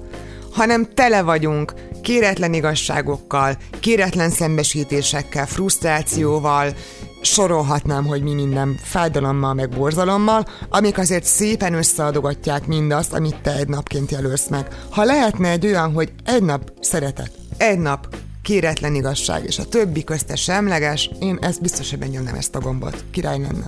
hanem 0.53 0.89
tele 0.95 1.23
vagyunk 1.23 1.73
kéretlen 2.07 2.55
igazságokkal, 2.55 3.57
kéretlen 3.81 4.31
szembesítésekkel, 4.31 5.47
frusztrációval, 5.47 6.75
sorolhatnám, 7.21 8.07
hogy 8.07 8.23
mi 8.23 8.35
minden 8.35 8.79
fájdalommal, 8.83 9.55
meg 9.55 9.69
borzalommal, 9.69 10.47
amik 10.69 10.99
azért 10.99 11.25
szépen 11.25 11.75
összeadogatják 11.75 12.67
mindazt, 12.67 13.13
amit 13.13 13.41
te 13.43 13.57
egy 13.57 13.69
napként 13.69 14.11
jelölsz 14.11 14.49
meg. 14.49 14.69
Ha 14.91 15.05
lehetne 15.05 15.51
egy 15.51 15.67
olyan, 15.67 15.93
hogy 15.93 16.13
egy 16.25 16.43
nap 16.43 16.73
szeretet, 16.81 17.31
egy 17.57 17.79
nap 17.79 18.17
kéretlen 18.43 18.95
igazság, 18.95 19.45
és 19.45 19.59
a 19.59 19.65
többi 19.65 20.05
közte 20.05 20.37
semleges, 20.37 21.11
én 21.21 21.39
ezt 21.41 21.61
biztos, 21.61 21.91
hogy 21.91 21.99
megnyomnám 21.99 22.35
ezt 22.35 22.55
a 22.55 22.61
gombot. 22.61 23.05
Király 23.11 23.39
lenne. 23.39 23.67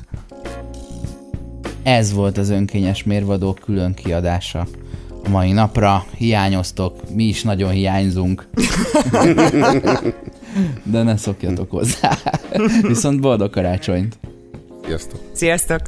Ez 1.82 2.12
volt 2.12 2.38
az 2.38 2.48
önkényes 2.48 3.02
mérvadó 3.02 3.52
külön 3.64 3.94
kiadása. 3.94 4.66
Mai 5.30 5.52
napra 5.52 6.04
hiányoztok, 6.16 7.14
mi 7.14 7.24
is 7.24 7.42
nagyon 7.42 7.70
hiányzunk. 7.70 8.48
De 10.92 11.02
ne 11.02 11.16
szokjatok 11.16 11.70
hozzá. 11.70 12.18
Viszont 12.82 13.20
boldog 13.20 13.50
karácsonyt! 13.50 14.18
Sziasztok! 14.84 15.20
Sziasztok! 15.32 15.80